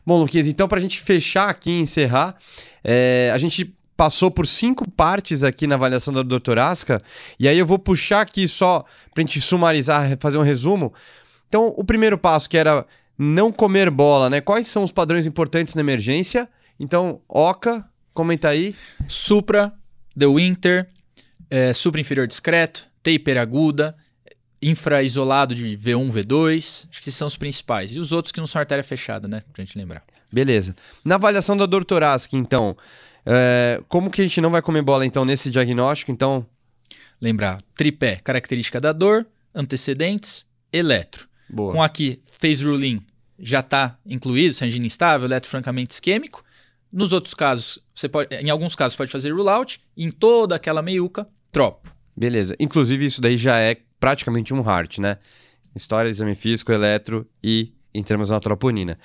Bom, 0.04 0.18
Luquinhas, 0.18 0.48
então 0.48 0.66
para 0.66 0.78
a 0.78 0.82
gente 0.82 1.00
fechar 1.00 1.50
aqui 1.50 1.70
e 1.70 1.80
encerrar, 1.80 2.36
é, 2.82 3.30
a 3.32 3.36
gente 3.36 3.74
passou 3.94 4.30
por 4.30 4.46
cinco 4.46 4.90
partes 4.90 5.42
aqui 5.42 5.66
na 5.66 5.74
avaliação 5.74 6.14
da 6.14 6.22
Dr. 6.22 6.58
Asca, 6.58 6.98
e 7.38 7.46
aí 7.46 7.58
eu 7.58 7.66
vou 7.66 7.78
puxar 7.78 8.22
aqui 8.22 8.48
só 8.48 8.84
para 9.12 9.22
a 9.22 9.26
gente 9.26 9.40
sumarizar, 9.40 10.16
fazer 10.18 10.38
um 10.38 10.42
resumo. 10.42 10.94
Então, 11.48 11.74
o 11.76 11.84
primeiro 11.84 12.16
passo 12.16 12.48
que 12.48 12.56
era 12.56 12.86
não 13.18 13.50
comer 13.50 13.90
bola, 13.90 14.30
né? 14.30 14.40
Quais 14.40 14.66
são 14.68 14.84
os 14.84 14.92
padrões 14.92 15.26
importantes 15.26 15.74
na 15.74 15.80
emergência? 15.80 16.48
Então, 16.78 17.20
Oca, 17.28 17.88
comenta 18.14 18.48
aí. 18.48 18.74
Supra, 19.06 19.72
The 20.18 20.26
Winter, 20.26 20.88
é, 21.50 21.72
supra 21.72 22.00
inferior 22.00 22.26
discreto, 22.26 22.86
taper 23.02 23.38
aguda, 23.38 23.96
infra 24.60 25.02
isolado 25.02 25.54
de 25.54 25.76
V1, 25.76 26.10
V2, 26.12 26.88
acho 26.90 27.00
que 27.00 27.08
esses 27.08 27.16
são 27.16 27.28
os 27.28 27.36
principais. 27.36 27.94
E 27.94 28.00
os 28.00 28.12
outros 28.12 28.32
que 28.32 28.40
não 28.40 28.46
são 28.46 28.60
artéria 28.60 28.84
fechada, 28.84 29.26
né? 29.28 29.40
Pra 29.52 29.64
gente 29.64 29.76
lembrar. 29.78 30.02
Beleza. 30.30 30.76
Na 31.04 31.14
avaliação 31.14 31.56
da 31.56 31.66
dor 31.66 31.84
torácica, 31.84 32.36
então, 32.36 32.76
é, 33.24 33.80
como 33.88 34.10
que 34.10 34.20
a 34.20 34.24
gente 34.24 34.40
não 34.40 34.50
vai 34.50 34.60
comer 34.60 34.82
bola, 34.82 35.06
então, 35.06 35.24
nesse 35.24 35.50
diagnóstico? 35.50 36.10
Então, 36.10 36.46
Lembrar, 37.20 37.60
tripé, 37.74 38.16
característica 38.16 38.80
da 38.80 38.92
dor, 38.92 39.26
antecedentes, 39.52 40.46
eletro. 40.72 41.28
boa. 41.48 41.72
Com 41.72 41.82
aqui, 41.82 42.20
phase 42.40 42.64
ruling 42.64 43.04
já 43.40 43.60
está 43.60 43.98
incluído, 44.06 44.54
sanguíneo 44.54 44.86
instável, 44.86 45.26
eletro 45.26 45.50
francamente 45.50 45.92
isquêmico. 45.92 46.44
Nos 46.92 47.12
outros 47.12 47.34
casos, 47.34 47.78
você 47.94 48.08
pode, 48.08 48.34
em 48.34 48.50
alguns 48.50 48.74
casos 48.74 48.96
pode 48.96 49.10
fazer 49.10 49.32
rule 49.32 49.48
out, 49.48 49.80
em 49.96 50.10
toda 50.10 50.54
aquela 50.56 50.82
meiuca, 50.82 51.28
tropo. 51.52 51.94
Beleza. 52.16 52.56
Inclusive, 52.58 53.04
isso 53.04 53.20
daí 53.20 53.36
já 53.36 53.58
é 53.58 53.76
praticamente 54.00 54.52
um 54.54 54.62
heart, 54.62 54.98
né? 54.98 55.18
História, 55.74 56.08
exame 56.08 56.34
físico, 56.34 56.72
eletro 56.72 57.26
e 57.42 57.72
em 57.94 58.02
termos 58.02 58.30
de 58.30 58.40
troponina. 58.40 58.98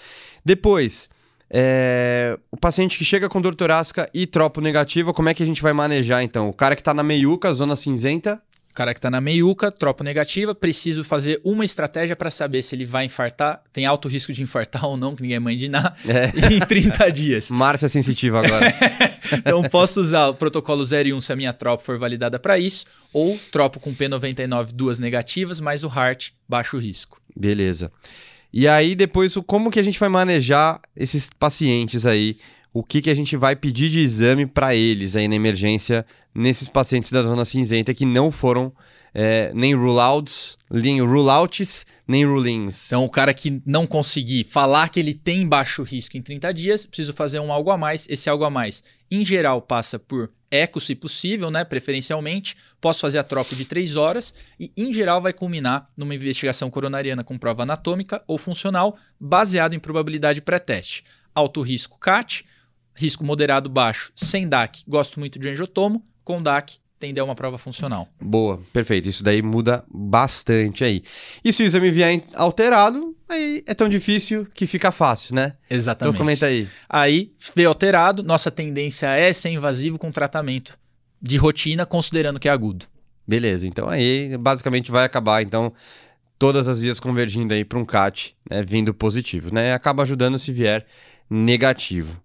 Depois, 0.44 1.10
é, 1.50 2.40
o 2.50 2.58
paciente 2.58 2.98
que 2.98 3.06
chega 3.06 3.30
com 3.30 3.42
dor 3.42 3.56
torácica 3.56 4.10
e 4.14 4.26
tropo 4.26 4.60
negativa, 4.62 5.14
como 5.14 5.30
é 5.30 5.34
que 5.34 5.44
a 5.44 5.46
gente 5.46 5.62
vai 5.62 5.74
manejar, 5.74 6.24
então? 6.24 6.50
O 6.50 6.54
cara 6.54 6.76
que 6.76 6.82
tá 6.84 6.94
na 6.94 7.04
meiuca, 7.04 7.54
zona 7.54 7.76
cinzenta, 7.76 8.42
cara 8.74 8.94
que 8.94 8.98
está 9.00 9.10
na 9.10 9.22
meiuca, 9.22 9.72
tropo 9.72 10.04
negativa, 10.04 10.56
preciso 10.56 11.04
fazer 11.04 11.40
uma 11.44 11.64
estratégia 11.64 12.16
para 12.16 12.32
saber 12.32 12.62
se 12.64 12.76
ele 12.76 12.86
vai 12.86 13.06
infartar, 13.06 13.62
tem 13.72 13.86
alto 13.86 14.08
risco 14.08 14.34
de 14.34 14.42
infartar 14.42 14.86
ou 14.88 14.98
não, 14.98 15.16
que 15.16 15.22
ninguém 15.22 15.40
mãe 15.40 15.56
de 15.56 15.70
nada, 15.70 15.96
É. 16.08 16.32
em 16.54 16.60
30 16.60 17.12
dias. 17.12 17.50
Márcia 17.50 17.90
sensitiva 17.90 18.46
agora. 18.46 18.74
Então 19.38 19.64
posso 19.64 20.02
usar 20.02 20.28
o 20.28 20.34
protocolo 20.34 20.84
0 20.84 21.10
e 21.10 21.14
1 21.14 21.22
se 21.22 21.34
a 21.34 21.36
minha 21.36 21.54
tropo 21.54 21.82
for 21.84 21.98
validada 21.98 22.38
para 22.38 22.60
isso, 22.60 22.86
ou 23.12 23.40
tropo 23.52 23.80
com 23.80 23.94
P99 23.96 24.72
duas 24.74 25.00
negativas, 25.00 25.60
mais 25.62 25.84
o 25.84 25.88
heart 25.88 26.32
baixo 26.48 26.78
risco. 26.78 27.22
Beleza. 27.36 27.90
E 28.52 28.68
aí, 28.68 28.94
depois, 28.94 29.34
como 29.48 29.72
que 29.72 29.80
a 29.80 29.84
gente 29.84 30.00
vai 30.00 30.10
manejar 30.10 30.80
esses 30.96 31.30
pacientes 31.40 32.06
aí? 32.06 32.38
O 32.74 32.84
que, 32.84 33.02
que 33.02 33.10
a 33.10 33.16
gente 33.16 33.38
vai 33.38 33.56
pedir 33.56 33.90
de 33.90 34.00
exame 34.00 34.46
para 34.46 34.76
eles 34.76 35.16
aí 35.16 35.28
na 35.28 35.36
emergência, 35.36 36.06
nesses 36.34 36.68
pacientes 36.68 37.12
da 37.12 37.22
zona 37.22 37.46
cinzenta 37.46 37.94
que 37.94 38.06
não 38.06 38.32
foram 38.32 38.74
é, 39.14 39.52
nem 39.54 39.76
rule-outs, 39.76 40.58
nem 40.72 41.00
rule-outs, 41.00 41.86
nem 42.08 42.26
rule-ins. 42.26 42.88
Então 42.88 43.06
o 43.06 43.10
cara 43.10 43.34
que 43.34 43.62
não 43.66 43.86
conseguir 43.86 44.46
falar 44.50 44.90
que 44.90 45.00
ele 45.00 45.14
tem 45.14 45.48
baixo 45.48 45.84
risco 45.84 46.18
em 46.18 46.22
30 46.22 46.52
dias, 46.52 46.86
preciso 46.86 47.14
fazer 47.14 47.40
um 47.40 47.54
algo 47.54 47.70
a 47.70 47.78
mais. 47.78 48.08
Esse 48.10 48.30
algo 48.30 48.44
a 48.44 48.50
mais, 48.50 48.84
em 49.12 49.24
geral, 49.24 49.62
passa 49.62 50.00
por 50.00 50.32
eco, 50.50 50.80
se 50.80 50.96
possível, 50.96 51.52
né? 51.52 51.64
Preferencialmente. 51.64 52.56
Posso 52.82 53.02
fazer 53.02 53.20
a 53.20 53.24
troca 53.24 53.56
de 53.56 53.66
3 53.66 53.96
horas 53.96 54.34
e, 54.60 54.72
em 54.78 54.92
geral, 54.92 55.22
vai 55.22 55.34
culminar 55.34 55.90
numa 55.96 56.16
investigação 56.16 56.70
coronariana 56.70 57.24
com 57.24 57.38
prova 57.38 57.64
anatômica 57.64 58.22
ou 58.28 58.38
funcional, 58.38 58.98
baseado 59.20 59.74
em 59.74 59.80
probabilidade 59.80 60.42
pré-teste. 60.42 61.04
Alto 61.36 61.62
risco 61.62 61.98
CAT, 62.00 62.46
risco 62.94 63.24
moderado 63.24 63.70
baixo 63.70 64.12
sem 64.16 64.48
DAC. 64.48 64.84
Gosto 64.88 65.20
muito 65.20 65.40
de 65.40 65.50
angiotomo, 65.50 66.04
com 66.24 66.42
DAC 66.42 66.78
tende 67.04 67.20
a 67.20 67.24
uma 67.26 67.36
prova 67.36 67.58
funcional. 67.58 68.08
Boa, 68.22 68.62
perfeito. 68.72 69.10
Isso 69.10 69.26
daí 69.26 69.42
muda 69.42 69.84
bastante 69.94 70.86
aí. 70.86 71.04
E 71.44 71.52
se 71.52 71.62
o 71.62 71.66
exame 71.66 71.92
vier 71.92 72.24
alterado, 72.34 73.14
aí 73.28 73.62
é 73.68 73.74
tão 73.74 73.90
difícil 73.90 74.48
que 74.54 74.66
fica 74.66 74.90
fácil, 74.90 75.36
né? 75.36 75.54
Exatamente. 75.70 76.16
Então 76.16 76.18
comenta 76.18 76.46
aí. 76.46 76.66
Aí, 76.88 77.34
veio 77.54 77.68
alterado, 77.68 78.24
nossa 78.24 78.50
tendência 78.50 79.08
é 79.08 79.34
ser 79.34 79.50
invasivo 79.50 80.00
com 80.00 80.10
tratamento 80.12 80.80
de 81.22 81.36
rotina, 81.36 81.86
considerando 81.86 82.40
que 82.40 82.48
é 82.48 82.52
agudo. 82.52 82.86
Beleza, 83.28 83.68
então 83.68 83.90
aí 83.90 84.38
basicamente 84.38 84.90
vai 84.90 85.04
acabar, 85.04 85.42
então, 85.42 85.74
todas 86.40 86.70
as 86.70 86.82
vias 86.82 87.02
convergindo 87.02 87.54
aí 87.54 87.66
para 87.66 87.80
um 87.80 87.86
CAT, 87.86 88.34
né, 88.50 88.64
vindo 88.64 88.94
positivo, 88.94 89.54
né? 89.54 89.74
Acaba 89.74 90.04
ajudando 90.04 90.38
se 90.38 90.54
vier 90.54 90.86
negativo. 91.30 92.23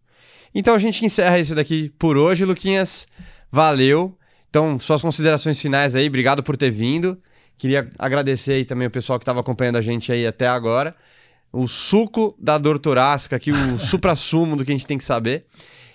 Então 0.54 0.74
a 0.74 0.78
gente 0.78 1.04
encerra 1.04 1.38
esse 1.38 1.54
daqui 1.54 1.92
por 1.98 2.16
hoje, 2.16 2.44
Luquinhas. 2.44 3.06
Valeu. 3.50 4.16
Então, 4.50 4.78
suas 4.78 5.02
considerações 5.02 5.60
finais 5.60 5.94
aí, 5.94 6.06
obrigado 6.06 6.42
por 6.42 6.56
ter 6.56 6.70
vindo. 6.70 7.20
Queria 7.56 7.88
agradecer 7.98 8.52
aí 8.52 8.64
também 8.64 8.88
o 8.88 8.90
pessoal 8.90 9.18
que 9.18 9.24
estava 9.24 9.40
acompanhando 9.40 9.76
a 9.76 9.82
gente 9.82 10.10
aí 10.10 10.26
até 10.26 10.46
agora. 10.46 10.94
O 11.52 11.66
suco 11.66 12.36
da 12.38 12.56
dor 12.56 12.78
torácica 12.78 13.36
aqui, 13.36 13.50
o 13.50 13.78
supra-sumo 13.80 14.56
do 14.56 14.64
que 14.64 14.70
a 14.70 14.74
gente 14.74 14.86
tem 14.86 14.96
que 14.96 15.04
saber. 15.04 15.46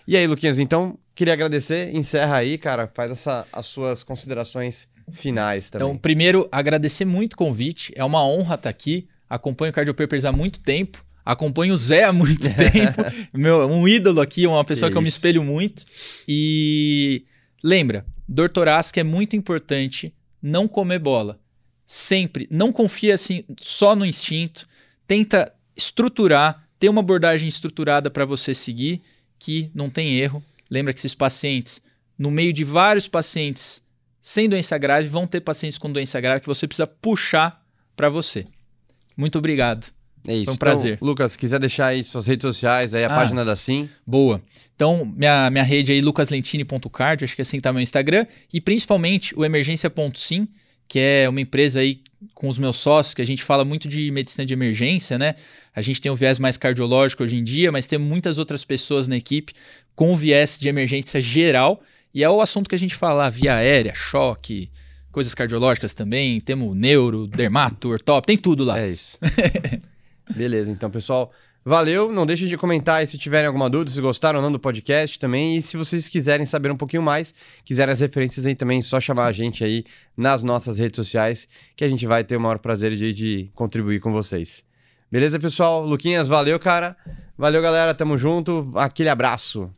E 0.07 0.17
aí, 0.17 0.27
Luquinhas, 0.27 0.59
então, 0.59 0.97
queria 1.15 1.33
agradecer. 1.33 1.95
Encerra 1.95 2.37
aí, 2.37 2.57
cara. 2.57 2.91
Faz 2.93 3.11
essa, 3.11 3.47
as 3.51 3.65
suas 3.65 4.03
considerações 4.03 4.89
finais 5.11 5.69
também. 5.69 5.87
Então, 5.87 5.97
primeiro, 5.97 6.47
agradecer 6.51 7.05
muito 7.05 7.33
o 7.33 7.37
convite. 7.37 7.93
É 7.95 8.03
uma 8.03 8.25
honra 8.25 8.55
estar 8.55 8.69
aqui. 8.69 9.07
Acompanho 9.29 9.71
o 9.71 9.73
Cardio 9.73 9.93
Papers 9.93 10.25
há 10.25 10.31
muito 10.31 10.59
tempo. 10.59 11.03
Acompanho 11.25 11.73
o 11.73 11.77
Zé 11.77 12.03
há 12.03 12.13
muito 12.13 12.49
tempo. 12.53 13.01
Meu, 13.33 13.67
um 13.67 13.87
ídolo 13.87 14.21
aqui, 14.21 14.45
uma 14.45 14.63
pessoa 14.63 14.89
que, 14.89 14.93
Que 14.93 14.97
eu 14.97 15.01
me 15.01 15.07
espelho 15.07 15.43
muito. 15.43 15.85
E 16.27 17.25
lembra, 17.63 18.05
dor 18.27 18.49
torácica 18.49 18.99
é 18.99 19.03
muito 19.03 19.35
importante 19.35 20.13
não 20.41 20.67
comer 20.67 20.99
bola. 20.99 21.39
Sempre. 21.85 22.47
Não 22.51 22.71
confia 22.71 23.13
assim 23.13 23.43
só 23.59 23.95
no 23.95 24.05
instinto. 24.05 24.67
Tenta 25.07 25.53
estruturar, 25.75 26.67
ter 26.77 26.89
uma 26.89 27.01
abordagem 27.01 27.47
estruturada 27.47 28.09
para 28.09 28.25
você 28.25 28.53
seguir, 28.53 29.01
que 29.39 29.71
não 29.73 29.89
tem 29.89 30.19
erro. 30.19 30.43
Lembra 30.69 30.93
que 30.93 30.99
esses 30.99 31.15
pacientes, 31.15 31.81
no 32.17 32.31
meio 32.31 32.51
de 32.51 32.63
vários 32.63 33.07
pacientes 33.07 33.81
sem 34.21 34.47
doença 34.47 34.77
grave, 34.77 35.09
vão 35.09 35.27
ter 35.27 35.41
pacientes 35.41 35.77
com 35.77 35.91
doença 35.91 36.19
grave 36.19 36.41
que 36.41 36.47
você 36.47 36.65
precisa 36.65 36.87
puxar 36.87 37.61
para 37.95 38.09
você. 38.09 38.45
Muito 39.15 39.37
obrigado. 39.37 39.93
É 40.27 40.33
isso. 40.35 40.45
Foi 40.45 40.53
um 40.53 40.57
prazer. 40.57 40.93
Então, 40.93 41.07
Lucas, 41.07 41.35
quiser 41.35 41.59
deixar 41.59 41.87
aí 41.87 42.03
suas 42.03 42.27
redes 42.27 42.43
sociais, 42.43 42.93
aí 42.95 43.03
a 43.03 43.07
Ah. 43.07 43.15
página 43.15 43.43
da 43.43 43.55
Sim. 43.55 43.89
Boa. 44.07 44.41
Então, 44.75 45.05
minha, 45.05 45.49
minha 45.49 45.63
rede 45.63 45.91
aí, 45.91 46.01
lucaslentini.card, 46.01 47.23
acho 47.25 47.35
que 47.35 47.41
assim 47.41 47.59
tá 47.59 47.71
meu 47.73 47.81
Instagram. 47.81 48.25
E 48.53 48.61
principalmente 48.61 49.37
o 49.37 49.43
Emergência.sim, 49.45 50.47
que 50.87 50.99
é 50.99 51.27
uma 51.29 51.41
empresa 51.41 51.79
aí 51.79 52.01
com 52.33 52.47
os 52.47 52.57
meus 52.57 52.77
sócios, 52.77 53.13
que 53.13 53.21
a 53.21 53.25
gente 53.25 53.43
fala 53.43 53.65
muito 53.65 53.87
de 53.87 54.09
medicina 54.11 54.45
de 54.45 54.53
emergência, 54.53 55.17
né? 55.17 55.35
A 55.75 55.81
gente 55.81 56.01
tem 56.01 56.11
um 56.11 56.15
viés 56.15 56.39
mais 56.39 56.55
cardiológico 56.57 57.23
hoje 57.23 57.35
em 57.35 57.43
dia, 57.43 57.71
mas 57.71 57.87
tem 57.87 57.99
muitas 57.99 58.37
outras 58.37 58.63
pessoas 58.63 59.07
na 59.07 59.17
equipe 59.17 59.53
com 59.95 60.15
viés 60.15 60.57
de 60.59 60.69
emergência 60.69 61.19
geral. 61.19 61.81
E 62.13 62.23
é 62.23 62.29
o 62.29 62.41
assunto 62.41 62.69
que 62.69 62.75
a 62.75 62.79
gente 62.79 62.95
fala, 62.95 63.29
via 63.29 63.55
aérea, 63.55 63.93
choque, 63.95 64.69
coisas 65.11 65.33
cardiológicas 65.33 65.93
também. 65.93 66.39
Temos 66.39 66.75
neuro, 66.77 67.27
dermato, 67.27 67.89
ortop, 67.89 68.25
tem 68.25 68.37
tudo 68.37 68.63
lá. 68.63 68.79
É 68.79 68.89
isso. 68.89 69.17
Beleza, 70.35 70.71
então, 70.71 70.89
pessoal. 70.89 71.31
Valeu, 71.65 72.11
não 72.11 72.25
deixe 72.25 72.45
de 72.45 72.57
comentar 72.57 72.97
aí 72.97 73.07
se 73.07 73.17
tiverem 73.17 73.47
alguma 73.47 73.69
dúvida, 73.69 73.89
se 73.89 74.01
gostaram 74.01 74.39
ou 74.39 74.43
não 74.43 74.51
do 74.51 74.59
podcast 74.59 75.17
também. 75.17 75.55
E 75.55 75.61
se 75.61 75.77
vocês 75.77 76.09
quiserem 76.09 76.45
saber 76.45 76.69
um 76.69 76.75
pouquinho 76.75 77.01
mais, 77.01 77.33
quiserem 77.63 77.93
as 77.93 78.01
referências 78.01 78.45
aí 78.45 78.53
também, 78.53 78.79
é 78.79 78.81
só 78.81 78.99
chamar 78.99 79.25
a 79.25 79.31
gente 79.31 79.63
aí 79.63 79.85
nas 80.15 80.43
nossas 80.43 80.77
redes 80.77 80.97
sociais, 80.97 81.47
que 81.73 81.85
a 81.85 81.89
gente 81.89 82.05
vai 82.05 82.21
ter 82.23 82.35
o 82.35 82.41
maior 82.41 82.59
prazer 82.59 82.93
de, 82.97 83.13
de 83.13 83.49
contribuir 83.55 84.01
com 84.01 84.11
vocês. 84.11 84.61
Beleza, 85.09 85.39
pessoal? 85.39 85.85
Luquinhas, 85.85 86.27
valeu, 86.27 86.59
cara. 86.59 86.97
Valeu, 87.37 87.61
galera. 87.61 87.93
Tamo 87.93 88.17
junto. 88.17 88.69
Aquele 88.75 89.09
abraço. 89.09 89.71